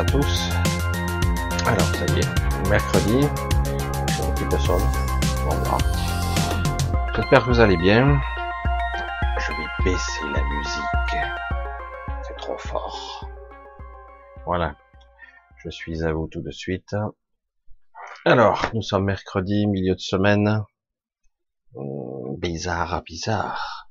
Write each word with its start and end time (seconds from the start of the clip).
À 0.00 0.04
tous. 0.04 0.48
Alors, 1.66 1.94
ça 1.94 2.06
y 2.06 2.20
est, 2.20 2.70
mercredi, 2.70 3.20
de 3.20 4.56
J'espère 7.14 7.44
que 7.44 7.50
vous 7.50 7.60
allez 7.60 7.76
bien. 7.76 8.18
Je 9.38 9.52
vais 9.52 9.84
baisser 9.84 10.24
la 10.32 10.42
musique. 10.42 11.16
C'est 12.22 12.36
trop 12.38 12.56
fort. 12.56 13.28
Voilà. 14.46 14.74
Je 15.62 15.68
suis 15.68 16.02
à 16.02 16.14
vous 16.14 16.28
tout 16.28 16.40
de 16.40 16.50
suite. 16.50 16.96
Alors, 18.24 18.70
nous 18.72 18.80
sommes 18.80 19.04
mercredi, 19.04 19.66
milieu 19.66 19.96
de 19.96 20.00
semaine. 20.00 20.64
Hum, 21.74 22.38
bizarre, 22.38 23.02
bizarre. 23.02 23.90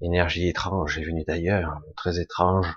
Énergie 0.00 0.48
étrange 0.48 0.96
est 1.00 1.04
venue 1.04 1.24
d'ailleurs, 1.26 1.80
très 1.96 2.20
étrange 2.20 2.76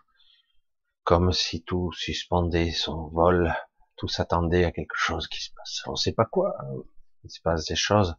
comme 1.07 1.31
si 1.31 1.63
tout 1.63 1.93
suspendait 1.93 2.71
son 2.71 3.07
vol, 3.07 3.55
tout 3.95 4.09
s'attendait 4.09 4.65
à 4.65 4.73
quelque 4.73 4.97
chose 4.97 5.29
qui 5.29 5.41
se 5.41 5.51
passe. 5.55 5.81
On 5.87 5.91
ne 5.91 5.95
sait 5.95 6.11
pas 6.11 6.25
quoi. 6.25 6.53
Il 7.23 7.31
se 7.31 7.39
passe 7.39 7.63
des 7.63 7.77
choses 7.77 8.17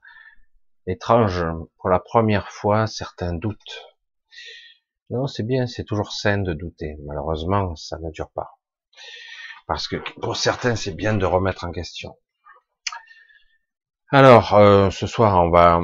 étranges. 0.86 1.44
Pour 1.76 1.90
la 1.90 2.00
première 2.00 2.50
fois, 2.50 2.86
certains 2.86 3.34
doutent. 3.34 3.84
Non, 5.10 5.26
c'est 5.26 5.42
bien, 5.42 5.66
c'est 5.66 5.84
toujours 5.84 6.12
sain 6.12 6.38
de 6.38 6.54
douter. 6.54 6.96
Malheureusement, 7.04 7.76
ça 7.76 7.98
ne 7.98 8.10
dure 8.10 8.30
pas. 8.30 8.58
Parce 9.66 9.86
que 9.86 9.96
pour 10.22 10.36
certains, 10.38 10.74
c'est 10.74 10.94
bien 10.94 11.12
de 11.12 11.26
remettre 11.26 11.64
en 11.64 11.72
question. 11.72 12.16
Alors, 14.10 14.54
euh, 14.54 14.88
ce 14.88 15.06
soir, 15.06 15.44
on 15.44 15.50
va 15.50 15.82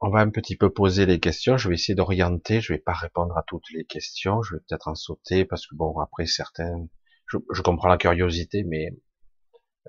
on 0.00 0.10
va 0.10 0.20
un 0.20 0.30
petit 0.30 0.56
peu 0.56 0.70
poser 0.70 1.06
les 1.06 1.20
questions. 1.20 1.56
Je 1.56 1.68
vais 1.68 1.74
essayer 1.74 1.94
d'orienter. 1.94 2.60
Je 2.60 2.72
vais 2.72 2.78
pas 2.78 2.92
répondre 2.92 3.36
à 3.36 3.42
toutes 3.46 3.70
les 3.72 3.84
questions. 3.84 4.42
Je 4.42 4.54
vais 4.54 4.60
peut-être 4.68 4.88
en 4.88 4.94
sauter 4.94 5.44
parce 5.44 5.66
que 5.66 5.74
bon, 5.74 5.98
après 5.98 6.26
certains, 6.26 6.86
je, 7.26 7.62
comprends 7.62 7.88
la 7.88 7.96
curiosité, 7.96 8.64
mais 8.64 8.94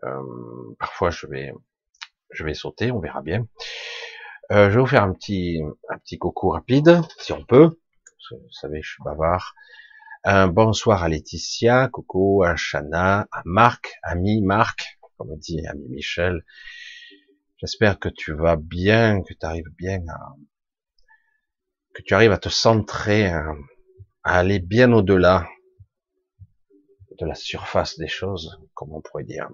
euh, 0.04 0.24
parfois 0.80 1.10
je 1.10 1.28
vais, 1.28 1.52
je 2.32 2.44
vais 2.44 2.54
sauter. 2.54 2.92
On 2.92 3.00
verra 3.00 3.22
bien. 3.22 3.48
Euh, 4.52 4.70
je 4.70 4.76
vais 4.76 4.80
vous 4.80 4.88
faire 4.88 5.04
un 5.04 5.14
petit, 5.14 5.62
un 5.90 5.98
petit 5.98 6.18
coucou 6.18 6.50
rapide, 6.50 7.02
si 7.20 7.34
on 7.34 7.44
peut. 7.44 7.78
Vous 8.32 8.52
savez, 8.52 8.82
je 8.82 8.92
suis 8.92 9.04
bavard. 9.04 9.54
Un 10.24 10.48
bonsoir 10.48 11.04
à 11.04 11.10
Laetitia, 11.10 11.88
coucou 11.90 12.44
à 12.44 12.56
Chana, 12.56 13.28
à 13.32 13.42
Marc, 13.46 13.94
ami 14.04 14.42
Marc, 14.42 15.00
comme 15.18 15.36
dit 15.38 15.66
ami 15.68 15.88
Michel, 15.90 16.44
J'espère 17.60 17.98
que 17.98 18.10
tu 18.10 18.34
vas 18.34 18.56
bien, 18.56 19.24
que 19.24 19.34
tu 19.34 19.44
arrives 19.44 19.74
bien 19.80 20.00
à, 20.10 20.36
que 21.96 22.04
tu 22.04 22.14
arrives 22.14 22.32
à 22.32 22.38
te 22.38 22.50
centrer, 22.50 23.26
à, 23.30 23.56
aller 24.22 24.60
bien 24.60 24.94
au-delà 24.94 25.48
de 27.20 27.26
la 27.26 27.34
surface 27.34 27.98
des 27.98 28.08
choses, 28.08 28.60
comme 28.76 28.94
on 28.94 29.02
pourrait 29.02 29.24
dire. 29.24 29.50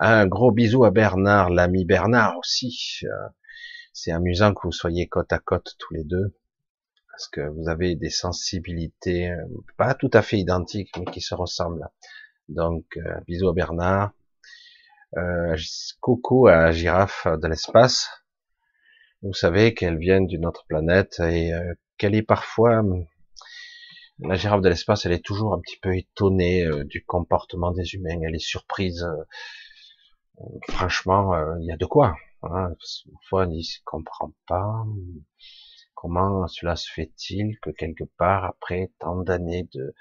Un 0.00 0.26
gros 0.26 0.50
bisou 0.50 0.84
à 0.84 0.90
Bernard, 0.90 1.50
l'ami 1.50 1.84
Bernard 1.84 2.36
aussi. 2.38 2.76
Euh, 3.04 3.28
c'est 3.92 4.10
amusant 4.10 4.52
que 4.52 4.62
vous 4.64 4.72
soyez 4.72 5.06
côte 5.06 5.32
à 5.32 5.38
côte 5.38 5.76
tous 5.78 5.94
les 5.94 6.02
deux, 6.02 6.36
parce 7.08 7.28
que 7.28 7.42
vous 7.42 7.68
avez 7.68 7.94
des 7.94 8.10
sensibilités 8.10 9.30
euh, 9.30 9.46
pas 9.76 9.94
tout 9.94 10.10
à 10.12 10.22
fait 10.22 10.38
identiques, 10.38 10.90
mais 10.98 11.04
qui 11.04 11.20
se 11.20 11.36
ressemblent. 11.36 11.88
Donc, 12.48 12.96
euh, 12.96 13.20
bisous 13.28 13.48
à 13.48 13.52
Bernard. 13.52 14.12
Euh, 15.16 15.56
coucou 16.00 16.48
à 16.48 16.56
la 16.56 16.72
girafe 16.72 17.26
de 17.26 17.46
l'espace. 17.46 18.08
Vous 19.22 19.32
savez 19.32 19.72
qu'elle 19.72 19.98
vient 19.98 20.20
d'une 20.20 20.44
autre 20.44 20.64
planète 20.66 21.20
et 21.20 21.52
euh, 21.52 21.74
qu'elle 21.98 22.14
est 22.14 22.22
parfois 22.22 22.82
la 24.18 24.34
girafe 24.34 24.60
de 24.60 24.68
l'espace, 24.68 25.06
elle 25.06 25.12
est 25.12 25.24
toujours 25.24 25.54
un 25.54 25.60
petit 25.60 25.78
peu 25.80 25.96
étonnée 25.96 26.64
euh, 26.64 26.84
du 26.84 27.04
comportement 27.04 27.70
des 27.72 27.94
humains. 27.94 28.20
Elle 28.22 28.34
est 28.34 28.38
surprise. 28.38 29.06
franchement, 30.68 31.34
il 31.60 31.66
y 31.66 31.72
a 31.72 31.76
de 31.76 31.86
quoi. 31.86 32.16
Hein. 32.42 32.74
Parfois, 33.12 33.46
on 33.46 33.50
ne 33.50 33.84
comprend 33.84 34.32
pas 34.46 34.84
comment 35.94 36.46
cela 36.48 36.76
se 36.76 36.90
fait-il 36.92 37.58
que 37.60 37.70
quelque 37.70 38.04
part, 38.18 38.44
après 38.44 38.90
tant 38.98 39.16
d'années 39.16 39.68
de 39.72 39.94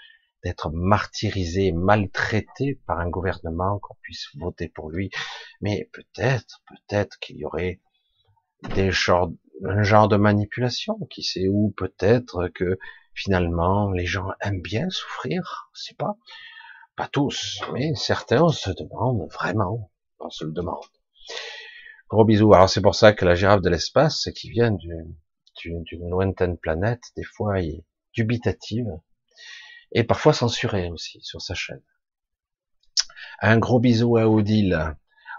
d'être 0.44 0.72
martyrisé, 0.72 1.72
maltraité 1.72 2.80
par 2.86 3.00
un 3.00 3.10
gouvernement, 3.10 3.80
qu'on 3.80 3.96
puisse 4.02 4.28
voter 4.36 4.68
pour 4.68 4.90
lui. 4.90 5.10
Mais 5.62 5.90
peut-être, 5.94 6.62
peut-être 6.68 7.18
qu'il 7.20 7.38
y 7.38 7.46
aurait 7.46 7.80
des 8.76 8.92
genres, 8.92 9.32
un 9.66 9.84
genre 9.84 10.08
de 10.08 10.18
manipulation, 10.18 10.98
qui 11.10 11.24
sait 11.24 11.48
où, 11.48 11.74
peut-être 11.78 12.50
que 12.50 12.78
finalement 13.14 13.92
les 13.92 14.06
gens 14.06 14.30
aiment 14.42 14.62
bien 14.62 14.90
souffrir, 14.90 15.70
sais 15.74 15.96
pas. 15.96 16.18
Pas 16.96 17.08
tous, 17.08 17.60
mais 17.74 17.96
certains 17.96 18.50
se 18.50 18.70
demandent 18.70 19.28
vraiment, 19.32 19.92
on 20.20 20.30
se 20.30 20.46
le 20.46 20.52
demande. 20.52 20.84
Gros 22.10 22.26
bisous. 22.26 22.54
Alors 22.54 22.70
c'est 22.70 22.82
pour 22.82 22.94
ça 22.94 23.14
que 23.14 23.26
la 23.26 23.34
girafe 23.34 23.62
de 23.62 23.70
l'espace, 23.70 24.30
qui 24.36 24.52
vient 24.52 24.72
d'une 24.72 26.10
lointaine 26.10 26.58
planète, 26.58 27.02
des 27.16 27.24
fois 27.24 27.62
est 27.62 27.84
dubitative, 28.14 28.92
et 29.94 30.04
parfois 30.04 30.34
censuré 30.34 30.90
aussi 30.90 31.20
sur 31.22 31.42
sa 31.42 31.54
chaîne. 31.54 31.82
Un 33.40 33.58
gros 33.58 33.80
bisou 33.80 34.18
à 34.18 34.28
Odile. 34.28 34.96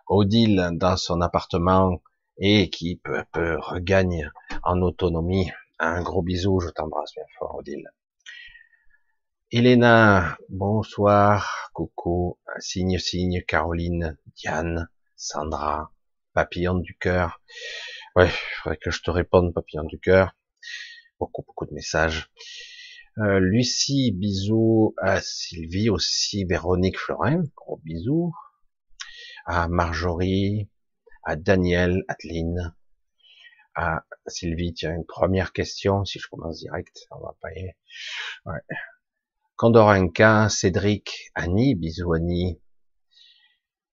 Odile 0.08 0.70
dans 0.72 0.96
son 0.96 1.20
appartement 1.20 2.00
et 2.38 2.70
qui 2.70 2.96
peu 2.96 3.18
à 3.18 3.24
peu 3.24 3.58
regagne 3.58 4.30
en 4.62 4.80
autonomie. 4.80 5.50
Un 5.78 6.02
gros 6.02 6.22
bisou, 6.22 6.60
je 6.60 6.68
t'embrasse 6.68 7.12
bien 7.14 7.24
fort 7.38 7.56
Odile. 7.56 7.90
Elena, 9.50 10.36
bonsoir, 10.48 11.70
coucou, 11.74 12.38
signe, 12.58 12.98
signe, 12.98 13.42
Caroline, 13.46 14.18
Diane, 14.36 14.88
Sandra, 15.16 15.92
papillon 16.32 16.74
du 16.74 16.96
cœur. 16.96 17.40
Ouais, 18.16 18.28
il 18.28 18.56
faudrait 18.62 18.78
que 18.78 18.90
je 18.90 19.02
te 19.02 19.10
réponde, 19.10 19.54
papillon 19.54 19.84
du 19.84 19.98
cœur. 20.00 20.34
Beaucoup, 21.20 21.42
beaucoup 21.42 21.66
de 21.66 21.72
messages. 21.72 22.30
Euh, 23.18 23.38
Lucie, 23.38 24.10
bisous 24.10 24.92
à 24.98 25.20
Sylvie 25.20 25.88
aussi, 25.88 26.44
Véronique 26.44 26.98
Florin, 26.98 27.44
gros 27.54 27.76
bisous. 27.84 28.34
À 29.46 29.68
Marjorie, 29.68 30.68
à 31.22 31.36
Daniel, 31.36 32.02
Adeline, 32.08 32.74
à 33.76 34.04
Sylvie, 34.26 34.74
tiens, 34.74 34.96
une 34.96 35.06
première 35.06 35.52
question, 35.52 36.04
si 36.04 36.18
je 36.18 36.26
commence 36.28 36.58
direct, 36.58 37.06
on 37.12 37.20
va 37.20 37.36
pas 37.40 37.52
y... 37.52 37.72
Ouais. 38.46 38.60
Condorinca, 39.54 40.48
Cédric, 40.48 41.30
Annie, 41.36 41.76
bisous 41.76 42.14
Annie, 42.14 42.60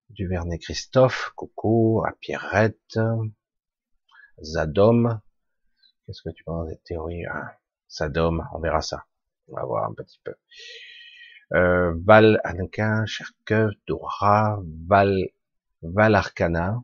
Duvernay 0.09 0.57
Christophe, 0.57 1.31
coucou, 1.35 2.03
à 2.07 2.13
Pierrette, 2.19 2.99
Zadom, 4.41 5.21
qu'est-ce 6.05 6.23
que 6.23 6.33
tu 6.33 6.43
penses 6.43 6.69
des 6.69 6.79
théories 6.85 7.27
hein? 7.27 7.51
Zadom, 7.87 8.47
on 8.53 8.59
verra 8.59 8.81
ça. 8.81 9.05
On 9.47 9.55
va 9.55 9.65
voir 9.65 9.89
un 9.89 9.93
petit 9.93 10.19
peu. 10.23 10.33
Euh, 11.53 11.93
Val 12.05 12.39
Anquin, 12.45 13.05
Cherkev, 13.05 13.71
Dora, 13.87 14.59
Val, 14.87 15.29
Val 15.81 16.15
Arcana, 16.15 16.81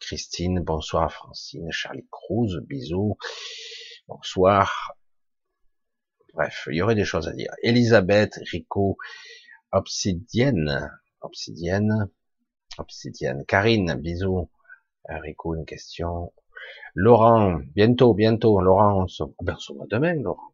Christine, 0.00 0.60
bonsoir 0.60 1.10
Francine, 1.12 1.70
Charlie 1.70 2.06
Cruz, 2.10 2.60
bisous, 2.62 3.16
bonsoir. 4.06 4.96
Bref, 6.34 6.68
il 6.70 6.76
y 6.76 6.82
aurait 6.82 6.94
des 6.94 7.04
choses 7.04 7.28
à 7.28 7.32
dire. 7.32 7.50
Elisabeth, 7.62 8.38
Rico, 8.52 8.98
Obsidienne, 9.72 10.90
Obsidienne, 11.22 12.10
Obsidienne, 12.78 13.44
Karine, 13.46 13.94
bisous. 13.94 14.50
Euh, 15.10 15.18
Rico, 15.20 15.54
une 15.54 15.64
question. 15.64 16.32
Laurent, 16.94 17.60
bientôt, 17.74 18.12
bientôt. 18.12 18.60
Laurent, 18.60 19.04
on 19.04 19.08
se, 19.08 19.22
ben, 19.40 19.54
on 19.54 19.58
se 19.58 19.72
voit 19.72 19.86
demain, 19.88 20.14
Laurent. 20.14 20.52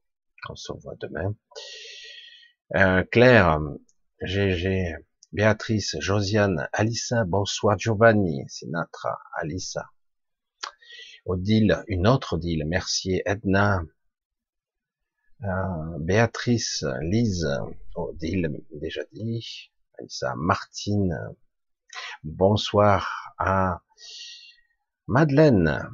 On 0.48 0.56
se 0.56 0.72
voit 0.72 0.96
demain. 1.00 1.34
Euh, 2.74 3.04
Claire, 3.10 3.60
GG, 4.22 4.96
Béatrice, 5.32 5.96
Josiane, 6.00 6.68
Alissa, 6.72 7.24
bonsoir 7.24 7.78
Giovanni, 7.78 8.44
Sinatra, 8.48 9.18
Alissa. 9.36 9.90
Odile, 11.24 11.84
une 11.86 12.08
autre 12.08 12.34
Odile, 12.34 12.64
Mercier, 12.66 13.22
Edna, 13.24 13.82
euh, 15.44 15.98
Béatrice, 16.00 16.84
Lise, 17.02 17.48
Odile, 17.94 18.64
déjà 18.72 19.02
dit, 19.12 19.70
Alissa, 19.98 20.34
Martine, 20.36 21.16
bonsoir 22.24 23.32
à 23.38 23.80
Madeleine, 25.06 25.88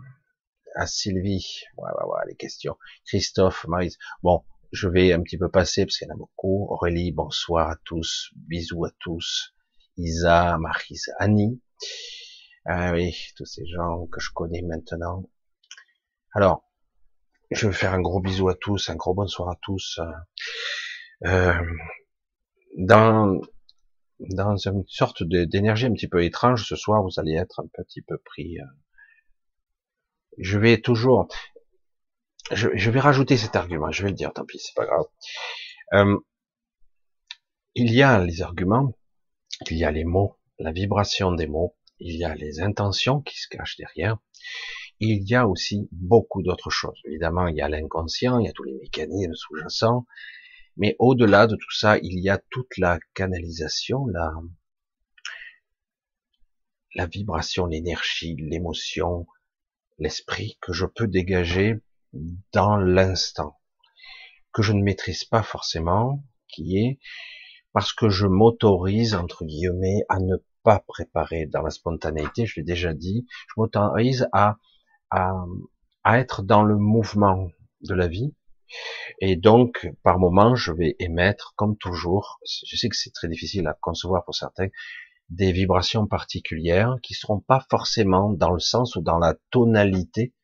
à 0.75 0.87
Sylvie. 0.87 1.63
Ouais, 1.77 1.91
ouais, 1.91 2.07
ouais, 2.07 2.21
les 2.29 2.37
questions. 2.37 2.77
Christophe, 3.07 3.67
Marise. 3.67 3.99
Bon, 4.23 4.45
je 4.73 4.89
vais 4.89 5.13
un 5.13 5.23
petit 5.23 5.39
peu 5.39 5.51
passer 5.51 5.85
parce 5.85 5.99
qu'il 5.99 6.09
y 6.09 6.11
en 6.11 6.15
a 6.15 6.19
beaucoup. 6.19 6.67
Aurélie, 6.71 7.13
bonsoir 7.13 7.71
à 7.71 7.77
tous. 7.85 8.31
Bisous 8.37 8.85
à 8.85 8.91
tous. 8.99 9.55
Isa, 9.97 10.59
Marise, 10.59 11.11
Annie. 11.19 11.61
Ah 12.65 12.93
oui, 12.93 13.17
tous 13.37 13.47
ces 13.47 13.67
gens 13.67 14.07
que 14.07 14.21
je 14.21 14.31
connais 14.33 14.63
maintenant. 14.63 15.25
Alors, 16.33 16.65
je 17.51 17.67
vais 17.67 17.73
faire 17.73 17.95
un 17.95 18.01
gros 18.01 18.21
bisou 18.21 18.49
à 18.49 18.55
tous, 18.55 18.91
un 18.91 18.97
gros 18.97 19.15
bonsoir 19.15 19.49
à 19.49 19.57
tous. 19.63 20.01
Euh, 21.25 21.55
dans 22.77 23.41
dans 24.21 24.57
une 24.57 24.85
sorte 24.89 25.23
d'énergie 25.23 25.87
un 25.87 25.93
petit 25.93 26.09
peu 26.09 26.25
étrange 26.25 26.67
ce 26.67 26.77
soir, 26.77 27.03
vous 27.03 27.21
allez 27.21 27.35
être 27.35 27.61
un 27.61 27.69
petit 27.69 28.03
peu 28.03 28.19
pris. 28.19 28.59
Je 30.39 30.59
vais 30.59 30.81
toujours, 30.81 31.29
je, 32.51 32.69
je 32.75 32.91
vais 32.91 33.01
rajouter 33.01 33.37
cet 33.37 33.57
argument. 33.57 33.91
Je 33.91 34.03
vais 34.03 34.11
le 34.11 34.15
dire, 34.15 34.33
tant 34.33 34.45
pis, 34.45 34.59
c'est 34.59 34.75
pas 34.75 34.87
grave. 34.87 35.05
Euh, 35.95 36.19
il 37.75 37.93
y 37.93 38.03
a 38.03 38.25
les 38.25 38.43
arguments, 38.43 38.97
il 39.71 39.77
y 39.77 39.85
a 39.85 39.91
les 39.91 40.05
mots, 40.05 40.39
la 40.59 40.73
vibration 40.73 41.33
des 41.33 41.47
mots, 41.47 41.77
il 41.99 42.17
y 42.17 42.25
a 42.25 42.35
les 42.35 42.61
intentions 42.61 43.21
qui 43.21 43.39
se 43.39 43.49
cachent 43.49 43.77
derrière, 43.77 44.19
il 45.01 45.29
y 45.29 45.35
a 45.35 45.47
aussi 45.47 45.89
beaucoup 45.93 46.43
d'autres 46.43 46.71
choses. 46.71 47.01
Évidemment, 47.05 47.47
il 47.47 47.57
y 47.57 47.61
a 47.61 47.69
l'inconscient, 47.69 48.39
il 48.39 48.47
y 48.47 48.49
a 48.49 48.53
tous 48.53 48.65
les 48.65 48.75
mécanismes 48.75 49.35
sous-jacents, 49.35 50.07
mais 50.77 50.97
au-delà 50.99 51.47
de 51.47 51.55
tout 51.57 51.73
ça, 51.73 51.99
il 51.99 52.19
y 52.21 52.29
a 52.29 52.41
toute 52.51 52.77
la 52.79 52.99
canalisation, 53.15 54.07
la, 54.07 54.33
la 56.95 57.07
vibration, 57.07 57.67
l'énergie, 57.67 58.37
l'émotion, 58.39 59.27
l'esprit 59.99 60.59
que 60.61 60.73
je 60.73 60.87
peux 60.87 61.07
dégager 61.07 61.77
dans 62.53 62.77
l'instant, 62.77 63.59
que 64.53 64.63
je 64.63 64.73
ne 64.73 64.83
maîtrise 64.83 65.25
pas 65.25 65.43
forcément, 65.43 66.25
qui 66.49 66.79
est 66.79 66.99
parce 67.73 67.93
que 67.93 68.09
je 68.09 68.27
m'autorise, 68.27 69.15
entre 69.15 69.45
guillemets, 69.45 70.05
à 70.09 70.19
ne 70.19 70.37
pas 70.63 70.81
préparer 70.81 71.47
dans 71.47 71.63
la 71.63 71.71
spontanéité, 71.71 72.47
je 72.47 72.55
l'ai 72.57 72.65
déjà 72.65 72.95
dit, 72.95 73.27
je 73.49 73.61
m'autorise 73.61 74.27
à 74.33 74.59
à, 75.11 75.45
être 76.19 76.43
dans 76.43 76.63
le 76.63 76.77
mouvement 76.77 77.51
de 77.83 77.95
la 77.95 78.09
vie. 78.09 78.35
Et 79.21 79.37
donc, 79.37 79.91
par 80.03 80.19
moment, 80.19 80.55
je 80.55 80.73
vais 80.73 80.97
émettre, 80.99 81.55
comme 81.57 81.77
toujours, 81.77 82.39
je 82.67 82.77
sais 82.77 82.89
que 82.89 82.97
c'est 82.97 83.13
très 83.13 83.29
difficile 83.29 83.67
à 83.67 83.75
concevoir 83.81 84.25
pour 84.25 84.35
certains, 84.35 84.69
des 85.31 85.53
vibrations 85.53 86.07
particulières 86.07 86.97
qui 87.03 87.15
seront 87.15 87.41
pas 87.41 87.65
forcément 87.71 88.31
dans 88.31 88.53
le 88.53 88.61
sens 88.61 88.97
ou 88.97 89.03
dans 89.03 89.19
la 89.19 89.35
tonalité 89.51 90.35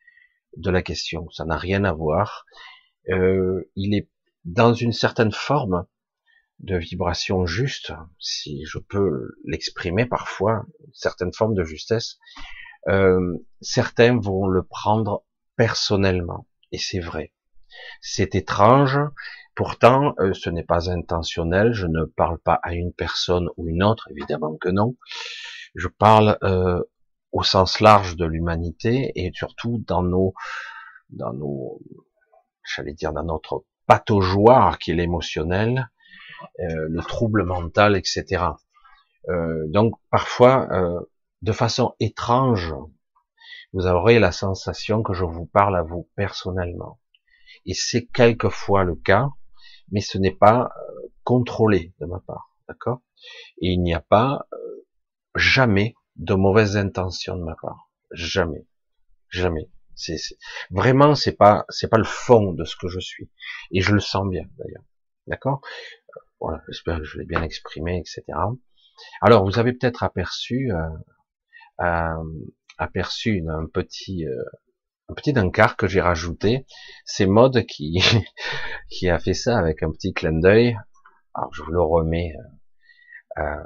de 0.57 0.71
la 0.71 0.83
question. 0.83 1.29
Ça 1.31 1.45
n'a 1.45 1.57
rien 1.57 1.85
à 1.85 1.93
voir. 1.93 2.45
Euh, 3.09 3.71
il 3.77 3.95
est 3.95 4.09
dans 4.45 4.75
une 4.75 4.93
certaine 4.93 5.33
forme 5.33 5.87
de 6.61 6.77
vibration 6.77 7.47
juste, 7.47 7.93
si 8.19 8.65
je 8.67 8.79
peux 8.79 9.35
l'exprimer 9.45 10.07
parfois, 10.07 10.65
une 10.87 10.95
certaine 10.95 11.33
forme 11.33 11.55
de 11.55 11.65
justesse, 11.65 12.19
euh, 12.89 13.39
certains 13.61 14.19
vont 14.19 14.47
le 14.47 14.63
prendre 14.63 15.25
personnellement, 15.57 16.47
et 16.73 16.79
c'est 16.79 17.01
vrai. 17.01 17.33
C'est 18.01 18.35
étrange, 18.35 18.99
pourtant 19.55 20.15
euh, 20.19 20.33
ce 20.33 20.51
n'est 20.51 20.65
pas 20.65 20.91
intentionnel, 20.91 21.73
je 21.73 21.87
ne 21.87 22.05
parle 22.05 22.39
pas 22.39 22.61
à 22.62 22.75
une 22.75 22.93
personne 22.93 23.49
ou 23.56 23.69
une 23.69 23.83
autre, 23.83 24.09
évidemment 24.11 24.56
que 24.56 24.69
non. 24.69 24.97
Je 25.75 25.89
parle 25.89 26.39
euh, 26.43 26.83
au 27.33 27.43
sens 27.43 27.81
large 27.81 28.17
de 28.17 28.25
l'humanité 28.25 29.12
et 29.17 29.31
surtout 29.35 29.83
dans 29.87 30.03
nos, 30.03 30.35
dans 31.11 31.33
nos, 31.33 31.81
j'allais 32.65 32.95
dire 32.95 33.12
dans 33.12 33.25
notre 33.25 33.65
pataugeoire 33.87 34.79
qui 34.79 34.93
est 34.93 34.95
l'émotionnel, 34.95 35.91
le 36.59 37.00
trouble 37.00 37.45
mental, 37.45 37.97
etc. 37.97 38.45
donc 39.69 39.95
parfois 40.11 40.69
de 41.43 41.52
façon 41.52 41.95
étrange, 42.00 42.75
vous 43.75 43.87
aurez 43.87 44.19
la 44.19 44.33
sensation 44.33 45.02
que 45.02 45.12
je 45.12 45.25
vous 45.25 45.47
parle 45.47 45.76
à 45.76 45.83
vous 45.83 46.09
personnellement. 46.17 47.00
Et 47.67 47.75
c'est 47.75 48.07
quelquefois 48.07 48.85
le 48.85 48.95
cas, 48.95 49.28
mais 49.91 50.00
ce 50.00 50.19
n'est 50.19 50.35
pas 50.35 50.73
euh, 50.76 51.09
contrôlé 51.25 51.93
de 52.00 52.07
ma 52.07 52.21
part, 52.21 52.57
d'accord? 52.69 53.03
Et 53.59 53.73
il 53.73 53.83
n'y 53.83 53.95
a 53.95 54.00
pas 54.00 54.47
euh, 54.53 54.87
jamais 55.35 55.95
de 56.17 56.35
mauvaises 56.35 56.76
intentions 56.76 57.37
de 57.37 57.43
ma 57.43 57.57
part, 57.57 57.91
jamais, 58.12 58.67
jamais. 59.29 59.71
C'est 59.97 60.19
vraiment 60.71 61.14
c'est 61.14 61.37
pas 61.37 61.64
c'est 61.69 61.88
pas 61.88 61.99
le 61.99 62.05
fond 62.05 62.53
de 62.53 62.64
ce 62.64 62.75
que 62.76 62.88
je 62.88 62.99
suis. 62.99 63.31
Et 63.71 63.81
je 63.81 63.93
le 63.95 64.00
sens 64.00 64.29
bien 64.29 64.45
d'ailleurs, 64.59 64.85
d'accord? 65.29 65.61
Voilà, 66.41 66.62
j'espère 66.67 66.99
que 66.99 67.05
je 67.05 67.19
l'ai 67.19 67.25
bien 67.25 67.43
exprimé, 67.43 67.99
etc. 67.99 68.25
Alors 69.21 69.45
vous 69.45 69.59
avez 69.59 69.73
peut-être 69.73 70.03
aperçu 70.03 70.73
euh, 71.81 72.25
aperçu 72.79 73.45
un 73.49 73.67
petit 73.67 74.26
euh, 74.26 74.43
un 75.08 75.14
petit 75.14 75.38
encart 75.38 75.76
que 75.76 75.87
j'ai 75.87 76.00
rajouté. 76.00 76.66
C'est 77.04 77.26
Mode 77.26 77.64
qui 77.66 78.00
qui 78.90 79.08
a 79.08 79.18
fait 79.18 79.34
ça 79.34 79.58
avec 79.58 79.82
un 79.82 79.90
petit 79.90 80.12
clin 80.12 80.38
d'œil. 80.38 80.76
Alors 81.34 81.52
je 81.54 81.62
vous 81.62 81.73
le 81.73 81.82
remets. 81.82 82.32
Euh, 83.38 83.42
euh 83.42 83.64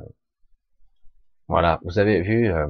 voilà, 1.49 1.80
vous 1.85 1.99
avez 1.99 2.21
vu. 2.21 2.52
Euh, 2.52 2.66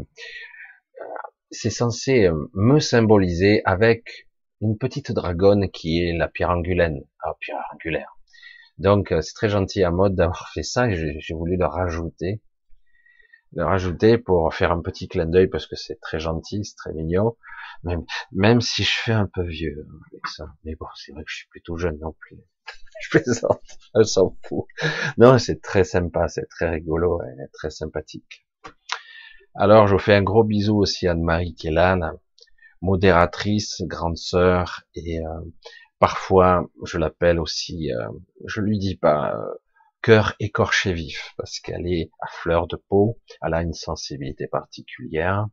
c'est 1.51 1.71
censé 1.71 2.31
me 2.55 2.79
symboliser 2.79 3.63
avec 3.65 4.29
une 4.61 4.77
petite 4.77 5.13
dragonne 5.13 5.71
qui 5.71 6.05
est 6.05 6.13
la 6.13 6.29
pierre 6.29 6.51
ah, 6.51 7.35
pierre 7.41 7.59
angulaire. 7.73 8.19
Donc 8.77 9.09
c'est 9.21 9.35
très 9.35 9.49
gentil 9.49 9.83
à 9.83 9.91
Mode 9.91 10.15
d'avoir 10.15 10.51
fait 10.55 10.63
ça 10.63 10.89
et 10.89 11.19
j'ai 11.21 11.35
voulu 11.35 11.57
le 11.57 11.67
rajouter 11.67 12.41
de 13.53 13.63
rajouter 13.63 14.19
pour 14.19 14.53
faire 14.55 14.73
un 14.73 14.81
petit 14.81 15.09
clin 15.09 15.27
d'œil 15.27 15.49
parce 15.49 15.67
que 15.67 15.77
c'est 15.77 16.01
très 16.01 16.21
gentil, 16.21 16.65
c'est 16.65 16.77
très 16.77 16.93
mignon, 16.93 17.37
même, 17.83 18.05
même 18.33 18.61
si 18.61 18.85
je 18.85 18.97
fais 19.05 19.13
un 19.13 19.27
peu 19.27 19.43
vieux 19.43 19.87
avec 20.13 20.27
ça. 20.27 20.47
Mais 20.65 20.75
bon, 20.75 20.87
c'est 20.95 21.13
vrai 21.13 21.25
que 21.25 21.31
je 21.31 21.37
suis 21.37 21.49
plutôt 21.49 21.77
jeune 21.77 21.99
non 21.99 22.15
plus. 22.19 22.39
je 23.01 23.19
plaisante, 23.19 23.63
elle 23.95 24.07
s'en 24.07 24.37
fout. 24.45 24.65
Non, 25.17 25.39
c'est 25.39 25.61
très 25.63 25.85
sympa, 25.85 26.29
c'est 26.29 26.49
très 26.49 26.69
rigolo 26.69 27.21
et 27.23 27.49
très 27.53 27.71
sympathique. 27.71 28.47
Alors, 29.55 29.89
je 29.89 29.95
vous 29.95 29.99
fais 29.99 30.15
un 30.15 30.23
gros 30.23 30.45
bisou 30.45 30.79
aussi 30.79 31.09
à 31.09 31.13
Anne-Marie 31.13 31.55
Kélan, 31.55 32.01
modératrice, 32.81 33.83
grande 33.83 34.17
sœur, 34.17 34.83
et 34.95 35.21
euh, 35.21 35.41
parfois, 35.99 36.69
je 36.85 36.99
l'appelle 36.99 37.41
aussi, 37.41 37.93
euh, 37.93 38.09
je 38.47 38.61
lui 38.61 38.79
dis 38.79 38.97
pas, 38.97 39.35
euh, 39.35 39.55
cœur 40.03 40.35
écorché 40.41 40.93
vif, 40.93 41.35
parce 41.37 41.61
qu'elle 41.61 41.87
est 41.87 42.11
à 42.21 42.27
fleur 42.29 42.67
de 42.67 42.77
peau, 42.77 43.19
elle 43.43 43.55
a 43.55 43.63
une 43.63 43.75
sensibilité 43.75 44.47
particulière, 44.47 45.47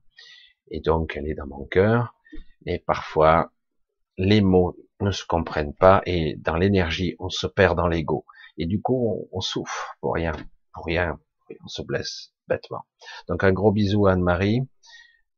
et 0.70 0.80
donc 0.80 1.16
elle 1.16 1.28
est 1.28 1.36
dans 1.36 1.48
mon 1.48 1.66
cœur, 1.66 2.16
et 2.66 2.80
parfois 2.80 3.52
les 4.18 4.42
mots 4.42 4.75
ne 5.02 5.12
se 5.12 5.25
comprennent 5.25 5.75
pas, 5.75 6.02
et 6.06 6.36
dans 6.38 6.56
l'énergie, 6.56 7.16
on 7.20 7.30
se 7.30 7.48
perd 7.48 7.75
dans 7.75 7.88
l'ego, 7.88 8.25
et 8.58 8.66
du 8.66 8.82
coup, 8.82 9.28
on, 9.32 9.42
souffre 9.42 9.96
pour 10.00 10.14
rien, 10.14 10.32
pour 10.74 10.86
rien, 10.86 11.20
on 11.64 11.68
se 11.68 11.82
blesse 11.82 12.32
bêtement. 12.48 12.86
Donc 13.28 13.44
un 13.44 13.52
gros 13.52 13.72
bisou 13.72 14.08
Anne-Marie, 14.08 14.62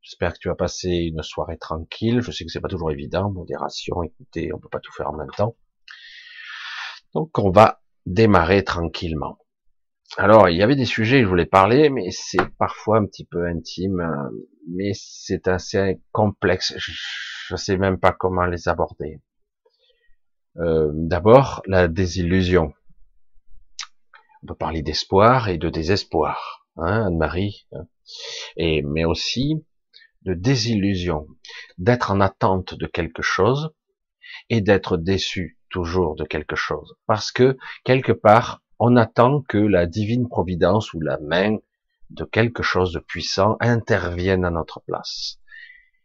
j'espère 0.02 0.34
que 0.34 0.40
tu 0.40 0.50
vas 0.50 0.56
passer 0.56 0.90
une 0.90 1.24
soirée 1.24 1.58
tranquille, 1.58 2.22
je 2.22 2.32
sais 2.32 2.46
que 2.46 2.52
c'est 2.52 2.62
pas 2.62 2.68
toujours 2.68 2.92
évident, 2.92 3.32
modération, 3.32 4.04
écoutez, 4.04 4.54
on 4.54 4.60
peut 4.60 4.70
pas 4.70 4.80
tout 4.80 4.92
faire 4.92 5.10
en 5.10 5.18
même 5.18 5.32
temps. 5.36 5.56
Donc 7.14 7.38
on 7.40 7.50
va 7.50 7.82
démarrer 8.08 8.64
tranquillement. 8.64 9.38
Alors, 10.16 10.48
il 10.48 10.58
y 10.58 10.64
avait 10.64 10.78
des 10.78 10.86
sujets, 10.86 11.22
je 11.22 11.28
voulais 11.28 11.46
parler, 11.46 11.90
mais 11.90 12.10
c'est 12.12 12.50
parfois 12.58 13.00
un 13.00 13.06
petit 13.06 13.26
peu 13.26 13.46
intime, 13.46 14.02
mais 14.68 14.92
c'est 14.94 15.50
assez 15.50 16.00
complexe. 16.14 16.74
Je 16.78 17.54
ne 17.54 17.58
sais 17.58 17.78
même 17.78 18.00
pas 18.00 18.14
comment 18.14 18.46
les 18.46 18.70
aborder. 18.70 19.22
Euh, 20.58 20.90
d'abord, 20.94 21.62
la 21.68 21.90
désillusion. 21.90 22.74
On 24.42 24.48
peut 24.48 24.56
parler 24.56 24.82
d'espoir 24.82 25.50
et 25.50 25.58
de 25.58 25.70
désespoir, 25.70 26.66
hein, 26.78 27.08
Anne-Marie, 27.08 27.68
et 28.56 28.82
mais 28.84 29.04
aussi 29.04 29.66
de 30.22 30.34
désillusion, 30.34 31.28
d'être 31.78 32.12
en 32.12 32.22
attente 32.22 32.74
de 32.74 32.88
quelque 32.88 33.22
chose 33.22 33.74
et 34.50 34.62
d'être 34.62 34.96
déçu 34.96 35.57
toujours 35.70 36.16
de 36.16 36.24
quelque 36.24 36.56
chose. 36.56 36.96
Parce 37.06 37.32
que, 37.32 37.58
quelque 37.84 38.12
part, 38.12 38.62
on 38.80 38.96
attend 38.96 39.42
que 39.42 39.58
la 39.58 39.86
divine 39.86 40.28
providence 40.28 40.94
ou 40.94 41.02
la 41.02 41.20
main 41.20 41.58
de 42.10 42.24
quelque 42.24 42.64
chose 42.64 42.94
de 42.94 43.00
puissant 43.00 43.58
intervienne 43.60 44.46
à 44.46 44.52
notre 44.52 44.82
place. 44.82 45.40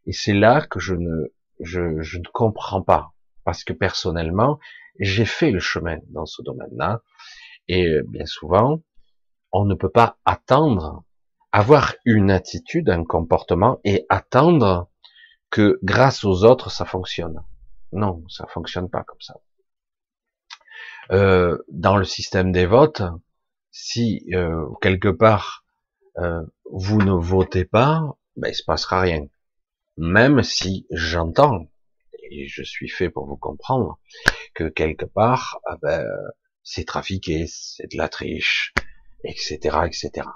Et 0.07 0.13
c'est 0.13 0.33
là 0.33 0.61
que 0.63 0.81
je 0.81 0.95
ne, 0.95 1.33
je, 1.61 2.01
je 2.01 2.19
ne 2.19 2.29
comprends 2.33 2.83
pas. 2.83 3.13
Parce 3.45 3.65
que 3.65 3.73
personnellement, 3.73 4.59
j'ai 4.99 5.25
fait 5.25 5.51
le 5.51 5.61
chemin 5.61 5.99
dans 6.09 6.27
ce 6.27 6.43
domaine-là. 6.43 7.03
Et 7.69 8.01
bien 8.09 8.27
souvent, 8.27 8.83
on 9.53 9.65
ne 9.65 9.75
peut 9.75 9.91
pas 9.91 10.19
attendre, 10.25 11.05
avoir 11.53 11.95
une 12.05 12.31
attitude, 12.31 12.89
un 12.89 13.05
comportement 13.05 13.81
et 13.85 14.07
attendre 14.09 14.89
que 15.51 15.79
grâce 15.83 16.25
aux 16.25 16.45
autres, 16.45 16.71
ça 16.71 16.85
fonctionne. 16.85 17.45
Non, 17.93 18.25
ça 18.29 18.47
fonctionne 18.47 18.89
pas 18.89 19.05
comme 19.05 19.21
ça. 19.21 19.35
Euh, 21.11 21.59
dans 21.69 21.97
le 21.97 22.05
système 22.05 22.53
des 22.53 22.67
votes, 22.67 23.03
si 23.71 24.25
euh, 24.33 24.67
quelque 24.81 25.09
part 25.09 25.65
euh, 26.19 26.43
vous 26.71 27.03
ne 27.03 27.13
votez 27.13 27.65
pas, 27.65 28.03
ben, 28.37 28.49
il 28.49 28.55
se 28.55 28.65
passera 28.65 29.01
rien. 29.01 29.27
Même 29.97 30.43
si 30.43 30.87
j'entends, 30.91 31.67
et 32.31 32.47
je 32.47 32.63
suis 32.63 32.89
fait 32.89 33.11
pour 33.11 33.27
vous 33.27 33.37
comprendre, 33.37 33.99
que 34.55 34.69
quelque 34.69 35.05
part, 35.05 35.61
ah 35.67 35.77
ben, 35.83 36.07
c'est 36.63 36.87
trafiqué, 36.87 37.47
c'est 37.49 37.91
de 37.91 37.97
la 37.97 38.09
triche, 38.09 38.73
etc., 39.25 39.59
etc. 39.85 40.29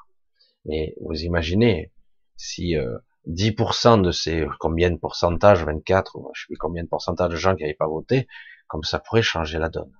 Mais 0.64 0.94
vous 1.00 1.22
imaginez, 1.22 1.92
si 2.36 2.76
euh, 2.76 2.98
10% 3.28 4.02
de 4.02 4.10
ces 4.10 4.46
combien 4.58 4.90
de 4.90 4.96
pourcentage, 4.96 5.64
24, 5.64 6.18
je 6.34 6.40
sais 6.40 6.46
plus 6.46 6.56
combien 6.58 6.82
de 6.82 6.88
pourcentage 6.88 7.30
de 7.30 7.36
gens 7.36 7.54
qui 7.54 7.62
n'avaient 7.62 7.74
pas 7.74 7.88
voté, 7.88 8.26
comme 8.66 8.82
ça 8.84 8.98
pourrait 8.98 9.22
changer 9.22 9.58
la 9.58 9.68
donne. 9.68 9.92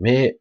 Mais 0.00 0.40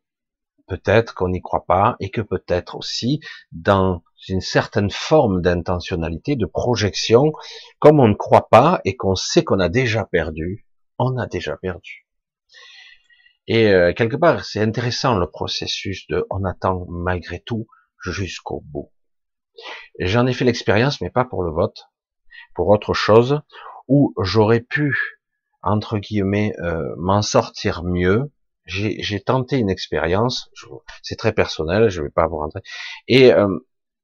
peut-être 0.68 1.14
qu'on 1.14 1.30
n'y 1.30 1.42
croit 1.42 1.66
pas 1.66 1.96
et 2.00 2.10
que 2.10 2.22
peut-être 2.22 2.76
aussi 2.76 3.20
dans 3.52 4.04
une 4.28 4.42
certaine 4.42 4.90
forme 4.90 5.42
d'intentionnalité, 5.42 6.36
de 6.36 6.46
projection, 6.46 7.32
comme 7.80 8.00
on 8.00 8.08
ne 8.08 8.16
croit 8.16 8.50
pas 8.50 8.82
et 8.86 8.96
qu'on 8.96 9.16
sait 9.16 9.44
qu'on 9.44 9.60
a 9.60 9.70
déjà 9.70 10.06
perdu, 10.06 10.66
on 10.98 11.18
a 11.18 11.28
déjà 11.28 11.58
perdu. 11.58 12.08
Et 13.48 13.68
euh, 13.68 13.94
quelque 13.94 14.16
part, 14.16 14.46
c'est 14.46 14.62
intéressant 14.62 15.18
le 15.18 15.30
processus 15.30 16.06
de 16.08 16.26
on 16.30 16.46
attend 16.46 16.86
malgré 16.88 17.40
tout 17.40 17.68
jusqu'au 18.04 18.62
bout. 18.66 18.92
J'en 20.00 20.28
ai 20.28 20.34
fait 20.34 20.46
l'expérience, 20.46 21.02
mais 21.02 21.10
pas 21.10 21.26
pour 21.26 21.44
le 21.44 21.52
vote, 21.52 21.90
pour 22.54 22.70
autre 22.70 22.94
chose, 22.94 23.42
où 23.88 24.14
j'aurais 24.22 24.62
pu, 24.62 25.20
entre 25.64 25.98
guillemets, 25.98 26.54
euh, 26.60 26.94
m'en 26.98 27.22
sortir 27.22 27.84
mieux. 27.84 28.32
J'ai 28.70 29.20
tenté 29.20 29.58
une 29.58 29.70
expérience, 29.70 30.52
c'est 31.02 31.16
très 31.16 31.34
personnel, 31.34 31.90
je 31.90 32.04
vais 32.04 32.12
pas 32.12 32.28
vous 32.28 32.38
rentrer, 32.38 32.62
et 33.08 33.34
euh, 33.34 33.48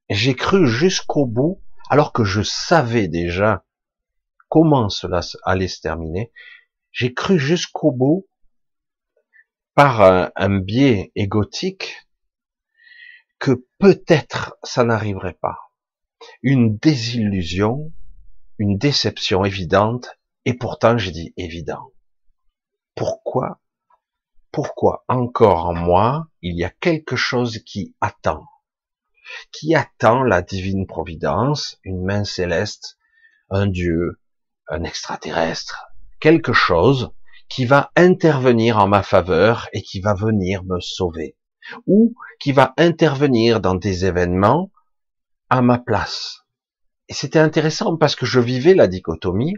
j'ai 0.10 0.34
cru 0.34 0.68
jusqu'au 0.68 1.28
bout, 1.28 1.62
alors 1.90 2.12
que 2.12 2.24
je 2.24 2.42
savais 2.42 3.08
déjà 3.08 3.64
comment 4.50 4.90
cela 4.90 5.22
allait 5.44 5.68
se 5.68 5.82
terminer, 5.82 6.32
j'ai 6.92 7.14
cru 7.14 7.38
jusqu'au 7.38 7.92
bout, 7.92 8.28
par 9.76 10.02
un, 10.02 10.32
un 10.36 10.60
biais 10.60 11.12
égotique, 11.16 12.08
que 13.38 13.68
peut-être 13.78 14.58
ça 14.64 14.84
n'arriverait 14.84 15.38
pas. 15.40 15.60
Une 16.42 16.78
désillusion, 16.78 17.94
une 18.58 18.78
déception 18.78 19.46
évidente, 19.46 20.10
et 20.46 20.56
pourtant 20.56 20.98
j'ai 20.98 21.12
dit 21.12 21.34
évident. 21.38 21.92
Pourquoi 22.96 23.60
Pourquoi 24.56 25.04
encore 25.10 25.66
en 25.66 25.74
moi 25.74 26.30
il 26.42 26.56
y 26.56 26.64
a 26.64 26.70
quelque 26.70 27.18
chose 27.18 27.60
qui 27.66 27.94
attend, 28.00 28.46
qui 29.52 29.76
attend 29.76 30.24
la 30.24 30.42
divine 30.42 30.88
providence, 30.88 31.78
une 31.84 32.06
main 32.06 32.24
céleste, 32.24 32.98
un 33.50 33.68
Dieu, 33.68 34.22
un 34.70 34.86
extraterrestre, 34.86 35.88
quelque 36.22 36.54
chose 36.54 37.12
qui 37.50 37.66
va 37.66 37.92
intervenir 37.98 38.78
en 38.78 38.88
ma 38.88 39.04
faveur 39.04 39.68
et 39.74 39.82
qui 39.82 40.00
va 40.00 40.14
venir 40.14 40.64
me 40.64 40.80
sauver, 40.80 41.36
ou 41.86 42.16
qui 42.40 42.54
va 42.54 42.74
intervenir 42.78 43.60
dans 43.60 43.76
des 43.76 44.06
événements 44.06 44.72
à 45.50 45.62
ma 45.62 45.80
place. 45.80 46.46
Et 47.10 47.14
c'était 47.14 47.40
intéressant 47.40 47.98
parce 47.98 48.16
que 48.16 48.26
je 48.26 48.40
vivais 48.40 48.74
la 48.74 48.88
dichotomie 48.88 49.58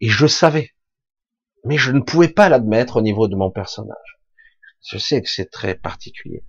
et 0.00 0.08
je 0.08 0.28
savais. 0.28 0.70
Mais 1.64 1.76
je 1.76 1.90
ne 1.90 2.02
pouvais 2.02 2.28
pas 2.28 2.48
l'admettre 2.48 2.98
au 2.98 3.02
niveau 3.02 3.26
de 3.26 3.34
mon 3.34 3.50
personnage. 3.50 4.17
Je 4.86 4.98
sais 4.98 5.22
que 5.22 5.28
c'est 5.28 5.50
très 5.50 5.74
particulier. 5.74 6.44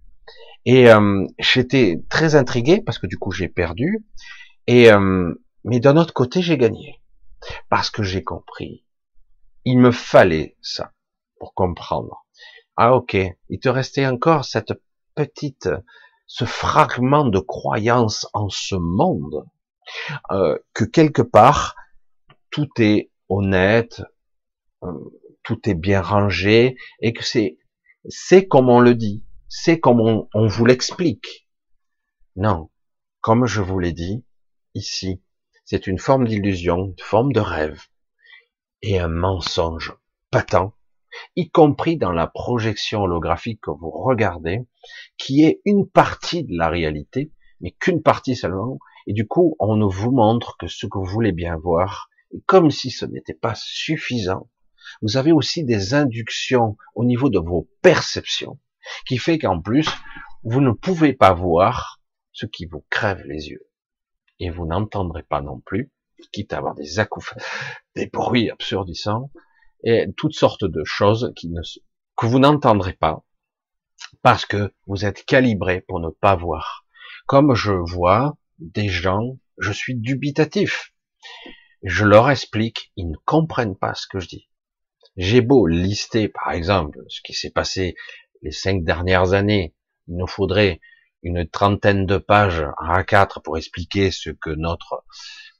Et 0.65 0.89
euh, 0.89 1.25
j'étais 1.39 2.03
très 2.09 2.36
intrigué 2.36 2.81
parce 2.81 3.00
que 3.00 3.07
du 3.07 3.17
coup 3.17 3.31
j'ai 3.31 3.48
perdu. 3.48 4.05
Et 4.67 4.91
euh, 4.91 5.33
mais 5.63 5.79
d'un 5.79 5.98
autre 5.98 6.13
côté 6.13 6.41
j'ai 6.41 6.57
gagné 6.57 7.01
parce 7.69 7.89
que 7.89 8.03
j'ai 8.03 8.24
compris. 8.24 8.86
Il 9.65 9.79
me 9.79 9.91
fallait 9.91 10.57
ça 10.62 10.93
pour 11.39 11.53
comprendre. 11.53 12.25
Ah 12.75 12.95
ok, 12.95 13.17
il 13.50 13.59
te 13.59 13.69
restait 13.69 14.05
encore 14.05 14.45
cette 14.45 14.74
petite, 15.15 15.69
ce 16.27 16.45
fragment 16.45 17.25
de 17.25 17.39
croyance 17.39 18.27
en 18.33 18.50
ce 18.50 18.75
monde 18.75 19.45
euh, 20.31 20.57
que 20.74 20.86
quelque 20.86 21.21
part 21.21 21.75
tout 22.51 22.69
est 22.79 23.12
honnête, 23.27 24.01
euh, 24.83 24.93
tout 25.43 25.69
est 25.69 25.75
bien 25.75 26.01
rangé 26.01 26.75
et 27.01 27.13
que 27.13 27.24
c'est 27.24 27.57
c'est 28.08 28.48
comme 28.48 28.70
on 28.70 28.79
le 28.79 28.96
dit, 28.96 29.24
c'est 29.48 29.79
comme 29.79 30.00
on, 30.00 30.48
vous 30.48 30.65
l'explique. 30.65 31.48
Non, 32.36 32.70
comme 33.22 33.46
je 33.46 33.62
vous 33.62 33.79
l'ai 33.79 33.91
dit 33.91 34.24
ici, 34.75 35.22
c'est 35.65 35.88
une 35.88 36.00
forme 36.00 36.27
d'illusion, 36.27 36.86
une 36.98 37.03
forme 37.03 37.34
de 37.34 37.39
rêve 37.39 37.82
et 38.82 39.00
un 39.00 39.10
mensonge 39.10 39.98
patent, 40.32 40.74
y 41.36 41.50
compris 41.50 41.98
dans 41.98 42.12
la 42.12 42.27
projection 42.27 43.01
holographique 43.01 43.62
que 43.62 43.72
vous 43.72 43.91
regardez, 43.91 44.68
qui 45.18 45.44
est 45.44 45.62
une 45.65 45.89
partie 45.89 46.44
de 46.44 46.56
la 46.56 46.70
réalité, 46.70 47.34
mais 47.60 47.72
qu'une 47.72 48.01
partie 48.01 48.36
seulement, 48.36 48.79
et 49.08 49.13
du 49.13 49.27
coup, 49.27 49.56
on 49.60 49.75
ne 49.75 49.86
vous 49.86 50.12
montre 50.12 50.56
que 50.58 50.68
ce 50.68 50.86
que 50.86 50.98
vous 50.98 51.06
voulez 51.06 51.32
bien 51.32 51.58
voir. 51.58 52.10
Et 52.32 52.41
comme 52.46 52.70
si 52.70 52.91
ce 52.91 53.06
n'était 53.06 53.34
pas 53.34 53.56
suffisant, 53.56 54.50
vous 55.01 55.17
avez 55.17 55.31
aussi 55.31 55.63
des 55.63 55.93
inductions 55.93 56.77
au 56.96 57.05
niveau 57.05 57.29
de 57.29 57.39
vos 57.39 57.69
perceptions, 57.81 58.60
qui 59.05 59.17
fait 59.17 59.38
qu'en 59.38 59.62
plus, 59.62 59.89
vous 60.43 60.62
ne 60.62 60.72
pouvez 60.72 61.13
pas 61.13 61.34
voir 61.34 62.00
ce 62.31 62.46
qui 62.46 62.65
vous 62.65 62.86
crève 62.89 63.22
les 63.25 63.50
yeux. 63.50 63.67
Et 64.39 64.50
vous 64.50 64.65
n'entendrez 64.65 65.24
pas 65.24 65.41
non 65.41 65.60
plus, 65.60 65.91
quitte 66.31 66.53
à 66.53 66.58
avoir 66.58 66.75
des 66.75 67.00
acouphènes, 67.00 67.43
des 67.96 68.08
bruits 68.08 68.50
absurdissants, 68.50 69.31
et 69.84 70.05
toutes 70.17 70.36
sortes 70.36 70.65
de 70.65 70.84
choses 70.84 71.34
que 72.17 72.25
vous 72.25 72.39
n'entendrez 72.39 72.93
pas, 72.93 73.24
parce 74.22 74.46
que 74.46 74.74
vous 74.88 75.05
êtes 75.05 75.25
calibré 75.25 75.81
pour 75.81 76.00
ne 76.00 76.10
pas 76.10 76.36
voir. 76.36 76.86
Comme 77.25 77.53
je 77.53 77.72
vois 77.72 78.38
des 78.60 78.89
gens, 78.89 79.38
je 79.58 79.72
suis 79.72 79.96
dubitatif. 79.96 80.93
Je 81.84 82.05
leur 82.05 82.29
explique, 82.29 82.91
ils 82.96 83.10
ne 83.10 83.17
comprennent 83.25 83.77
pas 83.77 83.93
ce 83.93 84.08
que 84.08 84.19
je 84.19 84.27
dis. 84.27 84.49
J'ai 85.17 85.41
beau 85.41 85.67
lister, 85.67 86.29
par 86.29 86.51
exemple, 86.51 86.99
ce 87.07 87.21
qui 87.21 87.33
s'est 87.33 87.51
passé 87.51 87.95
les 88.41 88.51
cinq 88.51 88.83
dernières 88.83 89.33
années, 89.33 89.75
il 90.07 90.17
nous 90.17 90.27
faudrait 90.27 90.79
une 91.23 91.47
trentaine 91.47 92.05
de 92.05 92.17
pages 92.17 92.65
à 92.77 93.03
4 93.03 93.41
pour 93.41 93.57
expliquer 93.57 94.11
ce 94.11 94.29
que 94.29 94.51
notre 94.51 95.03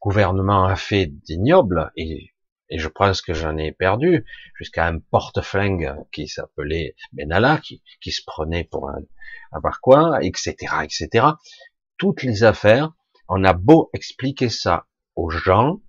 gouvernement 0.02 0.66
a 0.66 0.76
fait 0.78 1.08
d'ignoble, 1.08 1.92
et, 1.98 2.34
et 2.70 2.80
je 2.80 2.88
pense 2.88 3.22
que 3.22 3.34
j'en 3.34 3.58
ai 3.58 3.74
perdu, 3.74 4.26
jusqu'à 4.56 4.88
un 4.88 5.00
porte-flingue 5.00 5.96
qui 6.14 6.28
s'appelait 6.30 6.96
Benalla, 7.12 7.58
qui, 7.58 7.84
qui 8.02 8.12
se 8.12 8.22
prenait 8.26 8.64
pour 8.64 8.90
un, 8.90 9.02
un 9.52 9.60
quoi, 9.82 10.24
etc., 10.24 10.56
etc 10.84 11.26
toutes 12.00 12.24
les 12.24 12.44
affaires, 12.44 12.94
on 13.28 13.44
a 13.44 13.54
beau 13.54 13.92
expliquer 13.94 14.50
ça 14.50 14.88
aux 15.16 15.30
gens, 15.30 15.82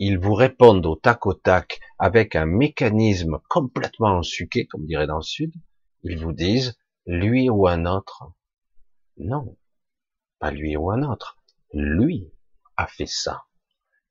ils 0.00 0.18
vous 0.18 0.32
répondent 0.32 0.86
au 0.86 0.96
tac 0.96 1.26
au 1.26 1.34
tac 1.34 1.78
avec 1.98 2.34
un 2.34 2.46
mécanisme 2.46 3.38
complètement 3.50 4.16
ensuqué, 4.16 4.66
comme 4.66 4.86
dirait 4.86 5.06
dans 5.06 5.18
le 5.18 5.22
sud, 5.22 5.52
ils 6.04 6.18
vous 6.18 6.32
disent 6.32 6.78
lui 7.04 7.50
ou 7.50 7.68
un 7.68 7.84
autre. 7.84 8.24
Non, 9.18 9.58
pas 10.38 10.50
lui 10.50 10.74
ou 10.74 10.90
un 10.90 11.02
autre. 11.02 11.36
Lui 11.74 12.32
a 12.78 12.86
fait 12.86 13.06
ça, 13.06 13.44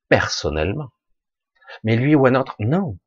personnellement. 0.09 0.91
Mais 1.83 1.95
lui 1.95 2.13
ou 2.13 2.27
un 2.27 2.35
autre, 2.35 2.55
non. 2.59 2.99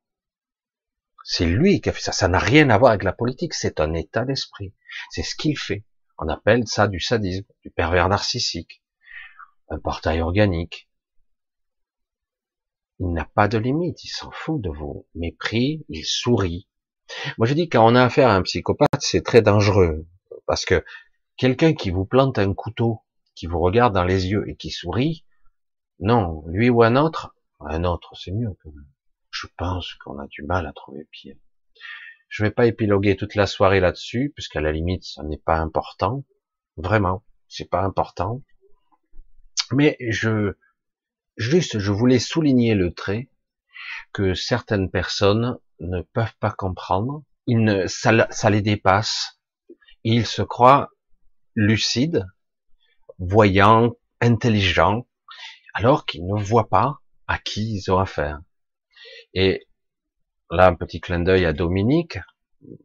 C'est 1.24 1.46
lui 1.46 1.80
qui 1.80 1.88
a 1.88 1.92
fait 1.92 2.00
ça. 2.00 2.10
Ça 2.10 2.26
n'a 2.26 2.40
rien 2.40 2.68
à 2.68 2.78
voir 2.78 2.90
avec 2.90 3.04
la 3.04 3.12
politique. 3.12 3.54
C'est 3.54 3.78
un 3.78 3.94
état 3.94 4.24
d'esprit. 4.24 4.74
C'est 5.10 5.22
ce 5.22 5.36
qu'il 5.36 5.56
fait. 5.56 5.84
On 6.18 6.26
appelle 6.26 6.66
ça 6.66 6.88
du 6.88 6.98
sadisme, 6.98 7.46
du 7.62 7.70
pervers 7.70 8.08
narcissique, 8.08 8.82
un 9.68 9.78
portail 9.78 10.20
organique. 10.20 10.88
Il 12.98 13.12
n'a 13.12 13.24
pas 13.24 13.48
de 13.48 13.58
limite, 13.58 14.04
il 14.04 14.08
s'en 14.08 14.30
fout 14.30 14.60
de 14.60 14.70
vos 14.70 15.06
mépris, 15.14 15.84
il 15.88 16.04
sourit. 16.04 16.68
Moi 17.38 17.46
je 17.46 17.54
dis 17.54 17.68
quand 17.68 17.86
on 17.86 17.94
a 17.94 18.04
affaire 18.04 18.28
à 18.28 18.36
un 18.36 18.42
psychopathe, 18.42 19.00
c'est 19.00 19.22
très 19.22 19.42
dangereux, 19.42 20.06
parce 20.46 20.64
que 20.64 20.84
quelqu'un 21.36 21.74
qui 21.74 21.90
vous 21.90 22.04
plante 22.04 22.38
un 22.38 22.54
couteau, 22.54 23.00
qui 23.34 23.46
vous 23.46 23.60
regarde 23.60 23.94
dans 23.94 24.04
les 24.04 24.26
yeux 24.26 24.48
et 24.48 24.56
qui 24.56 24.70
sourit, 24.70 25.24
non, 26.00 26.44
lui 26.46 26.70
ou 26.70 26.82
un 26.82 26.96
autre, 26.96 27.34
un 27.60 27.84
autre 27.84 28.12
c'est 28.16 28.32
mieux 28.32 28.56
quand 28.62 28.70
même. 28.70 28.88
Je 29.30 29.46
pense 29.56 29.94
qu'on 29.94 30.18
a 30.18 30.26
du 30.26 30.42
mal 30.42 30.66
à 30.66 30.72
trouver 30.72 31.06
pire. 31.10 31.36
Je 32.28 32.44
vais 32.44 32.50
pas 32.50 32.66
épiloguer 32.66 33.16
toute 33.16 33.34
la 33.34 33.46
soirée 33.46 33.80
là-dessus, 33.80 34.32
puisqu'à 34.34 34.60
la 34.60 34.72
limite, 34.72 35.04
ça 35.04 35.22
n'est 35.22 35.36
pas 35.36 35.58
important. 35.58 36.24
Vraiment, 36.76 37.24
c'est 37.46 37.68
pas 37.68 37.82
important. 37.82 38.42
Mais 39.70 39.96
je, 40.00 40.54
juste, 41.36 41.78
je 41.78 41.92
voulais 41.92 42.18
souligner 42.18 42.74
le 42.74 42.92
trait 42.92 43.30
que 44.12 44.34
certaines 44.34 44.90
personnes 44.90 45.58
ne 45.80 46.02
peuvent 46.02 46.36
pas 46.40 46.50
comprendre. 46.50 47.24
Ça 47.86 48.50
les 48.50 48.62
dépasse. 48.62 49.40
Ils 50.04 50.26
se 50.26 50.42
croient 50.42 50.90
lucides, 51.54 52.26
voyants, 53.18 53.94
intelligents, 54.20 55.06
alors 55.74 56.06
qu'ils 56.06 56.26
ne 56.26 56.40
voient 56.40 56.68
pas 56.68 56.98
à 57.26 57.38
qui 57.38 57.76
ils 57.76 57.90
ont 57.90 57.98
affaire. 57.98 58.40
Et 59.34 59.66
là 60.50 60.66
un 60.66 60.74
petit 60.74 61.00
clin 61.00 61.20
d'œil 61.20 61.46
à 61.46 61.52
Dominique, 61.52 62.18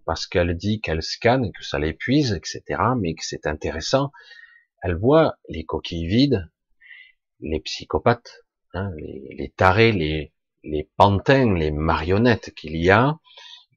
parce 0.06 0.26
qu'elle 0.26 0.56
dit 0.56 0.82
qu'elle 0.82 1.04
scanne 1.04 1.46
et 1.46 1.52
que 1.52 1.64
ça 1.64 1.80
l'épuise, 1.80 2.34
etc., 2.34 2.82
mais 2.98 3.14
que 3.14 3.24
c'est 3.24 3.46
intéressant. 3.46 4.12
Elle 4.82 4.96
voit 4.96 5.38
les 5.50 5.66
coquilles 5.66 6.08
vides, 6.08 6.50
les 7.40 7.60
psychopathes, 7.60 8.46
hein, 8.74 8.92
les, 8.98 9.54
tarés, 9.56 9.92
les, 9.92 10.34
les 10.64 10.90
pantins, 10.98 11.54
les 11.54 11.72
marionnettes 11.72 12.54
qu'il 12.56 12.76
y 12.76 12.90
a, 12.90 13.20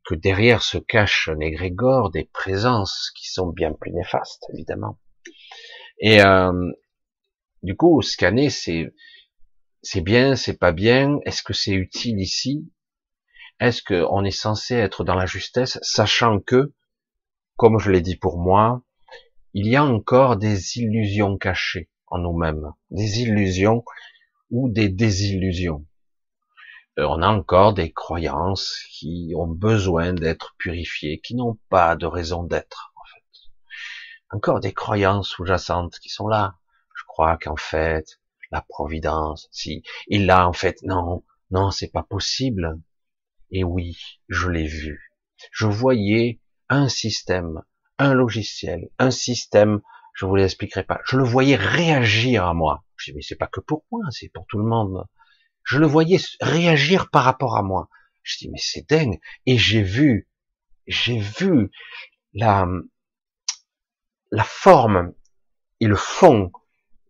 que 0.05 0.15
derrière 0.15 0.63
se 0.63 0.79
cachent 0.79 1.29
un 1.29 2.11
des 2.11 2.25
présences 2.33 3.13
qui 3.15 3.31
sont 3.31 3.49
bien 3.49 3.73
plus 3.73 3.93
néfastes, 3.93 4.47
évidemment. 4.53 4.99
Et 5.99 6.23
euh, 6.23 6.73
du 7.63 7.77
coup, 7.77 8.01
scanner, 8.03 8.51
c'est 8.51 8.93
c'est 9.83 10.01
bien, 10.01 10.37
c'est 10.37 10.59
pas 10.59 10.73
bien. 10.73 11.19
Est-ce 11.25 11.43
que 11.43 11.53
c'est 11.53 11.73
utile 11.73 12.21
ici? 12.21 12.71
Est-ce 13.61 13.83
qu'on 13.83 14.25
est 14.25 14.31
censé 14.31 14.75
être 14.75 15.05
dans 15.05 15.15
la 15.15 15.27
justesse, 15.27 15.79
sachant 15.83 16.41
que, 16.41 16.73
comme 17.57 17.79
je 17.79 17.91
l'ai 17.91 18.01
dit 18.01 18.17
pour 18.17 18.39
moi, 18.39 18.83
il 19.53 19.67
y 19.67 19.77
a 19.77 19.85
encore 19.85 20.37
des 20.37 20.79
illusions 20.79 21.37
cachées 21.37 21.90
en 22.11 22.19
nous-mêmes, 22.19 22.73
des 22.91 23.21
illusions 23.21 23.85
ou 24.51 24.69
des 24.69 24.89
désillusions. 24.89 25.87
Euh, 26.99 27.07
on 27.09 27.23
a 27.23 27.29
encore 27.29 27.73
des 27.73 27.93
croyances 27.93 28.81
qui 28.91 29.33
ont 29.37 29.47
besoin 29.47 30.13
d'être 30.13 30.55
purifiées, 30.59 31.21
qui 31.21 31.35
n'ont 31.35 31.59
pas 31.69 31.97
de 31.97 32.07
raison 32.07 32.43
d'être, 32.43 32.93
en 32.97 33.05
fait. 33.05 33.51
Encore 34.31 34.61
des 34.61 34.73
croyances 34.73 35.29
sous-jacentes 35.29 35.99
qui 36.01 36.09
sont 36.09 36.29
là. 36.29 36.57
Je 36.95 37.05
crois 37.07 37.39
qu'en 37.39 37.57
fait, 37.57 38.21
la 38.51 38.61
providence, 38.61 39.49
si, 39.53 39.83
il 40.09 40.27
l'a 40.27 40.49
en 40.49 40.53
fait, 40.53 40.83
non, 40.83 41.25
non, 41.51 41.71
c'est 41.71 41.93
pas 41.93 42.03
possible. 42.03 42.81
Et 43.51 43.65
oui, 43.65 43.97
je 44.29 44.49
l'ai 44.49 44.67
vu. 44.67 45.13
Je 45.53 45.67
voyais 45.67 46.41
un 46.69 46.89
système, 46.89 47.63
un 47.99 48.15
logiciel, 48.15 48.91
un 48.99 49.11
système, 49.11 49.81
je 50.15 50.27
vous 50.27 50.35
l'expliquerai 50.37 50.85
pas. 50.85 51.01
Je 51.05 51.17
le 51.17 51.25
voyais 51.25 51.57
réagir 51.57 52.47
à 52.47 52.55
moi. 52.55 52.85
Je 52.97 53.11
dis, 53.11 53.17
mais 53.17 53.23
c'est 53.23 53.37
pas 53.37 53.47
que 53.47 53.61
pour 53.61 53.85
moi, 53.91 54.03
c'est 54.11 54.29
pour 54.29 54.47
tout 54.47 54.59
le 54.59 54.65
monde. 54.65 55.07
Je 55.65 55.79
le 55.79 55.87
voyais 55.87 56.19
réagir 56.41 57.11
par 57.11 57.25
rapport 57.25 57.57
à 57.57 57.63
moi. 57.63 57.89
Je 58.23 58.39
dis, 58.39 58.51
mais 58.51 58.59
c'est 58.61 58.89
dingue. 58.89 59.19
Et 59.47 59.57
j'ai 59.57 59.83
vu, 59.83 60.29
j'ai 60.87 61.19
vu 61.19 61.71
la, 62.35 62.67
la 64.31 64.45
forme 64.45 65.13
et 65.81 65.87
le 65.87 65.97
fond 65.97 66.53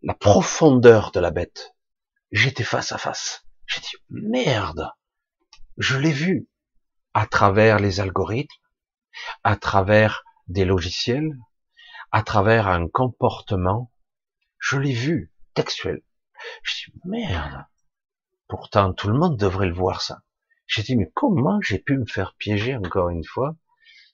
la 0.03 0.13
profondeur 0.13 1.11
de 1.11 1.19
la 1.19 1.31
bête. 1.31 1.75
J'étais 2.31 2.63
face 2.63 2.91
à 2.91 2.97
face. 2.97 3.45
J'ai 3.67 3.81
dit, 3.81 3.95
merde, 4.09 4.89
je 5.77 5.97
l'ai 5.97 6.11
vu 6.11 6.47
à 7.13 7.27
travers 7.27 7.79
les 7.79 7.99
algorithmes, 7.99 8.49
à 9.43 9.55
travers 9.55 10.23
des 10.47 10.65
logiciels, 10.65 11.37
à 12.11 12.23
travers 12.23 12.67
un 12.67 12.87
comportement. 12.87 13.91
Je 14.59 14.77
l'ai 14.77 14.93
vu, 14.93 15.31
textuel. 15.53 16.01
Je 16.63 16.85
dis, 16.85 16.97
merde. 17.05 17.65
Pourtant, 18.47 18.93
tout 18.93 19.07
le 19.07 19.17
monde 19.17 19.37
devrait 19.37 19.67
le 19.67 19.73
voir, 19.73 20.01
ça. 20.01 20.21
J'ai 20.67 20.83
dit, 20.83 20.95
mais 20.95 21.11
comment 21.13 21.59
j'ai 21.61 21.79
pu 21.79 21.97
me 21.97 22.05
faire 22.05 22.35
piéger 22.37 22.75
encore 22.75 23.09
une 23.09 23.23
fois? 23.23 23.55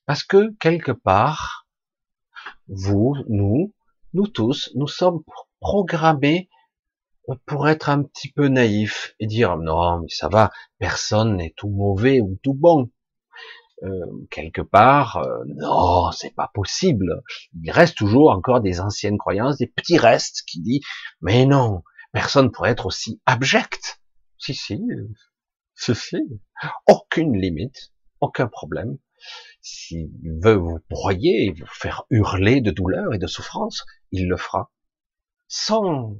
Parce 0.06 0.24
que, 0.24 0.54
quelque 0.60 0.92
part, 0.92 1.68
vous, 2.68 3.16
nous, 3.28 3.74
nous 4.14 4.28
tous, 4.28 4.72
nous 4.76 4.88
sommes 4.88 5.24
programmé 5.60 6.50
pour 7.46 7.68
être 7.68 7.90
un 7.90 8.04
petit 8.04 8.32
peu 8.32 8.48
naïf 8.48 9.16
et 9.20 9.28
dire 9.28 9.58
non 9.58 10.00
mais 10.00 10.10
ça 10.10 10.30
va, 10.30 10.52
personne 10.80 11.36
n'est 11.36 11.54
tout 11.58 11.70
mauvais 11.70 12.22
ou 12.22 12.40
tout 12.42 12.54
bon. 12.54 12.90
Euh, 13.84 14.28
quelque 14.32 14.62
part, 14.62 15.18
euh, 15.18 15.44
non, 15.46 16.12
c'est 16.12 16.34
pas 16.34 16.50
possible. 16.54 17.22
Il 17.62 17.70
reste 17.70 17.96
toujours 17.96 18.32
encore 18.32 18.60
des 18.60 18.80
anciennes 18.80 19.20
croyances, 19.20 19.58
des 19.58 19.68
petits 19.68 20.00
restes 20.00 20.44
qui 20.48 20.62
disent 20.62 20.86
mais 21.22 21.46
non, 21.46 21.84
personne 22.12 22.52
pourrait 22.52 22.72
être 22.72 22.88
aussi 22.88 23.22
abject. 23.26 24.02
Si 24.40 24.56
si, 24.56 24.82
ceci, 25.76 26.18
aucune 26.88 27.38
limite, 27.38 27.92
aucun 28.20 28.48
problème. 28.48 28.98
S'il 29.62 30.10
veut 30.42 30.56
vous 30.56 30.80
broyer 30.90 31.52
vous 31.52 31.66
faire 31.68 32.04
hurler 32.10 32.62
de 32.62 32.72
douleur 32.72 33.14
et 33.14 33.20
de 33.20 33.28
souffrance, 33.28 33.86
il 34.12 34.28
le 34.28 34.38
fera 34.38 34.72
sans, 35.48 36.16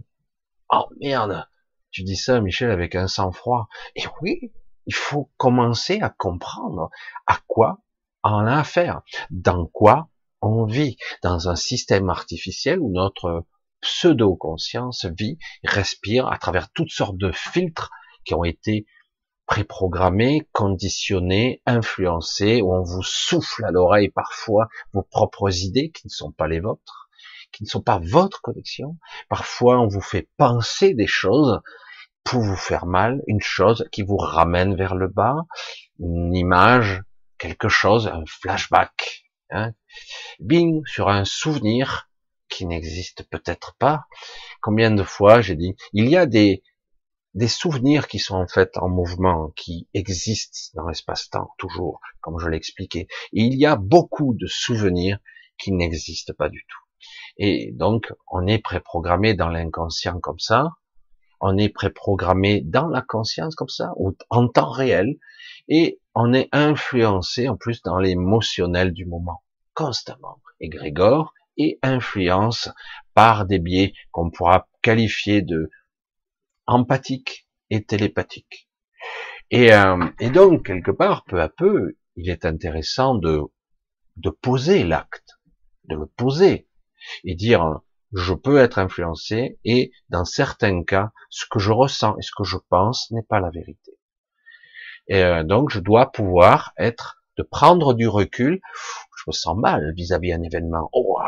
oh 0.72 0.90
merde, 1.00 1.48
tu 1.92 2.04
dis 2.04 2.16
ça, 2.16 2.42
Michel, 2.42 2.72
avec 2.72 2.96
un 2.96 3.08
sang-froid. 3.08 3.68
Et 3.96 4.04
oui, 4.22 4.52
il 4.88 4.96
faut 4.96 5.30
commencer 5.38 6.00
à 6.02 6.10
comprendre 6.10 6.90
à 7.28 7.40
quoi 7.48 7.82
on 8.24 8.46
a 8.46 8.58
affaire, 8.58 9.02
dans 9.30 9.68
quoi 9.68 10.10
on 10.42 10.66
vit, 10.66 10.98
dans 11.24 11.50
un 11.50 11.56
système 11.56 12.10
artificiel 12.10 12.80
où 12.80 12.90
notre 12.92 13.46
pseudo-conscience 13.82 15.06
vit, 15.06 15.38
respire 15.64 16.28
à 16.28 16.38
travers 16.38 16.72
toutes 16.72 16.92
sortes 16.92 17.18
de 17.18 17.32
filtres 17.32 17.92
qui 18.26 18.34
ont 18.34 18.44
été 18.44 18.86
préprogrammés, 19.46 20.48
conditionnés, 20.52 21.62
influencés, 21.66 22.62
où 22.62 22.74
on 22.74 22.84
vous 22.84 23.04
souffle 23.04 23.64
à 23.64 23.72
l'oreille 23.72 24.10
parfois 24.10 24.68
vos 24.94 25.04
propres 25.04 25.64
idées 25.64 25.92
qui 25.92 26.08
ne 26.08 26.12
sont 26.12 26.32
pas 26.32 26.48
les 26.48 26.60
vôtres 26.60 27.08
qui 27.52 27.64
ne 27.64 27.70
sont 27.70 27.82
pas 27.82 28.00
votre 28.04 28.42
connexion. 28.42 28.98
Parfois, 29.30 29.80
on 29.80 29.88
vous 29.88 30.02
fait 30.02 30.30
penser 30.38 30.94
des 30.94 31.08
choses 31.08 31.62
pour 32.30 32.42
vous 32.42 32.58
faire 32.58 32.86
mal, 32.86 33.24
une 33.28 33.42
chose 33.42 33.88
qui 33.92 34.02
vous 34.02 34.18
ramène 34.18 34.76
vers 34.76 34.96
le 34.96 35.08
bas, 35.08 35.46
une 36.00 36.36
image, 36.36 37.02
quelque 37.38 37.70
chose, 37.70 38.08
un 38.08 38.26
flashback, 38.26 39.24
hein, 39.50 39.72
bing, 40.40 40.82
sur 40.86 41.08
un 41.08 41.24
souvenir 41.24 42.10
qui 42.50 42.66
n'existe 42.66 43.24
peut-être 43.30 43.76
pas. 43.80 44.08
Combien 44.62 44.92
de 44.92 45.04
fois 45.04 45.40
j'ai 45.40 45.56
dit, 45.56 45.76
il 45.94 46.10
y 46.10 46.18
a 46.18 46.26
des, 46.26 46.64
des 47.34 47.48
souvenirs 47.48 48.10
qui 48.10 48.20
sont 48.20 48.36
en 48.36 48.48
fait 48.48 48.78
en 48.78 48.90
mouvement, 48.90 49.54
qui 49.56 49.88
existent 49.94 50.82
dans 50.82 50.90
l'espace-temps, 50.90 51.52
toujours, 51.58 52.02
comme 52.20 52.40
je 52.40 52.50
l'ai 52.50 52.58
expliqué. 52.58 53.08
Et 53.32 53.44
il 53.44 53.58
y 53.58 53.66
a 53.66 53.78
beaucoup 53.78 54.34
de 54.34 54.48
souvenirs 54.48 55.20
qui 55.58 55.72
n'existent 55.72 56.34
pas 56.38 56.50
du 56.50 56.66
tout. 56.68 57.10
Et 57.38 57.72
donc, 57.74 58.12
on 58.30 58.48
est 58.48 58.60
préprogrammé 58.60 59.34
dans 59.34 59.50
l'inconscient 59.50 60.20
comme 60.20 60.40
ça, 60.40 60.72
on 61.40 61.58
est 61.58 61.70
préprogrammé 61.70 62.62
dans 62.62 62.88
la 62.88 63.02
conscience 63.02 63.56
comme 63.56 63.70
ça, 63.70 63.94
ou 63.98 64.16
en 64.30 64.48
temps 64.48 64.72
réel, 64.72 65.18
et 65.68 66.00
on 66.16 66.34
est 66.34 66.50
influencé 66.52 67.48
en 67.48 67.58
plus 67.58 67.82
dans 67.82 67.98
l'émotionnel 67.98 68.92
du 68.94 69.06
moment, 69.06 69.44
constamment. 69.74 70.42
Et 70.60 70.70
Grégor 70.70 71.34
est 71.58 71.80
influence 71.84 72.70
par 73.14 73.46
des 73.46 73.60
biais 73.60 73.94
qu'on 74.12 74.30
pourra 74.30 74.68
qualifier 74.82 75.42
de 75.42 75.70
empathiques 76.66 77.48
et 77.70 77.84
télépathiques. 77.84 78.70
Et, 79.52 79.74
euh, 79.74 80.06
et 80.20 80.30
donc, 80.30 80.66
quelque 80.66 80.92
part, 80.92 81.24
peu 81.26 81.42
à 81.42 81.50
peu, 81.50 81.98
il 82.16 82.30
est 82.30 82.46
intéressant 82.46 83.16
de, 83.16 83.42
de 84.18 84.30
poser 84.30 84.84
l'acte, 84.84 85.38
de 85.86 85.96
le 85.96 86.06
poser, 86.06 86.68
et 87.24 87.36
dire 87.36 87.82
je 88.14 88.34
peux 88.34 88.60
être 88.60 88.80
influencé 88.80 89.60
et 89.66 89.92
dans 90.10 90.26
certains 90.26 90.84
cas, 90.84 91.12
ce 91.30 91.46
que 91.50 91.60
je 91.60 91.72
ressens 91.72 92.16
et 92.18 92.22
ce 92.22 92.32
que 92.36 92.44
je 92.44 92.58
pense 92.70 93.12
n'est 93.12 93.26
pas 93.28 93.40
la 93.40 93.50
vérité. 93.50 93.98
Et 95.08 95.24
euh, 95.24 95.44
donc 95.44 95.70
je 95.70 95.80
dois 95.80 96.12
pouvoir 96.12 96.74
être, 96.78 97.22
de 97.38 97.44
prendre 97.44 97.94
du 97.94 98.08
recul. 98.08 98.60
Je 99.18 99.24
me 99.28 99.32
sens 99.32 99.58
mal 99.58 99.94
vis-à-vis 99.96 100.32
d'un 100.32 100.42
événement. 100.42 100.90
Oh, 100.92 101.20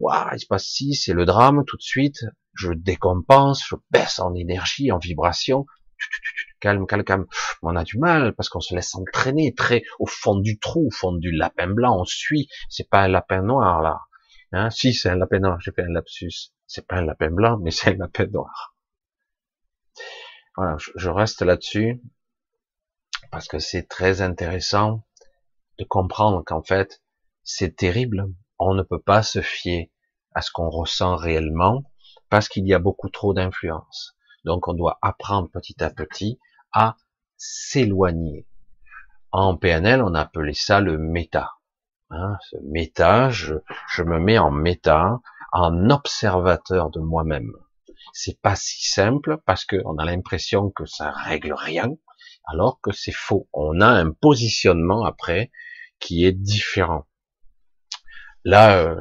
ouah, 0.00 0.30
il 0.34 0.40
se 0.40 0.46
passe 0.46 0.66
si, 0.66 0.94
c'est 0.94 1.14
le 1.14 1.24
drame 1.24 1.64
tout 1.66 1.76
de 1.76 1.82
suite. 1.82 2.24
Je 2.54 2.72
décompense, 2.72 3.64
je 3.66 3.76
baisse 3.90 4.18
en 4.18 4.34
énergie, 4.34 4.92
en 4.92 4.98
vibration. 4.98 5.66
Calme, 6.60 6.86
calme, 6.86 7.04
calme. 7.04 7.26
On 7.62 7.74
a 7.74 7.84
du 7.84 7.98
mal 7.98 8.34
parce 8.34 8.48
qu'on 8.48 8.60
se 8.60 8.74
laisse 8.74 8.94
entraîner 8.94 9.54
très 9.54 9.82
au 9.98 10.06
fond 10.06 10.38
du 10.38 10.58
trou, 10.58 10.88
au 10.88 10.90
fond 10.90 11.12
du 11.12 11.30
lapin 11.30 11.68
blanc. 11.68 12.00
On 12.00 12.04
suit. 12.04 12.48
C'est 12.68 12.88
pas 12.88 13.02
un 13.02 13.08
lapin 13.08 13.42
noir 13.42 13.80
là. 13.80 14.00
Hein, 14.52 14.70
si 14.70 14.94
c'est 14.94 15.10
un 15.10 15.16
lapin 15.16 15.40
noir, 15.40 15.60
j'ai 15.60 15.72
fait 15.72 15.82
un 15.82 15.92
lapsus. 15.92 16.52
C'est 16.66 16.86
pas 16.86 16.96
un 16.96 17.04
lapin 17.04 17.30
blanc, 17.30 17.58
mais 17.58 17.70
c'est 17.70 17.90
un 17.90 17.96
lapin 17.96 18.26
noir. 18.26 18.74
Voilà, 20.56 20.76
je 20.78 21.10
reste 21.10 21.42
là-dessus 21.42 22.00
parce 23.30 23.48
que 23.48 23.58
c'est 23.58 23.88
très 23.88 24.22
intéressant 24.22 25.06
de 25.78 25.84
comprendre 25.84 26.42
qu'en 26.44 26.62
fait, 26.62 27.02
c'est 27.44 27.76
terrible. 27.76 28.32
On 28.58 28.74
ne 28.74 28.82
peut 28.82 29.00
pas 29.00 29.22
se 29.22 29.42
fier 29.42 29.90
à 30.34 30.42
ce 30.42 30.50
qu'on 30.50 30.70
ressent 30.70 31.16
réellement 31.16 31.84
parce 32.30 32.48
qu'il 32.48 32.66
y 32.66 32.74
a 32.74 32.78
beaucoup 32.78 33.10
trop 33.10 33.34
d'influence. 33.34 34.16
Donc 34.44 34.68
on 34.68 34.74
doit 34.74 34.98
apprendre 35.02 35.50
petit 35.50 35.82
à 35.82 35.90
petit 35.90 36.38
à 36.72 36.96
s'éloigner. 37.36 38.46
En 39.32 39.56
PNL, 39.56 40.02
on 40.02 40.14
appelait 40.14 40.54
ça 40.54 40.80
le 40.80 40.98
méta. 40.98 41.55
Hein, 42.10 42.36
ce 42.50 42.56
méta, 42.62 43.30
je, 43.30 43.54
me 44.02 44.18
mets 44.20 44.38
en 44.38 44.50
méta, 44.50 45.20
en 45.52 45.90
observateur 45.90 46.90
de 46.90 47.00
moi-même. 47.00 47.52
C'est 48.12 48.40
pas 48.40 48.56
si 48.56 48.88
simple 48.88 49.38
parce 49.44 49.64
qu'on 49.64 49.98
a 49.98 50.04
l'impression 50.04 50.70
que 50.70 50.86
ça 50.86 51.10
règle 51.10 51.52
rien, 51.52 51.90
alors 52.44 52.80
que 52.80 52.92
c'est 52.92 53.12
faux. 53.14 53.48
On 53.52 53.80
a 53.80 53.88
un 53.88 54.12
positionnement 54.12 55.04
après 55.04 55.50
qui 55.98 56.24
est 56.24 56.32
différent. 56.32 57.06
Là, 58.44 58.78
euh, 58.78 59.00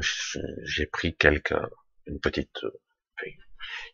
j'ai 0.64 0.88
pris 0.88 1.16
quelques, 1.16 1.54
une 2.08 2.20
petite, 2.20 2.60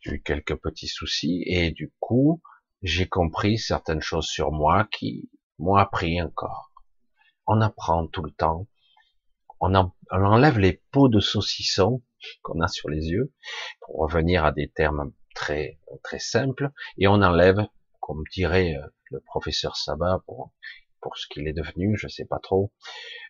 j'ai 0.01 0.13
eu 0.13 0.21
quelques 0.21 0.55
petits 0.55 0.87
soucis 0.87 1.43
et 1.45 1.71
du 1.71 1.91
coup, 1.99 2.41
j'ai 2.81 3.07
compris 3.07 3.57
certaines 3.57 4.01
choses 4.01 4.27
sur 4.27 4.51
moi 4.51 4.87
qui 4.91 5.29
m'ont 5.59 5.75
appris 5.75 6.21
encore. 6.21 6.71
On 7.45 7.61
apprend 7.61 8.07
tout 8.07 8.23
le 8.23 8.31
temps. 8.31 8.67
On, 9.61 9.73
on 9.75 9.91
enlève 10.11 10.59
les 10.59 10.81
peaux 10.91 11.07
de 11.07 11.19
saucisson 11.19 12.01
qu'on 12.41 12.59
a 12.61 12.67
sur 12.67 12.89
les 12.89 13.07
yeux, 13.07 13.31
pour 13.81 13.97
revenir 13.97 14.45
à 14.45 14.51
des 14.51 14.69
termes 14.69 15.11
très 15.33 15.79
très 16.03 16.19
simples, 16.19 16.71
et 16.97 17.07
on 17.07 17.21
enlève, 17.21 17.65
comme 17.99 18.23
dirait 18.33 18.75
euh, 18.75 18.85
le 19.11 19.19
professeur 19.21 19.77
Sabat 19.77 20.21
pour, 20.25 20.51
pour 21.01 21.17
ce 21.17 21.27
qu'il 21.27 21.47
est 21.47 21.53
devenu, 21.53 21.97
je 21.97 22.07
sais 22.07 22.25
pas 22.25 22.39
trop, 22.39 22.71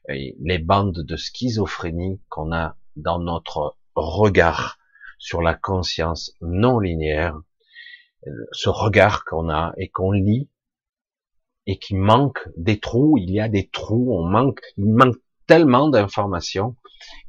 les 0.07 0.59
bandes 0.59 1.03
de 1.03 1.15
schizophrénie 1.15 2.21
qu'on 2.29 2.51
a 2.51 2.75
dans 2.95 3.19
notre 3.19 3.77
regard 3.95 4.77
sur 5.19 5.41
la 5.41 5.53
conscience 5.53 6.35
non 6.41 6.79
linéaire, 6.79 7.39
ce 8.51 8.69
regard 8.69 9.25
qu'on 9.25 9.49
a 9.49 9.73
et 9.77 9.89
qu'on 9.89 10.11
lit 10.11 10.49
et 11.67 11.77
qui 11.77 11.95
manque 11.95 12.49
des 12.57 12.79
trous, 12.79 13.17
il 13.17 13.31
y 13.31 13.39
a 13.39 13.47
des 13.47 13.69
trous, 13.69 14.13
on 14.13 14.25
manque, 14.25 14.61
il 14.77 14.85
manque 14.85 15.17
tellement 15.51 15.89
d'informations 15.89 16.77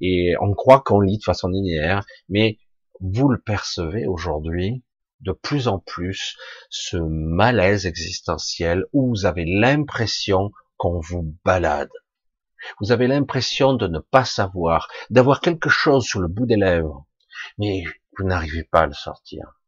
et 0.00 0.34
on 0.40 0.54
croit 0.54 0.80
qu'on 0.80 1.00
lit 1.00 1.18
de 1.18 1.24
façon 1.24 1.48
linéaire, 1.48 2.04
mais 2.28 2.56
vous 3.00 3.28
le 3.28 3.40
percevez 3.40 4.06
aujourd'hui 4.06 4.84
de 5.22 5.32
plus 5.32 5.66
en 5.66 5.80
plus 5.80 6.36
ce 6.70 6.98
malaise 6.98 7.84
existentiel 7.84 8.84
où 8.92 9.08
vous 9.08 9.26
avez 9.26 9.44
l'impression 9.44 10.52
qu'on 10.76 11.00
vous 11.00 11.36
balade. 11.44 11.90
Vous 12.80 12.92
avez 12.92 13.08
l'impression 13.08 13.74
de 13.74 13.88
ne 13.88 13.98
pas 13.98 14.24
savoir, 14.24 14.86
d'avoir 15.10 15.40
quelque 15.40 15.68
chose 15.68 16.04
sur 16.04 16.20
le 16.20 16.28
bout 16.28 16.46
des 16.46 16.54
lèvres, 16.54 17.08
mais 17.58 17.82
vous 18.16 18.24
n'arrivez 18.24 18.62
pas 18.62 18.82
à 18.82 18.86
le 18.86 18.94
sortir. 18.94 19.58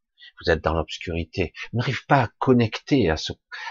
Vous 0.40 0.52
êtes 0.52 0.62
dans 0.62 0.74
l'obscurité. 0.74 1.52
Vous 1.72 1.78
n'arrivez 1.80 1.98
pas 2.06 2.22
à 2.22 2.28
connecter 2.38 3.10
à, 3.10 3.16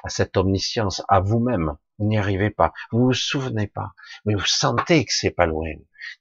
à 0.03 0.09
cette 0.09 0.35
omniscience, 0.35 1.01
à 1.07 1.21
vous-même. 1.21 1.77
Vous 1.97 2.07
n'y 2.07 2.17
arrivez 2.17 2.49
pas. 2.49 2.73
Vous 2.91 3.05
vous 3.05 3.13
souvenez 3.13 3.67
pas. 3.67 3.93
Mais 4.25 4.33
vous 4.35 4.45
sentez 4.45 5.05
que 5.05 5.13
c'est 5.13 5.31
pas 5.31 5.45
loin. 5.45 5.73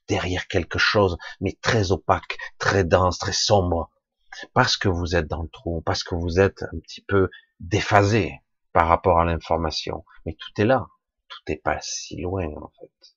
Derrière 0.08 0.46
quelque 0.46 0.78
chose, 0.78 1.16
mais 1.40 1.58
très 1.60 1.92
opaque, 1.92 2.38
très 2.58 2.84
dense, 2.84 3.18
très 3.18 3.32
sombre. 3.32 3.90
Parce 4.54 4.76
que 4.76 4.88
vous 4.88 5.16
êtes 5.16 5.28
dans 5.28 5.42
le 5.42 5.48
trou, 5.48 5.82
parce 5.82 6.04
que 6.04 6.14
vous 6.14 6.40
êtes 6.40 6.62
un 6.62 6.78
petit 6.80 7.02
peu 7.02 7.30
déphasé 7.60 8.40
par 8.72 8.88
rapport 8.88 9.20
à 9.20 9.24
l'information. 9.24 10.04
Mais 10.24 10.34
tout 10.34 10.60
est 10.60 10.64
là. 10.64 10.86
Tout 11.28 11.40
n'est 11.48 11.56
pas 11.56 11.78
si 11.80 12.20
loin, 12.20 12.46
en 12.46 12.70
fait. 12.78 13.16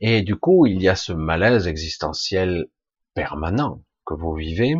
Et 0.00 0.22
du 0.22 0.36
coup, 0.36 0.66
il 0.66 0.82
y 0.82 0.88
a 0.88 0.96
ce 0.96 1.12
malaise 1.12 1.68
existentiel 1.68 2.66
permanent 3.14 3.84
que 4.04 4.14
vous 4.14 4.34
vivez. 4.34 4.74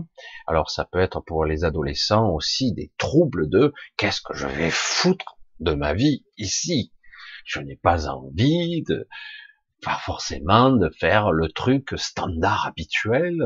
Alors 0.47 0.71
ça 0.71 0.85
peut 0.85 1.01
être 1.01 1.21
pour 1.21 1.45
les 1.45 1.65
adolescents 1.65 2.31
aussi 2.31 2.73
des 2.73 2.93
troubles 2.99 3.49
de 3.49 3.73
qu'est-ce 3.97 4.21
que 4.21 4.35
je 4.35 4.47
vais 4.47 4.71
foutre? 4.71 5.39
De 5.63 5.75
ma 5.75 5.95
vie 5.95 6.25
ici. 6.37 6.93
Je 7.45 7.61
n'ai 7.61 7.77
pas 7.77 8.09
envie 8.09 8.83
de, 8.83 9.09
pas 9.83 9.97
forcément 9.97 10.71
de 10.71 10.89
faire 10.91 11.33
le 11.33 11.49
truc 11.49 11.95
standard 11.97 12.67
habituel. 12.67 13.43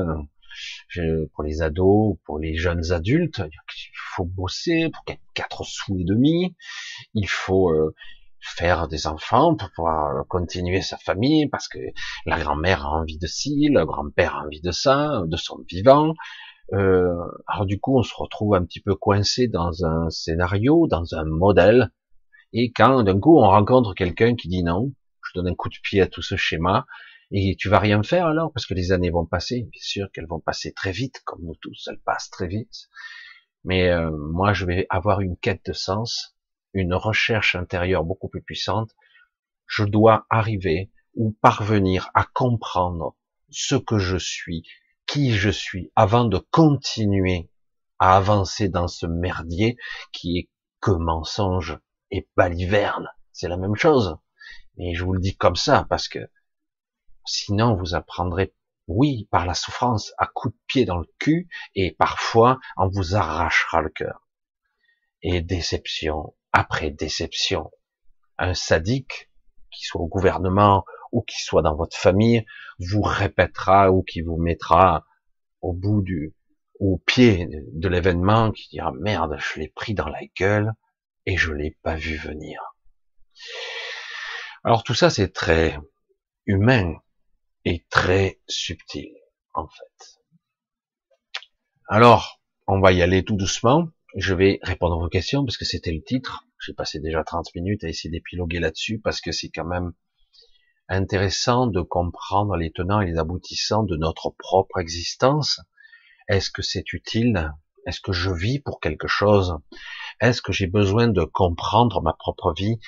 pour 1.35 1.45
les 1.45 1.63
ados, 1.63 2.17
pour 2.25 2.39
les 2.39 2.57
jeunes 2.57 2.93
adultes, 2.93 3.43
il 3.45 3.91
faut 4.15 4.25
bosser 4.25 4.91
pour 4.91 5.05
quatre 5.35 5.65
sous 5.65 5.99
et 5.99 6.05
demi. 6.05 6.57
Il 7.15 7.29
faut 7.29 7.71
euh, 7.71 7.95
faire 8.41 8.89
des 8.89 9.07
enfants 9.07 9.55
pour 9.57 9.71
pouvoir 9.75 10.27
continuer 10.29 10.83
sa 10.83 10.97
famille 10.97 11.49
parce 11.49 11.69
que 11.69 11.79
la 12.27 12.39
grand-mère 12.39 12.87
a 12.87 12.91
envie 12.91 13.19
de 13.19 13.27
ci, 13.27 13.69
le 13.71 13.85
grand-père 13.85 14.37
a 14.37 14.45
envie 14.45 14.61
de 14.61 14.71
ça, 14.71 15.23
de 15.27 15.37
son 15.37 15.59
vivant. 15.69 16.15
Euh, 16.73 17.15
alors 17.47 17.67
du 17.67 17.79
coup, 17.79 17.99
on 17.99 18.03
se 18.03 18.15
retrouve 18.15 18.55
un 18.55 18.65
petit 18.65 18.81
peu 18.81 18.95
coincé 18.95 19.49
dans 19.49 19.85
un 19.85 20.11
scénario, 20.11 20.87
dans 20.89 21.15
un 21.15 21.25
modèle 21.25 21.91
et 22.59 22.73
quand 22.73 23.03
d'un 23.03 23.21
coup 23.21 23.39
on 23.39 23.49
rencontre 23.49 23.93
quelqu'un 23.93 24.35
qui 24.35 24.49
dit 24.49 24.63
non, 24.63 24.95
je 25.23 25.33
donne 25.35 25.49
un 25.49 25.55
coup 25.55 25.69
de 25.69 25.77
pied 25.83 26.01
à 26.01 26.07
tout 26.07 26.23
ce 26.23 26.37
schéma, 26.37 26.87
et 27.31 27.55
tu 27.59 27.69
vas 27.69 27.79
rien 27.79 28.03
faire 28.03 28.27
alors 28.27 28.51
parce 28.51 28.65
que 28.65 28.73
les 28.73 28.93
années 28.93 29.11
vont 29.11 29.27
passer, 29.27 29.69
bien 29.71 29.83
sûr 29.83 30.11
qu'elles 30.11 30.27
vont 30.27 30.41
passer 30.41 30.73
très 30.73 30.91
vite, 30.91 31.21
comme 31.27 31.43
nous 31.43 31.57
tous, 31.61 31.87
elles 31.91 32.01
passent 32.01 32.31
très 32.31 32.47
vite. 32.47 32.89
Mais 33.65 33.91
euh, 33.91 34.11
moi, 34.11 34.55
je 34.55 34.65
vais 34.65 34.87
avoir 34.89 35.21
une 35.21 35.37
quête 35.37 35.67
de 35.67 35.75
sens, 35.75 36.35
une 36.73 36.95
recherche 36.95 37.57
intérieure 37.57 38.05
beaucoup 38.05 38.29
plus 38.29 38.43
puissante. 38.43 38.91
Je 39.67 39.85
dois 39.85 40.25
arriver 40.31 40.91
ou 41.15 41.37
parvenir 41.43 42.11
à 42.15 42.25
comprendre 42.25 43.17
ce 43.51 43.75
que 43.75 43.99
je 43.99 44.17
suis, 44.17 44.63
qui 45.07 45.33
je 45.33 45.51
suis, 45.51 45.93
avant 45.95 46.25
de 46.25 46.39
continuer 46.39 47.51
à 47.99 48.17
avancer 48.17 48.71
dans 48.71 48.89
ce 48.89 49.07
merdier 49.07 49.77
qui 50.13 50.39
est 50.39 50.49
que 50.81 50.93
mensonge, 50.93 51.79
et 52.17 52.29
baliverne, 52.37 53.09
c'est 53.33 53.49
la 53.49 53.57
même 53.57 53.77
chose. 53.77 54.17
Mais 54.77 54.95
je 54.95 55.05
vous 55.05 55.13
le 55.13 55.21
dis 55.21 55.37
comme 55.37 55.57
ça 55.57 55.87
parce 55.89 56.09
que 56.09 56.31
sinon 57.25 57.77
vous 57.77 57.95
apprendrez, 57.95 58.55
oui, 58.89 59.29
par 59.31 59.47
la 59.47 59.55
souffrance, 59.55 60.13
à 60.19 60.27
coups 60.27 60.55
de 60.55 60.61
pied 60.67 60.85
dans 60.85 60.99
le 60.99 61.09
cul 61.19 61.49
et 61.75 61.93
parfois 61.93 62.59
on 62.77 62.89
vous 62.89 63.15
arrachera 63.15 63.83
le 63.83 63.91
cœur. 63.91 64.27
Et 65.23 65.43
déception 65.43 66.35
après 66.53 66.91
déception. 66.91 67.71
Un 68.39 68.55
sadique, 68.55 69.31
qui 69.71 69.85
soit 69.85 70.01
au 70.01 70.09
gouvernement 70.09 70.85
ou 71.13 71.23
qui 71.23 71.43
soit 71.43 71.63
dans 71.63 71.75
votre 71.75 71.97
famille, 71.97 72.47
vous 72.79 73.03
répétera 73.03 73.93
ou 73.93 74.03
qui 74.03 74.23
vous 74.23 74.37
mettra 74.37 75.07
au 75.61 75.73
bout 75.73 76.03
du, 76.03 76.35
au 76.79 76.99
pied 76.99 77.49
de 77.73 77.89
l'événement, 77.89 78.53
qui 78.53 78.69
dira 78.71 78.93
merde, 78.93 79.37
je 79.39 79.61
l'ai 79.61 79.69
pris 79.69 79.95
dans 79.95 80.09
la 80.09 80.21
gueule, 80.39 80.73
et 81.27 81.37
je 81.37 81.53
l'ai 81.53 81.77
pas 81.83 81.97
vu 81.97 82.17
venir. 82.17 82.61
Alors 84.65 84.83
tout 84.85 84.95
ça 84.95 85.11
c'est 85.11 85.33
très 85.33 85.79
humain 86.47 86.95
et 87.65 87.85
très 87.91 88.41
subtil 88.49 89.13
en 89.55 89.69
fait. 89.69 90.21
Alors 91.89 92.41
on 92.67 92.81
va 92.81 92.93
y 92.93 93.03
aller 93.03 93.25
tout 93.25 93.37
doucement. 93.37 93.89
Je 94.17 94.35
vais 94.35 94.59
répondre 94.63 94.95
à 94.95 94.99
vos 94.99 95.09
questions 95.09 95.45
parce 95.45 95.59
que 95.59 95.65
c'était 95.65 95.93
le 95.93 96.03
titre. 96.03 96.47
J'ai 96.65 96.73
passé 96.73 97.01
déjà 97.01 97.23
30 97.23 97.55
minutes 97.55 97.85
à 97.85 97.89
essayer 97.89 98.11
d'épiloguer 98.11 98.61
là-dessus 98.61 98.99
parce 98.99 99.21
que 99.21 99.31
c'est 99.31 99.51
quand 99.51 99.67
même 99.67 99.93
intéressant 100.89 101.67
de 101.67 101.81
comprendre 101.81 102.57
les 102.57 102.71
tenants 102.73 103.01
et 103.01 103.07
les 103.07 103.19
aboutissants 103.19 103.83
de 103.83 103.97
notre 103.97 104.31
propre 104.31 104.79
existence. 104.79 105.61
Est-ce 106.29 106.51
que 106.51 106.63
c'est 106.63 106.93
utile? 106.93 107.53
Est-ce 107.87 108.01
que 108.01 108.13
je 108.13 108.31
vis 108.31 108.59
pour 108.59 108.81
quelque 108.81 109.07
chose? 109.07 109.59
Est-ce 110.21 110.43
que 110.43 110.53
j'ai 110.53 110.67
besoin 110.67 111.09
de 111.09 111.25
comprendre 111.25 112.03
ma 112.03 112.13
propre 112.13 112.55
vie? 112.57 112.79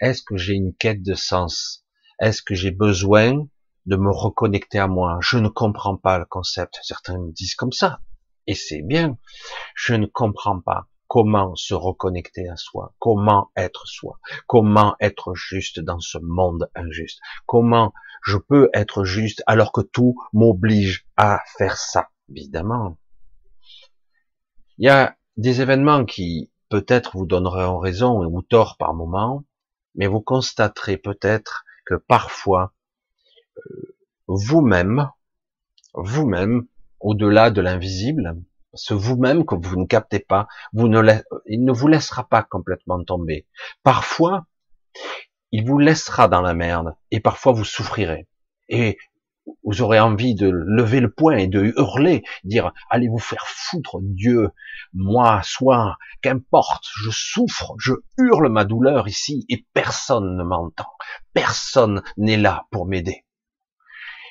Est-ce 0.00 0.22
que 0.22 0.36
j'ai 0.36 0.54
une 0.54 0.74
quête 0.74 1.02
de 1.02 1.14
sens? 1.14 1.84
Est-ce 2.20 2.42
que 2.42 2.54
j'ai 2.54 2.70
besoin 2.70 3.46
de 3.86 3.96
me 3.96 4.10
reconnecter 4.10 4.78
à 4.78 4.86
moi? 4.86 5.18
Je 5.20 5.38
ne 5.38 5.48
comprends 5.48 5.96
pas 5.96 6.18
le 6.18 6.24
concept. 6.24 6.78
Certains 6.82 7.18
me 7.18 7.32
disent 7.32 7.54
comme 7.54 7.72
ça. 7.72 8.00
Et 8.46 8.54
c'est 8.54 8.82
bien. 8.82 9.18
Je 9.74 9.94
ne 9.94 10.06
comprends 10.06 10.60
pas 10.60 10.88
comment 11.08 11.54
se 11.56 11.74
reconnecter 11.74 12.48
à 12.48 12.56
soi, 12.56 12.94
comment 12.98 13.50
être 13.56 13.86
soi, 13.86 14.20
comment 14.46 14.94
être 15.00 15.34
juste 15.34 15.80
dans 15.80 16.00
ce 16.00 16.18
monde 16.18 16.70
injuste, 16.74 17.18
comment 17.46 17.92
je 18.22 18.36
peux 18.36 18.68
être 18.74 19.04
juste 19.04 19.42
alors 19.46 19.72
que 19.72 19.80
tout 19.80 20.16
m'oblige 20.32 21.06
à 21.16 21.40
faire 21.56 21.78
ça, 21.78 22.10
évidemment. 22.28 22.98
Il 24.76 24.86
y 24.86 24.90
a 24.90 25.16
des 25.36 25.60
événements 25.62 26.04
qui 26.04 26.50
peut-être 26.68 27.16
vous 27.16 27.26
donneront 27.26 27.78
raison 27.78 28.24
ou 28.24 28.42
tort 28.42 28.76
par 28.76 28.94
moment, 28.94 29.44
mais 29.94 30.06
vous 30.06 30.20
constaterez 30.20 30.96
peut-être 30.96 31.64
que 31.84 31.94
parfois, 31.94 32.72
euh, 33.56 33.96
vous-même, 34.26 35.10
vous-même, 35.94 36.66
au-delà 37.00 37.50
de 37.50 37.60
l'invisible, 37.60 38.36
ce 38.74 38.94
vous-même 38.94 39.44
que 39.44 39.54
vous 39.54 39.76
ne 39.76 39.86
captez 39.86 40.18
pas, 40.18 40.46
il 40.74 41.64
ne 41.64 41.72
vous 41.72 41.88
laissera 41.88 42.28
pas 42.28 42.42
complètement 42.42 43.02
tomber. 43.02 43.46
Parfois, 43.82 44.46
il 45.52 45.66
vous 45.66 45.78
laissera 45.78 46.28
dans 46.28 46.42
la 46.42 46.54
merde, 46.54 46.94
et 47.10 47.20
parfois 47.20 47.52
vous 47.52 47.64
souffrirez. 47.64 48.28
Vous 49.64 49.82
aurez 49.82 50.00
envie 50.00 50.34
de 50.34 50.48
lever 50.48 51.00
le 51.00 51.10
poing 51.10 51.36
et 51.36 51.46
de 51.46 51.62
hurler, 51.76 52.24
dire 52.44 52.72
allez 52.90 53.08
vous 53.08 53.18
faire 53.18 53.44
foutre 53.46 53.98
Dieu, 54.00 54.50
moi, 54.92 55.40
soit, 55.42 55.96
qu'importe, 56.22 56.84
je 56.96 57.10
souffre, 57.10 57.74
je 57.78 57.94
hurle 58.16 58.50
ma 58.50 58.64
douleur 58.64 59.08
ici 59.08 59.44
et 59.48 59.66
personne 59.74 60.36
ne 60.36 60.42
m'entend, 60.42 60.90
personne 61.32 62.02
n'est 62.16 62.36
là 62.36 62.66
pour 62.70 62.86
m'aider. 62.86 63.24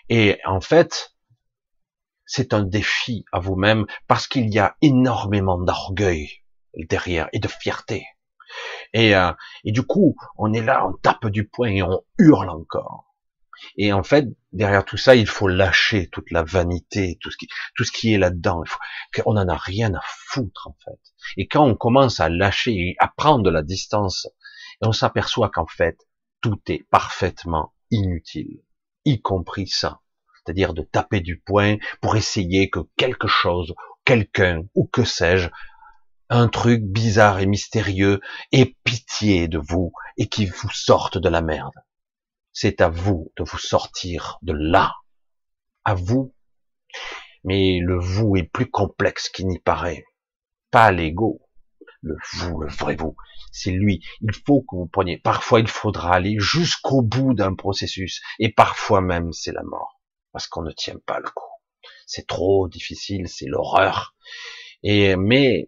Et 0.10 0.40
en 0.46 0.62
fait, 0.62 1.16
c'est 2.26 2.54
un 2.54 2.64
défi 2.64 3.26
à 3.32 3.40
vous-même 3.40 3.86
parce 4.08 4.28
qu'il 4.28 4.54
y 4.54 4.60
a 4.60 4.76
énormément 4.82 5.58
d'orgueil 5.58 6.44
derrière 6.76 7.30
et 7.34 7.40
de 7.40 7.48
fierté. 7.48 8.06
Et, 8.94 9.16
euh, 9.16 9.32
et 9.64 9.72
du 9.72 9.84
coup, 9.84 10.16
on 10.38 10.54
est 10.54 10.62
là, 10.62 10.88
on 10.88 10.94
tape 10.94 11.28
du 11.28 11.48
poing 11.48 11.70
et 11.70 11.84
on 11.84 12.02
hurle 12.18 12.50
encore. 12.50 13.07
Et 13.78 13.94
en 13.94 14.04
fait, 14.04 14.28
derrière 14.52 14.86
tout 14.86 14.98
ça, 14.98 15.16
il 15.16 15.28
faut 15.28 15.48
lâcher 15.48 16.10
toute 16.12 16.32
la 16.32 16.44
vanité, 16.44 17.18
tout 17.22 17.32
ce 17.32 17.38
qui, 17.38 17.48
tout 17.76 17.84
ce 17.84 17.92
qui 17.92 18.14
est 18.14 18.18
là-dedans. 18.18 18.64
On 19.26 19.34
n'en 19.34 19.48
a 19.48 19.58
rien 19.58 19.94
à 19.94 20.02
foutre, 20.04 20.68
en 20.68 20.76
fait. 20.84 21.00
Et 21.38 21.48
quand 21.48 21.66
on 21.66 21.76
commence 21.76 22.20
à 22.20 22.30
lâcher 22.30 22.72
et 22.72 22.96
à 23.00 23.08
prendre 23.08 23.44
de 23.44 23.50
la 23.50 23.64
distance, 23.64 24.28
on 24.82 24.92
s'aperçoit 24.92 25.50
qu'en 25.50 25.68
fait, 25.68 25.98
tout 26.42 26.60
est 26.68 26.88
parfaitement 26.90 27.74
inutile, 27.92 28.62
y 29.06 29.22
compris 29.22 29.68
ça. 29.68 30.02
C'est-à-dire 30.36 30.74
de 30.74 30.84
taper 30.84 31.20
du 31.20 31.40
poing 31.40 31.78
pour 32.02 32.16
essayer 32.16 32.70
que 32.70 32.80
quelque 32.96 33.28
chose, 33.28 33.74
quelqu'un, 34.06 34.64
ou 34.76 34.88
que 34.88 35.04
sais-je, 35.04 35.50
un 36.30 36.48
truc 36.48 36.84
bizarre 36.84 37.40
et 37.40 37.46
mystérieux 37.46 38.20
ait 38.52 38.76
pitié 38.84 39.48
de 39.48 39.60
vous 39.60 39.92
et 40.18 40.28
qui 40.28 40.46
vous 40.46 40.72
sorte 40.72 41.18
de 41.18 41.30
la 41.30 41.42
merde. 41.42 41.74
C'est 42.60 42.82
à 42.82 42.90
vous 42.90 43.32
de 43.38 43.44
vous 43.44 43.60
sortir 43.60 44.40
de 44.42 44.52
là. 44.52 44.96
À 45.86 45.94
vous. 45.94 46.34
Mais 47.44 47.78
le 47.80 48.00
vous 48.00 48.36
est 48.36 48.50
plus 48.52 48.68
complexe 48.68 49.30
qu'il 49.30 49.46
n'y 49.46 49.60
paraît. 49.60 50.04
Pas 50.72 50.92
l'ego. 50.92 51.40
Le 52.02 52.16
vous, 52.34 52.60
le 52.62 52.68
vrai 52.68 52.96
vous. 52.96 53.16
C'est 53.52 53.70
lui. 53.70 54.04
Il 54.22 54.34
faut 54.34 54.62
que 54.62 54.76
vous 54.76 54.88
preniez. 54.88 55.20
Parfois, 55.20 55.60
il 55.60 55.68
faudra 55.68 56.16
aller 56.16 56.38
jusqu'au 56.40 57.04
bout 57.04 57.36
d'un 57.36 57.54
processus. 57.54 58.24
Et 58.40 58.52
parfois 58.52 59.02
même, 59.02 59.34
c'est 59.34 59.54
la 59.54 59.62
mort. 59.62 60.02
Parce 60.32 60.48
qu'on 60.48 60.64
ne 60.64 60.72
tient 60.72 60.98
pas 61.06 61.20
le 61.20 61.30
coup. 61.30 61.54
C'est 62.08 62.26
trop 62.26 62.68
difficile. 62.68 63.28
C'est 63.28 63.46
l'horreur. 63.46 64.16
Et, 64.82 65.16
mais, 65.16 65.68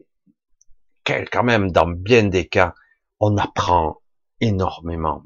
quand 1.05 1.43
même, 1.43 1.71
dans 1.71 1.87
bien 1.87 2.23
des 2.23 2.47
cas, 2.47 2.73
on 3.19 3.37
apprend 3.37 4.01
énormément 4.41 5.21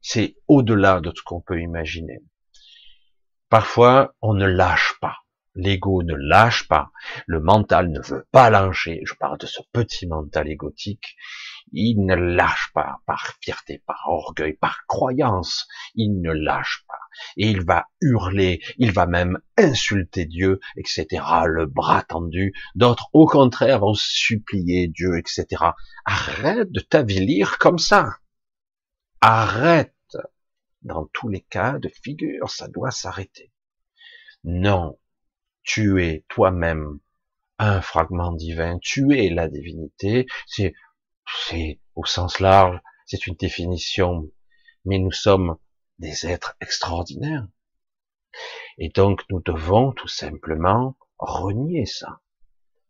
c'est 0.00 0.36
au-delà 0.48 1.00
de 1.00 1.12
ce 1.14 1.22
qu'on 1.22 1.40
peut 1.40 1.60
imaginer. 1.60 2.20
Parfois, 3.48 4.14
on 4.22 4.34
ne 4.34 4.46
lâche 4.46 4.94
pas. 5.00 5.16
L'ego 5.56 6.04
ne 6.04 6.14
lâche 6.14 6.68
pas. 6.68 6.92
Le 7.26 7.40
mental 7.40 7.90
ne 7.90 8.00
veut 8.00 8.26
pas 8.30 8.50
lâcher. 8.50 9.00
Je 9.04 9.14
parle 9.14 9.38
de 9.38 9.46
ce 9.46 9.60
petit 9.72 10.06
mental 10.06 10.48
égotique. 10.48 11.16
Il 11.72 12.04
ne 12.06 12.14
lâche 12.14 12.70
pas 12.72 13.00
par 13.06 13.34
fierté, 13.40 13.82
par 13.84 14.04
orgueil, 14.06 14.52
par 14.52 14.86
croyance. 14.86 15.66
Il 15.96 16.20
ne 16.20 16.30
lâche 16.30 16.84
pas. 16.86 17.00
Et 17.36 17.50
il 17.50 17.64
va 17.64 17.88
hurler, 18.00 18.60
il 18.78 18.92
va 18.92 19.06
même 19.06 19.40
insulter 19.58 20.24
Dieu, 20.26 20.60
etc. 20.76 21.24
Le 21.46 21.66
bras 21.66 22.02
tendu. 22.02 22.54
D'autres, 22.76 23.10
au 23.12 23.26
contraire, 23.26 23.80
vont 23.80 23.94
supplier 23.94 24.86
Dieu, 24.86 25.18
etc. 25.18 25.46
Arrête 26.04 26.70
de 26.70 26.80
t'avilir 26.80 27.58
comme 27.58 27.78
ça. 27.78 28.14
Arrête. 29.20 29.94
Dans 30.82 31.06
tous 31.12 31.28
les 31.28 31.42
cas 31.42 31.78
de 31.78 31.88
figure, 31.88 32.48
ça 32.48 32.66
doit 32.66 32.90
s'arrêter. 32.90 33.52
Non. 34.44 34.98
Tu 35.62 36.02
es 36.02 36.24
toi-même 36.28 37.00
un 37.58 37.82
fragment 37.82 38.32
divin. 38.32 38.78
Tu 38.78 39.14
es 39.18 39.28
la 39.28 39.48
divinité. 39.48 40.26
C'est, 40.46 40.74
c'est 41.46 41.80
au 41.94 42.06
sens 42.06 42.40
large. 42.40 42.80
C'est 43.04 43.26
une 43.26 43.34
définition. 43.34 44.30
Mais 44.86 44.98
nous 44.98 45.12
sommes 45.12 45.56
des 45.98 46.26
êtres 46.26 46.56
extraordinaires. 46.60 47.46
Et 48.78 48.88
donc, 48.88 49.22
nous 49.28 49.42
devons 49.42 49.92
tout 49.92 50.08
simplement 50.08 50.96
renier 51.18 51.84
ça. 51.84 52.20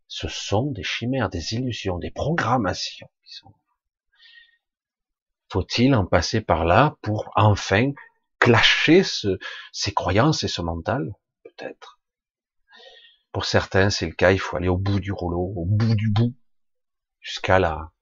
Ce 0.07 0.29
sont 0.29 0.71
des 0.71 0.85
chimères, 0.85 1.29
des 1.29 1.55
illusions, 1.55 1.99
des 1.99 2.12
programmations 2.12 3.11
qui 3.25 3.35
sont 3.35 3.53
faut-il 5.51 5.95
en 5.95 6.07
passer 6.07 6.41
par 6.41 6.65
là 6.65 6.97
pour 7.03 7.31
enfin 7.35 7.93
clasher 8.39 9.03
ce, 9.03 9.39
ces 9.73 9.93
croyances 9.93 10.45
et 10.45 10.49
ce 10.49 10.63
mental? 10.63 11.13
Peut-être. 11.45 12.01
Pour 13.33 13.45
certains, 13.45 13.91
c'est 13.91 14.07
le 14.07 14.13
cas, 14.13 14.33
il 14.33 14.41
faut 14.41 14.57
aller 14.57 14.69
au 14.69 14.77
bout 14.77 15.01
du 15.01 15.13
rouleau, 15.13 15.53
au 15.57 15.65
bout 15.65 15.95
du 15.95 16.11
bout, 16.11 16.35
jusqu'à 17.21 17.59
là, 17.59 17.93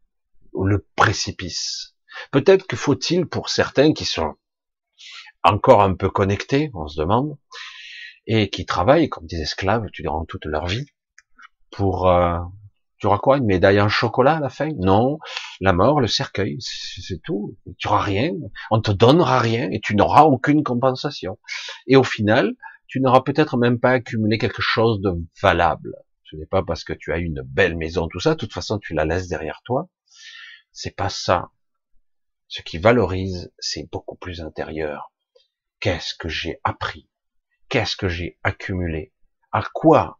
le 0.55 0.87
précipice. 0.97 1.95
Peut-être 2.31 2.67
que 2.67 2.77
faut-il 2.77 3.27
pour 3.27 3.49
certains 3.51 3.93
qui 3.93 4.05
sont 4.05 4.35
encore 5.43 5.83
un 5.83 5.95
peu 5.95 6.11
connectés, 6.11 6.71
on 6.75 6.89
se 6.89 7.01
demande, 7.01 7.37
et 8.27 8.51
qui 8.51 8.67
travaillent 8.67 9.09
comme 9.09 9.27
des 9.27 9.41
esclaves 9.41 9.87
durant 9.93 10.25
toute 10.25 10.45
leur 10.47 10.67
vie, 10.67 10.87
pour 11.71 12.09
euh, 12.09 12.39
tu 12.99 13.07
auras 13.07 13.19
quoi 13.19 13.39
Une 13.39 13.47
médaille 13.47 13.81
en 13.81 13.89
chocolat 13.89 14.37
à 14.37 14.41
la 14.41 14.49
fin? 14.49 14.71
Non. 14.79 15.19
La 15.61 15.73
mort, 15.73 16.01
le 16.01 16.09
cercueil, 16.09 16.57
c'est 16.61 17.23
tout. 17.23 17.57
Tu 17.79 17.89
auras 17.89 18.03
rien. 18.03 18.33
On 18.71 18.81
te 18.81 18.91
donnera 18.91 19.39
rien 19.39 19.71
et 19.71 19.81
tu 19.81 19.95
n'auras 19.95 20.25
aucune 20.25 20.63
compensation. 20.63 21.39
Et 21.87 21.97
au 21.97 22.05
final, 22.05 22.55
tu 22.87 23.01
n'auras 23.01 23.21
peut-être 23.21 23.57
même 23.57 23.79
pas 23.79 23.93
accumulé 23.93 24.39
quelque 24.39 24.63
chose 24.63 25.01
de 25.01 25.13
valable. 25.41 25.95
Ce 26.25 26.37
n'est 26.37 26.47
pas 26.47 26.63
parce 26.63 26.85
que 26.85 26.93
tu 26.93 27.13
as 27.13 27.19
une 27.19 27.43
belle 27.43 27.77
maison, 27.77 28.09
tout 28.09 28.21
ça. 28.21 28.31
De 28.31 28.39
toute 28.39 28.53
façon, 28.53 28.79
tu 28.79 28.95
la 28.95 29.05
laisses 29.05 29.29
derrière 29.29 29.61
toi. 29.65 29.89
C'est 30.73 30.95
pas 30.95 31.09
ça. 31.09 31.51
Ce 32.49 32.63
qui 32.63 32.79
valorise, 32.79 33.53
c'est 33.59 33.89
beaucoup 33.91 34.17
plus 34.17 34.41
intérieur. 34.41 35.13
Qu'est-ce 35.81 36.15
que 36.15 36.29
j'ai 36.29 36.61
appris? 36.65 37.09
Qu'est-ce 37.69 37.97
que 37.97 38.09
j'ai 38.09 38.39
accumulé? 38.43 39.13
À 39.53 39.63
quoi? 39.73 40.19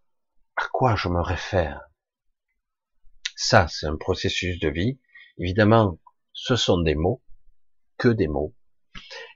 À 0.57 0.67
quoi 0.73 0.95
je 0.95 1.09
me 1.09 1.21
réfère? 1.21 1.81
Ça, 3.41 3.69
c'est 3.69 3.87
un 3.87 3.97
processus 3.97 4.59
de 4.59 4.69
vie. 4.69 4.99
Évidemment, 5.39 6.01
ce 6.33 6.57
sont 6.57 6.81
des 6.81 6.97
mots, 6.97 7.23
que 7.97 8.09
des 8.09 8.27
mots. 8.27 8.53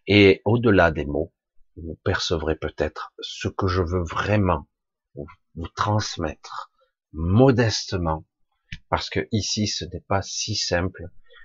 Et 0.08 0.42
au-delà 0.44 0.90
des 0.90 1.04
mots, 1.04 1.32
vous 1.76 1.94
percevrez 2.02 2.56
peut-être 2.56 3.14
ce 3.20 3.46
que 3.46 3.68
je 3.68 3.80
veux 3.80 4.02
vraiment 4.02 4.66
vous 5.54 5.68
transmettre 5.76 6.72
modestement, 7.12 8.26
parce 8.88 9.08
que 9.08 9.28
ici, 9.30 9.68
ce 9.68 9.84
n'est 9.84 10.00
pas 10.00 10.20
si 10.20 10.56
simple, 10.56 11.04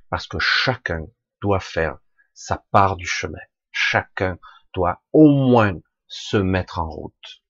parce 0.09 0.25
que 0.25 0.39
chacun 0.39 1.05
doit 1.41 1.59
faire 1.59 1.99
sa 2.33 2.65
part 2.71 2.95
du 2.95 3.05
chemin. 3.05 3.37
Chacun 3.69 4.39
doit 4.73 5.03
au 5.13 5.29
moins 5.29 5.79
se 6.07 6.37
mettre 6.37 6.79
en 6.79 6.89
route. 6.89 7.43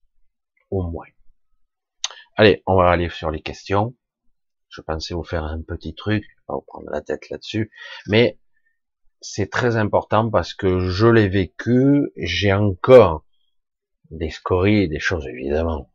Au 0.69 0.83
moins. 0.83 1.07
Allez, 2.35 2.61
on 2.65 2.75
va 2.75 2.91
aller 2.91 3.09
sur 3.09 3.31
les 3.31 3.41
questions. 3.41 3.95
Je 4.77 4.83
pensais 4.83 5.15
vous 5.15 5.23
faire 5.23 5.43
un 5.43 5.63
petit 5.63 5.95
truc, 5.95 6.23
pas 6.45 6.53
vous 6.53 6.61
prendre 6.61 6.91
la 6.91 7.01
tête 7.01 7.31
là-dessus, 7.31 7.71
mais 8.05 8.37
c'est 9.21 9.49
très 9.49 9.75
important 9.75 10.29
parce 10.29 10.53
que 10.53 10.81
je 10.87 11.07
l'ai 11.07 11.27
vécu, 11.27 12.11
j'ai 12.15 12.53
encore 12.53 13.25
des 14.11 14.29
scories, 14.29 14.87
des 14.87 14.99
choses 14.99 15.25
évidemment. 15.25 15.91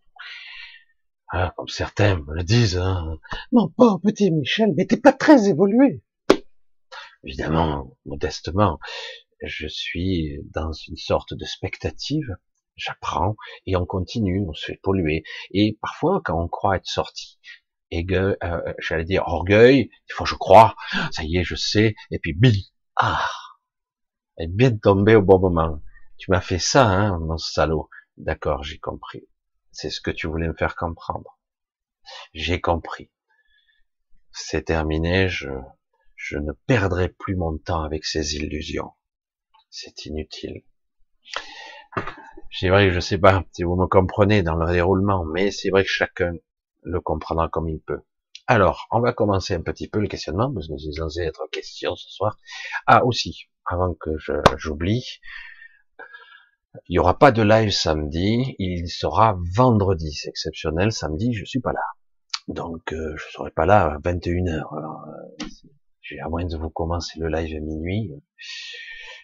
Ah, 1.28 1.54
comme 1.56 1.68
certains 1.68 2.16
me 2.16 2.34
le 2.34 2.42
disent, 2.42 2.76
hein. 2.76 3.20
mon 3.52 3.68
pauvre 3.68 4.00
petit 4.02 4.32
Michel, 4.32 4.74
mais 4.76 4.84
t'es 4.84 4.96
pas 4.96 5.12
très 5.12 5.48
évolué. 5.48 6.02
Évidemment, 7.22 7.96
modestement, 8.04 8.80
je 9.44 9.68
suis 9.68 10.40
dans 10.52 10.72
une 10.72 10.96
sorte 10.96 11.34
de 11.34 11.44
spectative, 11.44 12.36
j'apprends 12.74 13.36
et 13.64 13.76
on 13.76 13.86
continue, 13.86 14.44
on 14.44 14.54
se 14.54 14.72
fait 14.72 14.80
polluer. 14.82 15.22
Et 15.52 15.78
parfois, 15.80 16.20
quand 16.24 16.42
on 16.42 16.48
croit 16.48 16.78
être 16.78 16.88
sorti, 16.88 17.38
euh, 17.92 18.74
j'allais 18.78 19.04
dire 19.04 19.24
orgueil, 19.26 19.90
il 20.08 20.12
faut 20.12 20.24
je 20.24 20.34
crois, 20.34 20.74
ça 21.10 21.24
y 21.24 21.36
est, 21.36 21.44
je 21.44 21.54
sais, 21.54 21.94
et 22.10 22.18
puis 22.18 22.32
bim, 22.32 22.52
ah, 22.96 23.28
est 24.38 24.48
bien 24.48 24.76
tombé 24.76 25.14
au 25.14 25.22
bon 25.22 25.38
moment. 25.38 25.82
Tu 26.18 26.30
m'as 26.30 26.40
fait 26.40 26.58
ça, 26.58 26.86
hein, 26.86 27.18
mon 27.18 27.38
salaud. 27.38 27.88
D'accord, 28.16 28.62
j'ai 28.62 28.78
compris. 28.78 29.28
C'est 29.72 29.90
ce 29.90 30.00
que 30.00 30.10
tu 30.10 30.26
voulais 30.26 30.48
me 30.48 30.54
faire 30.54 30.76
comprendre. 30.76 31.38
J'ai 32.34 32.60
compris. 32.60 33.10
C'est 34.30 34.64
terminé, 34.64 35.28
je, 35.28 35.50
je 36.16 36.38
ne 36.38 36.52
perdrai 36.66 37.08
plus 37.08 37.36
mon 37.36 37.58
temps 37.58 37.82
avec 37.82 38.04
ces 38.04 38.36
illusions. 38.36 38.92
C'est 39.70 40.06
inutile. 40.06 40.64
C'est 42.50 42.68
vrai 42.68 42.88
que 42.88 42.94
je 42.94 43.00
sais 43.00 43.18
pas 43.18 43.44
si 43.52 43.62
vous 43.62 43.76
me 43.76 43.86
comprenez 43.86 44.42
dans 44.42 44.56
le 44.56 44.72
déroulement, 44.72 45.24
mais 45.24 45.50
c'est 45.50 45.70
vrai 45.70 45.82
que 45.84 45.90
chacun 45.90 46.34
le 46.82 47.00
comprendra 47.00 47.48
comme 47.48 47.68
il 47.68 47.80
peut. 47.80 48.00
Alors, 48.46 48.86
on 48.90 49.00
va 49.00 49.12
commencer 49.12 49.54
un 49.54 49.62
petit 49.62 49.88
peu 49.88 50.00
le 50.00 50.08
questionnement, 50.08 50.52
parce 50.52 50.68
que 50.68 50.76
c'est 50.76 50.92
censé 50.92 51.20
être 51.22 51.46
question 51.50 51.94
ce 51.94 52.10
soir. 52.10 52.38
Ah, 52.86 53.04
aussi, 53.04 53.48
avant 53.66 53.94
que 53.94 54.10
j'oublie, 54.56 55.04
il 56.88 56.92
n'y 56.92 56.98
aura 56.98 57.18
pas 57.18 57.32
de 57.32 57.42
live 57.42 57.70
samedi, 57.70 58.56
il 58.58 58.88
sera 58.88 59.38
vendredi, 59.54 60.12
c'est 60.12 60.30
exceptionnel, 60.30 60.90
samedi, 60.90 61.32
je 61.34 61.44
suis 61.44 61.60
pas 61.60 61.72
là. 61.72 61.82
Donc, 62.48 62.92
euh, 62.92 63.14
je 63.16 63.24
serai 63.30 63.50
pas 63.50 63.66
là 63.66 63.94
à 63.94 63.98
21h. 63.98 64.76
Alors, 64.76 65.04
euh, 65.08 65.46
j'ai 66.00 66.18
à 66.18 66.28
moins 66.28 66.44
de 66.44 66.56
vous 66.56 66.70
commencer 66.70 67.20
le 67.20 67.28
live 67.28 67.56
à 67.56 67.60
minuit. 67.60 68.10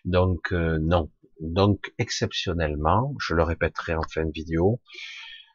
Donc, 0.05 0.53
euh, 0.53 0.79
non. 0.81 1.11
Donc, 1.41 1.93
exceptionnellement, 1.99 3.15
je 3.19 3.35
le 3.35 3.43
répéterai 3.43 3.95
en 3.95 4.03
fin 4.03 4.25
de 4.25 4.33
vidéo, 4.33 4.81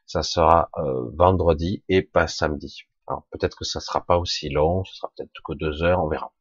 ça 0.06 0.24
sera 0.24 0.70
euh, 0.78 1.10
vendredi 1.14 1.84
et 1.90 2.02
pas 2.02 2.28
samedi. 2.28 2.84
Alors 3.08 3.26
peut-être 3.32 3.58
que 3.58 3.66
ça 3.66 3.80
sera 3.80 4.06
pas 4.06 4.18
aussi 4.18 4.50
long, 4.50 4.84
ce 4.86 4.96
sera 4.96 5.12
peut-être 5.16 5.32
que 5.44 5.54
deux 5.54 5.84
heures, 5.84 6.04
on 6.04 6.08
verra. 6.08 6.34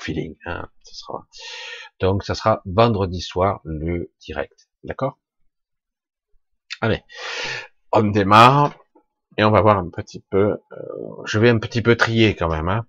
feeling. 0.00 0.36
Hein, 0.46 0.68
ça 0.82 0.94
sera. 0.94 1.26
Donc, 2.00 2.24
ça 2.24 2.34
sera 2.34 2.62
vendredi 2.64 3.20
soir 3.20 3.60
le 3.64 4.12
direct. 4.20 4.68
D'accord? 4.82 5.18
Allez, 6.80 7.02
on 7.92 8.02
démarre 8.02 8.74
et 9.36 9.44
on 9.44 9.50
va 9.50 9.60
voir 9.60 9.78
un 9.78 9.88
petit 9.88 10.24
peu. 10.30 10.58
Euh, 10.72 10.86
je 11.26 11.38
vais 11.38 11.48
un 11.48 11.58
petit 11.58 11.82
peu 11.82 11.96
trier 11.96 12.34
quand 12.34 12.48
même 12.48 12.68
hein, 12.68 12.86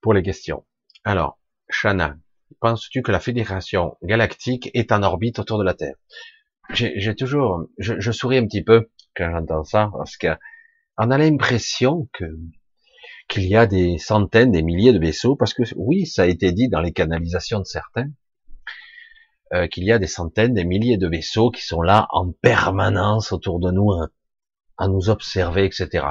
pour 0.00 0.14
les 0.14 0.22
questions. 0.22 0.64
Alors, 1.04 1.38
Shana, 1.68 2.16
penses-tu 2.60 3.02
que 3.02 3.12
la 3.12 3.20
Fédération 3.20 3.98
galactique 4.02 4.70
est 4.72 4.92
en 4.92 5.02
orbite 5.02 5.38
autour 5.38 5.58
de 5.58 5.64
la 5.64 5.74
Terre? 5.74 5.96
J'ai 6.70 7.14
toujours, 7.14 7.66
je, 7.78 7.98
je, 7.98 8.12
souris 8.12 8.36
un 8.36 8.46
petit 8.46 8.62
peu 8.62 8.90
quand 9.18 9.30
j'entends 9.32 9.64
ça 9.64 9.90
parce 9.92 10.16
qu'on 10.16 11.10
a 11.10 11.18
l'impression 11.18 12.08
que 12.12 12.24
qu'il 13.28 13.44
y 13.44 13.56
a 13.56 13.66
des 13.66 13.98
centaines, 13.98 14.52
des 14.52 14.62
milliers 14.62 14.94
de 14.94 14.98
vaisseaux, 14.98 15.36
parce 15.36 15.52
que 15.52 15.62
oui, 15.76 16.06
ça 16.06 16.22
a 16.22 16.26
été 16.26 16.50
dit 16.52 16.68
dans 16.68 16.80
les 16.80 16.92
canalisations 16.92 17.58
de 17.58 17.64
certains, 17.64 18.08
euh, 19.52 19.66
qu'il 19.66 19.84
y 19.84 19.92
a 19.92 19.98
des 19.98 20.06
centaines, 20.06 20.54
des 20.54 20.64
milliers 20.64 20.96
de 20.96 21.06
vaisseaux 21.06 21.50
qui 21.50 21.62
sont 21.62 21.82
là 21.82 22.08
en 22.10 22.32
permanence 22.32 23.32
autour 23.32 23.60
de 23.60 23.70
nous, 23.70 23.92
hein, 23.92 24.08
à 24.78 24.88
nous 24.88 25.10
observer, 25.10 25.66
etc. 25.66 26.06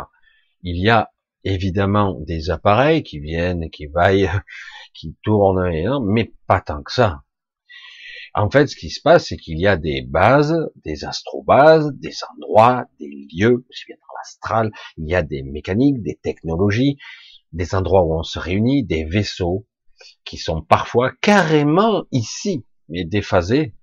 Il 0.61 0.77
y 0.77 0.89
a 0.89 1.11
évidemment 1.43 2.19
des 2.19 2.51
appareils 2.51 3.01
qui 3.01 3.19
viennent 3.19 3.69
qui 3.71 3.87
vaillent, 3.87 4.29
qui 4.93 5.15
tournent, 5.23 6.05
mais 6.05 6.33
pas 6.45 6.61
tant 6.61 6.83
que 6.83 6.91
ça. 6.91 7.23
En 8.37 8.51
fait, 8.51 8.67
ce 8.67 8.75
qui 8.75 8.91
se 8.91 9.01
passe, 9.01 9.29
c'est 9.29 9.37
qu'il 9.37 9.59
y 9.59 9.65
a 9.65 9.77
des 9.77 10.03
bases, 10.03 10.55
des 10.85 11.05
astrobases, 11.05 11.91
des 11.95 12.13
endroits, 12.35 12.85
des 12.99 13.09
lieux, 13.09 13.65
je 13.71 13.83
viens 13.87 13.95
dans 13.95 14.13
l'astral, 14.15 14.71
il 14.97 15.09
y 15.09 15.15
a 15.15 15.23
des 15.23 15.41
mécaniques, 15.41 16.03
des 16.03 16.19
technologies, 16.21 16.99
des 17.51 17.73
endroits 17.73 18.03
où 18.03 18.13
on 18.13 18.21
se 18.21 18.37
réunit, 18.37 18.83
des 18.83 19.05
vaisseaux 19.05 19.65
qui 20.23 20.37
sont 20.37 20.61
parfois 20.61 21.13
carrément 21.19 22.03
ici, 22.11 22.63
mais 22.89 23.05
déphasés, 23.05 23.73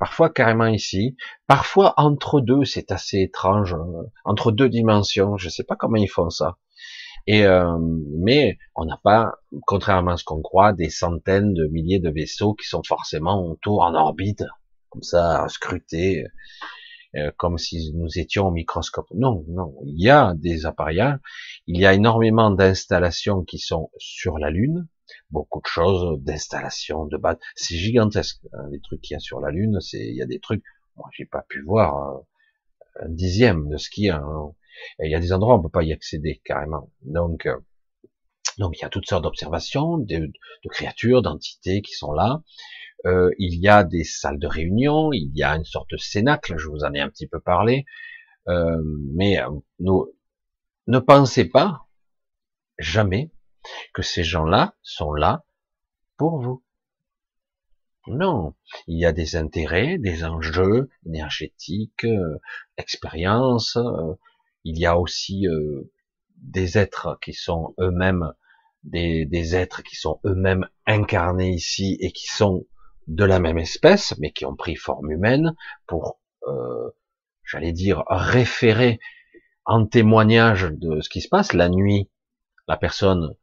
parfois 0.00 0.30
carrément 0.30 0.66
ici, 0.66 1.16
parfois 1.46 1.94
entre 1.96 2.40
deux, 2.40 2.64
c'est 2.64 2.90
assez 2.90 3.20
étrange, 3.20 3.72
euh, 3.74 4.02
entre 4.24 4.50
deux 4.50 4.68
dimensions, 4.68 5.36
je 5.36 5.46
ne 5.46 5.50
sais 5.50 5.64
pas 5.64 5.76
comment 5.76 5.94
ils 5.94 6.10
font 6.10 6.28
ça. 6.28 6.58
Et 7.26 7.44
euh, 7.46 7.78
mais 7.78 8.58
on 8.74 8.84
n'a 8.84 8.98
pas, 9.02 9.34
contrairement 9.66 10.12
à 10.12 10.16
ce 10.16 10.24
qu'on 10.24 10.42
croit, 10.42 10.72
des 10.72 10.90
centaines 10.90 11.54
de 11.54 11.66
milliers 11.68 12.00
de 12.00 12.10
vaisseaux 12.10 12.54
qui 12.54 12.66
sont 12.66 12.82
forcément 12.82 13.46
autour 13.46 13.82
en 13.82 13.94
orbite, 13.94 14.44
comme 14.90 15.02
ça, 15.02 15.46
scrutés, 15.48 16.26
euh, 17.14 17.30
comme 17.36 17.58
si 17.58 17.92
nous 17.94 18.18
étions 18.18 18.48
au 18.48 18.50
microscope. 18.50 19.08
Non, 19.14 19.44
non, 19.48 19.74
il 19.84 20.02
y 20.02 20.10
a 20.10 20.34
des 20.34 20.66
appareillages, 20.66 21.18
il 21.66 21.78
y 21.78 21.86
a 21.86 21.94
énormément 21.94 22.50
d'installations 22.50 23.44
qui 23.44 23.58
sont 23.58 23.90
sur 23.98 24.38
la 24.38 24.50
Lune, 24.50 24.88
beaucoup 25.30 25.60
de 25.60 25.66
choses, 25.66 26.20
d'installations, 26.22 27.06
de 27.06 27.16
base, 27.18 27.36
c'est 27.54 27.76
gigantesque. 27.76 28.40
Hein, 28.52 28.68
les 28.70 28.80
trucs 28.80 29.02
qu'il 29.02 29.14
y 29.14 29.16
a 29.16 29.20
sur 29.20 29.40
la 29.40 29.50
Lune, 29.50 29.78
c'est, 29.80 30.00
il 30.00 30.16
y 30.16 30.22
a 30.22 30.26
des 30.26 30.40
trucs, 30.40 30.64
moi 30.96 31.08
j'ai 31.12 31.26
pas 31.26 31.42
pu 31.48 31.62
voir 31.62 32.16
euh, 32.16 33.04
un 33.04 33.08
dixième 33.08 33.68
de 33.68 33.76
ce 33.76 33.90
qu'il 33.90 34.04
y 34.04 34.10
a. 34.10 34.16
Hein. 34.16 34.54
Il 35.02 35.10
y 35.10 35.14
a 35.14 35.20
des 35.20 35.32
endroits 35.32 35.54
où 35.54 35.58
on 35.58 35.62
peut 35.62 35.68
pas 35.68 35.82
y 35.82 35.92
accéder 35.92 36.40
carrément. 36.44 36.90
Donc, 37.02 37.46
euh, 37.46 37.58
donc 38.58 38.76
il 38.78 38.82
y 38.82 38.84
a 38.84 38.88
toutes 38.88 39.06
sortes 39.06 39.24
d'observations, 39.24 39.98
de, 39.98 40.18
de, 40.18 40.68
créatures, 40.68 41.22
d'entités 41.22 41.82
qui 41.82 41.92
sont 41.92 42.12
là. 42.12 42.42
Euh, 43.04 43.30
il 43.38 43.58
y 43.58 43.68
a 43.68 43.84
des 43.84 44.04
salles 44.04 44.38
de 44.38 44.46
réunion, 44.46 45.12
il 45.12 45.30
y 45.34 45.42
a 45.42 45.56
une 45.56 45.64
sorte 45.64 45.90
de 45.90 45.96
cénacle, 45.96 46.56
je 46.56 46.68
vous 46.68 46.84
en 46.84 46.92
ai 46.94 47.00
un 47.00 47.08
petit 47.08 47.26
peu 47.26 47.40
parlé. 47.40 47.84
Euh, 48.48 48.82
mais 49.14 49.40
euh, 49.40 49.50
nous, 49.80 50.06
ne 50.86 50.98
pensez 50.98 51.44
pas 51.44 51.86
jamais 52.78 53.30
que 53.92 54.02
ces 54.02 54.24
gens-là 54.24 54.74
sont 54.82 55.12
là 55.12 55.44
pour 56.16 56.40
vous. 56.40 56.62
Non, 58.08 58.54
il 58.88 58.98
y 58.98 59.06
a 59.06 59.12
des 59.12 59.36
intérêts, 59.36 59.96
des 59.96 60.24
enjeux 60.24 60.90
énergétiques, 61.06 62.04
euh, 62.04 62.40
expériences, 62.76 63.76
euh, 63.76 64.14
il 64.64 64.78
y 64.78 64.86
a 64.86 64.98
aussi 64.98 65.46
euh, 65.46 65.90
des 66.36 66.78
êtres 66.78 67.18
qui 67.20 67.32
sont 67.34 67.74
eux-mêmes 67.80 68.32
des, 68.84 69.56
êtres 69.56 69.82
qui 69.82 69.96
sont 69.96 70.20
eux-mêmes 70.24 70.66
incarnés 70.86 71.50
ici 71.50 71.96
et 72.00 72.12
qui 72.12 72.26
sont 72.26 72.66
de 73.06 73.24
la 73.24 73.40
même 73.40 73.58
espèce, 73.58 74.16
mais 74.18 74.32
qui 74.32 74.44
ont 74.44 74.56
pris 74.56 74.76
forme 74.76 75.10
humaine 75.10 75.54
pour, 75.86 76.20
euh, 76.46 76.90
j'allais 77.44 77.72
dire, 77.72 78.04
référer 78.08 79.00
en 79.64 79.86
témoignage 79.86 80.68
de 80.70 81.00
ce 81.00 81.08
qui 81.08 81.20
se 81.20 81.28
passe. 81.28 81.52
La 81.52 81.68
nuit, 81.68 82.10
la 82.68 82.76
personne 82.76 83.34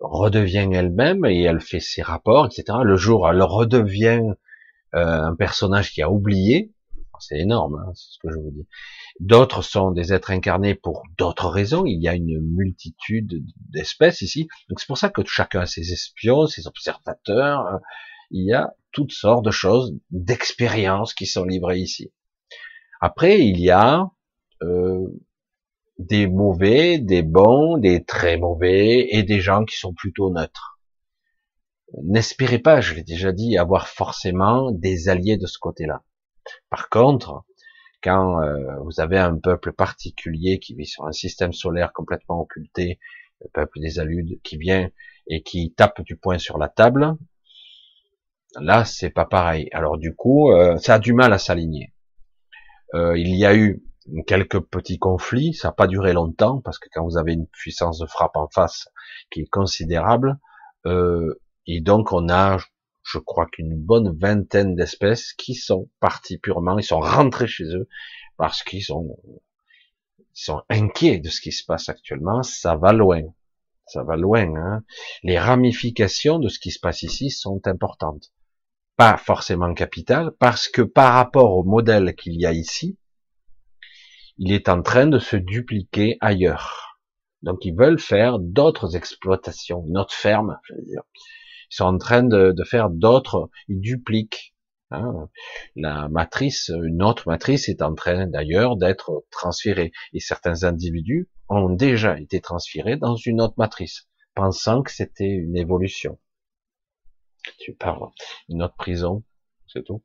redevient 0.00 0.68
elle-même 0.72 1.24
et 1.24 1.42
elle 1.42 1.60
fait 1.60 1.80
ses 1.80 2.02
rapports, 2.02 2.46
etc. 2.46 2.78
Le 2.82 2.96
jour, 2.96 3.28
elle 3.28 3.42
redevient 3.42 4.22
euh, 4.94 5.22
un 5.22 5.34
personnage 5.34 5.92
qui 5.92 6.02
a 6.02 6.10
oublié. 6.10 6.72
C'est 7.20 7.38
énorme, 7.38 7.76
hein, 7.76 7.92
c'est 7.94 8.14
ce 8.14 8.18
que 8.18 8.30
je 8.30 8.38
vous 8.38 8.50
dis. 8.50 8.66
D'autres 9.20 9.62
sont 9.62 9.90
des 9.90 10.12
êtres 10.12 10.30
incarnés 10.30 10.74
pour 10.74 11.02
d'autres 11.18 11.48
raisons. 11.48 11.84
Il 11.86 12.00
y 12.00 12.08
a 12.08 12.14
une 12.14 12.40
multitude 12.40 13.44
d'espèces 13.70 14.22
ici. 14.22 14.48
Donc 14.68 14.80
c'est 14.80 14.86
pour 14.86 14.98
ça 14.98 15.08
que 15.08 15.22
chacun 15.24 15.60
a 15.60 15.66
ses 15.66 15.92
espions, 15.92 16.46
ses 16.46 16.66
observateurs. 16.66 17.80
Il 18.30 18.44
y 18.44 18.52
a 18.52 18.74
toutes 18.92 19.12
sortes 19.12 19.44
de 19.44 19.50
choses, 19.50 19.94
d'expériences 20.10 21.14
qui 21.14 21.26
sont 21.26 21.44
livrées 21.44 21.78
ici. 21.78 22.12
Après, 23.00 23.40
il 23.40 23.60
y 23.60 23.70
a 23.70 24.10
euh, 24.62 25.06
des 25.98 26.26
mauvais, 26.26 26.98
des 26.98 27.22
bons, 27.22 27.78
des 27.78 28.04
très 28.04 28.36
mauvais 28.36 29.08
et 29.10 29.22
des 29.22 29.40
gens 29.40 29.64
qui 29.64 29.76
sont 29.76 29.94
plutôt 29.94 30.30
neutres. 30.30 30.78
N'espérez 32.02 32.58
pas, 32.58 32.80
je 32.80 32.94
l'ai 32.94 33.02
déjà 33.02 33.32
dit, 33.32 33.56
avoir 33.56 33.88
forcément 33.88 34.70
des 34.72 35.08
alliés 35.08 35.36
de 35.36 35.46
ce 35.46 35.58
côté-là. 35.58 36.02
Par 36.70 36.88
contre, 36.88 37.44
quand 38.02 38.42
euh, 38.42 38.76
vous 38.84 39.00
avez 39.00 39.18
un 39.18 39.36
peuple 39.36 39.72
particulier 39.72 40.58
qui 40.58 40.74
vit 40.74 40.86
sur 40.86 41.06
un 41.06 41.12
système 41.12 41.52
solaire 41.52 41.92
complètement 41.92 42.40
occulté, 42.40 43.00
le 43.40 43.48
peuple 43.52 43.80
des 43.80 43.98
aludes, 43.98 44.40
qui 44.42 44.56
vient 44.56 44.88
et 45.28 45.42
qui 45.42 45.72
tape 45.74 46.02
du 46.02 46.16
poing 46.16 46.38
sur 46.38 46.58
la 46.58 46.68
table, 46.68 47.16
là 48.60 48.84
c'est 48.84 49.10
pas 49.10 49.26
pareil. 49.26 49.68
Alors 49.72 49.98
du 49.98 50.14
coup, 50.14 50.52
euh, 50.52 50.76
ça 50.78 50.94
a 50.94 50.98
du 50.98 51.12
mal 51.12 51.32
à 51.32 51.38
s'aligner. 51.38 51.92
Euh, 52.94 53.18
il 53.18 53.34
y 53.36 53.44
a 53.44 53.54
eu 53.54 53.82
quelques 54.26 54.60
petits 54.60 54.98
conflits, 54.98 55.52
ça 55.52 55.68
n'a 55.68 55.72
pas 55.72 55.86
duré 55.86 56.12
longtemps 56.14 56.60
parce 56.62 56.78
que 56.78 56.88
quand 56.92 57.04
vous 57.04 57.18
avez 57.18 57.34
une 57.34 57.46
puissance 57.46 57.98
de 57.98 58.06
frappe 58.06 58.36
en 58.36 58.48
face 58.48 58.88
qui 59.30 59.40
est 59.40 59.50
considérable, 59.50 60.38
et 61.66 61.82
donc 61.82 62.12
on 62.12 62.30
a 62.30 62.56
je 63.10 63.18
crois 63.18 63.46
qu'une 63.46 63.74
bonne 63.74 64.16
vingtaine 64.18 64.74
d'espèces 64.74 65.32
qui 65.32 65.54
sont 65.54 65.88
partis 65.98 66.36
purement, 66.36 66.78
ils 66.78 66.84
sont 66.84 67.00
rentrés 67.00 67.46
chez 67.46 67.64
eux 67.64 67.88
parce 68.36 68.62
qu'ils 68.62 68.84
sont, 68.84 69.16
ils 70.18 70.24
sont 70.34 70.62
inquiets 70.68 71.18
de 71.18 71.30
ce 71.30 71.40
qui 71.40 71.52
se 71.52 71.64
passe 71.64 71.88
actuellement. 71.88 72.42
Ça 72.42 72.76
va 72.76 72.92
loin, 72.92 73.22
ça 73.86 74.02
va 74.02 74.16
loin. 74.16 74.54
Hein. 74.56 74.84
Les 75.22 75.38
ramifications 75.38 76.38
de 76.38 76.48
ce 76.48 76.58
qui 76.58 76.70
se 76.70 76.80
passe 76.80 77.02
ici 77.02 77.30
sont 77.30 77.66
importantes, 77.66 78.30
pas 78.96 79.16
forcément 79.16 79.72
capitales, 79.72 80.32
parce 80.38 80.68
que 80.68 80.82
par 80.82 81.14
rapport 81.14 81.56
au 81.56 81.64
modèle 81.64 82.14
qu'il 82.14 82.38
y 82.38 82.44
a 82.44 82.52
ici, 82.52 82.98
il 84.36 84.52
est 84.52 84.68
en 84.68 84.82
train 84.82 85.06
de 85.06 85.18
se 85.18 85.36
dupliquer 85.36 86.18
ailleurs. 86.20 86.98
Donc 87.42 87.64
ils 87.64 87.74
veulent 87.74 88.00
faire 88.00 88.38
d'autres 88.38 88.96
exploitations, 88.96 89.84
notre 89.88 90.12
ferme, 90.12 90.58
je 90.64 90.74
veux 90.74 90.82
dire. 90.82 91.02
Ils 91.70 91.76
sont 91.76 91.84
en 91.84 91.98
train 91.98 92.22
de, 92.22 92.54
faire 92.64 92.90
d'autres, 92.90 93.50
ils 93.68 93.80
dupliquent. 93.80 94.54
Hein. 94.90 95.28
La 95.76 96.08
matrice, 96.08 96.70
une 96.82 97.02
autre 97.02 97.28
matrice 97.28 97.68
est 97.68 97.82
en 97.82 97.94
train 97.94 98.26
d'ailleurs 98.26 98.76
d'être 98.76 99.24
transférée. 99.30 99.92
Et 100.14 100.20
certains 100.20 100.64
individus 100.64 101.28
ont 101.48 101.68
déjà 101.68 102.18
été 102.18 102.40
transférés 102.40 102.96
dans 102.96 103.16
une 103.16 103.40
autre 103.40 103.54
matrice, 103.58 104.08
pensant 104.34 104.82
que 104.82 104.90
c'était 104.90 105.28
une 105.28 105.56
évolution. 105.56 106.18
Tu 107.58 107.74
parles, 107.74 108.08
une 108.48 108.62
autre 108.62 108.76
prison, 108.76 109.24
c'est 109.66 109.84
tout. 109.84 110.02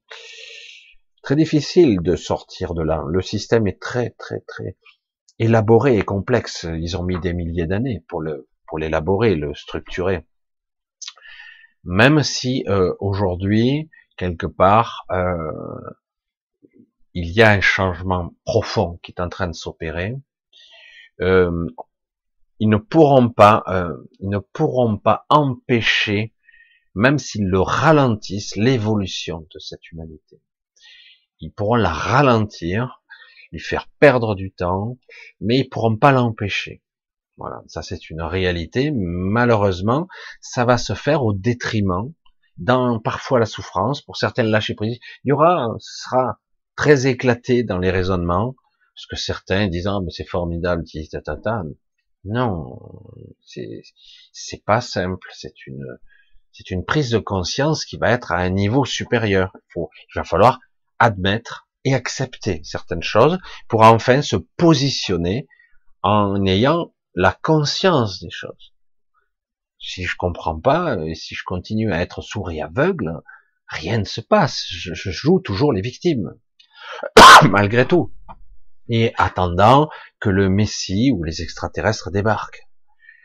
Très 1.24 1.36
difficile 1.36 2.01
de 2.01 2.18
sortir 2.18 2.74
de 2.74 2.84
là. 2.84 3.03
Le 3.07 3.22
système 3.22 3.68
est 3.68 3.82
très, 3.82 4.11
très, 4.11 4.41
très 4.41 4.76
élaboré 5.39 5.97
et 5.97 6.03
complexe. 6.03 6.68
Ils 6.70 6.97
ont 6.97 7.03
mis 7.03 7.20
des 7.20 7.34
milliers 7.34 7.66
d'années 7.66 8.03
pour 8.09 8.22
le, 8.22 8.49
pour 8.68 8.78
l'élaborer, 8.78 9.36
le 9.36 9.53
structurer 9.53 10.26
même 11.84 12.24
si 12.24 12.64
euh, 12.68 12.94
aujourd'hui, 13.00 13.90
quelque 14.18 14.46
part, 14.46 15.06
euh, 15.12 15.52
il 17.14 17.30
y 17.32 17.42
a 17.42 17.52
un 17.52 17.62
changement 17.62 18.34
profond 18.46 19.00
qui 19.04 19.12
est 19.12 19.22
en 19.22 19.30
train 19.30 19.48
de 19.48 19.54
s'opérer, 19.54 20.16
euh, 21.22 21.68
ils 22.60 22.70
ne 22.70 22.78
pourront 22.78 23.30
pas, 23.30 23.64
ils 24.20 24.30
ne 24.30 24.38
pourront 24.38 24.98
pas 24.98 25.26
empêcher, 25.30 26.34
même 26.96 27.18
s'ils 27.18 27.48
le 27.48 27.60
ralentissent, 27.60 28.56
l'évolution 28.56 29.46
de 29.54 29.60
cette 29.60 29.92
humanité. 29.92 30.40
Ils 31.40 31.52
pourront 31.52 31.76
la 31.76 31.92
ralentir, 31.92 33.04
lui 33.52 33.60
faire 33.60 33.90
perdre 34.00 34.34
du 34.36 34.54
temps, 34.54 34.98
mais 35.42 35.60
ils 35.60 35.70
pourront 35.70 35.98
pas 35.98 36.14
l'empêcher. 36.14 36.83
Voilà, 37.38 37.64
ça 37.68 37.82
c'est 37.82 38.10
une 38.10 38.22
réalité. 38.22 38.92
Malheureusement, 38.94 40.08
ça 40.42 40.66
va 40.66 40.78
se 40.78 40.94
faire 40.94 41.24
au 41.24 41.34
détriment, 41.34 42.14
dans 42.58 43.00
parfois 43.00 43.40
la 43.40 43.46
souffrance, 43.46 44.02
pour 44.02 44.18
certaines 44.18 44.48
lâcher 44.48 44.76
prise. 44.76 45.00
Il 45.24 45.30
y 45.30 45.32
aura, 45.32 45.68
ce 45.80 46.04
sera 46.04 46.40
très 46.76 47.08
éclaté 47.08 47.64
dans 47.64 47.80
les 47.80 47.92
raisonnements, 47.92 48.56
parce 48.96 49.06
que 49.08 49.16
certains 49.16 49.68
disant, 49.68 50.02
mais 50.04 50.12
c'est 50.12 50.28
formidable, 50.28 50.84
tata. 51.12 51.64
Non, 52.26 52.80
c'est 53.42 54.64
pas 54.66 54.82
simple. 54.82 55.28
C'est 55.34 55.68
une 55.68 55.86
c'est 56.54 56.70
une 56.70 56.86
prise 56.86 57.10
de 57.10 57.18
conscience 57.18 57.84
qui 57.84 57.98
va 57.98 58.12
être 58.12 58.32
à 58.32 58.38
un 58.38 58.52
niveau 58.52 58.86
supérieur. 58.86 59.52
Il 59.76 59.88
va 60.16 60.24
falloir 60.24 60.60
admettre 61.00 61.68
et 61.84 61.96
accepter 61.96 62.62
certaines 62.64 63.02
choses 63.02 63.40
pour 63.68 63.82
enfin 63.82 64.22
se 64.22 64.36
positionner 64.36 65.48
en 66.04 66.46
ayant 66.46 66.94
la 67.16 67.38
conscience 67.41 68.20
des 68.22 68.30
choses. 68.30 68.74
Si 69.80 70.05
je 70.05 70.16
comprends 70.16 70.59
pas, 70.59 70.97
et 71.05 71.16
si 71.16 71.36
je 71.36 71.43
continue 71.43 71.91
à 71.91 72.01
être 72.01 72.22
sourd 72.22 72.51
et 72.51 72.61
aveugle, 72.61 73.22
rien 73.68 73.97
ne 73.99 74.05
se 74.05 74.22
passe. 74.22 74.66
Je, 74.70 74.93
je 74.93 75.11
joue 75.11 75.39
toujours 75.39 75.74
les 75.74 75.82
victimes, 75.82 76.34
malgré 77.49 77.86
tout. 77.86 78.14
Et 78.89 79.14
attendant 79.18 79.89
que 80.20 80.30
le 80.30 80.49
Messie 80.49 81.11
ou 81.11 81.24
les 81.24 81.41
extraterrestres 81.41 82.11
débarquent 82.11 82.68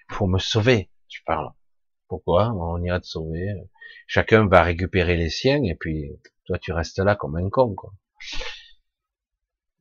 pour 0.08 0.28
me 0.28 0.38
sauver. 0.38 0.90
Tu 1.08 1.22
parles. 1.24 1.52
Pourquoi? 2.08 2.52
On 2.54 2.82
ira 2.82 3.00
te 3.00 3.06
sauver. 3.06 3.54
Chacun 4.06 4.46
va 4.46 4.62
récupérer 4.62 5.16
les 5.16 5.30
siens 5.30 5.62
et 5.62 5.74
puis 5.74 6.10
toi 6.46 6.58
tu 6.58 6.72
restes 6.72 6.98
là 6.98 7.14
comme 7.16 7.36
un 7.36 7.50
con. 7.50 7.74
Quoi. 7.74 7.92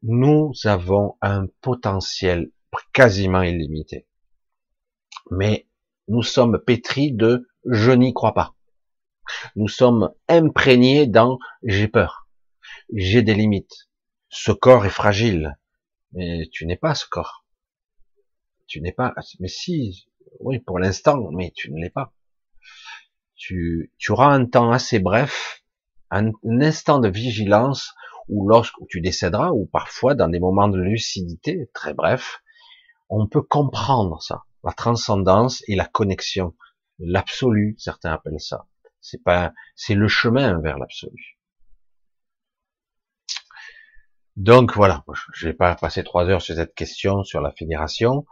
Nous 0.03 0.51
avons 0.65 1.17
un 1.21 1.47
potentiel 1.61 2.51
quasiment 2.93 3.41
illimité. 3.41 4.07
Mais 5.31 5.67
nous 6.07 6.23
sommes 6.23 6.59
pétris 6.65 7.11
de 7.11 7.47
je 7.65 7.91
n'y 7.91 8.13
crois 8.13 8.33
pas. 8.33 8.55
Nous 9.55 9.67
sommes 9.67 10.13
imprégnés 10.29 11.05
dans 11.05 11.37
j'ai 11.63 11.87
peur, 11.87 12.27
j'ai 12.93 13.21
des 13.21 13.35
limites. 13.35 13.89
Ce 14.29 14.51
corps 14.51 14.85
est 14.85 14.89
fragile, 14.89 15.57
mais 16.13 16.47
tu 16.51 16.65
n'es 16.65 16.77
pas 16.77 16.95
ce 16.95 17.05
corps. 17.07 17.45
Tu 18.67 18.81
n'es 18.81 18.91
pas, 18.91 19.13
mais 19.39 19.47
si, 19.47 20.07
oui, 20.39 20.59
pour 20.59 20.79
l'instant, 20.79 21.29
mais 21.31 21.51
tu 21.55 21.71
ne 21.71 21.81
l'es 21.81 21.89
pas. 21.89 22.13
Tu, 23.35 23.93
tu 23.97 24.11
auras 24.11 24.33
un 24.33 24.45
temps 24.45 24.71
assez 24.71 24.99
bref, 24.99 25.63
un, 26.11 26.31
instant 26.43 26.99
de 26.99 27.09
vigilance, 27.09 27.93
ou 28.27 28.47
lorsque 28.47 28.75
tu 28.89 28.99
décéderas, 28.99 29.51
ou 29.51 29.65
parfois 29.65 30.15
dans 30.15 30.27
des 30.27 30.39
moments 30.39 30.67
de 30.67 30.79
lucidité, 30.79 31.69
très 31.73 31.93
bref, 31.93 32.41
on 33.09 33.27
peut 33.27 33.41
comprendre 33.41 34.21
ça, 34.21 34.43
la 34.63 34.73
transcendance 34.73 35.63
et 35.67 35.75
la 35.75 35.85
connexion, 35.85 36.55
l'absolu, 36.99 37.75
certains 37.77 38.11
appellent 38.11 38.39
ça. 38.39 38.67
C'est 39.01 39.23
pas, 39.23 39.53
c'est 39.75 39.95
le 39.95 40.07
chemin 40.07 40.59
vers 40.59 40.77
l'absolu. 40.77 41.37
Donc 44.35 44.75
voilà, 44.75 45.03
je 45.33 45.47
vais 45.47 45.53
pas 45.53 45.75
passer 45.75 46.03
trois 46.03 46.25
heures 46.25 46.41
sur 46.41 46.55
cette 46.55 46.75
question 46.75 47.23
sur 47.23 47.41
la 47.41 47.51
fédération, 47.51 48.25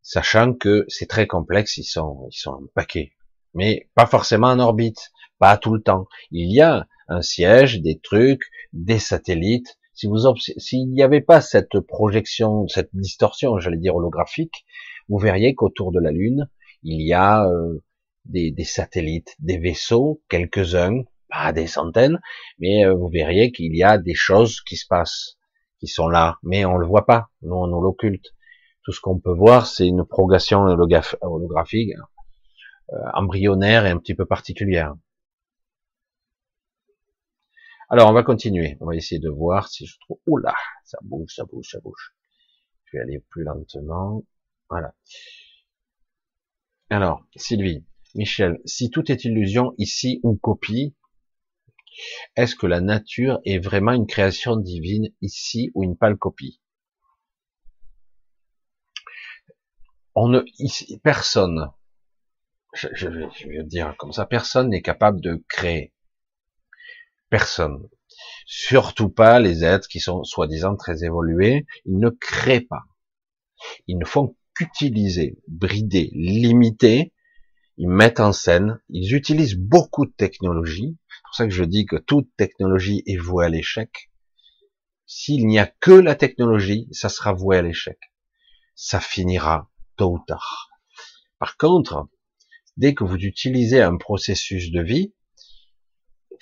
sachant 0.00 0.54
que 0.54 0.86
c'est 0.88 1.08
très 1.08 1.26
complexe, 1.26 1.76
ils 1.76 1.84
sont, 1.84 2.26
ils 2.30 2.38
sont 2.38 2.54
un 2.54 2.66
paquet, 2.74 3.12
mais 3.52 3.90
pas 3.94 4.06
forcément 4.06 4.48
en 4.48 4.58
orbite, 4.58 5.12
pas 5.38 5.58
tout 5.58 5.74
le 5.74 5.82
temps. 5.82 6.06
Il 6.30 6.54
y 6.54 6.62
a 6.62 6.86
un 7.08 7.20
siège, 7.20 7.82
des 7.82 8.00
trucs, 8.00 8.44
des 8.72 8.98
satellites, 8.98 9.78
si 10.02 10.08
vous 10.08 10.34
s'il 10.58 10.90
n'y 10.90 11.00
avait 11.00 11.20
pas 11.20 11.40
cette 11.40 11.78
projection, 11.78 12.66
cette 12.66 12.90
distorsion, 12.92 13.60
j'allais 13.60 13.76
dire 13.76 13.94
holographique, 13.94 14.64
vous 15.08 15.18
verriez 15.18 15.54
qu'autour 15.54 15.92
de 15.92 16.00
la 16.00 16.10
Lune, 16.10 16.48
il 16.82 17.06
y 17.06 17.12
a 17.12 17.46
euh, 17.46 17.78
des, 18.24 18.52
satellites, 18.64 19.36
des 19.38 19.58
vaisseaux, 19.58 20.20
quelques-uns, 20.28 21.04
pas 21.28 21.52
des 21.52 21.68
centaines, 21.68 22.20
mais 22.58 22.84
euh, 22.84 22.94
vous 22.94 23.06
verriez 23.06 23.52
qu'il 23.52 23.76
y 23.76 23.84
a 23.84 23.96
des 23.96 24.14
choses 24.14 24.60
qui 24.62 24.74
se 24.74 24.88
passent, 24.88 25.36
qui 25.78 25.86
sont 25.86 26.08
là, 26.08 26.38
mais 26.42 26.64
on 26.64 26.78
le 26.78 26.86
voit 26.86 27.06
pas, 27.06 27.28
nous 27.42 27.54
on 27.54 27.80
l'occulte. 27.80 28.34
Tout 28.82 28.90
ce 28.90 29.00
qu'on 29.00 29.20
peut 29.20 29.32
voir, 29.32 29.68
c'est 29.68 29.86
une 29.86 30.04
progression 30.04 30.62
holographique, 30.62 31.92
euh, 32.92 32.96
embryonnaire 33.14 33.86
et 33.86 33.90
un 33.90 33.98
petit 33.98 34.16
peu 34.16 34.26
particulière. 34.26 34.96
Alors, 37.92 38.08
on 38.08 38.14
va 38.14 38.22
continuer. 38.22 38.78
On 38.80 38.86
va 38.86 38.96
essayer 38.96 39.18
de 39.20 39.28
voir 39.28 39.68
si 39.68 39.84
je 39.84 39.98
trouve... 40.00 40.18
Oula, 40.26 40.54
ça 40.82 40.96
bouge, 41.02 41.34
ça 41.36 41.44
bouge, 41.44 41.68
ça 41.68 41.78
bouge. 41.80 42.14
Je 42.86 42.96
vais 42.96 43.02
aller 43.02 43.20
plus 43.28 43.44
lentement. 43.44 44.24
Voilà. 44.70 44.94
Alors, 46.88 47.26
Sylvie, 47.36 47.84
Michel, 48.14 48.62
si 48.64 48.88
tout 48.88 49.12
est 49.12 49.26
illusion 49.26 49.74
ici 49.76 50.20
ou 50.22 50.36
copie, 50.36 50.96
est-ce 52.34 52.56
que 52.56 52.66
la 52.66 52.80
nature 52.80 53.40
est 53.44 53.58
vraiment 53.58 53.92
une 53.92 54.06
création 54.06 54.56
divine 54.56 55.12
ici 55.20 55.70
ou 55.74 55.84
une 55.84 55.98
pâle 55.98 56.16
copie? 56.16 56.62
On 60.14 60.28
ne, 60.28 60.40
ici, 60.58 60.98
personne, 61.04 61.70
je, 62.72 62.88
je, 62.94 63.10
je 63.36 63.48
vais 63.48 63.64
dire 63.64 63.94
comme 63.98 64.12
ça, 64.12 64.24
personne 64.24 64.70
n'est 64.70 64.80
capable 64.80 65.20
de 65.20 65.44
créer. 65.46 65.92
Personne. 67.32 67.88
Surtout 68.44 69.08
pas 69.08 69.40
les 69.40 69.64
êtres 69.64 69.88
qui 69.88 70.00
sont 70.00 70.22
soi-disant 70.22 70.76
très 70.76 71.02
évolués. 71.02 71.64
Ils 71.86 71.98
ne 71.98 72.10
créent 72.10 72.60
pas. 72.60 72.82
Ils 73.86 73.96
ne 73.96 74.04
font 74.04 74.36
qu'utiliser, 74.54 75.38
brider, 75.48 76.10
limiter. 76.12 77.14
Ils 77.78 77.88
mettent 77.88 78.20
en 78.20 78.34
scène. 78.34 78.82
Ils 78.90 79.14
utilisent 79.14 79.56
beaucoup 79.56 80.04
de 80.04 80.12
technologies. 80.12 80.98
C'est 81.08 81.22
pour 81.24 81.34
ça 81.34 81.44
que 81.46 81.54
je 81.54 81.64
dis 81.64 81.86
que 81.86 81.96
toute 81.96 82.28
technologie 82.36 83.02
est 83.06 83.16
vouée 83.16 83.46
à 83.46 83.48
l'échec. 83.48 84.10
S'il 85.06 85.46
n'y 85.46 85.58
a 85.58 85.66
que 85.66 85.90
la 85.90 86.14
technologie, 86.14 86.86
ça 86.92 87.08
sera 87.08 87.32
voué 87.32 87.56
à 87.56 87.62
l'échec. 87.62 87.98
Ça 88.74 89.00
finira 89.00 89.70
tôt 89.96 90.16
ou 90.16 90.24
tard. 90.26 90.68
Par 91.38 91.56
contre, 91.56 92.10
dès 92.76 92.92
que 92.92 93.04
vous 93.04 93.16
utilisez 93.16 93.80
un 93.80 93.96
processus 93.96 94.70
de 94.70 94.82
vie, 94.82 95.14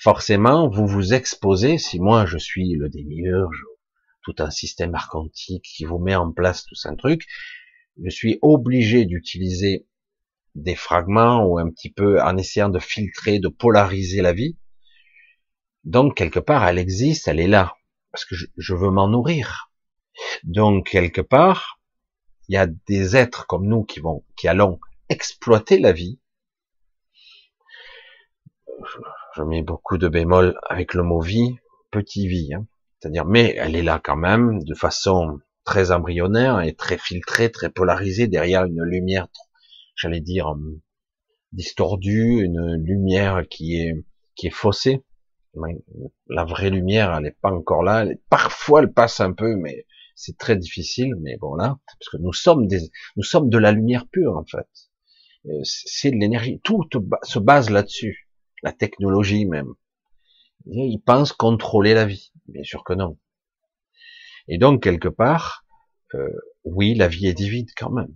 forcément, 0.01 0.68
vous 0.68 0.86
vous 0.86 1.12
exposez, 1.12 1.76
si 1.76 2.01
moi 2.01 2.24
je 2.24 2.38
suis 2.38 2.74
le 2.74 2.88
démiurge, 2.88 3.64
tout 4.22 4.34
un 4.38 4.51
système 4.51 4.94
archontique 4.94 5.64
qui 5.64 5.84
vous 5.84 5.98
met 5.98 6.14
en 6.14 6.32
place 6.32 6.64
tout 6.64 6.76
un 6.84 6.96
truc, 6.96 7.26
je 8.03 8.09
suis 8.09 8.38
obligé 8.40 9.05
d'utiliser 9.05 9.86
des 10.55 10.74
fragments 10.74 11.44
ou 11.44 11.59
un 11.59 11.70
petit 11.70 11.90
peu 11.90 12.20
en 12.20 12.36
essayant 12.38 12.70
de 12.70 12.78
filtrer, 12.78 13.40
de 13.40 13.48
polariser 13.48 14.22
la 14.22 14.32
vie. 14.32 14.57
Donc, 15.84 16.16
quelque 16.16 16.40
part, 16.40 16.66
elle 16.66 16.78
existe, 16.78 17.28
elle 17.28 17.40
est 17.40 17.46
là, 17.46 17.74
parce 18.11 18.24
que 18.24 18.34
je, 18.34 18.46
je 18.57 18.74
veux 18.74 18.90
m'en 18.90 19.09
nourrir. 19.09 19.70
Donc, 20.44 20.88
quelque 20.88 21.20
part, 21.20 21.78
il 22.48 22.55
y 22.55 22.59
a 22.59 22.66
des 22.66 23.16
êtres 23.16 23.46
comme 23.46 23.66
nous 23.66 23.84
qui 23.84 24.01
vont, 24.01 24.24
qui 24.36 24.48
allons 24.48 24.80
exploiter 25.09 25.78
la 25.78 25.92
vie 25.92 26.18
je 29.36 29.42
mets 29.42 29.62
beaucoup 29.62 29.98
de 29.98 30.08
bémol 30.08 30.58
avec 30.68 30.94
le 30.94 31.02
mot 31.02 31.20
vie, 31.20 31.56
petit 31.90 32.26
vie, 32.26 32.52
hein. 32.54 32.66
c'est-à-dire, 32.98 33.24
mais 33.24 33.54
elle 33.56 33.76
est 33.76 33.82
là 33.82 34.00
quand 34.02 34.16
même, 34.16 34.62
de 34.64 34.74
façon 34.74 35.38
très 35.64 35.92
embryonnaire 35.92 36.60
et 36.60 36.74
très 36.74 36.98
filtrée, 36.98 37.50
très 37.50 37.70
polarisée, 37.70 38.26
derrière 38.26 38.64
une 38.64 38.82
lumière, 38.82 39.28
j'allais 39.94 40.20
dire, 40.20 40.48
hum, 40.48 40.80
distordue, 41.52 42.42
une 42.42 42.74
lumière 42.84 43.44
qui 43.48 43.80
est, 43.80 43.94
qui 44.34 44.48
est 44.48 44.54
faussée. 44.54 45.04
La 46.28 46.44
vraie 46.44 46.70
lumière, 46.70 47.12
elle 47.14 47.24
n'est 47.24 47.36
pas 47.40 47.50
encore 47.50 47.82
là. 47.82 48.06
parfois, 48.28 48.82
elle 48.82 48.92
passe 48.92 49.20
un 49.20 49.32
peu, 49.32 49.56
mais 49.56 49.84
c'est 50.14 50.38
très 50.38 50.56
difficile. 50.56 51.14
Mais 51.20 51.36
bon 51.38 51.54
là, 51.56 51.78
parce 51.98 52.08
que 52.08 52.18
nous 52.18 52.32
sommes 52.32 52.68
des, 52.68 52.90
nous 53.16 53.24
sommes 53.24 53.48
de 53.48 53.58
la 53.58 53.72
lumière 53.72 54.06
pure 54.06 54.36
en 54.36 54.44
fait. 54.44 54.68
Euh, 55.46 55.60
c'est 55.64 56.12
de 56.12 56.16
l'énergie. 56.16 56.60
Tout 56.62 56.88
se 57.24 57.38
base 57.40 57.70
là-dessus 57.70 58.29
la 58.62 58.72
technologie 58.72 59.46
même. 59.46 59.72
Ils 60.66 61.00
pensent 61.00 61.32
contrôler 61.32 61.94
la 61.94 62.04
vie. 62.04 62.32
Bien 62.46 62.62
sûr 62.62 62.84
que 62.84 62.92
non. 62.92 63.18
Et 64.48 64.58
donc, 64.58 64.82
quelque 64.82 65.08
part, 65.08 65.64
euh, 66.14 66.28
oui, 66.64 66.94
la 66.94 67.08
vie 67.08 67.26
est 67.26 67.34
divine 67.34 67.66
quand 67.76 67.90
même. 67.90 68.14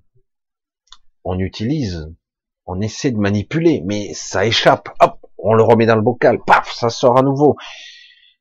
On 1.24 1.38
utilise, 1.38 2.12
on 2.66 2.80
essaie 2.80 3.12
de 3.12 3.18
manipuler, 3.18 3.82
mais 3.86 4.12
ça 4.14 4.45
échappe. 4.45 4.88
Hop, 5.01 5.18
on 5.38 5.55
le 5.55 5.62
remet 5.62 5.86
dans 5.86 5.97
le 5.97 6.03
bocal. 6.03 6.38
Paf, 6.47 6.72
ça 6.72 6.90
sort 6.90 7.18
à 7.18 7.22
nouveau. 7.22 7.57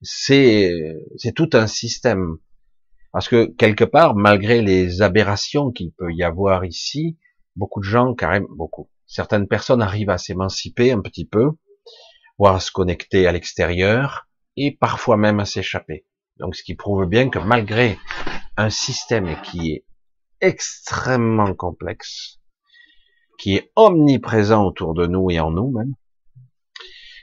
C'est, 0.02 0.74
c'est 1.18 1.34
tout 1.34 1.50
un 1.54 1.68
système. 1.68 2.38
Parce 3.12 3.30
que 3.30 3.46
quelque 3.46 3.84
part, 3.84 4.16
malgré 4.16 4.62
les 4.62 5.02
aberrations 5.02 5.72
qu'il 5.72 5.92
peut 5.92 6.12
y 6.12 6.24
avoir 6.24 6.66
ici, 6.66 7.18
beaucoup 7.56 7.80
de 7.80 7.86
gens, 7.86 8.16
carrément 8.16 8.48
beaucoup, 8.50 8.90
certaines 9.06 9.48
personnes 9.48 9.82
arrivent 9.82 10.10
à 10.10 10.18
s'émanciper 10.18 10.92
un 10.92 11.02
petit 11.02 11.26
peu, 11.26 11.52
voire 12.38 12.62
se 12.62 12.72
connecter 12.72 13.28
à 13.28 13.32
l'extérieur, 13.32 14.28
et 14.56 14.72
parfois 14.72 15.18
même 15.18 15.40
à 15.40 15.46
s'échapper. 15.46 16.06
Donc 16.38 16.56
ce 16.56 16.64
qui 16.64 16.76
prouve 16.76 17.06
bien 17.06 17.30
que 17.30 17.40
malgré 17.40 17.98
un 18.58 18.70
système 18.70 19.36
qui 19.42 19.72
est 19.72 19.86
extrêmement 20.42 21.54
complexe, 21.54 22.40
qui 23.40 23.56
est 23.56 23.72
omniprésent 23.76 24.66
autour 24.66 24.94
de 24.94 25.08
nous 25.08 25.30
et 25.32 25.40
en 25.40 25.52
nous 25.52 25.72
même. 25.72 25.96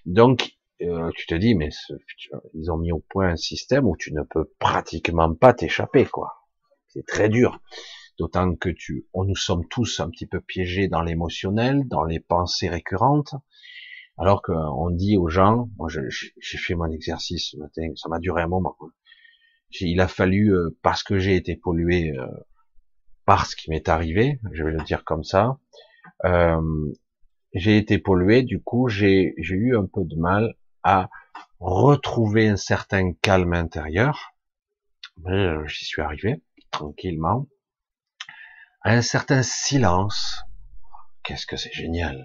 Donc, 0.06 0.56
euh, 0.82 1.10
tu 1.14 1.26
te 1.26 1.34
dis, 1.34 1.54
mais 1.54 1.68
ils 2.54 2.70
ont 2.70 2.78
mis 2.78 2.92
au 2.92 3.04
point 3.08 3.28
un 3.28 3.36
système 3.36 3.86
où 3.86 3.96
tu 3.96 4.12
ne 4.12 4.22
peux 4.22 4.50
pratiquement 4.58 5.34
pas 5.34 5.52
t'échapper, 5.52 6.06
quoi. 6.06 6.46
C'est 6.88 7.06
très 7.06 7.28
dur. 7.28 7.60
D'autant 8.18 8.54
que 8.54 8.70
tu, 8.70 9.06
on, 9.12 9.24
nous 9.24 9.36
sommes 9.36 9.66
tous 9.68 10.00
un 10.00 10.10
petit 10.10 10.26
peu 10.26 10.40
piégés 10.40 10.88
dans 10.88 11.02
l'émotionnel, 11.02 11.86
dans 11.86 12.04
les 12.04 12.20
pensées 12.20 12.68
récurrentes, 12.68 13.34
alors 14.20 14.42
qu'on 14.42 14.90
dit 14.90 15.16
aux 15.16 15.30
gens, 15.30 15.70
moi 15.78 15.88
j'ai 15.88 16.58
fait 16.58 16.74
mon 16.74 16.90
exercice 16.90 17.52
ce 17.52 17.56
matin, 17.56 17.90
ça 17.96 18.10
m'a 18.10 18.18
duré 18.18 18.42
un 18.42 18.48
moment. 18.48 18.76
Il 19.80 20.00
a 20.00 20.08
fallu, 20.08 20.52
euh, 20.52 20.76
parce 20.82 21.02
que 21.02 21.18
j'ai 21.18 21.36
été 21.36 21.56
pollué 21.56 22.10
euh, 22.10 22.26
par 23.24 23.46
ce 23.46 23.56
qui 23.56 23.70
m'est 23.70 23.88
arrivé, 23.88 24.38
je 24.52 24.62
vais 24.62 24.72
le 24.72 24.84
dire 24.84 25.04
comme 25.04 25.24
ça, 25.24 25.58
euh, 26.26 26.60
j'ai 27.54 27.78
été 27.78 27.98
pollué, 27.98 28.42
du 28.42 28.62
coup 28.62 28.88
j'ai 28.88 29.32
eu 29.38 29.74
un 29.74 29.86
peu 29.86 30.04
de 30.04 30.16
mal 30.16 30.54
à 30.82 31.08
retrouver 31.58 32.46
un 32.48 32.56
certain 32.56 33.14
calme 33.22 33.54
intérieur, 33.54 34.34
j'y 35.66 35.84
suis 35.86 36.02
arrivé 36.02 36.42
tranquillement, 36.70 37.46
un 38.82 39.00
certain 39.00 39.42
silence. 39.42 40.42
Qu'est-ce 41.22 41.46
que 41.46 41.56
c'est 41.56 41.72
génial. 41.72 42.24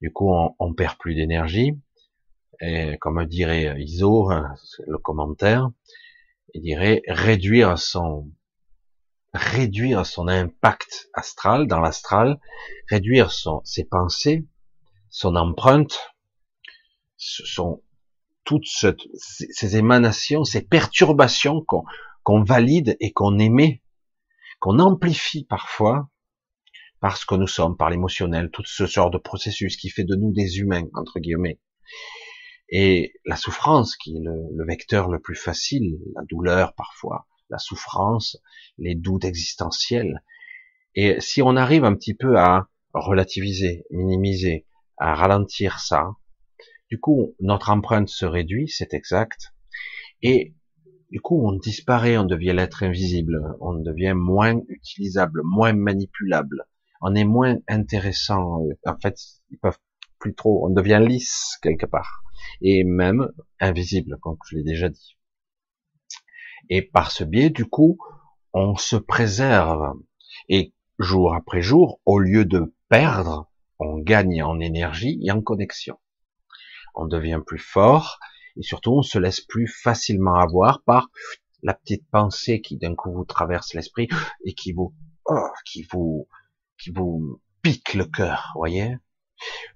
Du 0.00 0.12
coup, 0.12 0.32
on, 0.58 0.74
perd 0.74 0.96
plus 0.98 1.14
d'énergie. 1.14 1.78
Et 2.60 2.96
comme 2.98 3.24
dirait 3.26 3.80
Iso, 3.80 4.30
le 4.86 4.98
commentaire, 4.98 5.70
il 6.54 6.62
dirait 6.62 7.02
réduire 7.06 7.78
son 7.78 8.30
réduire 9.34 10.06
son 10.06 10.26
impact 10.26 11.10
astral 11.12 11.66
dans 11.66 11.80
l'astral, 11.80 12.40
réduire 12.88 13.30
son, 13.30 13.60
ses 13.62 13.84
pensées, 13.84 14.46
son 15.10 15.36
empreinte, 15.36 16.14
son, 17.18 17.82
toutes 18.44 18.66
ces 18.66 19.76
émanations, 19.76 20.44
ces 20.44 20.62
perturbations 20.62 21.60
qu'on 21.60 21.84
qu'on 22.28 22.42
valide 22.42 22.94
et 23.00 23.12
qu'on 23.12 23.38
émet, 23.38 23.82
qu'on 24.60 24.80
amplifie 24.80 25.44
parfois, 25.44 26.10
parce 27.00 27.24
que 27.24 27.34
nous 27.34 27.46
sommes, 27.46 27.76
par 27.76 27.90
l'émotionnel, 27.90 28.50
tout 28.50 28.64
ce 28.64 28.86
genre 28.86 29.10
de 29.10 29.18
processus 29.18 29.76
qui 29.76 29.88
fait 29.88 30.04
de 30.04 30.14
nous 30.14 30.32
des 30.32 30.58
humains, 30.58 30.88
entre 30.94 31.20
guillemets. 31.20 31.60
Et 32.70 33.14
la 33.24 33.36
souffrance, 33.36 33.96
qui 33.96 34.16
est 34.16 34.20
le, 34.20 34.64
vecteur 34.66 35.08
le 35.08 35.20
plus 35.20 35.36
facile, 35.36 35.98
la 36.14 36.22
douleur 36.28 36.74
parfois, 36.74 37.26
la 37.48 37.58
souffrance, 37.58 38.36
les 38.76 38.94
doutes 38.94 39.24
existentiels. 39.24 40.22
Et 40.94 41.20
si 41.20 41.40
on 41.40 41.56
arrive 41.56 41.84
un 41.84 41.94
petit 41.94 42.14
peu 42.14 42.38
à 42.38 42.68
relativiser, 42.92 43.84
minimiser, 43.90 44.66
à 44.98 45.14
ralentir 45.14 45.80
ça, 45.80 46.10
du 46.90 46.98
coup, 46.98 47.34
notre 47.40 47.70
empreinte 47.70 48.08
se 48.08 48.26
réduit, 48.26 48.68
c'est 48.68 48.94
exact, 48.94 49.52
et 50.22 50.54
du 51.10 51.20
coup, 51.20 51.46
on 51.46 51.52
disparaît, 51.52 52.18
on 52.18 52.24
devient 52.24 52.52
l'être 52.54 52.82
invisible, 52.82 53.40
on 53.60 53.74
devient 53.74 54.14
moins 54.14 54.60
utilisable, 54.68 55.40
moins 55.44 55.72
manipulable, 55.72 56.66
on 57.00 57.14
est 57.14 57.24
moins 57.24 57.56
intéressant. 57.68 58.62
En 58.86 58.98
fait, 58.98 59.18
ils 59.50 59.58
peuvent 59.58 59.78
plus 60.18 60.34
trop, 60.34 60.66
on 60.66 60.70
devient 60.70 61.02
lisse 61.06 61.58
quelque 61.62 61.86
part, 61.86 62.22
et 62.60 62.84
même 62.84 63.30
invisible, 63.60 64.18
comme 64.20 64.36
je 64.48 64.56
l'ai 64.56 64.64
déjà 64.64 64.88
dit. 64.88 65.16
Et 66.70 66.82
par 66.82 67.10
ce 67.10 67.24
biais, 67.24 67.50
du 67.50 67.66
coup, 67.66 67.98
on 68.52 68.76
se 68.76 68.96
préserve. 68.96 69.94
Et 70.48 70.74
jour 70.98 71.34
après 71.34 71.62
jour, 71.62 72.00
au 72.04 72.18
lieu 72.18 72.44
de 72.44 72.74
perdre, 72.88 73.50
on 73.78 73.98
gagne 73.98 74.42
en 74.42 74.58
énergie 74.58 75.20
et 75.22 75.30
en 75.30 75.40
connexion. 75.40 75.98
On 76.94 77.06
devient 77.06 77.40
plus 77.46 77.60
fort, 77.60 78.18
et 78.56 78.62
surtout 78.62 78.92
on 78.92 79.02
se 79.02 79.18
laisse 79.18 79.40
plus 79.40 79.68
facilement 79.68 80.34
avoir 80.34 80.82
par 80.82 81.10
la 81.62 81.74
petite 81.74 82.08
pensée 82.10 82.60
qui 82.60 82.76
d'un 82.76 82.94
coup 82.94 83.12
vous 83.12 83.24
traverse 83.24 83.74
l'esprit 83.74 84.08
et 84.44 84.54
qui 84.54 84.72
vous 84.72 84.94
oh, 85.26 85.48
qui 85.64 85.86
vous 85.90 86.28
qui 86.78 86.90
vous 86.90 87.40
pique 87.62 87.94
le 87.94 88.04
cœur, 88.04 88.52
voyez? 88.54 88.96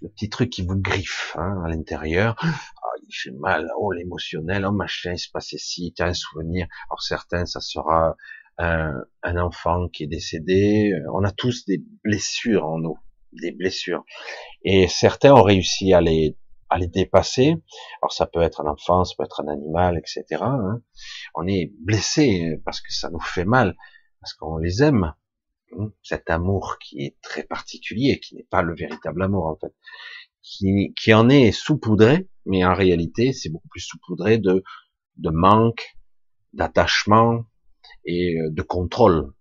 Le 0.00 0.08
petit 0.08 0.28
truc 0.28 0.50
qui 0.50 0.66
vous 0.66 0.76
griffe 0.76 1.36
hein, 1.38 1.62
à 1.64 1.68
l'intérieur. 1.68 2.36
Oh, 2.42 3.00
il 3.06 3.14
fait 3.14 3.30
mal, 3.30 3.70
oh 3.78 3.92
l'émotionnel, 3.92 4.64
oh 4.66 4.72
machin, 4.72 5.12
il 5.12 5.18
se 5.18 5.30
passait 5.30 5.58
ci, 5.58 5.92
tu 5.96 6.02
as 6.02 6.06
un 6.06 6.14
souvenir. 6.14 6.66
Alors 6.88 7.02
certains, 7.02 7.46
ça 7.46 7.60
sera 7.60 8.16
un, 8.58 8.94
un, 9.22 9.36
enfant 9.36 9.88
qui 9.88 10.04
est 10.04 10.08
décédé. 10.08 10.92
On 11.12 11.22
a 11.24 11.30
tous 11.30 11.64
des 11.64 11.82
blessures 12.02 12.66
en 12.66 12.78
nous, 12.78 12.98
des 13.32 13.52
blessures. 13.52 14.04
Et 14.64 14.88
certains 14.88 15.32
ont 15.34 15.42
réussi 15.42 15.92
à 15.92 16.00
les 16.00 16.36
à 16.72 16.78
les 16.78 16.88
dépasser. 16.88 17.54
Alors 18.00 18.12
ça 18.12 18.26
peut 18.26 18.42
être 18.42 18.62
un 18.62 18.66
enfant, 18.66 19.04
ça 19.04 19.14
peut 19.16 19.24
être 19.24 19.42
un 19.42 19.48
animal, 19.48 19.98
etc. 19.98 20.24
Hein. 20.42 20.80
On 21.34 21.46
est 21.46 21.70
blessé 21.80 22.60
parce 22.64 22.80
que 22.80 22.92
ça 22.92 23.10
nous 23.10 23.20
fait 23.20 23.44
mal, 23.44 23.76
parce 24.20 24.32
qu'on 24.34 24.56
les 24.56 24.82
aime. 24.82 25.12
Hein. 25.78 25.92
Cet 26.02 26.30
amour 26.30 26.78
qui 26.80 27.04
est 27.04 27.16
très 27.22 27.44
particulier, 27.44 28.20
qui 28.20 28.36
n'est 28.36 28.46
pas 28.50 28.62
le 28.62 28.74
véritable 28.74 29.22
amour 29.22 29.46
en 29.46 29.56
fait, 29.56 29.74
qui, 30.42 30.94
qui 30.94 31.14
en 31.14 31.28
est 31.28 31.52
saupoudré, 31.52 32.28
mais 32.46 32.64
en 32.64 32.74
réalité 32.74 33.32
c'est 33.32 33.50
beaucoup 33.50 33.68
plus 33.68 33.80
saupoudré 33.80 34.38
de, 34.38 34.62
de 35.16 35.30
manque, 35.30 35.96
d'attachement 36.52 37.44
et 38.04 38.38
euh, 38.38 38.50
de 38.50 38.62
contrôle. 38.62 39.32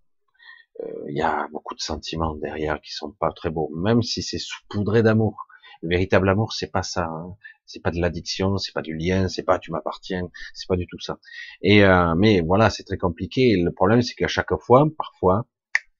Euh, 0.81 0.87
il 1.09 1.17
y 1.17 1.21
a 1.21 1.47
beaucoup 1.51 1.75
de 1.75 1.81
sentiments 1.81 2.35
derrière 2.35 2.81
qui 2.81 2.91
sont 2.91 3.11
pas 3.11 3.31
très 3.31 3.49
beaux, 3.49 3.71
même 3.75 4.01
si 4.01 4.21
c'est 4.23 4.39
saupoudré 4.39 5.03
d'amour. 5.03 5.47
Le 5.81 5.89
véritable 5.89 6.29
amour, 6.29 6.53
c'est 6.53 6.71
pas 6.71 6.83
ça. 6.83 7.05
Hein. 7.05 7.35
C'est 7.65 7.81
pas 7.81 7.91
de 7.91 7.99
l'addiction, 7.99 8.57
c'est 8.57 8.73
pas 8.73 8.81
du 8.81 8.95
lien, 8.95 9.27
c'est 9.29 9.43
pas 9.43 9.57
tu 9.59 9.71
m'appartiens, 9.71 10.29
c'est 10.53 10.67
pas 10.67 10.75
du 10.75 10.85
tout 10.87 10.99
ça. 10.99 11.19
Et 11.61 11.83
euh, 11.83 12.15
mais 12.15 12.41
voilà, 12.41 12.69
c'est 12.69 12.83
très 12.83 12.97
compliqué. 12.97 13.55
Le 13.57 13.71
problème, 13.71 14.01
c'est 14.01 14.13
qu'à 14.13 14.27
chaque 14.27 14.53
fois, 14.59 14.85
parfois, 14.97 15.47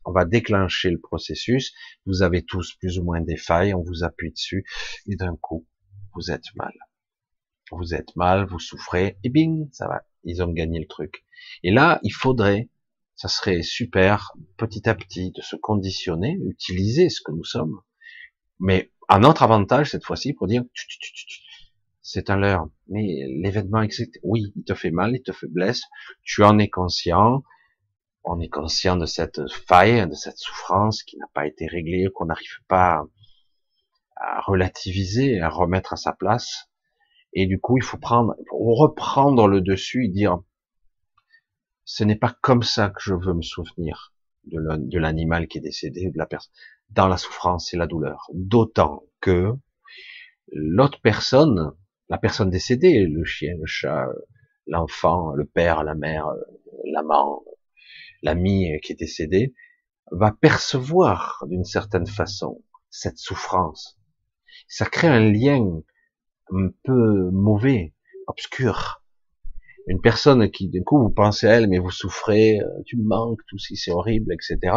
on 0.06 0.12
va 0.12 0.26
déclencher 0.26 0.90
le 0.90 1.00
processus. 1.00 1.74
Vous 2.06 2.22
avez 2.22 2.44
tous 2.44 2.74
plus 2.76 3.00
ou 3.00 3.04
moins 3.04 3.22
des 3.22 3.38
failles, 3.38 3.74
on 3.74 3.84
vous 3.84 4.04
appuie 4.04 4.32
dessus, 4.32 4.66
et 5.08 5.16
d'un 5.16 5.36
coup, 5.36 5.68
vous 6.16 6.32
êtes 6.32 6.56
mal. 6.56 6.74
Vous 7.72 7.94
êtes 7.94 8.16
mal, 8.16 8.46
vous 8.46 8.60
souffrez, 8.60 9.18
et 9.24 9.30
bing, 9.30 9.70
ça 9.72 9.88
va. 9.88 10.04
Ils 10.24 10.44
ont 10.44 10.52
gagné 10.52 10.80
le 10.80 10.88
truc. 10.88 11.24
Et 11.64 11.72
là, 11.72 12.00
il 12.04 12.12
faudrait, 12.12 12.70
ça 13.16 13.28
serait 13.28 13.62
super, 13.62 14.34
petit 14.58 14.88
à 14.90 14.96
petit, 14.96 15.32
de 15.32 15.42
se 15.42 15.56
conditionner, 15.56 16.38
utiliser 16.48 17.10
ce 17.10 17.22
que 17.22 17.32
nous 17.32 17.46
sommes, 17.46 17.82
mais 18.60 18.92
un 19.10 19.24
autre 19.24 19.44
avantage 19.44 19.92
cette 19.92 20.06
fois-ci 20.06 20.34
pour 20.34 20.48
dire 20.48 20.64
c'est 22.02 22.30
un 22.30 22.38
leurre. 22.38 22.68
Mais 22.88 23.26
l'événement, 23.42 23.84
oui, 24.24 24.54
il 24.56 24.64
te 24.64 24.74
fait 24.74 24.92
mal, 24.92 25.14
il 25.16 25.22
te 25.22 25.32
fait 25.32 25.48
blesse, 25.48 25.84
tu 26.24 26.44
en 26.44 26.58
es 26.60 26.70
conscient, 26.70 27.44
on 28.24 28.40
est 28.40 28.50
conscient 28.50 28.98
de 28.98 29.06
cette 29.06 29.48
faille, 29.50 30.08
de 30.08 30.14
cette 30.14 30.38
souffrance 30.38 31.04
qui 31.04 31.18
n'a 31.18 31.28
pas 31.34 31.48
été 31.48 31.68
réglée, 31.68 32.08
qu'on 32.14 32.26
n'arrive 32.26 32.62
pas 32.68 33.04
à 34.16 34.42
relativiser, 34.42 35.40
à 35.40 35.50
remettre 35.50 35.94
à 35.94 35.98
sa 35.98 36.14
place. 36.14 36.70
Et 37.34 37.48
du 37.48 37.60
coup, 37.60 37.78
il 37.78 37.84
faut 37.84 37.98
prendre, 37.98 38.36
reprendre 38.52 39.48
le 39.48 39.62
dessus 39.62 40.06
et 40.06 40.10
dire, 40.10 40.40
ce 41.86 42.04
n'est 42.04 42.16
pas 42.16 42.36
comme 42.42 42.64
ça 42.64 42.90
que 42.90 43.02
je 43.02 43.14
veux 43.14 43.34
me 43.34 43.42
souvenir 43.42 44.14
de 44.46 44.98
l'animal 44.98 45.48
qui 45.48 45.60
est 45.60 45.62
décédé, 45.62 46.10
de 46.10 46.18
la 46.18 46.26
personne 46.26 46.54
dans 46.90 47.08
la 47.08 47.18
souffrance 47.18 47.74
et 47.74 47.78
la 47.78 47.88
douleur. 47.88 48.28
D'autant 48.34 49.04
que 49.22 49.54
l'autre 50.52 51.00
personne, 51.02 51.72
la 52.10 52.18
personne 52.18 52.50
décédée, 52.50 53.06
le 53.06 53.24
chien, 53.24 53.56
le 53.58 53.66
chat, 53.66 54.08
l'enfant, 54.68 55.32
le 55.34 55.46
père, 55.46 55.84
la 55.84 55.96
mère, 55.96 56.28
l'amant, 56.86 57.44
l'ami 58.24 58.70
qui 58.84 58.94
est 58.94 59.00
décédé, 59.00 59.54
va 60.12 60.32
percevoir 60.32 61.44
d'une 61.48 61.64
certaine 61.64 62.08
façon 62.08 62.64
cette 62.90 63.18
souffrance. 63.18 64.00
Ça 64.68 64.86
crée 64.86 65.08
un 65.08 65.32
lien 65.32 65.82
un 66.52 66.70
peu 66.84 67.30
mauvais, 67.32 67.94
obscur. 68.28 69.04
Une 69.88 70.02
personne 70.02 70.52
qui, 70.52 70.70
du 70.70 70.84
coup, 70.84 71.00
vous 71.00 71.10
pensez 71.10 71.48
à 71.48 71.54
elle, 71.54 71.68
mais 71.68 71.80
vous 71.80 71.92
souffrez, 71.92 72.60
euh, 72.60 72.68
tu 72.86 72.98
me 72.98 73.04
manques, 73.04 73.42
tout 73.48 73.58
si 73.58 73.76
c'est 73.76 73.92
horrible, 73.92 74.34
etc. 74.34 74.76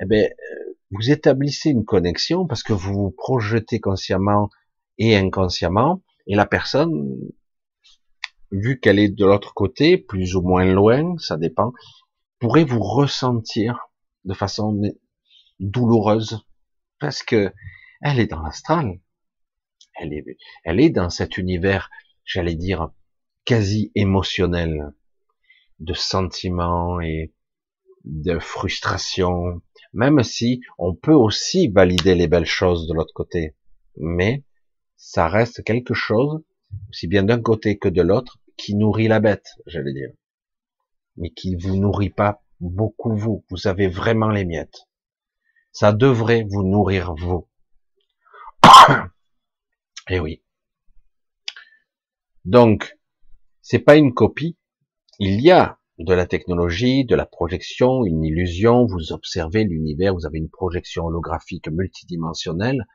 Eh 0.00 0.04
ben, 0.04 0.24
euh, 0.24 0.72
vous 0.90 1.10
établissez 1.10 1.70
une 1.70 1.84
connexion 1.84 2.46
parce 2.46 2.62
que 2.62 2.72
vous 2.72 2.92
vous 2.92 3.10
projetez 3.10 3.80
consciemment 3.80 4.50
et 4.98 5.16
inconsciemment, 5.16 6.02
et 6.26 6.34
la 6.34 6.46
personne, 6.46 7.16
vu 8.50 8.78
qu'elle 8.80 8.98
est 8.98 9.08
de 9.08 9.24
l'autre 9.24 9.54
côté, 9.54 9.96
plus 9.96 10.36
ou 10.36 10.42
moins 10.42 10.64
loin, 10.64 11.16
ça 11.18 11.36
dépend, 11.36 11.72
pourrait 12.38 12.64
vous 12.64 12.82
ressentir 12.82 13.88
de 14.24 14.34
façon 14.34 14.80
douloureuse 15.60 16.44
parce 16.98 17.22
que 17.22 17.52
elle 18.02 18.20
est 18.20 18.26
dans 18.26 18.42
l'astral, 18.42 19.00
elle 19.94 20.12
est, 20.12 20.24
elle 20.64 20.80
est 20.80 20.90
dans 20.90 21.10
cet 21.10 21.38
univers, 21.38 21.90
j'allais 22.24 22.54
dire, 22.54 22.90
quasi 23.44 23.90
émotionnel, 23.94 24.92
de 25.78 25.94
sentiments 25.94 27.00
et 27.00 27.32
de 28.04 28.38
frustration, 28.38 29.62
même 29.92 30.22
si 30.22 30.60
on 30.78 30.94
peut 30.94 31.14
aussi 31.14 31.68
valider 31.68 32.14
les 32.14 32.28
belles 32.28 32.46
choses 32.46 32.86
de 32.86 32.94
l'autre 32.94 33.14
côté, 33.14 33.56
mais 33.96 34.44
ça 34.96 35.28
reste 35.28 35.64
quelque 35.64 35.94
chose, 35.94 36.42
aussi 36.90 37.08
bien 37.08 37.22
d'un 37.22 37.40
côté 37.40 37.78
que 37.78 37.88
de 37.88 38.02
l'autre, 38.02 38.38
qui 38.56 38.74
nourrit 38.74 39.08
la 39.08 39.20
bête, 39.20 39.48
j'allais 39.66 39.92
dire, 39.92 40.10
mais 41.16 41.30
qui 41.30 41.56
vous 41.56 41.76
nourrit 41.76 42.10
pas 42.10 42.42
beaucoup 42.60 43.14
vous. 43.16 43.44
Vous 43.50 43.66
avez 43.66 43.88
vraiment 43.88 44.28
les 44.28 44.44
miettes. 44.44 44.86
Ça 45.72 45.92
devrait 45.92 46.44
vous 46.48 46.62
nourrir 46.62 47.14
vous. 47.14 47.48
Et 48.64 48.68
eh 50.16 50.20
oui. 50.20 50.42
Donc, 52.44 52.96
c'est 53.60 53.80
pas 53.80 53.96
une 53.96 54.14
copie. 54.14 54.56
Il 55.18 55.40
y 55.40 55.50
a 55.50 55.78
de 55.98 56.14
la 56.14 56.26
technologie, 56.26 57.04
de 57.04 57.16
la 57.16 57.26
projection, 57.26 58.04
une 58.04 58.24
illusion. 58.24 58.86
Vous 58.86 59.12
observez 59.12 59.64
l'univers, 59.64 60.14
vous 60.14 60.26
avez 60.26 60.38
une 60.38 60.50
projection 60.50 61.06
holographique 61.06 61.68
multidimensionnelle 61.68 62.86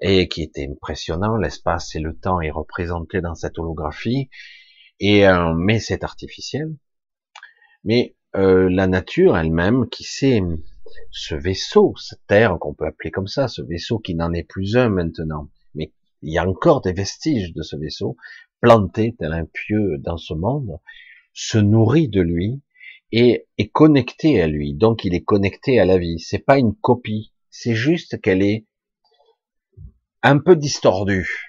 et 0.00 0.28
qui 0.28 0.42
est 0.42 0.58
impressionnant. 0.58 1.36
L'espace 1.36 1.94
et 1.96 2.00
le 2.00 2.16
temps 2.16 2.40
est 2.40 2.50
représenté 2.50 3.20
dans 3.20 3.34
cette 3.34 3.58
holographie. 3.58 4.30
Et 5.00 5.26
euh, 5.26 5.54
mais 5.54 5.78
c'est 5.80 6.04
artificiel. 6.04 6.76
Mais 7.88 8.14
euh, 8.36 8.68
la 8.70 8.86
nature 8.86 9.38
elle-même, 9.38 9.88
qui 9.88 10.04
sait 10.04 10.42
ce 11.10 11.34
vaisseau, 11.34 11.94
cette 11.96 12.26
terre 12.26 12.58
qu'on 12.60 12.74
peut 12.74 12.84
appeler 12.84 13.10
comme 13.10 13.26
ça, 13.26 13.48
ce 13.48 13.62
vaisseau 13.62 13.98
qui 13.98 14.14
n'en 14.14 14.34
est 14.34 14.42
plus 14.42 14.76
un 14.76 14.90
maintenant, 14.90 15.48
mais 15.74 15.94
il 16.20 16.30
y 16.30 16.36
a 16.36 16.46
encore 16.46 16.82
des 16.82 16.92
vestiges 16.92 17.54
de 17.54 17.62
ce 17.62 17.76
vaisseau, 17.76 18.18
planté 18.60 19.16
tel 19.18 19.32
un 19.32 19.46
pieu 19.46 19.96
dans 20.00 20.18
ce 20.18 20.34
monde, 20.34 20.78
se 21.32 21.56
nourrit 21.56 22.08
de 22.08 22.20
lui 22.20 22.60
et 23.10 23.46
est 23.56 23.68
connecté 23.68 24.42
à 24.42 24.48
lui. 24.48 24.74
Donc 24.74 25.06
il 25.06 25.14
est 25.14 25.24
connecté 25.24 25.80
à 25.80 25.86
la 25.86 25.96
vie. 25.96 26.18
C'est 26.18 26.44
pas 26.44 26.58
une 26.58 26.74
copie, 26.74 27.32
c'est 27.48 27.74
juste 27.74 28.20
qu'elle 28.20 28.42
est 28.42 28.66
un 30.22 30.38
peu 30.38 30.56
distordue. 30.56 31.47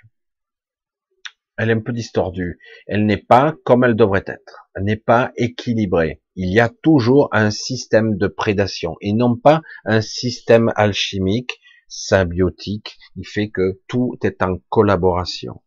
Elle 1.59 1.69
est 1.69 1.73
un 1.73 1.81
peu 1.81 1.93
distordue. 1.93 2.57
Elle 2.87 3.05
n'est 3.05 3.17
pas 3.17 3.53
comme 3.65 3.83
elle 3.83 3.95
devrait 3.95 4.23
être. 4.25 4.69
Elle 4.73 4.85
n'est 4.85 4.95
pas 4.95 5.31
équilibrée. 5.35 6.21
Il 6.35 6.51
y 6.51 6.59
a 6.59 6.69
toujours 6.69 7.27
un 7.33 7.51
système 7.51 8.17
de 8.17 8.27
prédation 8.27 8.95
et 9.01 9.13
non 9.13 9.35
pas 9.35 9.61
un 9.83 10.01
système 10.01 10.71
alchimique, 10.75 11.59
symbiotique, 11.89 12.97
qui 13.13 13.25
fait 13.25 13.49
que 13.49 13.81
tout 13.87 14.17
est 14.23 14.41
en 14.41 14.57
collaboration 14.69 15.61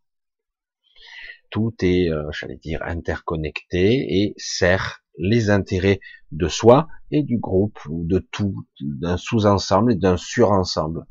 tout 1.53 1.75
est, 1.83 2.09
euh, 2.09 2.31
j'allais 2.33 2.57
dire, 2.57 2.81
interconnecté 2.83 4.23
et 4.23 4.35
sert 4.39 5.05
les 5.19 5.51
intérêts 5.51 6.01
de 6.33 6.49
soi 6.49 6.89
et 7.11 7.23
du 7.23 7.39
groupe 7.39 7.79
ou 7.89 8.05
de 8.07 8.27
tout, 8.33 8.67
d'un 8.81 9.19
sous-ensemble 9.19 9.93
et 9.93 9.97
d'un 9.97 10.17
sur-ensemble. 10.17 11.05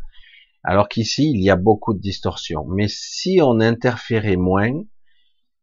Alors 0.64 0.89
qu'ici, 0.89 1.32
il 1.32 1.41
y 1.41 1.49
a 1.49 1.55
beaucoup 1.55 1.93
de 1.93 1.99
distorsions. 1.99 2.66
Mais 2.66 2.88
si 2.88 3.39
on 3.41 3.59
interférait 3.59 4.36
moins, 4.36 4.84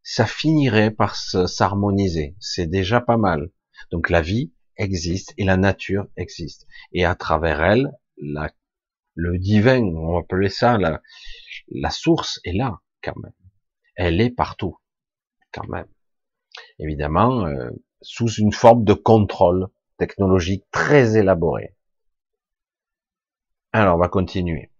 ça 0.02 0.26
finirait 0.26 0.90
par 0.90 1.14
s'harmoniser. 1.16 2.36
C'est 2.40 2.66
déjà 2.66 3.00
pas 3.00 3.16
mal. 3.16 3.50
Donc 3.92 4.10
la 4.10 4.22
vie 4.22 4.52
existe 4.76 5.34
et 5.36 5.44
la 5.44 5.56
nature 5.56 6.08
existe. 6.16 6.66
Et 6.92 7.04
à 7.04 7.14
travers 7.14 7.62
elle, 7.62 7.92
le 9.14 9.38
divin, 9.38 9.82
on 9.82 10.14
va 10.14 10.18
appeler 10.20 10.48
ça, 10.48 10.78
la, 10.78 11.00
la 11.68 11.90
source 11.90 12.40
est 12.44 12.52
là, 12.52 12.80
quand 13.02 13.16
même 13.16 13.32
elle 13.98 14.20
est 14.20 14.30
partout, 14.30 14.78
quand 15.52 15.68
même. 15.68 15.88
Évidemment, 16.78 17.46
euh, 17.46 17.70
sous 18.00 18.28
une 18.28 18.52
forme 18.52 18.84
de 18.84 18.94
contrôle 18.94 19.68
technologique 19.98 20.64
très 20.70 21.18
élaboré. 21.18 21.74
Alors, 23.72 23.96
on 23.96 23.98
va 23.98 24.08
continuer. 24.08 24.70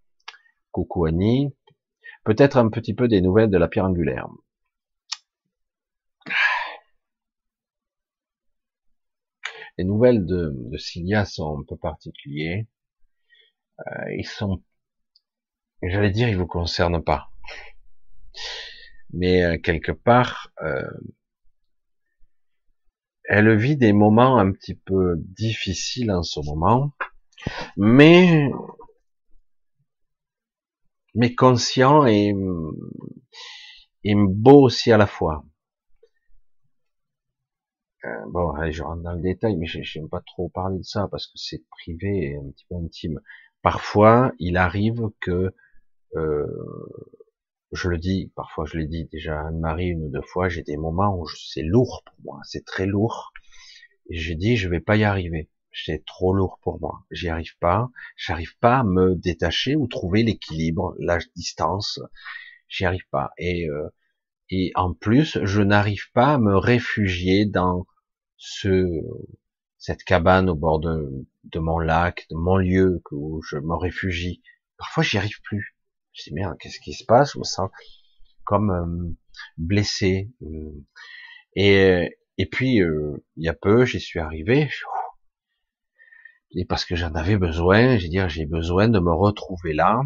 Coucou 0.71 1.05
Annie. 1.05 1.55
Peut-être 2.23 2.57
un 2.57 2.69
petit 2.69 2.93
peu 2.93 3.07
des 3.07 3.21
nouvelles 3.21 3.49
de 3.49 3.57
la 3.57 3.67
pierre 3.67 3.85
angulaire. 3.85 4.27
Les 9.77 9.85
nouvelles 9.85 10.25
de, 10.25 10.53
de 10.55 10.77
Cilia 10.77 11.25
sont 11.25 11.59
un 11.59 11.63
peu 11.63 11.77
particulières. 11.77 12.65
Euh, 13.79 14.13
ils 14.17 14.27
sont, 14.27 14.61
j'allais 15.81 16.11
dire, 16.11 16.27
ils 16.27 16.37
vous 16.37 16.47
concernent 16.47 17.03
pas 17.03 17.29
mais 19.13 19.43
euh, 19.43 19.57
quelque 19.57 19.91
part, 19.91 20.51
euh, 20.61 20.89
elle 23.23 23.55
vit 23.57 23.77
des 23.77 23.93
moments 23.93 24.37
un 24.37 24.51
petit 24.51 24.75
peu 24.75 25.15
difficiles 25.17 26.11
en 26.11 26.23
ce 26.23 26.39
moment, 26.39 26.91
mais 27.77 28.51
mais 31.19 31.35
conscient 31.35 32.05
et, 32.05 32.33
beau 34.05 34.61
aussi 34.63 34.89
à 34.93 34.97
la 34.97 35.05
fois. 35.05 35.43
Euh, 38.05 38.09
bon, 38.29 38.51
allez, 38.51 38.71
je 38.71 38.81
rentre 38.83 39.03
dans 39.03 39.11
le 39.11 39.21
détail, 39.21 39.57
mais 39.57 39.65
j'aime 39.65 40.07
pas 40.07 40.21
trop 40.21 40.47
parler 40.47 40.77
de 40.77 40.83
ça 40.83 41.09
parce 41.11 41.27
que 41.27 41.33
c'est 41.35 41.61
privé 41.69 42.31
et 42.31 42.37
un 42.37 42.49
petit 42.51 42.65
peu 42.69 42.75
intime. 42.75 43.19
Parfois, 43.61 44.31
il 44.39 44.55
arrive 44.55 45.09
que 45.19 45.53
euh, 46.15 46.47
je 47.73 47.89
le 47.89 47.97
dis, 47.97 48.31
parfois 48.37 48.63
je 48.65 48.77
l'ai 48.77 48.87
dit 48.87 49.03
déjà 49.11 49.41
à 49.41 49.47
Anne-Marie 49.49 49.89
une 49.89 50.05
ou 50.05 50.09
deux 50.09 50.21
fois, 50.21 50.47
j'ai 50.47 50.63
des 50.63 50.77
moments 50.77 51.17
où 51.19 51.27
c'est 51.27 51.63
lourd 51.63 52.01
pour 52.05 52.15
moi, 52.23 52.39
c'est 52.43 52.65
très 52.65 52.85
lourd. 52.85 53.33
Et 54.09 54.17
j'ai 54.17 54.35
dit, 54.35 54.55
je 54.55 54.69
vais 54.69 54.79
pas 54.79 54.95
y 54.95 55.03
arriver. 55.03 55.49
C'est 55.71 56.03
trop 56.05 56.33
lourd 56.33 56.59
pour 56.63 56.79
moi. 56.79 57.05
J'y 57.11 57.29
arrive 57.29 57.57
pas. 57.59 57.89
J'arrive 58.17 58.57
pas 58.59 58.79
à 58.79 58.83
me 58.83 59.15
détacher 59.15 59.75
ou 59.75 59.87
trouver 59.87 60.23
l'équilibre, 60.23 60.95
la 60.99 61.19
distance. 61.35 61.99
J'y 62.67 62.85
arrive 62.85 63.07
pas. 63.11 63.31
Et, 63.37 63.69
euh, 63.69 63.89
et 64.49 64.71
en 64.75 64.93
plus, 64.93 65.37
je 65.43 65.61
n'arrive 65.61 66.11
pas 66.13 66.33
à 66.33 66.37
me 66.39 66.57
réfugier 66.57 67.45
dans 67.45 67.85
ce, 68.37 69.01
cette 69.77 70.03
cabane 70.03 70.49
au 70.49 70.55
bord 70.55 70.79
de, 70.79 71.27
de 71.43 71.59
mon 71.59 71.79
lac, 71.79 72.25
de 72.29 72.35
mon 72.35 72.57
lieu 72.57 73.01
où 73.11 73.41
je 73.43 73.57
me 73.57 73.75
réfugie. 73.75 74.41
Parfois, 74.77 75.03
j'y 75.03 75.17
arrive 75.17 75.41
plus. 75.43 75.75
Je 76.13 76.23
dis 76.23 76.33
merde, 76.33 76.57
qu'est-ce 76.59 76.79
qui 76.79 76.93
se 76.93 77.05
passe? 77.05 77.33
Je 77.33 77.39
me 77.39 77.43
sens 77.43 77.69
comme 78.43 78.71
euh, 78.71 79.15
blessé. 79.57 80.31
Euh. 80.41 80.85
Et, 81.55 82.17
et 82.37 82.45
puis, 82.47 82.81
euh, 82.81 83.23
il 83.35 83.45
y 83.45 83.49
a 83.49 83.53
peu, 83.53 83.85
j'y 83.85 83.99
suis 83.99 84.19
arrivé. 84.19 84.69
Et 86.51 86.65
parce 86.65 86.85
que 86.85 86.95
j'en 86.95 87.13
avais 87.13 87.37
besoin, 87.37 87.97
j'ai 87.97 88.09
dit, 88.09 88.19
j'ai 88.27 88.45
besoin 88.45 88.89
de 88.89 88.99
me 88.99 89.13
retrouver 89.13 89.73
là. 89.73 90.01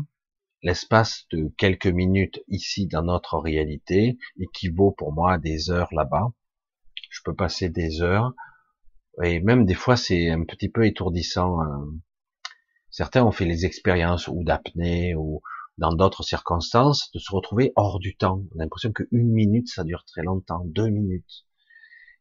L'espace 0.62 1.26
de 1.32 1.52
quelques 1.58 1.88
minutes 1.88 2.42
ici 2.48 2.88
dans 2.88 3.04
notre 3.04 3.38
réalité 3.38 4.18
équivaut 4.40 4.92
pour 4.92 5.14
moi 5.14 5.34
à 5.34 5.38
des 5.38 5.72
heures 5.72 5.94
là-bas. 5.94 6.32
Je 7.10 7.22
peux 7.24 7.36
passer 7.36 7.70
des 7.70 8.02
heures. 8.02 8.34
Et 9.22 9.40
même 9.40 9.66
des 9.66 9.74
fois, 9.74 9.96
c'est 9.96 10.30
un 10.30 10.44
petit 10.44 10.70
peu 10.70 10.86
étourdissant. 10.86 11.62
Hein. 11.62 11.88
Certains 12.90 13.24
ont 13.24 13.32
fait 13.32 13.46
les 13.46 13.66
expériences 13.66 14.28
ou 14.28 14.44
d'apnée 14.44 15.16
ou, 15.16 15.42
dans 15.78 15.94
d'autres 15.94 16.24
circonstances, 16.24 17.12
de 17.12 17.20
se 17.20 17.32
retrouver 17.32 17.74
hors 17.76 18.00
du 18.00 18.16
temps. 18.16 18.44
On 18.54 18.60
a 18.60 18.64
l'impression 18.64 18.92
qu'une 18.92 19.32
minute, 19.32 19.68
ça 19.70 19.84
dure 19.84 20.04
très 20.06 20.24
longtemps, 20.24 20.64
deux 20.66 20.90
minutes. 20.90 21.46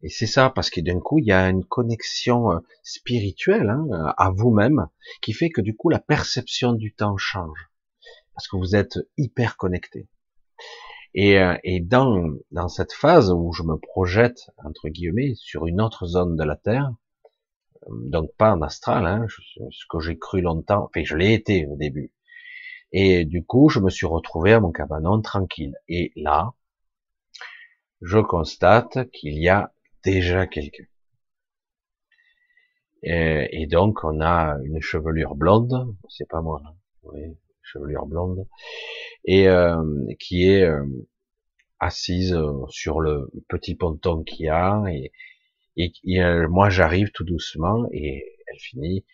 Et 0.02 0.08
c'est 0.08 0.26
ça, 0.26 0.50
parce 0.50 0.70
que 0.70 0.80
d'un 0.80 0.98
coup, 0.98 1.18
il 1.18 1.26
y 1.26 1.32
a 1.32 1.48
une 1.48 1.64
connexion 1.64 2.52
euh, 2.52 2.58
spirituelle 2.82 3.70
hein, 3.70 4.14
à 4.16 4.30
vous-même 4.30 4.88
qui 5.20 5.32
fait 5.32 5.50
que 5.50 5.60
du 5.60 5.76
coup, 5.76 5.90
la 5.90 6.00
perception 6.00 6.72
du 6.72 6.94
temps 6.94 7.16
change. 7.16 7.70
Parce 8.34 8.48
que 8.48 8.56
vous 8.56 8.74
êtes 8.74 8.98
hyper 9.16 9.56
connecté. 9.56 10.08
Et, 11.14 11.38
euh, 11.38 11.56
et 11.62 11.80
dans, 11.80 12.30
dans 12.50 12.68
cette 12.68 12.92
phase 12.92 13.30
où 13.30 13.52
je 13.52 13.62
me 13.62 13.76
projette, 13.76 14.50
entre 14.64 14.88
guillemets, 14.88 15.34
sur 15.36 15.66
une 15.66 15.80
autre 15.80 16.06
zone 16.06 16.36
de 16.36 16.44
la 16.44 16.56
Terre, 16.56 16.90
euh, 17.84 17.90
donc 18.08 18.30
pas 18.36 18.52
en 18.52 18.62
astral, 18.62 19.06
hein, 19.06 19.26
ce 19.28 19.84
que 19.88 20.00
j'ai 20.00 20.18
cru 20.18 20.40
longtemps, 20.40 20.84
enfin 20.84 21.04
je 21.04 21.16
l'ai 21.16 21.34
été 21.34 21.66
au 21.66 21.76
début, 21.76 22.12
et 22.92 23.24
du 23.24 23.44
coup, 23.44 23.70
je 23.70 23.80
me 23.80 23.88
suis 23.88 24.06
retrouvé 24.06 24.52
à 24.52 24.60
mon 24.60 24.70
cabanon 24.70 25.20
tranquille. 25.22 25.74
Et 25.88 26.12
là, 26.14 26.52
je 28.02 28.18
constate 28.18 29.10
qu'il 29.12 29.38
y 29.38 29.48
a 29.48 29.72
déjà 30.04 30.46
quelqu'un. 30.46 30.84
Et, 33.04 33.66
donc, 33.66 34.04
on 34.04 34.20
a 34.20 34.56
une 34.64 34.80
chevelure 34.80 35.34
blonde, 35.34 35.96
c'est 36.08 36.28
pas 36.28 36.40
moi, 36.40 36.62
hein. 36.64 36.74
oui, 37.02 37.36
chevelure 37.62 38.06
blonde, 38.06 38.46
et 39.24 39.48
euh, 39.48 39.82
qui 40.20 40.44
est 40.48 40.62
euh, 40.62 40.86
assise 41.80 42.38
sur 42.68 43.00
le 43.00 43.28
petit 43.48 43.74
ponton 43.74 44.22
qu'il 44.22 44.46
y 44.46 44.48
a, 44.48 44.84
et, 44.88 45.10
et, 45.76 46.46
moi 46.48 46.70
j'arrive 46.70 47.10
tout 47.10 47.24
doucement, 47.24 47.88
et 47.92 48.24
elle 48.46 48.58
finit 48.60 49.04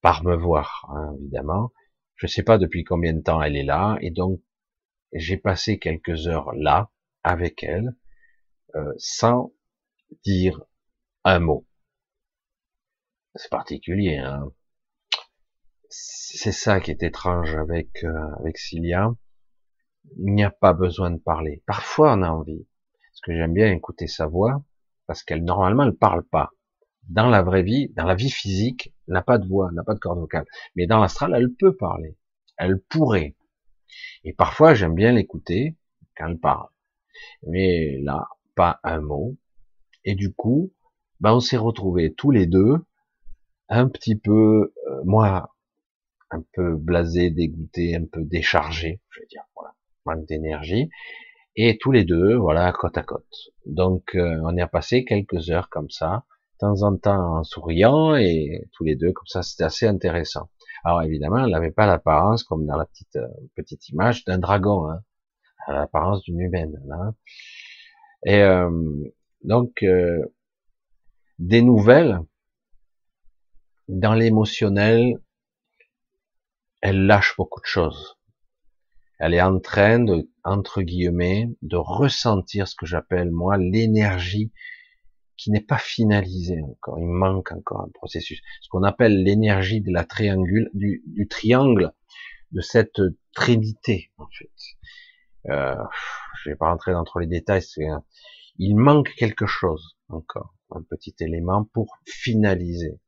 par 0.00 0.22
me 0.22 0.36
voir, 0.36 0.86
hein, 0.94 1.16
évidemment, 1.18 1.72
je 2.14 2.26
ne 2.26 2.30
sais 2.30 2.44
pas 2.44 2.58
depuis 2.58 2.84
combien 2.84 3.14
de 3.14 3.20
temps 3.20 3.42
elle 3.42 3.56
est 3.56 3.64
là, 3.64 3.98
et 4.00 4.10
donc 4.10 4.40
j'ai 5.12 5.38
passé 5.38 5.78
quelques 5.78 6.28
heures 6.28 6.52
là 6.54 6.90
avec 7.24 7.64
elle, 7.64 7.96
euh, 8.76 8.92
sans 8.96 9.52
dire 10.24 10.62
un 11.24 11.40
mot. 11.40 11.66
C'est 13.34 13.50
particulier. 13.50 14.16
Hein 14.18 14.50
c'est 15.90 16.52
ça 16.52 16.80
qui 16.80 16.90
est 16.90 17.02
étrange 17.02 17.54
avec 17.56 18.04
euh, 18.04 18.34
avec 18.40 18.58
Cilia. 18.58 19.14
Il 20.18 20.34
n'y 20.34 20.44
a 20.44 20.50
pas 20.50 20.72
besoin 20.72 21.10
de 21.10 21.18
parler. 21.18 21.62
Parfois, 21.66 22.14
on 22.14 22.22
a 22.22 22.30
envie. 22.30 22.66
Parce 23.10 23.20
que 23.22 23.34
j'aime 23.34 23.54
bien 23.54 23.72
écouter 23.72 24.06
sa 24.06 24.26
voix, 24.26 24.62
parce 25.06 25.22
qu'elle 25.22 25.44
normalement 25.44 25.84
elle 25.84 25.96
parle 25.96 26.24
pas. 26.24 26.50
Dans 27.08 27.28
la 27.28 27.42
vraie 27.42 27.62
vie, 27.62 27.88
dans 27.96 28.04
la 28.04 28.14
vie 28.14 28.30
physique, 28.30 28.94
elle 29.06 29.14
n'a 29.14 29.22
pas 29.22 29.38
de 29.38 29.48
voix, 29.48 29.70
n'a 29.72 29.82
pas 29.82 29.94
de 29.94 29.98
corde 29.98 30.18
vocale. 30.18 30.46
Mais 30.76 30.86
dans 30.86 31.00
l'astral, 31.00 31.34
elle 31.34 31.54
peut 31.54 31.74
parler. 31.74 32.16
Elle 32.58 32.80
pourrait. 32.80 33.36
Et 34.24 34.34
parfois, 34.34 34.74
j'aime 34.74 34.94
bien 34.94 35.12
l'écouter 35.12 35.76
quand 36.16 36.28
elle 36.28 36.38
parle. 36.38 36.68
Mais 37.46 37.98
là, 38.02 38.28
pas 38.54 38.80
un 38.82 39.00
mot. 39.00 39.36
Et 40.08 40.14
du 40.14 40.32
coup, 40.32 40.72
ben, 41.20 41.34
on 41.34 41.40
s'est 41.40 41.58
retrouvés 41.58 42.14
tous 42.14 42.30
les 42.30 42.46
deux, 42.46 42.78
un 43.68 43.88
petit 43.90 44.16
peu, 44.16 44.72
euh, 44.88 45.02
moi, 45.04 45.50
un 46.30 46.42
peu 46.54 46.76
blasé, 46.76 47.28
dégoûté, 47.28 47.94
un 47.94 48.06
peu 48.10 48.22
déchargé, 48.24 49.02
je 49.10 49.20
veux 49.20 49.26
dire, 49.26 49.42
voilà, 49.54 49.74
manque 50.06 50.26
d'énergie, 50.26 50.88
et 51.56 51.76
tous 51.76 51.92
les 51.92 52.04
deux, 52.04 52.36
voilà, 52.36 52.72
côte 52.72 52.96
à 52.96 53.02
côte. 53.02 53.52
Donc, 53.66 54.14
euh, 54.14 54.40
on 54.44 54.56
y 54.56 54.62
a 54.62 54.66
passé 54.66 55.04
quelques 55.04 55.50
heures 55.50 55.68
comme 55.68 55.90
ça, 55.90 56.24
de 56.54 56.58
temps 56.60 56.82
en 56.84 56.96
temps 56.96 57.40
en 57.40 57.44
souriant, 57.44 58.16
et 58.16 58.66
tous 58.72 58.84
les 58.84 58.96
deux 58.96 59.12
comme 59.12 59.26
ça, 59.26 59.42
c'était 59.42 59.64
assez 59.64 59.86
intéressant. 59.86 60.48
Alors 60.84 61.02
évidemment, 61.02 61.44
elle 61.44 61.50
n'avait 61.50 61.70
pas 61.70 61.84
l'apparence, 61.84 62.44
comme 62.44 62.64
dans 62.64 62.78
la 62.78 62.86
petite 62.86 63.16
euh, 63.16 63.28
petite 63.56 63.90
image, 63.90 64.24
d'un 64.24 64.38
dragon, 64.38 64.88
hein, 64.88 65.02
l'apparence 65.66 66.22
d'une 66.22 66.40
humaine. 66.40 66.80
Hein. 66.90 67.14
Et 68.24 68.40
euh, 68.42 68.70
donc, 69.42 69.84
des 71.38 71.62
nouvelles 71.62 72.20
dans 73.88 74.14
l'émotionnel, 74.14 75.18
elle 76.80 77.06
lâche 77.06 77.34
beaucoup 77.36 77.60
de 77.60 77.66
choses. 77.66 78.18
Elle 79.18 79.34
est 79.34 79.42
en 79.42 79.58
train 79.58 79.98
de, 79.98 80.30
entre 80.44 80.82
guillemets, 80.82 81.48
de 81.62 81.76
ressentir 81.76 82.68
ce 82.68 82.76
que 82.76 82.86
j'appelle 82.86 83.30
moi 83.30 83.56
l'énergie 83.56 84.52
qui 85.36 85.50
n'est 85.50 85.60
pas 85.60 85.78
finalisée 85.78 86.60
encore. 86.62 86.98
Il 86.98 87.06
manque 87.06 87.52
encore 87.52 87.80
un 87.80 87.90
processus. 87.94 88.40
Ce 88.60 88.68
qu'on 88.68 88.82
appelle 88.82 89.22
l'énergie 89.22 89.80
de 89.80 89.92
la 89.92 90.04
triangule, 90.04 90.70
du, 90.74 91.02
triangle, 91.28 91.92
de 92.52 92.60
cette 92.60 93.00
trinité, 93.34 94.10
en 94.18 94.26
fait. 94.26 94.50
Euh, 95.50 95.74
je 96.42 96.50
vais 96.50 96.56
pas 96.56 96.70
rentrer 96.70 96.92
dans 96.92 97.04
trop 97.04 97.20
les 97.20 97.26
détails. 97.26 97.62
Il 98.58 98.76
manque 98.76 99.14
quelque 99.14 99.46
chose 99.46 99.96
encore, 100.08 100.54
un 100.70 100.82
petit 100.82 101.14
élément 101.20 101.64
pour 101.72 101.98
finaliser, 102.06 103.00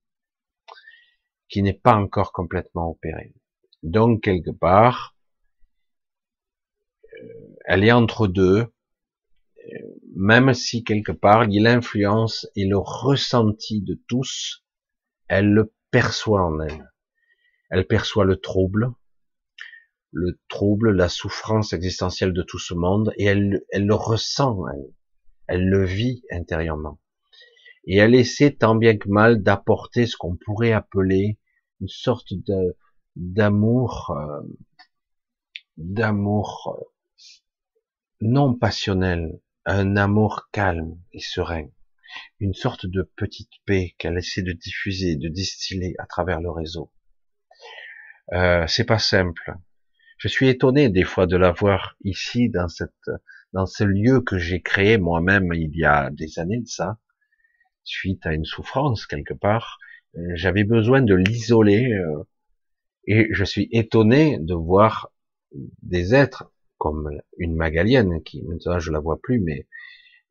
qui 1.49 1.63
n'est 1.63 1.75
pas 1.75 1.95
encore 1.95 2.33
complètement 2.33 2.91
opéré. 2.91 3.35
Donc 3.83 4.23
quelque 4.23 4.51
part, 4.51 5.17
euh, 7.13 7.57
elle 7.65 7.85
est 7.85 7.93
entre 7.93 8.29
deux, 8.29 8.61
euh, 8.63 9.79
même 10.15 10.55
si 10.55 10.85
quelque 10.85 11.13
part 11.13 11.47
l'influence 11.47 12.47
et 12.55 12.67
le 12.67 12.79
ressenti 12.79 13.83
de 13.83 14.01
tous, 14.07 14.65
elle 15.29 15.51
le 15.53 15.73
perçoit 15.91 16.45
en 16.45 16.61
elle. 16.61 16.93
Elle 17.71 17.87
perçoit 17.87 18.25
le 18.25 18.37
trouble, 18.37 18.93
le 20.13 20.39
trouble, 20.49 20.93
la 20.93 21.09
souffrance 21.09 21.73
existentielle 21.73 22.33
de 22.33 22.43
tout 22.43 22.59
ce 22.59 22.75
monde, 22.75 23.13
et 23.17 23.25
elle, 23.25 23.63
le 23.73 23.95
ressent, 23.95 24.67
elle, 24.69 24.93
elle 25.51 25.69
le 25.69 25.85
vit 25.85 26.23
intérieurement. 26.31 27.01
Et 27.85 27.97
elle 27.97 28.15
essaie 28.15 28.53
tant 28.53 28.77
bien 28.77 28.97
que 28.97 29.09
mal 29.09 29.43
d'apporter 29.43 30.07
ce 30.07 30.17
qu'on 30.17 30.37
pourrait 30.37 30.73
appeler 30.73 31.39
une 31.81 31.89
sorte 31.89 32.33
d'amour, 33.17 34.17
euh, 34.17 34.43
d'amour 35.77 36.79
euh, 36.79 36.85
non 38.21 38.55
passionnel, 38.55 39.41
un 39.65 39.97
amour 39.97 40.49
calme 40.53 40.97
et 41.13 41.21
serein, 41.21 41.69
une 42.39 42.55
sorte 42.55 42.87
de 42.87 43.03
petite 43.17 43.53
paix 43.67 43.97
qu'elle 43.99 44.19
essaie 44.19 44.43
de 44.43 44.53
diffuser, 44.53 45.17
de 45.17 45.29
distiller 45.29 45.97
à 45.99 46.07
travers 46.07 46.41
le 46.41 46.51
réseau. 46.51 46.93
Euh, 48.35 48.65
c'est 48.69 48.85
pas 48.85 49.01
simple. 49.01 49.55
Je 50.17 50.29
suis 50.29 50.49
étonné 50.49 50.91
des 50.91 51.03
fois 51.03 51.27
de 51.27 51.37
la 51.37 51.51
voir 51.51 51.97
ici 52.05 52.51
dans 52.51 52.69
cette, 52.69 53.11
dans 53.53 53.67
ce 53.67 53.85
lieu 53.85 54.21
que 54.21 54.39
j'ai 54.39 54.61
créé 54.61 54.99
moi-même 54.99 55.53
il 55.55 55.77
y 55.77 55.85
a 55.85 56.11
des 56.11 56.39
années 56.39 56.61
de 56.61 56.69
ça, 56.69 56.99
suite 57.85 58.27
à 58.27 58.33
une 58.33 58.45
souffrance 58.45 59.07
quelque 59.07 59.35
part. 59.35 59.79
J'avais 60.35 60.65
besoin 60.65 61.03
de 61.03 61.15
l'isoler 61.15 61.93
et 63.07 63.29
je 63.31 63.45
suis 63.45 63.69
étonné 63.73 64.39
de 64.39 64.55
voir 64.55 65.13
des 65.83 66.15
êtres 66.15 66.53
comme 66.79 67.11
une 67.39 67.57
Magalienne, 67.57 68.23
qui 68.23 68.43
maintenant 68.43 68.79
je 68.79 68.91
la 68.91 69.01
vois 69.01 69.21
plus, 69.21 69.41
mais 69.41 69.67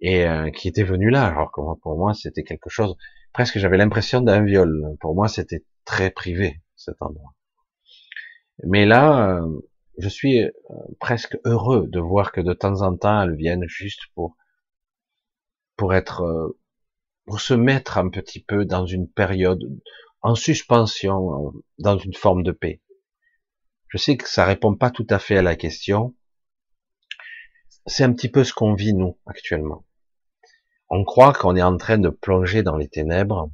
et 0.01 0.25
euh, 0.25 0.49
qui 0.49 0.67
était 0.67 0.83
venue 0.83 1.09
là. 1.09 1.27
Alors 1.27 1.51
que 1.51 1.61
pour 1.81 1.97
moi 1.97 2.13
c'était 2.13 2.43
quelque 2.43 2.69
chose, 2.69 2.95
presque 3.33 3.59
j'avais 3.59 3.77
l'impression 3.77 4.21
d'un 4.21 4.43
viol. 4.43 4.95
Pour 4.99 5.15
moi 5.15 5.27
c'était 5.27 5.63
très 5.85 6.09
privé 6.09 6.61
cet 6.75 7.01
endroit. 7.01 7.33
Mais 8.65 8.85
là, 8.85 9.37
euh, 9.37 9.59
je 9.99 10.09
suis 10.09 10.41
euh, 10.41 10.51
presque 10.99 11.37
heureux 11.45 11.87
de 11.87 11.99
voir 11.99 12.31
que 12.31 12.41
de 12.41 12.53
temps 12.53 12.81
en 12.81 12.95
temps 12.95 13.21
elles 13.21 13.35
viennent 13.35 13.67
juste 13.67 14.01
pour 14.15 14.35
pour 15.75 15.93
être 15.93 16.55
pour 17.25 17.39
se 17.39 17.53
mettre 17.53 17.97
un 17.99 18.09
petit 18.09 18.43
peu 18.43 18.65
dans 18.65 18.85
une 18.85 19.07
période 19.07 19.61
en 20.21 20.35
suspension, 20.35 21.53
dans 21.77 21.97
une 21.97 22.13
forme 22.13 22.43
de 22.43 22.51
paix. 22.51 22.81
Je 23.87 23.97
sais 23.97 24.17
que 24.17 24.27
ça 24.27 24.45
répond 24.45 24.75
pas 24.75 24.91
tout 24.91 25.05
à 25.09 25.19
fait 25.19 25.37
à 25.37 25.41
la 25.41 25.55
question. 25.55 26.15
C'est 27.85 28.03
un 28.03 28.13
petit 28.13 28.29
peu 28.29 28.43
ce 28.43 28.53
qu'on 28.53 28.73
vit 28.73 28.93
nous 28.93 29.17
actuellement. 29.25 29.85
On 30.89 31.03
croit 31.03 31.33
qu'on 31.33 31.55
est 31.55 31.61
en 31.61 31.77
train 31.77 31.97
de 31.97 32.09
plonger 32.09 32.63
dans 32.63 32.77
les 32.77 32.87
ténèbres. 32.87 33.51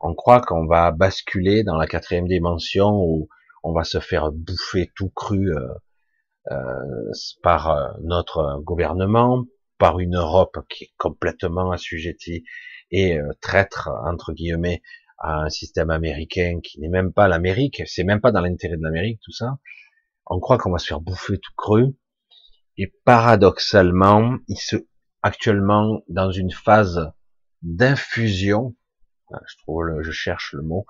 On 0.00 0.14
croit 0.14 0.40
qu'on 0.40 0.66
va 0.66 0.90
basculer 0.90 1.62
dans 1.62 1.76
la 1.76 1.86
quatrième 1.86 2.26
dimension 2.26 2.90
où 2.90 3.28
on 3.64 3.72
va 3.72 3.82
se 3.82 3.98
faire 3.98 4.30
bouffer 4.30 4.92
tout 4.94 5.08
cru 5.08 5.50
euh, 5.50 5.68
euh, 6.52 7.10
par 7.42 7.70
euh, 7.70 7.88
notre 8.02 8.60
gouvernement, 8.62 9.44
par 9.78 9.98
une 9.98 10.16
Europe 10.16 10.58
qui 10.68 10.84
est 10.84 10.92
complètement 10.98 11.72
assujettie 11.72 12.44
et 12.90 13.18
traître 13.40 13.90
entre 14.04 14.32
guillemets 14.32 14.82
à 15.18 15.40
un 15.40 15.48
système 15.48 15.90
américain 15.90 16.60
qui 16.62 16.78
n'est 16.78 16.90
même 16.90 17.12
pas 17.12 17.26
l'Amérique, 17.26 17.82
c'est 17.86 18.04
même 18.04 18.20
pas 18.20 18.30
dans 18.30 18.42
l'intérêt 18.42 18.76
de 18.76 18.82
l'Amérique, 18.82 19.20
tout 19.24 19.32
ça. 19.32 19.58
On 20.26 20.38
croit 20.38 20.58
qu'on 20.58 20.70
va 20.70 20.78
se 20.78 20.86
faire 20.86 21.00
bouffer 21.00 21.38
tout 21.38 21.52
cru. 21.56 21.96
Et 22.76 22.92
paradoxalement, 23.04 24.36
il 24.48 24.58
se, 24.58 24.76
actuellement, 25.22 26.02
dans 26.08 26.30
une 26.30 26.52
phase 26.52 27.10
d'infusion, 27.62 28.76
je 29.30 29.56
trouve, 29.58 30.02
je 30.02 30.12
cherche 30.12 30.52
le 30.52 30.62
mot, 30.62 30.86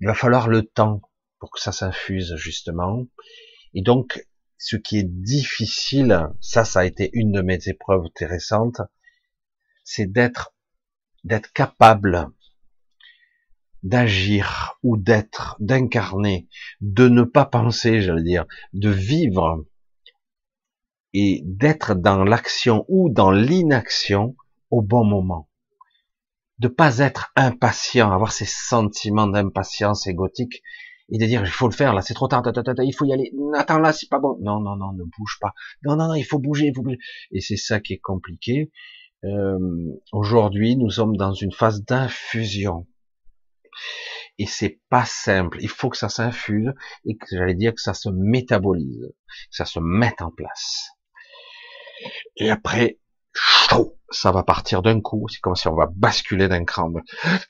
il 0.00 0.06
va 0.06 0.14
falloir 0.14 0.48
le 0.48 0.62
temps 0.62 1.02
pour 1.38 1.50
que 1.50 1.60
ça 1.60 1.72
s'infuse, 1.72 2.36
justement. 2.36 3.06
Et 3.74 3.82
donc, 3.82 4.26
ce 4.58 4.76
qui 4.76 4.98
est 4.98 5.08
difficile, 5.08 6.28
ça, 6.40 6.64
ça 6.64 6.80
a 6.80 6.84
été 6.84 7.10
une 7.12 7.32
de 7.32 7.42
mes 7.42 7.68
épreuves 7.68 8.04
intéressantes, 8.04 8.80
c'est 9.84 10.10
d'être, 10.10 10.54
d'être 11.24 11.52
capable 11.52 12.30
d'agir 13.82 14.78
ou 14.82 14.96
d'être, 14.96 15.56
d'incarner, 15.60 16.48
de 16.80 17.08
ne 17.08 17.22
pas 17.22 17.44
penser, 17.44 18.02
j'allais 18.02 18.22
dire, 18.22 18.46
de 18.72 18.90
vivre 18.90 19.64
et 21.14 21.42
d'être 21.44 21.94
dans 21.94 22.24
l'action 22.24 22.84
ou 22.88 23.08
dans 23.08 23.30
l'inaction 23.30 24.36
au 24.70 24.82
bon 24.82 25.04
moment. 25.04 25.48
De 26.58 26.68
pas 26.68 26.98
être 26.98 27.32
impatient, 27.36 28.12
avoir 28.12 28.32
ces 28.32 28.46
sentiments 28.46 29.28
d'impatience 29.28 30.06
égotique 30.06 30.62
et 31.10 31.18
de 31.18 31.26
dire 31.26 31.42
il 31.42 31.50
faut 31.50 31.68
le 31.68 31.74
faire 31.74 31.94
là, 31.94 32.02
c'est 32.02 32.14
trop 32.14 32.28
tard, 32.28 32.42
il 32.82 32.92
faut 32.92 33.04
y 33.04 33.12
aller. 33.12 33.32
Attends 33.54 33.78
là, 33.78 33.92
c'est 33.92 34.08
pas 34.08 34.18
bon. 34.18 34.36
Non, 34.40 34.60
non, 34.60 34.76
non, 34.76 34.92
ne 34.92 35.04
bouge 35.04 35.38
pas. 35.40 35.52
Non, 35.84 35.96
non, 35.96 36.08
non, 36.08 36.14
il 36.14 36.24
faut 36.24 36.38
bouger, 36.38 36.66
il 36.66 36.74
faut 36.74 36.82
bouger. 36.82 36.98
Et 37.32 37.40
c'est 37.40 37.56
ça 37.56 37.80
qui 37.80 37.94
est 37.94 37.98
compliqué. 37.98 38.70
Euh, 39.24 39.58
Aujourd'hui, 40.12 40.76
nous 40.76 40.90
sommes 40.90 41.16
dans 41.16 41.32
une 41.32 41.52
phase 41.52 41.82
d'infusion 41.82 42.86
et 44.38 44.46
c'est 44.46 44.80
pas 44.88 45.04
simple. 45.04 45.58
Il 45.60 45.68
faut 45.68 45.88
que 45.88 45.96
ça 45.96 46.08
s'infuse 46.08 46.72
et 47.04 47.16
que 47.16 47.26
j'allais 47.30 47.54
dire 47.54 47.74
que 47.74 47.80
ça 47.80 47.94
se 47.94 48.08
métabolise, 48.08 49.08
que 49.08 49.56
ça 49.56 49.64
se 49.64 49.80
mette 49.80 50.22
en 50.22 50.30
place. 50.30 50.90
Et 52.36 52.50
après, 52.50 53.00
ça 54.10 54.30
va 54.30 54.44
partir 54.44 54.82
d'un 54.82 55.00
coup. 55.00 55.26
C'est 55.28 55.40
comme 55.40 55.56
si 55.56 55.66
on 55.68 55.74
va 55.74 55.88
basculer 55.92 56.48
d'un 56.48 56.64
cran. 56.64 56.92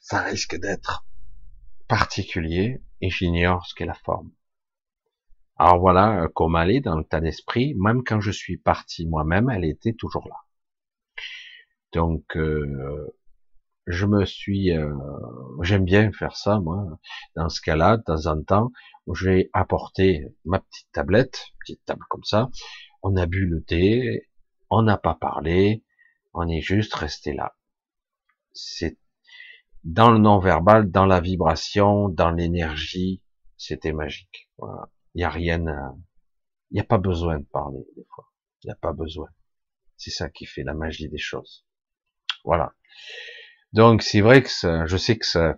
Ça 0.01 0.23
risque 0.23 0.59
d'être 0.59 1.05
particulier 1.89 2.83
et 3.01 3.11
j'ignore 3.11 3.67
ce 3.67 3.75
qu'est 3.75 3.87
la 3.87 3.95
forme. 3.95 4.31
Alors 5.57 5.81
voilà, 5.81 6.29
comme 6.35 6.57
elle 6.57 6.71
est 6.71 6.81
dans 6.81 6.97
le 6.97 7.05
tas 7.05 7.21
d'esprit, 7.21 7.75
même 7.77 8.05
quand 8.05 8.21
je 8.21 8.31
suis 8.31 8.59
parti 8.59 9.07
moi-même, 9.07 9.51
elle 9.51 9.65
était 9.65 9.95
toujours 9.95 10.29
là. 10.29 10.37
Donc, 11.93 12.37
euh, 12.37 13.09
je 13.87 14.07
me 14.07 14.25
suis, 14.25 14.71
euh, 14.77 14.95
j'aime 15.63 15.85
bien 15.85 16.13
faire 16.13 16.37
ça, 16.37 16.61
moi. 16.61 16.85
Dans 17.35 17.49
ce 17.49 17.61
cas-là, 17.63 17.97
de 17.97 18.03
temps 18.03 18.27
en 18.27 18.43
temps, 18.43 18.73
j'ai 19.15 19.51
apporté 19.53 20.27
ma 20.45 20.61
petite 20.61 20.89
tablette, 20.93 21.47
petite 21.61 21.85
table 21.87 22.05
comme 22.11 22.25
ça. 22.25 22.51
On 23.03 23.17
a 23.17 23.27
bu 23.27 23.47
le 23.47 23.63
thé, 23.65 24.29
on 24.71 24.83
n'a 24.83 24.99
pas 24.99 25.15
parlé, 25.15 25.85
on 26.35 26.47
est 26.49 26.61
juste 26.61 26.95
resté 26.95 27.33
là. 27.33 27.57
C'est 28.53 28.99
dans 29.89 30.11
le 30.11 30.19
non-verbal, 30.19 30.91
dans 30.91 31.07
la 31.07 31.19
vibration, 31.19 32.11
dans 32.11 32.31
l'énergie, 32.31 33.23
c'était 33.57 33.93
magique. 33.93 34.51
Il 35.15 35.23
y 35.23 35.25
a 35.25 35.31
rien, 35.31 35.65
il 36.71 36.75
n'y 36.75 36.81
a 36.81 36.85
pas 36.85 36.99
besoin 36.99 37.39
de 37.39 37.47
parler 37.47 37.81
des 37.97 38.05
fois. 38.15 38.31
Il 38.63 38.67
n'y 38.67 38.73
a 38.73 38.77
pas 38.77 38.93
besoin. 38.93 39.29
C'est 39.97 40.11
ça 40.11 40.29
qui 40.29 40.45
fait 40.45 40.63
la 40.63 40.75
magie 40.75 41.09
des 41.09 41.19
choses. 41.19 41.65
Voilà. 42.45 42.75
Donc 43.73 44.03
c'est 44.03 44.21
vrai 44.21 44.43
que 44.43 44.51
je 44.51 44.97
sais 44.99 45.17
que 45.17 45.25
ça, 45.25 45.57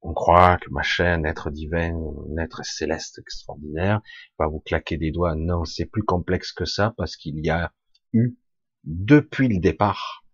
on 0.00 0.14
croit 0.14 0.58
que 0.58 0.70
ma 0.70 0.82
chaîne, 0.82 1.26
être 1.26 1.50
divin, 1.50 1.92
être 2.38 2.64
céleste 2.64 3.18
extraordinaire, 3.18 4.00
va 4.38 4.46
vous 4.46 4.60
claquer 4.60 4.96
des 4.96 5.10
doigts. 5.10 5.34
Non, 5.34 5.64
c'est 5.64 5.86
plus 5.86 6.04
complexe 6.04 6.52
que 6.52 6.66
ça 6.66 6.94
parce 6.96 7.16
qu'il 7.16 7.44
y 7.44 7.50
a 7.50 7.72
eu, 8.12 8.38
depuis 8.84 9.48
le 9.48 9.58
départ, 9.58 10.24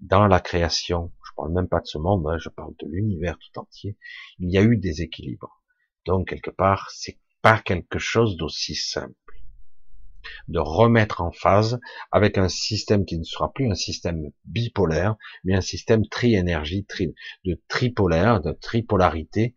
dans 0.00 0.26
la 0.26 0.40
création, 0.40 1.12
parle 1.38 1.52
même 1.52 1.68
pas 1.68 1.80
de 1.80 1.86
ce 1.86 1.98
monde, 1.98 2.26
hein, 2.26 2.36
je 2.38 2.48
parle 2.48 2.74
de 2.80 2.86
l'univers 2.88 3.38
tout 3.38 3.60
entier, 3.60 3.96
il 4.38 4.50
y 4.50 4.58
a 4.58 4.62
eu 4.62 4.76
des 4.76 5.02
équilibres. 5.02 5.62
Donc 6.04 6.28
quelque 6.28 6.50
part, 6.50 6.90
c'est 6.90 7.18
pas 7.42 7.58
quelque 7.58 7.98
chose 7.98 8.36
d'aussi 8.36 8.74
simple 8.74 9.14
de 10.48 10.58
remettre 10.58 11.20
en 11.20 11.30
phase 11.30 11.80
avec 12.10 12.38
un 12.38 12.48
système 12.48 13.04
qui 13.04 13.18
ne 13.18 13.24
sera 13.24 13.52
plus 13.52 13.70
un 13.70 13.74
système 13.74 14.30
bipolaire, 14.44 15.16
mais 15.44 15.54
un 15.54 15.60
système 15.60 16.06
tri-énergie, 16.06 16.84
tri, 16.84 17.14
de 17.44 17.60
tripolaire, 17.68 18.40
de 18.40 18.52
tripolarité, 18.52 19.54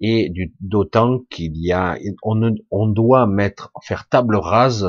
et 0.00 0.30
d'autant 0.60 1.20
qu'il 1.30 1.56
y 1.56 1.72
a, 1.72 1.98
on, 2.22 2.54
on 2.70 2.86
doit 2.86 3.26
mettre, 3.26 3.72
faire 3.82 4.08
table 4.08 4.36
rase 4.36 4.88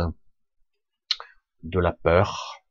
de 1.64 1.80
la 1.80 1.94
peur, 1.94 2.62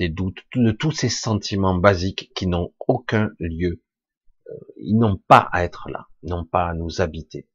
des 0.00 0.08
doutes, 0.08 0.42
de 0.54 0.70
tous 0.70 0.92
ces 0.92 1.10
sentiments 1.10 1.74
basiques 1.74 2.32
qui 2.34 2.46
n'ont 2.46 2.72
aucun 2.88 3.32
lieu. 3.38 3.82
Euh, 4.48 4.54
ils 4.78 4.96
n'ont 4.96 5.18
pas 5.28 5.46
à 5.52 5.62
être 5.62 5.90
là, 5.90 6.08
n'ont 6.22 6.46
pas 6.46 6.70
à 6.70 6.74
nous 6.74 7.02
habiter. 7.02 7.50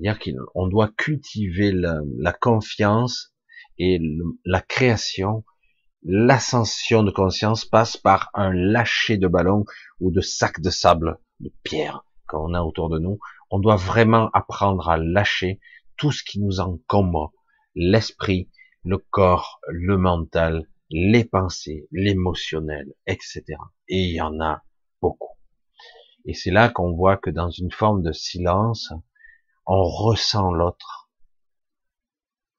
C'est-à-dire 0.00 0.18
qu'on 0.18 0.66
doit 0.66 0.88
cultiver 0.96 1.70
la, 1.70 2.00
la 2.16 2.32
confiance 2.32 3.34
et 3.76 4.00
la 4.46 4.62
création, 4.62 5.44
l'ascension 6.02 7.02
de 7.02 7.10
conscience 7.10 7.66
passe 7.66 7.98
par 7.98 8.30
un 8.32 8.50
lâcher 8.54 9.18
de 9.18 9.28
ballon 9.28 9.66
ou 10.00 10.10
de 10.10 10.22
sac 10.22 10.58
de 10.62 10.70
sable, 10.70 11.18
de 11.40 11.52
pierre 11.64 12.06
qu'on 12.28 12.54
a 12.54 12.62
autour 12.62 12.88
de 12.88 12.98
nous. 12.98 13.18
On 13.50 13.58
doit 13.58 13.76
vraiment 13.76 14.30
apprendre 14.32 14.88
à 14.88 14.96
lâcher 14.96 15.60
tout 15.98 16.12
ce 16.12 16.24
qui 16.24 16.40
nous 16.40 16.60
encombre, 16.60 17.34
l'esprit, 17.74 18.48
le 18.84 18.96
corps, 18.96 19.60
le 19.68 19.98
mental, 19.98 20.66
les 20.92 21.24
pensées, 21.24 21.88
l'émotionnel, 21.90 22.92
etc. 23.06 23.44
Et 23.88 24.04
il 24.04 24.14
y 24.14 24.20
en 24.20 24.40
a 24.40 24.62
beaucoup. 25.00 25.36
Et 26.26 26.34
c'est 26.34 26.50
là 26.50 26.68
qu'on 26.68 26.92
voit 26.92 27.16
que 27.16 27.30
dans 27.30 27.50
une 27.50 27.72
forme 27.72 28.02
de 28.02 28.12
silence, 28.12 28.92
on 29.66 29.82
ressent 29.82 30.52
l'autre, 30.52 31.10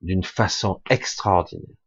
d'une 0.02 0.24
façon 0.24 0.82
extraordinaire. 0.90 1.78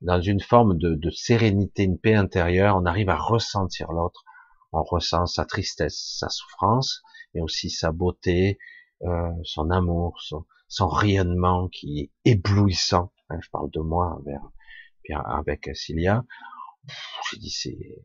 Dans 0.00 0.20
une 0.20 0.40
forme 0.40 0.78
de, 0.78 1.10
sérénité, 1.10 1.84
une 1.84 1.98
paix 1.98 2.14
intérieure, 2.14 2.76
on 2.76 2.86
arrive 2.86 3.08
à 3.08 3.16
ressentir 3.16 3.92
l'autre. 3.92 4.24
On 4.72 4.82
ressent 4.82 5.26
sa 5.26 5.44
tristesse, 5.44 6.16
sa 6.18 6.28
souffrance, 6.28 7.02
mais 7.34 7.40
aussi 7.40 7.68
sa 7.68 7.92
beauté, 7.92 8.58
euh, 9.02 9.30
son 9.44 9.70
amour, 9.70 10.18
son, 10.20 10.88
rayonnement 10.88 11.68
qui 11.68 12.00
est 12.00 12.30
éblouissant. 12.32 13.12
Je 13.30 13.48
parle 13.50 13.70
de 13.70 13.80
moi 13.80 14.18
avec, 14.18 14.40
avec 15.10 15.70
Cilia. 15.74 16.24
J'ai 17.30 17.38
dit 17.38 17.50
c'est 17.50 18.04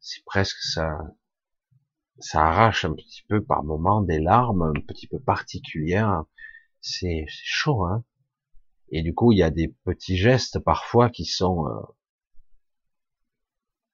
c'est 0.00 0.24
presque 0.24 0.58
ça 0.60 0.98
ça 2.18 2.46
arrache 2.46 2.84
un 2.84 2.94
petit 2.94 3.22
peu 3.28 3.44
par 3.44 3.62
moments 3.64 4.00
des 4.00 4.20
larmes 4.20 4.62
un 4.62 4.80
petit 4.80 5.06
peu 5.06 5.18
particulières. 5.20 6.24
C'est 6.80 7.26
chaud, 7.28 7.84
hein. 7.84 8.04
Et 8.90 9.02
du 9.02 9.14
coup, 9.14 9.32
il 9.32 9.38
y 9.38 9.42
a 9.42 9.50
des 9.50 9.68
petits 9.84 10.16
gestes 10.16 10.60
parfois 10.60 11.10
qui 11.10 11.24
sont 11.24 11.66
euh, 11.66 11.80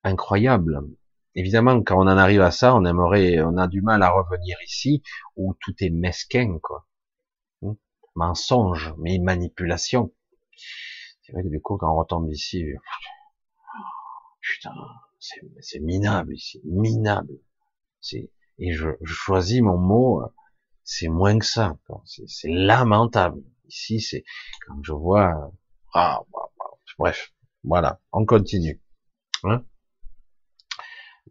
incroyables. 0.04 0.82
Évidemment, 1.34 1.82
quand 1.82 1.96
on 1.96 2.02
en 2.02 2.18
arrive 2.18 2.42
à 2.42 2.50
ça, 2.50 2.74
on 2.74 2.84
aimerait, 2.84 3.40
on 3.40 3.56
a 3.56 3.68
du 3.68 3.80
mal 3.80 4.02
à 4.02 4.10
revenir 4.10 4.58
ici 4.66 5.02
où 5.36 5.54
tout 5.60 5.74
est 5.80 5.90
mesquin, 5.90 6.58
quoi. 6.62 6.86
Hmm? 7.62 7.72
Mensonge, 8.14 8.94
mais 8.98 9.18
manipulation. 9.18 10.12
Du 11.34 11.60
coup, 11.60 11.76
quand 11.78 11.92
on 11.92 11.98
retombe 11.98 12.30
ici, 12.30 12.64
putain, 14.40 14.74
c'est 15.18 15.80
minable 15.80 16.34
ici, 16.34 16.60
minable. 16.64 17.38
Et 18.58 18.72
je, 18.72 18.90
je, 19.00 19.14
choisis 19.14 19.62
mon 19.62 19.78
mot, 19.78 20.22
c'est 20.84 21.08
moins 21.08 21.38
que 21.38 21.46
ça. 21.46 21.76
C'est 22.04 22.48
lamentable. 22.48 23.42
Ici, 23.66 24.00
c'est 24.00 24.24
quand 24.66 24.82
je 24.82 24.92
vois, 24.92 25.52
ah, 25.94 26.20
bah, 26.32 26.50
bah, 26.58 26.70
bref, 26.98 27.32
voilà, 27.64 28.00
on 28.12 28.26
continue. 28.26 28.82
Hein 29.44 29.64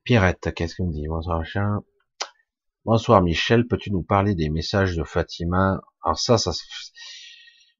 Pierrette, 0.04 0.52
qu'est-ce 0.56 0.76
qu'on 0.76 0.88
me 0.88 0.94
dit? 0.94 1.08
Bonsoir, 1.08 1.46
chien. 1.46 1.84
Bonsoir, 2.86 3.22
Michel. 3.22 3.68
Peux-tu 3.68 3.92
nous 3.92 4.02
parler 4.02 4.34
des 4.34 4.50
messages 4.50 4.96
de 4.96 5.04
Fatima? 5.04 5.82
Alors 6.04 6.18
ça, 6.18 6.40
ça, 6.40 6.52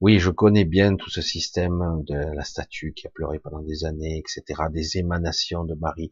oui, 0.02 0.18
je 0.18 0.32
connais 0.32 0.66
bien 0.66 0.96
tout 0.96 1.12
ce 1.12 1.22
système 1.22 2.04
de 2.08 2.16
la 2.36 2.44
statue 2.44 2.94
qui 2.94 3.06
a 3.06 3.12
pleuré 3.12 3.38
pendant 3.38 3.62
des 3.62 3.86
années, 3.86 4.18
etc. 4.18 4.64
Des 4.72 4.98
émanations 4.98 5.64
de 5.64 5.76
Marie, 5.76 6.10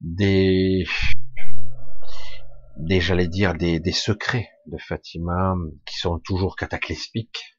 des, 0.00 0.84
des, 2.76 3.00
j'allais 3.00 3.28
dire, 3.28 3.54
des, 3.54 3.78
des 3.78 3.92
secrets 3.92 4.50
de 4.66 4.78
Fatima 4.78 5.54
qui 5.86 5.96
sont 5.96 6.18
toujours 6.18 6.56
cataclysmiques. 6.56 7.56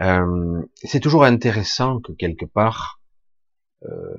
Euh, 0.00 0.62
c'est 0.82 1.00
toujours 1.00 1.24
intéressant 1.24 2.00
que 2.00 2.10
quelque 2.12 2.44
part, 2.44 3.00
euh, 3.84 4.16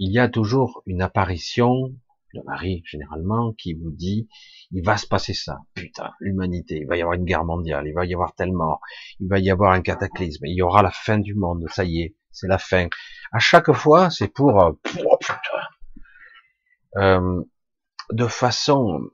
il 0.00 0.12
y 0.12 0.18
a 0.18 0.28
toujours 0.28 0.82
une 0.86 1.02
apparition 1.02 1.94
de 2.34 2.40
Marie, 2.44 2.82
généralement, 2.84 3.52
qui 3.52 3.74
vous 3.74 3.90
dit, 3.90 4.28
il 4.70 4.84
va 4.84 4.96
se 4.96 5.06
passer 5.06 5.34
ça, 5.34 5.60
putain, 5.74 6.12
l'humanité, 6.20 6.78
il 6.82 6.86
va 6.86 6.96
y 6.96 7.02
avoir 7.02 7.14
une 7.14 7.24
guerre 7.24 7.44
mondiale, 7.44 7.86
il 7.86 7.94
va 7.94 8.04
y 8.04 8.14
avoir 8.14 8.34
tellement, 8.34 8.80
il 9.20 9.28
va 9.28 9.38
y 9.38 9.50
avoir 9.50 9.72
un 9.72 9.80
cataclysme, 9.80 10.46
il 10.46 10.56
y 10.56 10.62
aura 10.62 10.82
la 10.82 10.90
fin 10.90 11.18
du 11.18 11.34
monde, 11.34 11.64
ça 11.70 11.84
y 11.84 12.02
est, 12.02 12.16
c'est 12.30 12.48
la 12.48 12.58
fin. 12.58 12.88
À 13.32 13.38
chaque 13.38 13.72
fois, 13.72 14.10
c'est 14.10 14.28
pour, 14.28 14.62
euh, 14.62 14.72
euh 16.96 17.42
de 18.10 18.26
façon 18.26 19.10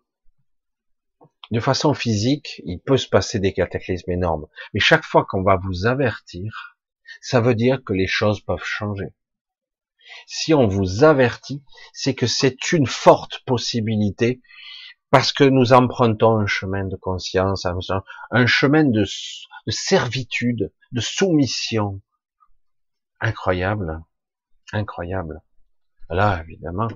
de 1.50 1.60
façon 1.60 1.94
physique, 1.94 2.62
il 2.64 2.80
peut 2.80 2.96
se 2.96 3.08
passer 3.08 3.38
des 3.38 3.52
cataclysmes 3.52 4.10
énormes. 4.10 4.46
Mais 4.72 4.80
chaque 4.80 5.04
fois 5.04 5.24
qu'on 5.28 5.42
va 5.42 5.56
vous 5.62 5.86
avertir, 5.86 6.76
ça 7.20 7.40
veut 7.40 7.54
dire 7.54 7.82
que 7.84 7.92
les 7.92 8.06
choses 8.06 8.40
peuvent 8.40 8.64
changer. 8.64 9.14
Si 10.26 10.54
on 10.54 10.66
vous 10.66 11.04
avertit, 11.04 11.62
c'est 11.92 12.14
que 12.14 12.26
c'est 12.26 12.72
une 12.72 12.86
forte 12.86 13.40
possibilité 13.46 14.40
parce 15.10 15.32
que 15.32 15.44
nous 15.44 15.72
empruntons 15.72 16.38
un 16.38 16.46
chemin 16.46 16.84
de 16.84 16.96
conscience, 16.96 17.66
un 18.30 18.46
chemin 18.46 18.84
de, 18.84 19.04
de 19.04 19.70
servitude, 19.70 20.72
de 20.92 21.00
soumission. 21.00 22.00
Incroyable, 23.20 24.02
incroyable. 24.72 25.40
Là, 26.10 26.42
évidemment, 26.42 26.88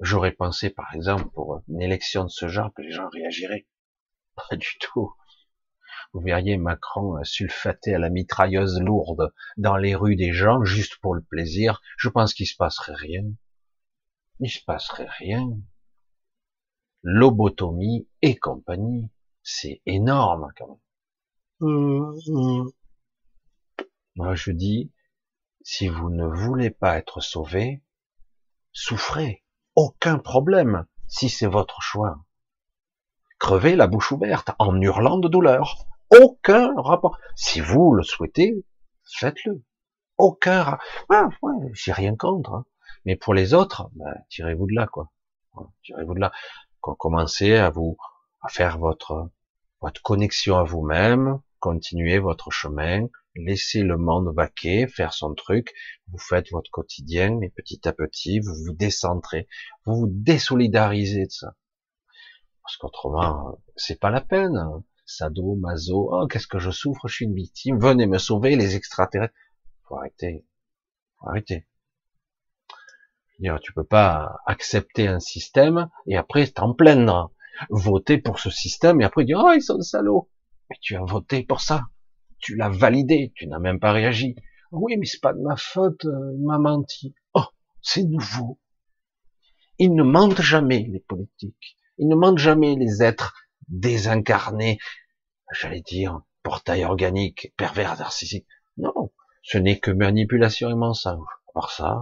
J'aurais 0.00 0.32
pensé, 0.32 0.70
par 0.70 0.94
exemple, 0.94 1.28
pour 1.34 1.62
une 1.68 1.82
élection 1.82 2.24
de 2.24 2.30
ce 2.30 2.48
genre, 2.48 2.72
que 2.74 2.80
les 2.80 2.90
gens 2.90 3.08
réagiraient. 3.10 3.66
Pas 4.34 4.56
du 4.56 4.78
tout. 4.80 5.14
Vous 6.12 6.20
verriez 6.20 6.56
Macron 6.56 7.22
sulfaté 7.22 7.94
à 7.94 7.98
la 7.98 8.10
mitrailleuse 8.10 8.80
lourde 8.80 9.32
dans 9.56 9.76
les 9.76 9.94
rues 9.94 10.16
des 10.16 10.32
gens, 10.32 10.64
juste 10.64 10.96
pour 11.00 11.14
le 11.14 11.22
plaisir. 11.22 11.80
Je 11.96 12.08
pense 12.08 12.34
qu'il 12.34 12.46
se 12.46 12.56
passerait 12.56 12.94
rien. 12.94 13.24
Il 14.40 14.50
se 14.50 14.64
passerait 14.64 15.08
rien. 15.08 15.48
Lobotomie 17.02 18.08
et 18.22 18.36
compagnie. 18.36 19.10
C'est 19.42 19.82
énorme, 19.86 20.52
quand 20.56 20.68
même. 20.68 20.78
Moi, 24.16 24.34
je 24.34 24.50
dis, 24.50 24.92
si 25.62 25.88
vous 25.88 26.10
ne 26.10 26.26
voulez 26.26 26.70
pas 26.70 26.98
être 26.98 27.20
sauvé, 27.20 27.82
souffrez 28.72 29.44
aucun 29.74 30.18
problème 30.18 30.86
si 31.06 31.28
c'est 31.28 31.46
votre 31.46 31.80
choix. 31.80 32.24
Crevez 33.38 33.76
la 33.76 33.86
bouche 33.86 34.12
ouverte 34.12 34.50
en 34.58 34.80
hurlant 34.80 35.18
de 35.18 35.28
douleur. 35.28 35.86
Aucun 36.10 36.74
rapport. 36.76 37.18
Si 37.36 37.60
vous 37.60 37.92
le 37.92 38.02
souhaitez, 38.02 38.64
faites-le. 39.18 39.62
Aucun 40.18 40.62
rapport. 40.62 40.84
Ah, 41.08 41.28
ouais, 41.42 41.70
j'ai 41.72 41.92
rien 41.92 42.16
contre. 42.16 42.52
Hein. 42.52 42.66
Mais 43.04 43.16
pour 43.16 43.34
les 43.34 43.54
autres, 43.54 43.90
bah, 43.94 44.14
tirez-vous 44.28 44.66
de 44.66 44.74
là, 44.74 44.86
quoi. 44.86 45.10
Tirez-vous 45.82 46.14
de 46.14 46.20
là. 46.20 46.32
Commencez 46.80 47.54
à 47.54 47.70
vous, 47.70 47.96
à 48.42 48.48
faire 48.48 48.78
votre, 48.78 49.30
votre 49.80 50.02
connexion 50.02 50.56
à 50.56 50.64
vous-même, 50.64 51.40
continuez 51.58 52.18
votre 52.18 52.50
chemin, 52.50 53.06
laissez 53.34 53.82
le 53.82 53.96
monde 53.96 54.34
vaquer, 54.34 54.86
faire 54.88 55.12
son 55.12 55.34
truc, 55.34 55.72
vous 56.08 56.18
faites 56.18 56.50
votre 56.50 56.70
quotidien, 56.70 57.36
mais 57.38 57.50
petit 57.50 57.86
à 57.86 57.92
petit, 57.92 58.40
vous 58.40 58.54
vous 58.54 58.72
décentrez, 58.72 59.46
vous 59.84 59.94
vous 59.94 60.08
désolidarisez 60.08 61.26
de 61.26 61.30
ça. 61.30 61.54
Parce 62.62 62.76
qu'autrement, 62.76 63.58
c'est 63.76 63.98
pas 63.98 64.10
la 64.10 64.20
peine. 64.20 64.82
Sado, 65.12 65.56
mazo, 65.56 66.08
oh, 66.12 66.28
qu'est-ce 66.28 66.46
que 66.46 66.60
je 66.60 66.70
souffre, 66.70 67.08
je 67.08 67.14
suis 67.16 67.24
une 67.24 67.34
victime, 67.34 67.80
venez 67.80 68.06
me 68.06 68.18
sauver, 68.18 68.54
les 68.54 68.76
extraterrestres. 68.76 69.34
Faut 69.82 69.96
arrêter. 69.96 70.46
Faut 71.18 71.28
arrêter. 71.28 71.66
Dire, 73.40 73.58
tu 73.60 73.72
peux 73.72 73.84
pas 73.84 74.38
accepter 74.46 75.08
un 75.08 75.18
système 75.18 75.90
et 76.06 76.16
après 76.16 76.46
t'en 76.46 76.74
plaindre. 76.74 77.32
Voter 77.70 78.18
pour 78.18 78.38
ce 78.38 78.50
système 78.50 79.00
et 79.00 79.04
après 79.04 79.24
dire, 79.24 79.42
oh, 79.44 79.50
ils 79.52 79.62
sont 79.62 79.80
salauds. 79.80 80.30
Mais 80.70 80.76
tu 80.80 80.94
as 80.94 81.02
voté 81.02 81.42
pour 81.42 81.60
ça. 81.60 81.88
Tu 82.38 82.54
l'as 82.54 82.68
validé. 82.68 83.32
Tu 83.34 83.48
n'as 83.48 83.58
même 83.58 83.80
pas 83.80 83.90
réagi. 83.90 84.36
Oui, 84.70 84.96
mais 84.96 85.06
c'est 85.06 85.20
pas 85.20 85.32
de 85.32 85.40
ma 85.40 85.56
faute. 85.56 86.04
Euh, 86.04 86.36
il 86.36 86.44
m'a 86.44 86.58
menti. 86.58 87.16
Oh, 87.34 87.46
c'est 87.82 88.04
nouveau. 88.04 88.60
Ils 89.78 89.92
ne 89.92 90.04
mentent 90.04 90.40
jamais, 90.40 90.86
les 90.88 91.00
politiques. 91.00 91.76
Ils 91.98 92.06
ne 92.06 92.14
mentent 92.14 92.38
jamais, 92.38 92.76
les 92.76 93.02
êtres 93.02 93.34
désincarnés. 93.70 94.78
J'allais 95.52 95.80
dire, 95.80 96.20
portail 96.42 96.84
organique, 96.84 97.52
pervers 97.56 97.98
narcissique. 97.98 98.46
Non. 98.76 99.10
Ce 99.42 99.58
n'est 99.58 99.80
que 99.80 99.90
manipulation 99.90 100.70
et 100.70 100.74
mensonge. 100.74 101.26
Alors 101.54 101.70
ça, 101.72 102.00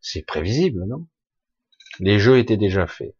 c'est 0.00 0.22
prévisible, 0.22 0.84
non? 0.86 1.06
Les 1.98 2.18
jeux 2.18 2.38
étaient 2.38 2.56
déjà 2.56 2.86
faits. 2.86 3.14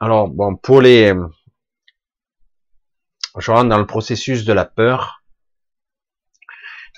Alors, 0.00 0.28
bon, 0.28 0.56
pour 0.56 0.80
les... 0.80 1.14
Je 3.38 3.50
rentre 3.50 3.68
dans 3.68 3.78
le 3.78 3.86
processus 3.86 4.44
de 4.44 4.52
la 4.52 4.64
peur. 4.64 5.22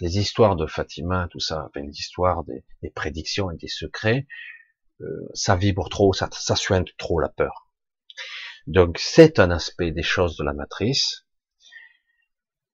Les 0.01 0.18
histoires 0.18 0.57
de 0.57 0.66
Fatima, 0.66 1.29
tout 1.31 1.41
ça, 1.41 1.68
les 1.75 1.91
histoires 1.91 2.45
des, 2.45 2.91
prédictions 2.91 3.51
et 3.51 3.57
des 3.57 3.68
secrets, 3.68 4.27
euh, 5.01 5.28
ça 5.34 5.57
vibre 5.57 5.88
trop, 5.88 6.12
ça, 6.12 6.28
ça 6.32 6.57
suinte 6.57 6.88
trop 6.99 7.18
la 7.18 7.28
peur. 7.28 7.70
Donc, 8.66 8.99
c'est 8.99 9.38
un 9.38 9.51
aspect 9.51 9.90
des 9.90 10.03
choses 10.03 10.36
de 10.36 10.45
la 10.45 10.53
matrice. 10.53 11.26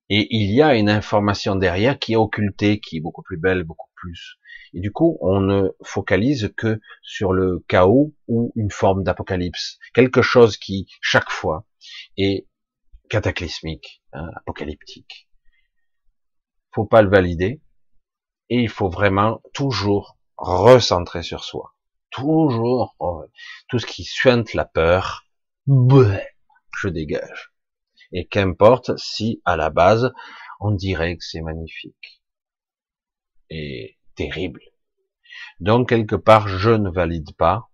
Et 0.09 0.27
il 0.31 0.53
y 0.53 0.61
a 0.61 0.75
une 0.75 0.89
information 0.89 1.55
derrière 1.55 1.97
qui 1.99 2.13
est 2.13 2.17
occultée, 2.17 2.79
qui 2.79 2.97
est 2.97 3.01
beaucoup 3.01 3.21
plus 3.21 3.37
belle, 3.37 3.63
beaucoup 3.63 3.89
plus. 3.95 4.39
Et 4.73 4.79
du 4.79 4.91
coup, 4.91 5.17
on 5.21 5.39
ne 5.39 5.69
focalise 5.83 6.51
que 6.57 6.79
sur 7.01 7.33
le 7.33 7.63
chaos 7.67 8.13
ou 8.27 8.51
une 8.55 8.71
forme 8.71 9.03
d'apocalypse. 9.03 9.77
Quelque 9.93 10.21
chose 10.21 10.57
qui, 10.57 10.87
chaque 11.01 11.29
fois, 11.29 11.65
est 12.17 12.47
cataclysmique, 13.09 14.03
hein, 14.13 14.29
apocalyptique. 14.35 15.27
Faut 16.73 16.85
pas 16.85 17.01
le 17.01 17.09
valider. 17.09 17.61
Et 18.49 18.57
il 18.61 18.69
faut 18.69 18.89
vraiment 18.89 19.41
toujours 19.53 20.17
recentrer 20.37 21.21
sur 21.21 21.43
soi. 21.43 21.75
Toujours, 22.11 22.95
oh, 22.99 23.23
tout 23.67 23.79
ce 23.79 23.85
qui 23.85 24.03
suinte 24.03 24.53
la 24.53 24.65
peur, 24.65 25.25
je 25.67 26.89
dégage. 26.89 27.51
Et 28.11 28.27
qu'importe 28.27 28.97
si 28.97 29.41
à 29.45 29.55
la 29.55 29.69
base 29.69 30.11
on 30.59 30.71
dirait 30.71 31.15
que 31.15 31.23
c'est 31.23 31.41
magnifique 31.41 32.21
et 33.49 33.97
terrible. 34.15 34.61
Donc 35.59 35.89
quelque 35.89 36.15
part 36.15 36.47
je 36.47 36.71
ne 36.71 36.89
valide 36.89 37.35
pas 37.37 37.69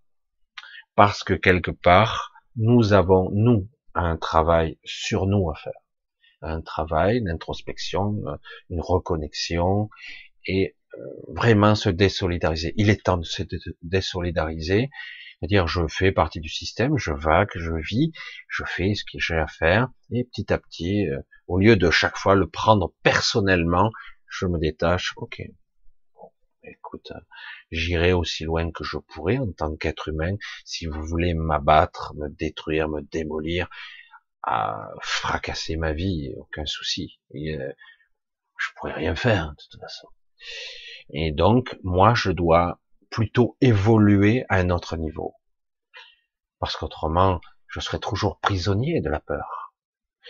parce 0.95 1.23
que 1.23 1.33
quelque 1.33 1.71
part 1.71 2.33
nous 2.55 2.93
avons 2.93 3.29
nous 3.31 3.69
un 3.93 4.17
travail 4.17 4.77
sur 4.83 5.25
nous 5.25 5.49
à 5.49 5.55
faire, 5.55 5.81
un 6.41 6.61
travail 6.61 7.23
d'introspection, 7.23 8.21
une 8.69 8.81
reconnexion 8.81 9.89
et 10.45 10.75
euh, 10.75 10.84
vraiment 11.27 11.75
se 11.75 11.89
désolidariser. 11.89 12.73
Il 12.77 12.89
est 12.89 13.03
temps 13.03 13.17
de 13.17 13.25
se 13.25 13.43
désolidariser 13.81 14.89
c'est-à-dire, 15.39 15.67
je 15.67 15.87
fais 15.87 16.11
partie 16.11 16.39
du 16.39 16.49
système, 16.49 16.97
je 16.97 17.11
vague, 17.11 17.49
je 17.55 17.73
vis, 17.73 18.11
je 18.47 18.63
fais 18.65 18.95
ce 18.95 19.03
que 19.03 19.19
j'ai 19.19 19.35
à 19.35 19.47
faire, 19.47 19.89
et 20.11 20.23
petit 20.23 20.51
à 20.51 20.57
petit, 20.57 21.07
euh, 21.09 21.19
au 21.47 21.59
lieu 21.59 21.75
de 21.75 21.91
chaque 21.91 22.17
fois 22.17 22.35
le 22.35 22.49
prendre 22.49 22.93
personnellement, 23.03 23.91
je 24.27 24.45
me 24.45 24.57
détache. 24.57 25.13
Ok, 25.17 25.41
bon, 26.15 26.31
écoute, 26.63 27.11
j'irai 27.71 28.13
aussi 28.13 28.45
loin 28.45 28.71
que 28.71 28.83
je 28.83 28.97
pourrai 28.97 29.37
en 29.37 29.51
tant 29.51 29.75
qu'être 29.75 30.07
humain. 30.07 30.35
Si 30.63 30.85
vous 30.85 31.03
voulez 31.03 31.33
m'abattre, 31.33 32.13
me 32.15 32.29
détruire, 32.29 32.89
me 32.89 33.01
démolir, 33.01 33.69
à 34.43 34.89
fracasser 35.01 35.75
ma 35.75 35.93
vie, 35.93 36.33
aucun 36.37 36.65
souci. 36.65 37.19
Et, 37.33 37.55
euh, 37.55 37.71
je 38.57 38.67
pourrais 38.75 38.93
rien 38.93 39.15
faire 39.15 39.49
de 39.49 39.55
toute 39.69 39.81
façon. 39.81 40.07
Et 41.09 41.31
donc, 41.31 41.77
moi, 41.83 42.13
je 42.15 42.31
dois 42.31 42.79
plutôt 43.09 43.57
évoluer 43.61 44.45
à 44.49 44.57
un 44.57 44.69
autre 44.69 44.97
niveau. 44.97 45.35
Parce 46.59 46.75
qu'autrement, 46.75 47.39
je 47.67 47.79
serais 47.79 47.99
toujours 47.99 48.39
prisonnier 48.39 49.01
de 49.01 49.09
la 49.09 49.19
peur. 49.19 49.73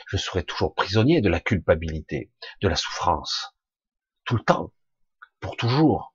Je 0.07 0.17
serais 0.17 0.43
toujours 0.43 0.75
prisonnier 0.75 1.21
de 1.21 1.29
la 1.29 1.39
culpabilité, 1.39 2.31
de 2.61 2.67
la 2.67 2.75
souffrance. 2.75 3.55
Tout 4.25 4.35
le 4.35 4.43
temps. 4.43 4.71
Pour 5.39 5.55
toujours. 5.55 6.13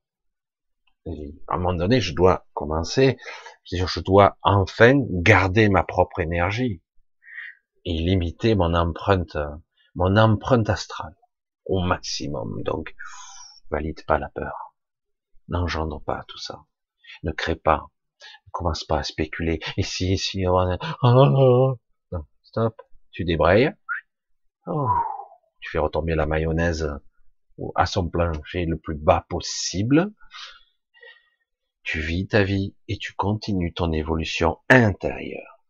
à 1.07 1.55
un 1.55 1.57
moment 1.57 1.75
donné, 1.75 2.01
je 2.01 2.15
dois 2.15 2.47
commencer, 2.53 3.17
je 3.65 4.01
dois 4.01 4.37
enfin 4.43 4.95
garder 4.97 5.69
ma 5.69 5.83
propre 5.83 6.21
énergie 6.21 6.83
et 7.85 7.93
limiter 7.93 8.55
mon 8.55 8.75
empreinte, 8.75 9.39
mon 9.95 10.17
empreinte 10.17 10.69
astrale 10.69 11.17
au 11.65 11.81
maximum. 11.81 12.63
Donc, 12.65 12.95
valide 13.71 14.05
pas 14.07 14.19
la 14.19 14.29
peur 14.29 14.71
n'engendre 15.51 16.01
pas 16.01 16.25
tout 16.27 16.39
ça. 16.39 16.65
Ne 17.23 17.33
crée 17.33 17.57
pas. 17.57 17.89
Ne 18.47 18.51
commence 18.53 18.85
pas 18.85 18.99
à 18.99 19.03
spéculer. 19.03 19.61
Ici, 19.77 20.13
ici, 20.15 20.47
oh, 20.47 20.59
oh, 21.03 21.77
non, 22.13 22.25
stop. 22.43 22.81
Tu 23.11 23.25
débrayes. 23.25 23.75
Oh, 24.67 24.89
tu 25.61 25.71
fais 25.71 25.79
retomber 25.79 26.15
la 26.15 26.27
mayonnaise 26.27 26.89
à 27.75 27.85
son 27.85 28.09
plancher 28.09 28.65
le 28.65 28.79
plus 28.79 28.97
bas 28.97 29.27
possible. 29.29 30.13
Tu 31.83 32.01
vis 32.01 32.29
ta 32.29 32.45
vie 32.45 32.77
et 32.89 32.97
tu 32.99 33.15
continues 33.15 33.75
ton 33.75 33.93
évolution 33.93 34.59
intérieure. 34.69 35.65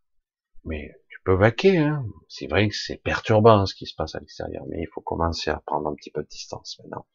Mais 0.65 0.93
tu 1.09 1.19
peux 1.23 1.33
vaquer, 1.33 1.77
hein. 1.77 2.05
C'est 2.27 2.47
vrai 2.47 2.69
que 2.69 2.75
c'est 2.75 2.97
perturbant 2.97 3.65
ce 3.65 3.73
qui 3.73 3.87
se 3.87 3.95
passe 3.95 4.13
à 4.13 4.19
l'extérieur, 4.19 4.63
mais 4.69 4.81
il 4.81 4.87
faut 4.93 5.01
commencer 5.01 5.49
à 5.49 5.61
prendre 5.65 5.89
un 5.89 5.95
petit 5.95 6.11
peu 6.11 6.21
de 6.21 6.27
distance 6.27 6.79
maintenant. 6.79 7.07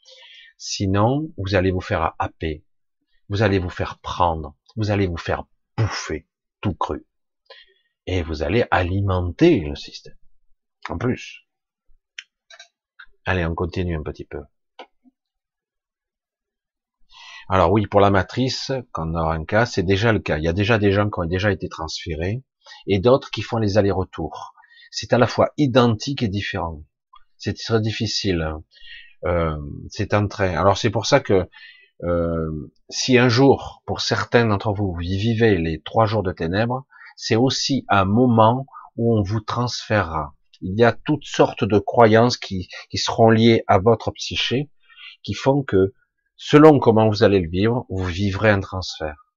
Sinon, 0.57 1.33
vous 1.37 1.55
allez 1.55 1.71
vous 1.71 1.81
faire 1.81 2.15
happer, 2.19 2.65
vous 3.29 3.43
allez 3.43 3.59
vous 3.59 3.71
faire 3.71 3.99
prendre, 3.99 4.57
vous 4.77 4.91
allez 4.91 5.07
vous 5.07 5.17
faire 5.17 5.45
bouffer 5.77 6.27
tout 6.61 6.75
cru. 6.75 7.07
Et 8.07 8.23
vous 8.23 8.43
allez 8.43 8.65
alimenter 8.71 9.61
le 9.61 9.75
système. 9.75 10.17
En 10.89 10.97
plus. 10.97 11.47
Allez, 13.25 13.45
on 13.45 13.55
continue 13.55 13.97
un 13.97 14.03
petit 14.03 14.25
peu. 14.25 14.43
Alors 17.49 17.71
oui, 17.71 17.87
pour 17.87 18.01
la 18.01 18.11
matrice, 18.11 18.73
quand 18.93 19.09
on 19.09 19.15
aura 19.15 19.35
un 19.35 19.45
cas, 19.45 19.67
c'est 19.67 19.83
déjà 19.83 20.13
le 20.13 20.19
cas. 20.19 20.39
Il 20.39 20.45
y 20.45 20.49
a 20.49 20.53
déjà 20.53 20.79
des 20.79 20.93
gens 20.93 21.11
qui 21.11 21.21
ont 21.21 21.27
déjà 21.27 21.53
été 21.53 21.69
transférés 21.69 22.43
et 22.87 22.99
d'autres 22.99 23.31
qui 23.31 23.43
font 23.43 23.59
les 23.59 23.79
allers-retours. 23.79 24.55
C'est 24.91 25.13
à 25.13 25.19
la 25.19 25.27
fois 25.27 25.51
identique 25.57 26.23
et 26.23 26.29
différent. 26.29 26.83
C'est 27.37 27.57
très 27.57 27.81
difficile. 27.81 28.49
Euh, 29.25 29.57
c'est 29.89 30.15
un 30.15 30.27
trait. 30.27 30.55
Alors 30.55 30.77
c'est 30.77 30.91
pour 30.91 31.07
ça 31.07 31.21
que 31.21 31.49
euh, 32.05 32.71
si 32.91 33.19
un 33.19 33.29
jour, 33.29 33.83
pour 33.87 34.01
certains 34.01 34.47
d'entre 34.47 34.73
vous, 34.73 34.93
vous 34.93 34.99
vivez 34.99 35.57
les 35.57 35.81
trois 35.81 36.07
jours 36.07 36.23
de 36.23 36.33
ténèbres, 36.33 36.87
c'est 37.17 37.37
aussi 37.37 37.85
un 37.89 38.05
moment 38.05 38.67
où 38.97 39.17
on 39.17 39.23
vous 39.23 39.41
transférera. 39.41 40.35
Il 40.61 40.79
y 40.79 40.85
a 40.85 40.93
toutes 40.93 41.25
sortes 41.25 41.65
de 41.65 41.79
croyances 41.79 42.37
qui, 42.37 42.69
qui 42.91 42.99
seront 42.99 43.31
liées 43.31 43.65
à 43.67 43.79
votre 43.79 44.11
psyché, 44.13 44.71
qui 45.23 45.35
font 45.35 45.63
que, 45.63 45.95
selon 46.37 46.79
comment 46.79 47.09
vous 47.09 47.23
allez 47.23 47.41
le 47.41 47.49
vivre, 47.49 47.87
vous 47.89 48.05
vivrez 48.05 48.51
un 48.51 48.61
transfert. 48.61 49.33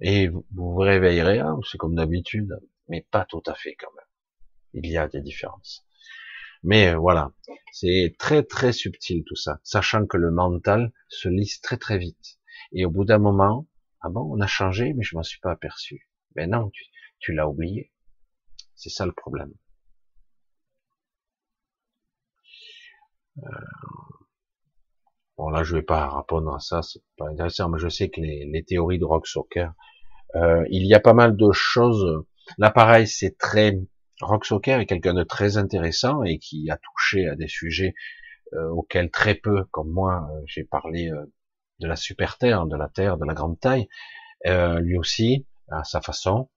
Et 0.00 0.28
vous 0.28 0.44
vous 0.54 0.76
réveillerez, 0.76 1.40
hein, 1.40 1.58
c'est 1.70 1.78
comme 1.78 1.94
d'habitude, 1.94 2.58
mais 2.88 3.06
pas 3.10 3.24
tout 3.24 3.42
à 3.46 3.54
fait 3.54 3.74
quand 3.74 3.92
même. 3.96 4.04
Il 4.84 4.90
y 4.90 4.98
a 4.98 5.08
des 5.08 5.22
différences. 5.22 5.85
Mais 6.66 6.88
euh, 6.88 6.98
voilà, 6.98 7.32
c'est 7.72 8.16
très 8.18 8.42
très 8.42 8.72
subtil 8.72 9.24
tout 9.24 9.36
ça, 9.36 9.60
sachant 9.62 10.04
que 10.06 10.16
le 10.16 10.32
mental 10.32 10.92
se 11.08 11.28
lisse 11.28 11.60
très 11.60 11.76
très 11.76 11.96
vite. 11.96 12.38
Et 12.72 12.84
au 12.84 12.90
bout 12.90 13.04
d'un 13.04 13.18
moment, 13.18 13.68
ah 14.00 14.08
bon, 14.10 14.28
on 14.34 14.40
a 14.40 14.48
changé, 14.48 14.92
mais 14.94 15.04
je 15.04 15.16
m'en 15.16 15.22
suis 15.22 15.38
pas 15.40 15.52
aperçu. 15.52 16.10
Mais 16.34 16.48
non, 16.48 16.70
tu, 17.20 17.32
l'as 17.32 17.48
oublié. 17.48 17.92
C'est 18.74 18.90
ça 18.90 19.06
le 19.06 19.12
problème. 19.12 19.52
Euh, 23.38 23.48
Bon 25.38 25.50
là, 25.50 25.62
je 25.62 25.76
vais 25.76 25.82
pas 25.82 26.08
répondre 26.08 26.54
à 26.54 26.60
ça, 26.60 26.82
c'est 26.82 27.02
pas 27.18 27.28
intéressant, 27.28 27.68
mais 27.68 27.78
je 27.78 27.88
sais 27.88 28.08
que 28.08 28.20
les, 28.22 28.46
les 28.46 28.64
théories 28.64 28.98
de 28.98 29.04
Rock 29.04 29.26
Soccer, 29.26 29.72
euh, 30.34 30.64
il 30.70 30.86
y 30.86 30.94
a 30.94 31.00
pas 31.00 31.12
mal 31.12 31.36
de 31.36 31.52
choses. 31.52 32.24
L'appareil, 32.58 33.06
c'est 33.06 33.36
très 33.38 33.78
Rock 34.20 34.46
Soccer 34.46 34.80
est 34.80 34.86
quelqu'un 34.86 35.14
de 35.14 35.22
très 35.22 35.58
intéressant 35.58 36.22
et 36.22 36.38
qui 36.38 36.70
a 36.70 36.78
touché 36.78 37.28
à 37.28 37.36
des 37.36 37.48
sujets 37.48 37.94
euh, 38.54 38.68
auxquels 38.70 39.10
très 39.10 39.34
peu, 39.34 39.64
comme 39.70 39.90
moi, 39.90 40.28
euh, 40.30 40.40
j'ai 40.46 40.64
parlé 40.64 41.10
euh, 41.10 41.26
de 41.80 41.88
la 41.88 41.96
super 41.96 42.38
terre, 42.38 42.66
de 42.66 42.76
la 42.76 42.88
terre, 42.88 43.18
de 43.18 43.24
la 43.24 43.34
grande 43.34 43.58
taille. 43.60 43.88
lui 44.44 44.96
aussi, 44.98 45.46
à 45.68 45.84
sa 45.84 46.00
façon. 46.00 46.48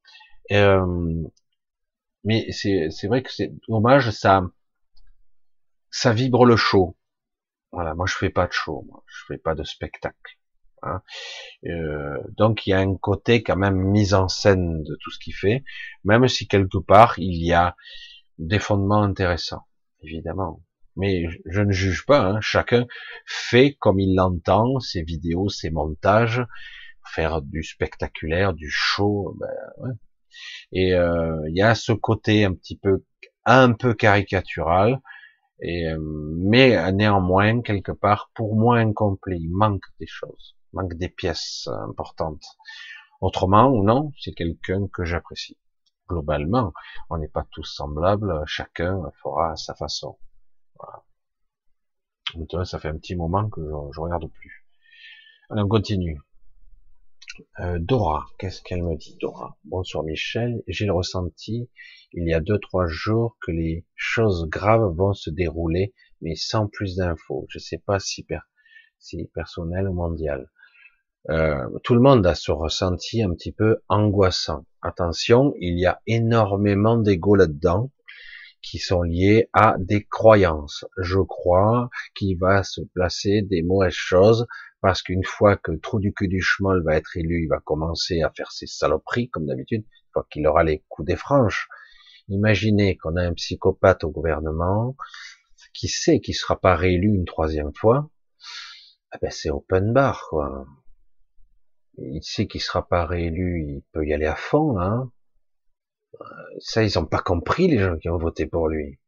mais 2.24 2.52
c'est 2.52 3.08
vrai 3.08 3.24
que 3.24 3.32
c'est 3.32 3.52
dommage, 3.68 4.12
ça 4.12 4.44
ça 5.92 6.14
vibre 6.14 6.46
le 6.46 6.56
show. 6.56 6.98
Voilà, 7.72 7.96
moi 7.96 8.06
je 8.08 8.16
fais 8.16 8.30
pas 8.30 8.48
de 8.48 8.54
show, 8.54 8.84
moi. 8.88 9.04
je 9.08 9.26
fais 9.28 9.38
pas 9.38 9.56
de 9.56 9.64
spectacle. 9.64 10.39
Hein. 10.84 11.02
Euh, 11.66 12.18
donc 12.38 12.66
il 12.66 12.72
y 12.72 12.74
a 12.74 12.80
un 12.80 12.96
côté 12.96 13.44
quand 13.44 13.58
même 13.58 13.78
mise 13.78 14.14
en 14.14 14.28
scène 14.28 14.84
de 14.84 14.98
tout 15.02 15.12
ce 15.12 15.20
qu'il 15.20 15.34
fait, 15.34 15.64
même 16.04 16.28
si 16.28 16.48
quelque 16.48 16.78
part 16.78 17.16
il 17.18 17.46
y 17.46 17.54
a 17.54 17.76
des 18.38 18.60
fondements 18.60 19.04
intéressants, 19.04 19.66
évidemment. 20.04 20.64
Mais 20.96 21.26
je 21.46 21.62
ne 21.62 21.72
juge 21.72 22.06
pas, 22.06 22.22
hein. 22.22 22.42
chacun 22.42 22.86
fait 23.26 23.76
comme 23.80 24.00
il 24.00 24.16
l'entend, 24.16 24.80
ses 24.80 25.04
vidéos, 25.04 25.50
ses 25.50 25.70
montages, 25.70 26.44
faire 27.14 27.42
du 27.42 27.64
spectaculaire, 27.64 28.54
du 28.54 28.70
show, 28.70 29.36
ben, 29.40 29.48
ouais. 29.78 29.94
Et 30.72 30.94
euh, 30.94 31.42
il 31.50 31.58
y 31.58 31.62
a 31.62 31.76
ce 31.76 31.92
côté 31.92 32.46
un 32.46 32.54
petit 32.54 32.78
peu, 32.78 33.04
un 33.46 33.74
peu 33.74 33.94
caricatural, 33.94 35.00
euh, 35.64 35.98
mais 36.00 36.92
néanmoins, 36.94 37.62
quelque 37.62 37.92
part, 37.92 38.32
pour 38.34 38.56
moi 38.56 38.78
incomplet, 38.78 39.38
il 39.40 39.52
manque 39.52 39.84
des 40.00 40.08
choses, 40.08 40.56
manque 40.74 40.94
des 40.96 41.10
pièces 41.10 41.68
importantes. 41.90 42.46
Autrement 43.22 43.68
ou 43.68 43.84
non, 43.84 44.12
c'est 44.20 44.34
quelqu'un 44.34 44.88
que 44.88 45.04
j'apprécie. 45.04 45.58
Globalement, 46.08 46.74
on 47.10 47.18
n'est 47.18 47.28
pas 47.28 47.46
tous 47.52 47.64
semblables, 47.64 48.44
chacun 48.46 49.02
fera 49.22 49.52
à 49.52 49.56
sa 49.56 49.76
façon. 49.76 50.18
Voilà. 50.80 51.04
Maintenant, 52.36 52.66
ça 52.66 52.80
fait 52.80 52.88
un 52.88 52.98
petit 52.98 53.16
moment 53.16 53.50
que 53.50 53.62
je, 53.92 54.00
regarde 54.00 54.32
plus. 54.32 54.66
Allez, 55.50 55.62
on 55.62 55.68
continue. 55.68 56.22
Euh, 57.60 57.78
Dora, 57.80 58.26
qu'est-ce 58.38 58.62
qu'elle 58.62 58.84
me 58.84 58.96
dit, 58.96 59.18
Dora? 59.20 59.58
Bonsoir 59.64 60.04
Michel, 60.04 60.62
j'ai 60.68 60.86
le 60.86 60.94
ressenti 60.94 61.70
il 62.12 62.28
y 62.28 62.34
a 62.34 62.40
deux 62.40 62.58
trois 62.58 62.88
jours 62.88 63.38
que 63.40 63.52
les 63.52 63.86
choses 63.96 64.48
graves 64.50 64.96
vont 64.96 65.14
se 65.14 65.30
dérouler, 65.30 65.94
mais 66.22 66.36
sans 66.36 66.68
plus 66.68 66.96
d'infos. 66.96 67.46
Je 67.50 67.60
sais 67.60 67.78
pas 67.78 68.00
si, 68.00 68.26
si 68.98 69.26
personnel 69.34 69.88
ou 69.88 69.94
mondial. 69.94 70.50
Euh, 71.30 71.68
tout 71.84 71.94
le 71.94 72.02
monde 72.02 72.26
a 72.26 72.34
ce 72.34 72.52
ressenti 72.52 73.22
un 73.22 73.32
petit 73.34 73.52
peu 73.52 73.84
angoissant. 73.88 74.66
Attention, 74.82 75.54
il 75.60 75.80
y 75.80 75.86
a 75.86 76.02
énormément 76.08 76.98
d'ego 76.98 77.36
là-dedans 77.36 77.92
qui 78.64 78.80
sont 78.80 79.04
liés 79.04 79.48
à 79.54 79.76
des 79.78 80.04
croyances. 80.04 80.86
Je 80.98 81.20
crois 81.20 81.90
qu'il 82.16 82.38
va 82.40 82.64
se 82.64 82.82
placer 82.82 83.44
des 83.44 83.62
mauvaises 83.62 83.94
choses 83.94 84.48
parce 84.82 85.04
qu'une 85.04 85.24
fois 85.24 85.56
que 85.56 85.72
trou 85.74 86.00
du 86.00 86.14
cul 86.14 86.28
du 86.28 86.42
schmoll 86.42 86.84
va 86.84 86.96
être 86.96 87.16
élu, 87.16 87.44
il 87.44 87.48
va 87.48 87.60
commencer 87.60 88.22
à 88.22 88.32
faire 88.32 88.52
ses 88.52 88.66
saloperies 88.66 89.30
comme 89.30 89.46
d'habitude, 89.46 89.84
une 89.84 90.12
fois 90.14 90.28
qu'il 90.32 90.48
aura 90.48 90.64
les 90.64 90.84
coups 90.90 91.08
des 91.08 91.16
franges. 91.16 91.68
Imaginez 92.28 92.98
qu'on 92.98 93.16
a 93.18 93.22
un 93.22 93.34
psychopathe 93.34 94.04
au 94.04 94.10
gouvernement 94.10 94.96
qui 95.74 95.88
sait 95.90 96.22
qu'il 96.22 96.36
sera 96.36 96.60
pas 96.60 96.76
réélu 96.76 97.14
une 97.14 97.26
troisième 97.26 97.74
fois, 97.76 98.10
eh 99.14 99.18
ben 99.22 99.30
c'est 99.30 99.52
open 99.52 99.94
bar 99.94 100.28
quoi. 100.30 100.66
Il 102.02 102.24
sait 102.24 102.48
qu'il 102.48 102.62
sera 102.62 102.88
pas 102.88 103.06
réélu, 103.06 103.64
il 103.68 103.84
peut 103.92 104.06
y 104.06 104.14
aller 104.14 104.26
à 104.26 104.36
fond. 104.36 104.80
Hein. 104.80 105.12
Ça 106.60 106.84
ils 106.84 106.98
ont 106.98 107.06
pas 107.06 107.22
compris 107.22 107.68
les 107.68 107.80
gens 107.80 107.98
qui 107.98 108.10
ont 108.10 108.18
voté 108.18 108.46
pour 108.46 108.68
lui. 108.68 109.00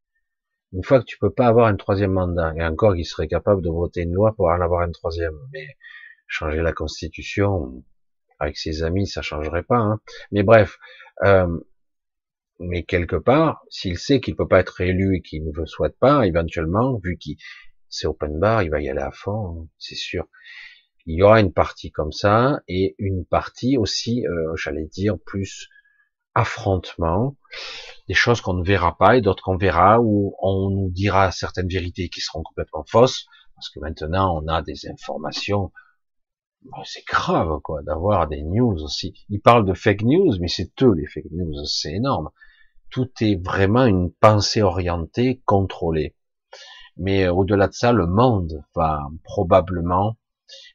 Une 0.74 0.84
fois 0.84 1.00
que 1.00 1.06
tu 1.06 1.18
peux 1.18 1.34
pas 1.34 1.48
avoir 1.48 1.68
un 1.68 1.76
troisième 1.76 2.14
mandat, 2.14 2.54
et 2.56 2.64
encore 2.64 2.96
qu'il 2.96 3.06
serait 3.06 3.28
capable 3.28 3.62
de 3.62 3.70
voter 3.70 4.02
une 4.02 4.14
loi 4.14 4.34
pour 4.36 4.48
en 4.48 4.62
avoir 4.62 4.82
un 4.82 4.92
troisième, 4.92 5.38
mais 5.52 5.68
changer 6.28 6.62
la 6.62 6.72
constitution 6.72 7.84
avec 8.40 8.58
ses 8.58 8.84
amis, 8.84 9.08
ça 9.08 9.22
changerait 9.22 9.64
pas. 9.64 9.78
Hein. 9.78 10.00
Mais 10.32 10.44
bref, 10.44 10.80
euh, 11.24 11.60
mais 12.60 12.84
quelque 12.84 13.16
part, 13.16 13.64
s'il 13.70 13.98
sait 13.98 14.22
qu'il 14.22 14.36
peut 14.36 14.48
pas 14.48 14.60
être 14.60 14.82
élu 14.82 15.18
et 15.18 15.22
qu'il 15.22 15.44
ne 15.46 15.52
le 15.52 15.66
souhaite 15.66 15.98
pas, 16.00 16.26
éventuellement, 16.26 17.00
vu 17.04 17.18
qu'il 17.18 17.38
c'est 17.90 18.08
open 18.08 18.40
bar, 18.40 18.64
il 18.64 18.72
va 18.72 18.82
y 18.82 18.90
aller 18.90 19.02
à 19.02 19.12
fond, 19.12 19.68
c'est 19.78 19.96
sûr. 19.96 20.28
Il 21.06 21.16
y 21.16 21.24
aura 21.24 21.40
une 21.40 21.54
partie 21.54 21.92
comme 21.92 22.12
ça 22.12 22.62
et 22.68 22.96
une 23.00 23.26
partie 23.26 23.78
aussi, 23.78 24.26
euh, 24.28 24.56
j'allais 24.56 24.86
dire, 24.86 25.18
plus 25.26 25.70
affrontement, 26.34 27.36
des 28.08 28.14
choses 28.14 28.42
qu'on 28.42 28.54
ne 28.54 28.64
verra 28.64 28.98
pas 28.98 29.18
et 29.18 29.22
d'autres 29.22 29.44
qu'on 29.44 29.58
verra, 29.58 30.00
où 30.00 30.36
on 30.40 30.70
nous 30.70 30.90
dira 30.90 31.32
certaines 31.32 31.68
vérités 31.68 32.10
qui 32.10 32.22
seront 32.22 32.44
complètement 32.44 32.86
fausses, 32.88 33.26
parce 33.56 33.70
que 33.70 33.80
maintenant 33.80 34.42
on 34.42 34.48
a 34.48 34.62
des 34.62 34.88
informations, 34.90 35.72
c'est 36.84 37.06
grave 37.06 37.60
quoi, 37.64 37.82
d'avoir 37.84 38.28
des 38.28 38.44
news 38.44 38.82
aussi. 38.84 39.14
Ils 39.30 39.42
parlent 39.42 39.66
de 39.66 39.74
fake 39.74 40.04
news, 40.04 40.38
mais 40.40 40.48
c'est 40.48 40.72
eux 40.82 40.94
les 40.94 41.08
fake 41.08 41.32
news, 41.32 41.66
c'est 41.66 41.94
énorme. 41.94 42.30
Tout 42.90 43.10
est 43.22 43.44
vraiment 43.44 43.86
une 43.86 44.12
pensée 44.12 44.62
orientée, 44.62 45.42
contrôlée. 45.46 46.16
Mais 46.98 47.26
euh, 47.26 47.34
au-delà 47.34 47.68
de 47.68 47.74
ça, 47.74 47.94
le 47.94 48.06
monde 48.06 48.64
va 48.76 49.02
probablement 49.24 50.18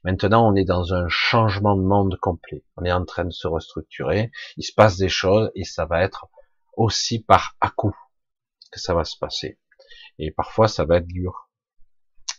Maintenant, 0.04 0.48
on 0.48 0.54
est 0.54 0.64
dans 0.64 0.94
un 0.94 1.08
changement 1.08 1.76
de 1.76 1.82
monde 1.82 2.16
complet. 2.20 2.64
On 2.76 2.84
est 2.84 2.92
en 2.92 3.04
train 3.04 3.24
de 3.24 3.32
se 3.32 3.46
restructurer. 3.46 4.30
Il 4.56 4.64
se 4.64 4.72
passe 4.72 4.96
des 4.96 5.08
choses 5.08 5.50
et 5.54 5.64
ça 5.64 5.86
va 5.86 6.02
être 6.02 6.26
aussi 6.76 7.22
par 7.22 7.56
à 7.60 7.70
coup 7.70 7.94
que 8.70 8.80
ça 8.80 8.94
va 8.94 9.04
se 9.04 9.16
passer. 9.18 9.58
Et 10.18 10.30
parfois, 10.30 10.68
ça 10.68 10.84
va 10.84 10.98
être 10.98 11.06
dur. 11.06 11.50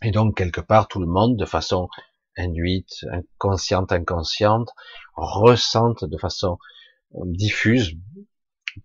Et 0.04 0.12
donc, 0.12 0.38
quelque 0.38 0.62
part, 0.62 0.88
tout 0.88 1.00
le 1.00 1.08
monde, 1.08 1.38
de 1.38 1.46
façon 1.46 1.90
induite, 2.38 3.06
inconsciente, 3.12 3.92
inconsciente, 3.92 4.70
ressente 5.16 6.06
de 6.06 6.18
façon 6.18 6.58
diffuse 7.26 7.94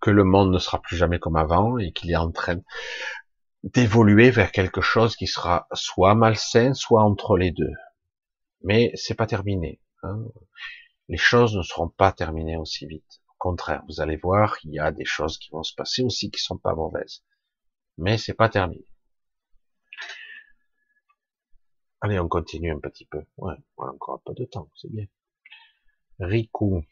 que 0.01 0.09
le 0.09 0.23
monde 0.23 0.51
ne 0.51 0.57
sera 0.57 0.81
plus 0.81 0.97
jamais 0.97 1.19
comme 1.19 1.35
avant 1.35 1.77
et 1.77 1.91
qu'il 1.91 2.11
est 2.11 2.15
en 2.15 2.31
train 2.31 2.57
d'évoluer 3.63 4.31
vers 4.31 4.51
quelque 4.51 4.81
chose 4.81 5.15
qui 5.15 5.27
sera 5.27 5.67
soit 5.73 6.15
malsain, 6.15 6.73
soit 6.73 7.03
entre 7.03 7.37
les 7.37 7.51
deux. 7.51 7.71
Mais 8.63 8.91
c'est 8.95 9.15
pas 9.15 9.27
terminé. 9.27 9.81
Hein. 10.03 10.23
Les 11.09 11.17
choses 11.17 11.55
ne 11.55 11.63
seront 11.63 11.89
pas 11.89 12.11
terminées 12.11 12.57
aussi 12.57 12.87
vite. 12.87 13.21
Au 13.29 13.35
contraire, 13.37 13.83
vous 13.87 14.01
allez 14.01 14.15
voir, 14.17 14.57
il 14.63 14.73
y 14.73 14.79
a 14.79 14.91
des 14.91 15.05
choses 15.05 15.37
qui 15.37 15.51
vont 15.51 15.63
se 15.63 15.75
passer 15.75 16.01
aussi 16.01 16.31
qui 16.31 16.41
sont 16.41 16.57
pas 16.57 16.73
mauvaises. 16.73 17.23
Mais 17.97 18.17
c'est 18.17 18.33
pas 18.33 18.49
terminé. 18.49 18.85
Allez, 22.01 22.19
on 22.19 22.27
continue 22.27 22.71
un 22.71 22.79
petit 22.79 23.05
peu. 23.05 23.23
Ouais, 23.37 23.55
on 23.77 23.85
a 23.85 23.91
encore 23.91 24.15
un 24.15 24.21
peu 24.25 24.33
de 24.33 24.45
temps, 24.45 24.69
c'est 24.75 24.91
bien. 24.91 25.05
Riku. 26.19 26.83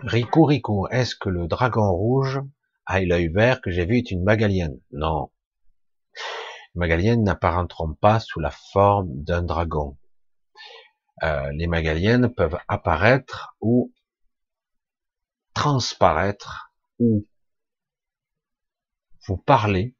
Riku, 0.00 0.44
Riku, 0.44 0.86
est-ce 0.90 1.14
que 1.16 1.28
le 1.30 1.46
dragon 1.46 1.90
rouge 1.90 2.40
a 2.84 3.00
l'œil 3.00 3.28
vert 3.28 3.60
que 3.60 3.70
j'ai 3.70 3.86
vu 3.86 3.98
est 3.98 4.10
une 4.10 4.24
magalienne? 4.24 4.80
Non, 4.92 5.30
Magaliennes 6.76 7.24
n'apparaîtront 7.24 7.94
pas 7.94 8.20
sous 8.20 8.38
la 8.38 8.50
forme 8.50 9.08
d'un 9.08 9.42
dragon. 9.42 9.96
Euh, 11.22 11.50
les 11.52 11.66
magaliennes 11.66 12.32
peuvent 12.32 12.58
apparaître 12.68 13.56
ou 13.60 13.92
transparaître 15.54 16.70
ou 16.98 17.26
vous 19.26 19.38
parler, 19.38 19.96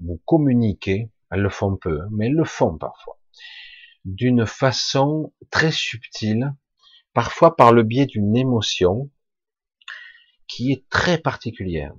vous 0.00 0.20
communiquer, 0.24 1.12
elles 1.30 1.40
le 1.40 1.48
font 1.48 1.76
peu, 1.76 2.00
mais 2.10 2.26
elles 2.26 2.34
le 2.34 2.44
font 2.44 2.76
parfois, 2.76 3.18
d'une 4.04 4.46
façon 4.46 5.32
très 5.50 5.70
subtile, 5.70 6.54
parfois 7.12 7.54
par 7.54 7.72
le 7.72 7.84
biais 7.84 8.06
d'une 8.06 8.36
émotion 8.36 9.10
qui 10.48 10.72
est 10.72 10.88
très 10.88 11.18
particulière. 11.18 11.94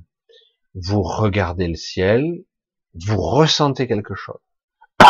Vous 0.73 1.01
regardez 1.01 1.69
le 1.69 1.75
ciel, 1.75 2.43
vous 2.95 3.21
ressentez 3.21 3.87
quelque 3.87 4.15
chose. 4.15 4.39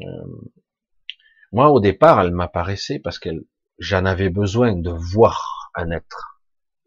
Euh, 0.00 0.50
moi, 1.50 1.70
au 1.70 1.80
départ, 1.80 2.20
elle 2.20 2.30
m'apparaissait 2.30 3.00
parce 3.00 3.18
qu'elle, 3.18 3.42
j'en 3.80 4.04
avais 4.04 4.28
besoin 4.28 4.76
de 4.76 4.90
voir 4.90 5.72
un 5.74 5.90
être. 5.90 6.40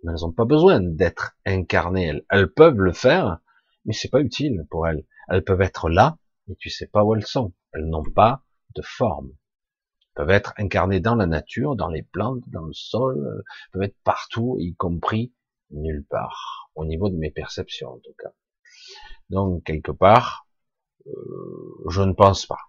elles 0.04 0.14
n'ont 0.22 0.32
pas 0.32 0.46
besoin 0.46 0.80
d'être 0.80 1.36
incarnées. 1.46 2.22
Elles, 2.30 2.48
peuvent 2.48 2.80
le 2.80 2.94
faire, 2.94 3.40
mais 3.84 3.92
c'est 3.92 4.08
pas 4.08 4.22
utile 4.22 4.66
pour 4.70 4.88
elles. 4.88 5.04
Elles 5.28 5.44
peuvent 5.44 5.62
être 5.62 5.90
là, 5.90 6.18
et 6.50 6.56
tu 6.56 6.70
sais 6.70 6.88
pas 6.88 7.04
où 7.04 7.14
elles 7.14 7.26
sont. 7.26 7.54
Elles 7.74 7.90
n'ont 7.90 8.10
pas 8.16 8.46
de 8.76 8.82
forme. 8.82 9.32
Elles 9.32 10.14
peuvent 10.14 10.30
être 10.30 10.54
incarnées 10.58 11.02
dans 11.02 11.16
la 11.16 11.26
nature, 11.26 11.76
dans 11.76 11.90
les 11.90 12.04
plantes, 12.04 12.44
dans 12.48 12.66
le 12.66 12.74
sol, 12.74 13.18
elles 13.18 13.72
peuvent 13.74 13.84
être 13.84 14.00
partout, 14.06 14.56
y 14.60 14.74
compris 14.76 15.34
nulle 15.72 16.06
part, 16.10 16.70
au 16.76 16.86
niveau 16.86 17.10
de 17.10 17.18
mes 17.18 17.32
perceptions 17.32 17.90
en 17.90 18.00
tout 18.00 18.16
cas. 18.18 18.32
Donc 19.30 19.64
quelque 19.64 19.92
part, 19.92 20.48
euh, 21.08 21.86
je 21.90 22.02
ne 22.02 22.14
pense 22.14 22.46
pas. 22.46 22.60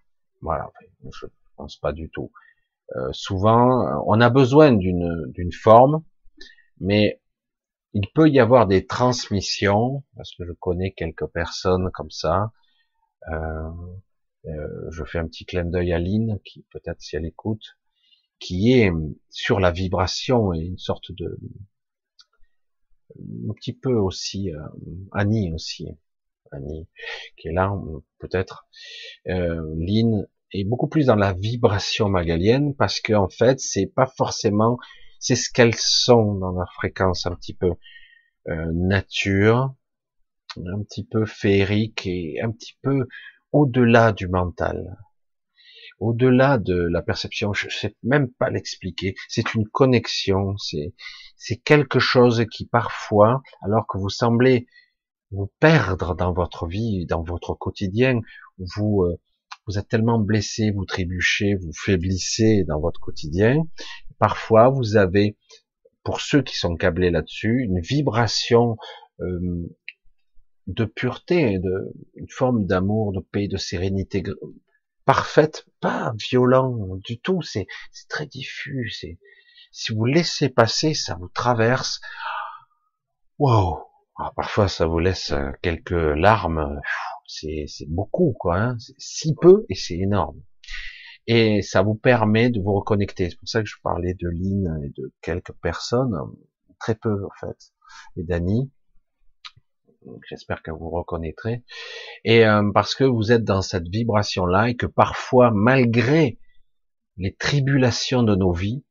Voilà, 0.40 0.70
je 1.12 1.26
pense 1.56 1.76
pas 1.76 1.92
du 1.92 2.10
tout. 2.10 2.32
Euh, 2.96 3.08
souvent, 3.12 4.02
on 4.06 4.20
a 4.20 4.30
besoin 4.30 4.72
d'une 4.72 5.30
d'une 5.32 5.52
forme, 5.52 6.04
mais 6.80 7.20
il 7.94 8.08
peut 8.14 8.28
y 8.28 8.40
avoir 8.40 8.66
des 8.66 8.86
transmissions, 8.86 10.04
parce 10.16 10.34
que 10.34 10.44
je 10.46 10.52
connais 10.52 10.92
quelques 10.92 11.26
personnes 11.26 11.90
comme 11.92 12.10
ça. 12.10 12.52
Euh, 13.28 13.70
euh, 14.46 14.90
je 14.90 15.04
fais 15.04 15.18
un 15.18 15.26
petit 15.26 15.44
clin 15.44 15.64
d'œil 15.64 15.92
à 15.92 15.98
Lynn, 15.98 16.38
qui 16.44 16.64
peut-être 16.70 17.00
si 17.00 17.16
elle 17.16 17.26
écoute, 17.26 17.78
qui 18.40 18.72
est 18.72 18.90
sur 19.30 19.60
la 19.60 19.70
vibration 19.70 20.52
et 20.52 20.60
une 20.60 20.78
sorte 20.78 21.12
de 21.12 21.38
un 23.18 23.52
petit 23.54 23.74
peu 23.74 23.94
aussi 23.94 24.50
euh, 24.50 24.58
Annie 25.12 25.52
aussi 25.52 25.86
Qui 27.36 27.48
est 27.48 27.52
là 27.52 27.72
peut-être 28.18 28.66
euh, 29.28 29.62
Lynn 29.78 30.26
est 30.52 30.64
beaucoup 30.64 30.88
plus 30.88 31.06
dans 31.06 31.16
la 31.16 31.32
vibration 31.32 32.08
magalienne 32.08 32.74
parce 32.74 33.00
que 33.00 33.14
en 33.14 33.28
fait 33.28 33.58
c'est 33.60 33.86
pas 33.86 34.06
forcément 34.06 34.78
c'est 35.18 35.36
ce 35.36 35.50
qu'elles 35.50 35.76
sont 35.76 36.34
dans 36.34 36.52
leur 36.52 36.72
fréquence 36.74 37.26
un 37.26 37.34
petit 37.34 37.54
peu 37.54 37.72
euh, 38.48 38.70
nature 38.72 39.74
un 40.56 40.82
petit 40.82 41.04
peu 41.04 41.24
féerique 41.24 42.06
et 42.06 42.40
un 42.42 42.50
petit 42.50 42.76
peu 42.82 43.06
au-delà 43.52 44.12
du 44.12 44.28
mental 44.28 44.96
au-delà 46.02 46.58
de 46.58 46.74
la 46.74 47.00
perception, 47.00 47.52
je 47.52 47.68
sais 47.68 47.94
même 48.02 48.28
pas 48.32 48.50
l'expliquer. 48.50 49.14
C'est 49.28 49.54
une 49.54 49.68
connexion, 49.68 50.56
c'est 50.58 50.94
c'est 51.36 51.56
quelque 51.56 52.00
chose 52.00 52.44
qui 52.50 52.66
parfois, 52.66 53.40
alors 53.62 53.86
que 53.86 53.98
vous 53.98 54.08
semblez 54.08 54.66
vous 55.32 55.50
perdre 55.60 56.14
dans 56.14 56.32
votre 56.32 56.66
vie, 56.66 57.06
dans 57.06 57.22
votre 57.22 57.54
quotidien, 57.54 58.20
vous 58.58 59.02
euh, 59.02 59.18
vous 59.66 59.78
êtes 59.78 59.88
tellement 59.88 60.18
blessé, 60.18 60.70
vous 60.72 60.84
trébuchez, 60.84 61.54
vous 61.54 61.72
faiblissez 61.72 62.64
dans 62.64 62.80
votre 62.80 63.00
quotidien. 63.00 63.62
Parfois, 64.18 64.68
vous 64.68 64.96
avez, 64.96 65.36
pour 66.02 66.20
ceux 66.20 66.42
qui 66.42 66.56
sont 66.56 66.76
câblés 66.76 67.10
là-dessus, 67.10 67.62
une 67.62 67.80
vibration 67.80 68.76
euh, 69.20 69.68
de 70.66 70.84
pureté, 70.84 71.58
de, 71.58 71.92
une 72.16 72.28
forme 72.28 72.66
d'amour, 72.66 73.12
de 73.12 73.20
paix, 73.20 73.46
de 73.46 73.56
sérénité 73.56 74.22
parfaite, 75.04 75.66
pas 75.80 76.12
violent 76.28 76.96
du 77.04 77.20
tout, 77.20 77.42
c'est 77.42 77.66
très 78.08 78.26
diffus, 78.26 78.92
si 79.72 79.92
vous 79.92 80.04
laissez 80.04 80.48
passer, 80.48 80.94
ça 80.94 81.14
vous 81.14 81.28
traverse. 81.28 82.00
Wow. 83.38 83.91
Parfois 84.36 84.68
ça 84.68 84.86
vous 84.86 84.98
laisse 84.98 85.32
euh, 85.32 85.50
quelques 85.62 85.90
larmes, 85.90 86.80
c'est 87.26 87.66
beaucoup 87.88 88.34
quoi, 88.38 88.58
hein. 88.58 88.76
c'est 88.78 88.94
si 88.98 89.34
peu 89.40 89.64
et 89.68 89.74
c'est 89.74 89.98
énorme. 89.98 90.40
Et 91.26 91.62
ça 91.62 91.82
vous 91.82 91.94
permet 91.94 92.50
de 92.50 92.60
vous 92.60 92.74
reconnecter. 92.74 93.30
C'est 93.30 93.38
pour 93.38 93.48
ça 93.48 93.62
que 93.62 93.68
je 93.68 93.76
parlais 93.82 94.14
de 94.14 94.28
Lynn 94.28 94.82
et 94.84 94.88
de 95.00 95.12
quelques 95.22 95.52
personnes, 95.62 96.16
très 96.80 96.96
peu 96.96 97.24
en 97.24 97.30
fait, 97.40 97.72
et 98.16 98.24
d'Annie 98.24 98.70
J'espère 100.28 100.62
que 100.62 100.70
vous 100.70 100.90
reconnaîtrez. 100.90 101.62
Et 102.24 102.44
euh, 102.44 102.70
parce 102.72 102.94
que 102.94 103.04
vous 103.04 103.32
êtes 103.32 103.44
dans 103.44 103.62
cette 103.62 103.88
vibration-là 103.88 104.70
et 104.70 104.76
que 104.76 104.86
parfois, 104.86 105.50
malgré 105.50 106.38
les 107.16 107.34
tribulations 107.34 108.22
de 108.22 108.34
nos 108.34 108.52
vies, 108.52 108.84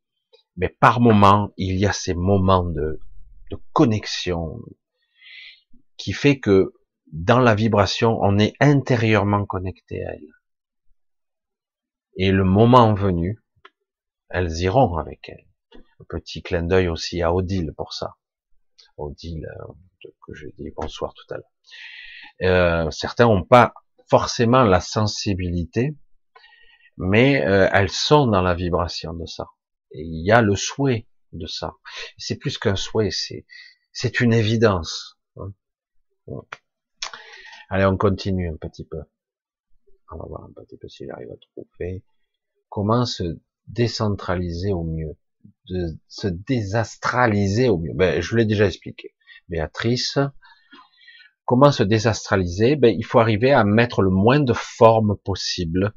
mais 0.58 0.70
par 0.70 1.02
moments, 1.02 1.52
il 1.58 1.78
y 1.78 1.86
a 1.86 1.92
ces 1.92 2.14
moments 2.14 2.64
de, 2.64 3.00
de 3.52 3.58
connexion 3.74 4.60
qui 6.02 6.14
fait 6.14 6.40
que 6.40 6.74
dans 7.12 7.40
la 7.40 7.54
vibration, 7.54 8.18
on 8.22 8.40
est 8.40 8.54
intérieurement 8.60 9.46
connecté 9.46 10.04
à 10.04 10.14
elle. 10.14 10.34
Et 12.16 12.32
le 12.32 12.44
moment 12.44 12.94
venu, 12.96 13.40
elles 14.30 14.52
iront 14.62 14.98
avec 14.98 15.30
elle. 15.30 15.46
Un 16.00 16.06
petit 16.10 16.42
clin 16.42 16.64
d'œil 16.64 16.88
aussi 16.88 17.22
à 17.22 17.32
Odile 17.34 17.74
pour 17.78 17.94
ça. 17.94 18.16
Odile, 18.98 19.48
euh, 19.60 20.10
que 20.26 20.34
je 20.34 20.48
dis 20.58 20.72
bonsoir 20.76 21.14
tout 21.14 21.34
à 21.34 21.38
l'heure. 21.38 22.88
Euh, 22.88 22.90
certains 22.90 23.26
n'ont 23.26 23.44
pas 23.44 23.74
forcément 24.10 24.64
la 24.64 24.80
sensibilité, 24.80 25.96
mais 26.98 27.46
euh, 27.46 27.70
elles 27.72 27.92
sont 27.92 28.26
dans 28.26 28.42
la 28.42 28.56
vibration 28.56 29.14
de 29.14 29.28
ça. 29.28 29.50
Et 29.92 30.02
il 30.02 30.26
y 30.26 30.32
a 30.32 30.42
le 30.42 30.56
souhait 30.56 31.08
de 31.32 31.46
ça. 31.46 31.74
C'est 32.18 32.38
plus 32.38 32.58
qu'un 32.58 32.76
souhait, 32.76 33.12
c'est 33.12 33.46
c'est 33.94 34.20
une 34.20 34.34
évidence. 34.34 35.21
Allez, 37.70 37.86
on 37.86 37.98
continue 37.98 38.50
un 38.50 38.58
petit 38.58 38.86
peu. 38.86 39.02
On 40.12 40.18
va 40.18 40.26
voir 40.28 40.44
un 40.44 40.52
petit 40.52 40.78
peu 40.78 40.90
s'il 40.90 41.10
arrive 41.12 41.32
à 41.32 41.38
trouver 41.38 42.04
comment 42.72 43.06
se 43.06 43.38
décentraliser 43.68 44.72
au 44.72 44.84
mieux, 44.84 45.16
de 45.70 45.98
se 46.08 46.28
désastraliser 46.28 47.70
au 47.70 47.78
mieux? 47.78 47.94
Ben, 47.94 48.22
je 48.22 48.36
l'ai 48.36 48.46
déjà 48.46 48.66
expliqué. 48.66 49.14
Béatrice. 49.50 50.18
Comment 51.46 51.72
se 51.72 51.84
désastraliser? 51.84 52.78
Ben, 52.78 52.96
Il 52.98 53.06
faut 53.06 53.20
arriver 53.20 53.52
à 53.52 53.64
mettre 53.64 54.02
le 54.02 54.10
moins 54.10 54.40
de 54.40 54.54
formes 54.54 55.18
possible, 55.18 55.94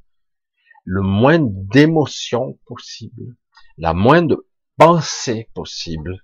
le 0.85 1.01
moins 1.01 1.39
d'émotions 1.41 2.59
possible, 2.67 3.37
la 3.79 3.95
moins 3.95 4.23
de 4.23 4.47
pensées 4.77 5.49
possible. 5.55 6.21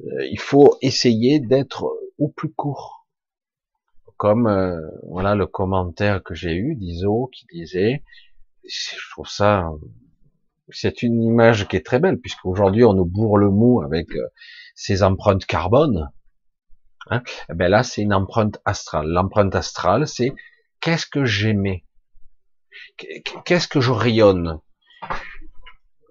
Euh, 0.00 0.26
il 0.30 0.40
faut 0.40 0.76
essayer 0.82 1.38
d'être 1.40 1.88
au 2.18 2.28
plus 2.28 2.52
court. 2.52 3.06
Comme 4.16 4.48
euh, 4.48 4.80
voilà 5.08 5.34
le 5.34 5.46
commentaire 5.46 6.22
que 6.22 6.34
j'ai 6.34 6.54
eu 6.54 6.74
d'Iso 6.74 7.30
qui 7.32 7.46
disait, 7.52 8.02
je 8.64 9.10
trouve 9.12 9.28
ça, 9.28 9.70
c'est 10.70 11.02
une 11.02 11.22
image 11.22 11.68
qui 11.68 11.76
est 11.76 11.86
très 11.86 12.00
belle 12.00 12.18
puisqu'aujourd'hui 12.18 12.84
on 12.84 12.94
nous 12.94 13.04
bourre 13.04 13.38
le 13.38 13.50
mou 13.50 13.80
avec 13.82 14.10
euh, 14.10 14.28
ces 14.74 15.02
empreintes 15.02 15.46
carbone, 15.46 16.10
hein, 17.10 17.22
eh 17.48 17.54
ben 17.54 17.68
là 17.70 17.82
c'est 17.82 18.02
une 18.02 18.12
empreinte 18.12 18.60
astrale. 18.64 19.06
L'empreinte 19.06 19.54
astrale, 19.54 20.08
c'est 20.08 20.32
qu'est-ce 20.80 21.06
que 21.06 21.24
j'aimais, 21.24 21.84
qu'est-ce 23.44 23.68
que 23.68 23.80
je 23.80 23.92
rayonne? 23.92 24.60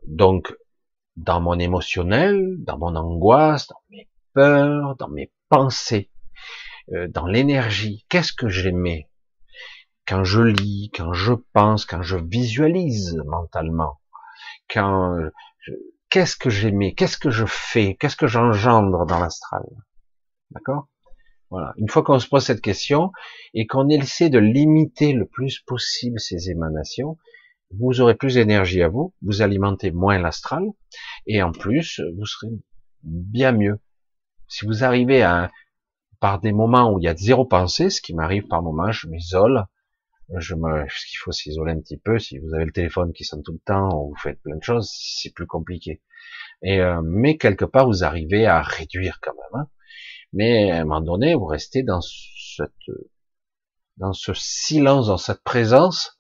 Donc 0.06 0.56
dans 1.18 1.42
mon 1.42 1.60
émotionnel, 1.60 2.56
dans 2.60 2.78
mon 2.78 2.96
angoisse, 2.96 3.68
dans 3.68 3.82
mes 3.90 4.08
peurs, 4.34 4.96
dans 4.96 5.10
mes 5.10 5.32
pensées, 5.50 6.12
euh, 6.94 7.08
dans 7.08 7.28
l'énergie, 7.28 8.06
qu'est-ce 8.10 8.34
que 8.34 8.50
j'aimais? 8.50 9.10
Quand 10.08 10.24
je 10.24 10.42
lis, 10.42 10.92
quand 10.96 11.14
je 11.14 11.34
pense, 11.54 11.86
quand 11.86 12.02
je 12.02 12.18
visualise 12.18 13.22
mentalement, 13.26 14.00
quand 14.70 15.18
qu'est-ce 16.10 16.36
que 16.36 16.50
j'aimais, 16.50 16.94
qu'est-ce 16.94 17.18
que 17.18 17.30
je 17.30 17.46
fais, 17.46 17.96
qu'est-ce 17.96 18.16
que 18.16 18.28
j'engendre 18.28 19.06
dans 19.06 19.20
l'astral? 19.20 19.64
D'accord? 20.52 20.88
Voilà. 21.50 21.74
Une 21.78 21.90
fois 21.90 22.04
qu'on 22.04 22.20
se 22.20 22.28
pose 22.28 22.44
cette 22.44 22.62
question 22.62 23.12
et 23.54 23.68
qu'on 23.68 23.90
essaie 23.90 24.30
de 24.30 24.40
limiter 24.40 25.14
le 25.14 25.26
plus 25.26 25.60
possible 25.60 26.20
ces 26.20 26.50
émanations, 26.50 27.18
vous 27.72 28.02
aurez 28.02 28.16
plus 28.16 28.36
d'énergie 28.36 28.82
à 28.82 28.90
vous, 28.90 29.14
vous 29.22 29.42
alimentez 29.42 29.92
moins 29.92 30.18
l'astral, 30.20 30.64
et 31.26 31.42
en 31.44 31.52
plus, 31.52 32.02
vous 32.18 32.26
serez 32.26 32.48
bien 33.04 33.52
mieux. 33.52 33.80
Si 34.48 34.66
vous 34.66 34.84
arrivez 34.84 35.24
à, 35.24 35.52
par 36.20 36.40
des 36.40 36.52
moments 36.52 36.92
où 36.92 37.00
il 37.00 37.04
y 37.04 37.08
a 37.08 37.16
zéro 37.16 37.46
pensée, 37.46 37.90
ce 37.90 38.02
qui 38.02 38.14
m'arrive 38.14 38.48
par 38.48 38.62
moments, 38.62 38.92
je 38.92 39.08
m'isole, 39.08 39.66
je 40.36 40.56
me, 40.56 40.86
qu'il 40.86 41.18
faut 41.20 41.32
s'isoler 41.32 41.74
un 41.74 41.80
petit 41.80 41.98
peu. 41.98 42.20
Si 42.20 42.38
vous 42.40 42.54
avez 42.54 42.66
le 42.66 42.72
téléphone 42.72 43.14
qui 43.14 43.24
sonne 43.24 43.44
tout 43.44 43.54
le 43.54 43.60
temps, 43.60 43.90
ou 43.96 44.10
vous 44.10 44.16
faites 44.16 44.42
plein 44.42 44.58
de 44.58 44.64
choses, 44.64 44.92
c'est 44.94 45.34
plus 45.34 45.48
compliqué. 45.48 46.02
Et 46.64 46.80
euh, 46.82 47.02
mais 47.04 47.38
quelque 47.38 47.66
part, 47.66 47.88
vous 47.88 48.04
arrivez 48.04 48.46
à 48.46 48.62
réduire 48.62 49.20
quand 49.22 49.34
même. 49.34 49.62
Hein. 49.62 49.68
Mais 50.34 50.72
à 50.72 50.82
un 50.82 50.84
moment 50.86 51.02
donné, 51.02 51.36
vous 51.36 51.46
restez 51.46 51.84
dans 51.84 52.02
cette, 52.02 52.72
dans 53.98 54.14
ce 54.14 54.34
silence, 54.34 55.08
dans 55.08 55.18
cette 55.18 55.44
présence. 55.44 56.20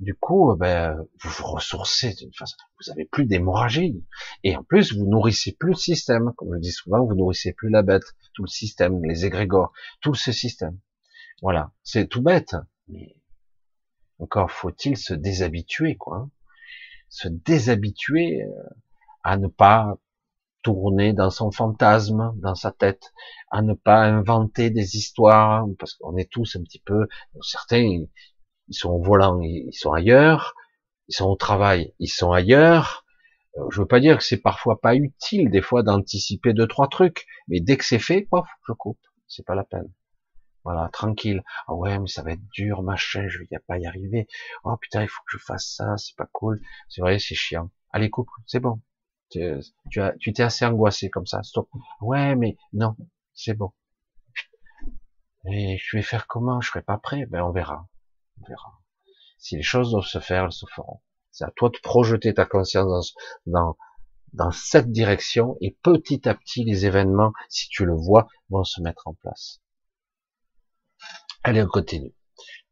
Du 0.00 0.14
coup, 0.14 0.54
ben, 0.56 1.06
vous 1.22 1.30
vous 1.30 1.46
ressourcez 1.46 2.14
d'une 2.14 2.32
façon. 2.34 2.56
Vous 2.80 2.90
avez 2.90 3.04
plus 3.04 3.26
d'hémorragie. 3.26 4.04
Et 4.42 4.56
en 4.56 4.64
plus, 4.64 4.92
vous 4.92 5.06
nourrissez 5.06 5.52
plus 5.52 5.70
le 5.70 5.76
système. 5.76 6.32
Comme 6.36 6.54
je 6.54 6.58
dis 6.58 6.72
souvent, 6.72 7.04
vous 7.04 7.14
nourrissez 7.14 7.52
plus 7.52 7.70
la 7.70 7.82
bête, 7.82 8.04
tout 8.34 8.42
le 8.42 8.48
système, 8.48 9.04
les 9.04 9.24
égrégores, 9.24 9.72
tout 10.00 10.14
ce 10.14 10.32
système. 10.32 10.78
Voilà, 11.42 11.72
c'est 11.84 12.08
tout 12.08 12.22
bête. 12.22 12.56
Mais 12.88 13.16
encore 14.18 14.50
faut-il 14.50 14.96
se 14.96 15.14
déshabituer, 15.14 15.96
quoi. 15.96 16.16
Hein. 16.16 16.30
Se 17.08 17.28
déshabituer 17.28 18.42
euh, 18.42 18.50
à 19.22 19.36
ne 19.36 19.46
pas 19.46 19.96
tourner 20.62 21.12
dans 21.12 21.30
son 21.30 21.50
fantasme, 21.52 22.32
dans 22.36 22.54
sa 22.54 22.72
tête, 22.72 23.12
à 23.50 23.62
ne 23.62 23.74
pas 23.74 24.02
inventer 24.02 24.70
des 24.70 24.96
histoires, 24.96 25.66
parce 25.78 25.94
qu'on 25.94 26.16
est 26.16 26.30
tous 26.30 26.56
un 26.56 26.62
petit 26.62 26.80
peu, 26.80 27.06
certains, 27.42 28.04
ils 28.68 28.74
sont 28.74 28.90
au 28.90 29.02
volant, 29.02 29.40
ils 29.40 29.72
sont 29.72 29.92
ailleurs, 29.92 30.54
ils 31.08 31.14
sont 31.14 31.26
au 31.26 31.36
travail, 31.36 31.94
ils 31.98 32.08
sont 32.08 32.32
ailleurs. 32.32 33.04
Euh, 33.56 33.68
je 33.70 33.80
veux 33.80 33.86
pas 33.86 34.00
dire 34.00 34.18
que 34.18 34.24
c'est 34.24 34.40
parfois 34.40 34.80
pas 34.80 34.94
utile, 34.96 35.50
des 35.50 35.62
fois, 35.62 35.82
d'anticiper 35.82 36.52
deux, 36.54 36.66
trois 36.66 36.88
trucs, 36.88 37.26
mais 37.48 37.60
dès 37.60 37.76
que 37.76 37.84
c'est 37.84 37.98
fait, 37.98 38.22
pof, 38.22 38.46
je 38.66 38.72
coupe. 38.72 39.00
C'est 39.28 39.44
pas 39.46 39.54
la 39.54 39.64
peine. 39.64 39.92
Voilà, 40.64 40.88
tranquille. 40.92 41.42
Ah 41.66 41.74
ouais, 41.74 41.98
mais 41.98 42.06
ça 42.08 42.22
va 42.22 42.32
être 42.32 42.48
dur, 42.52 42.82
machin, 42.82 43.28
je 43.28 43.38
vais 43.38 43.46
pas 43.66 43.78
y 43.78 43.86
arriver. 43.86 44.26
Oh 44.64 44.76
putain, 44.78 45.02
il 45.02 45.08
faut 45.08 45.22
que 45.26 45.38
je 45.38 45.44
fasse 45.44 45.66
ça, 45.76 45.96
c'est 45.98 46.16
pas 46.16 46.28
cool. 46.32 46.60
C'est 46.88 47.02
vrai, 47.02 47.18
c'est 47.18 47.34
chiant. 47.34 47.70
Allez, 47.92 48.10
coupe, 48.10 48.30
c'est 48.46 48.60
bon. 48.60 48.80
Tu, 49.30 49.40
tu 49.90 50.00
as, 50.00 50.14
tu 50.18 50.32
t'es 50.32 50.42
assez 50.42 50.64
angoissé 50.64 51.10
comme 51.10 51.26
ça, 51.26 51.42
stop. 51.42 51.68
Ouais, 52.00 52.34
mais 52.36 52.56
non, 52.72 52.96
c'est 53.34 53.54
bon. 53.54 53.72
Et 55.50 55.78
je 55.78 55.96
vais 55.96 56.02
faire 56.02 56.26
comment? 56.26 56.60
Je 56.60 56.70
serai 56.70 56.82
pas 56.82 56.98
prêt? 56.98 57.26
Ben 57.26 57.42
on 57.42 57.50
verra. 57.50 57.86
On 58.40 58.46
verra. 58.46 58.80
Si 59.38 59.56
les 59.56 59.62
choses 59.62 59.90
doivent 59.90 60.04
se 60.04 60.20
faire, 60.20 60.44
elles 60.44 60.52
se 60.52 60.66
feront. 60.66 61.00
C'est 61.30 61.44
à 61.44 61.50
toi 61.50 61.68
de 61.68 61.78
projeter 61.82 62.32
ta 62.32 62.46
conscience 62.46 63.14
dans, 63.46 63.76
cette 64.52 64.90
direction 64.90 65.56
et 65.60 65.76
petit 65.82 66.28
à 66.28 66.34
petit 66.34 66.64
les 66.64 66.86
événements, 66.86 67.32
si 67.48 67.68
tu 67.68 67.84
le 67.84 67.94
vois, 67.94 68.28
vont 68.50 68.64
se 68.64 68.80
mettre 68.80 69.06
en 69.06 69.14
place. 69.14 69.60
Allez, 71.42 71.62
on 71.62 71.66
continue. 71.66 72.14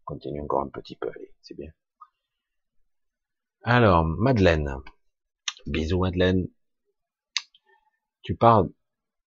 On 0.00 0.14
continue 0.14 0.40
encore 0.40 0.62
un 0.62 0.68
petit 0.68 0.96
peu, 0.96 1.10
allez, 1.14 1.34
c'est 1.42 1.56
bien. 1.56 1.70
Alors, 3.64 4.04
Madeleine. 4.04 4.76
Bisous 5.66 6.00
Madeleine. 6.00 6.48
Tu 8.22 8.36
parles 8.36 8.70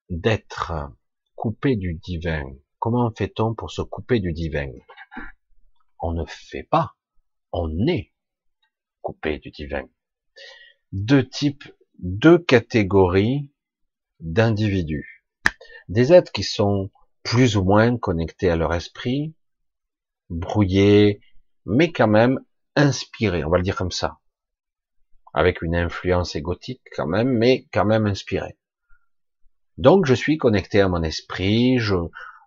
d'être 0.09 0.73
coupé 1.35 1.75
du 1.75 1.95
divin. 1.95 2.43
Comment 2.79 3.11
fait-on 3.11 3.53
pour 3.53 3.71
se 3.71 3.81
couper 3.81 4.19
du 4.19 4.33
divin? 4.33 4.71
On 5.99 6.13
ne 6.13 6.25
fait 6.25 6.63
pas, 6.63 6.95
on 7.51 7.87
est 7.87 8.11
coupé 9.01 9.39
du 9.39 9.51
divin. 9.51 9.83
Deux 10.91 11.27
types, 11.27 11.63
deux 11.99 12.37
catégories 12.37 13.51
d'individus. 14.19 15.23
Des 15.87 16.13
êtres 16.13 16.31
qui 16.31 16.43
sont 16.43 16.91
plus 17.23 17.57
ou 17.57 17.63
moins 17.63 17.97
connectés 17.97 18.49
à 18.49 18.55
leur 18.55 18.73
esprit, 18.73 19.33
brouillés, 20.29 21.21
mais 21.65 21.91
quand 21.91 22.07
même 22.07 22.39
inspirés, 22.75 23.43
on 23.43 23.49
va 23.49 23.57
le 23.57 23.63
dire 23.63 23.75
comme 23.75 23.91
ça. 23.91 24.19
Avec 25.33 25.61
une 25.61 25.75
influence 25.75 26.35
égotique 26.35 26.81
quand 26.95 27.07
même, 27.07 27.29
mais 27.29 27.67
quand 27.73 27.85
même 27.85 28.05
inspirés. 28.05 28.57
Donc 29.77 30.05
je 30.05 30.13
suis 30.13 30.37
connecté 30.37 30.81
à 30.81 30.87
mon 30.87 31.03
esprit, 31.03 31.79
je, 31.79 31.95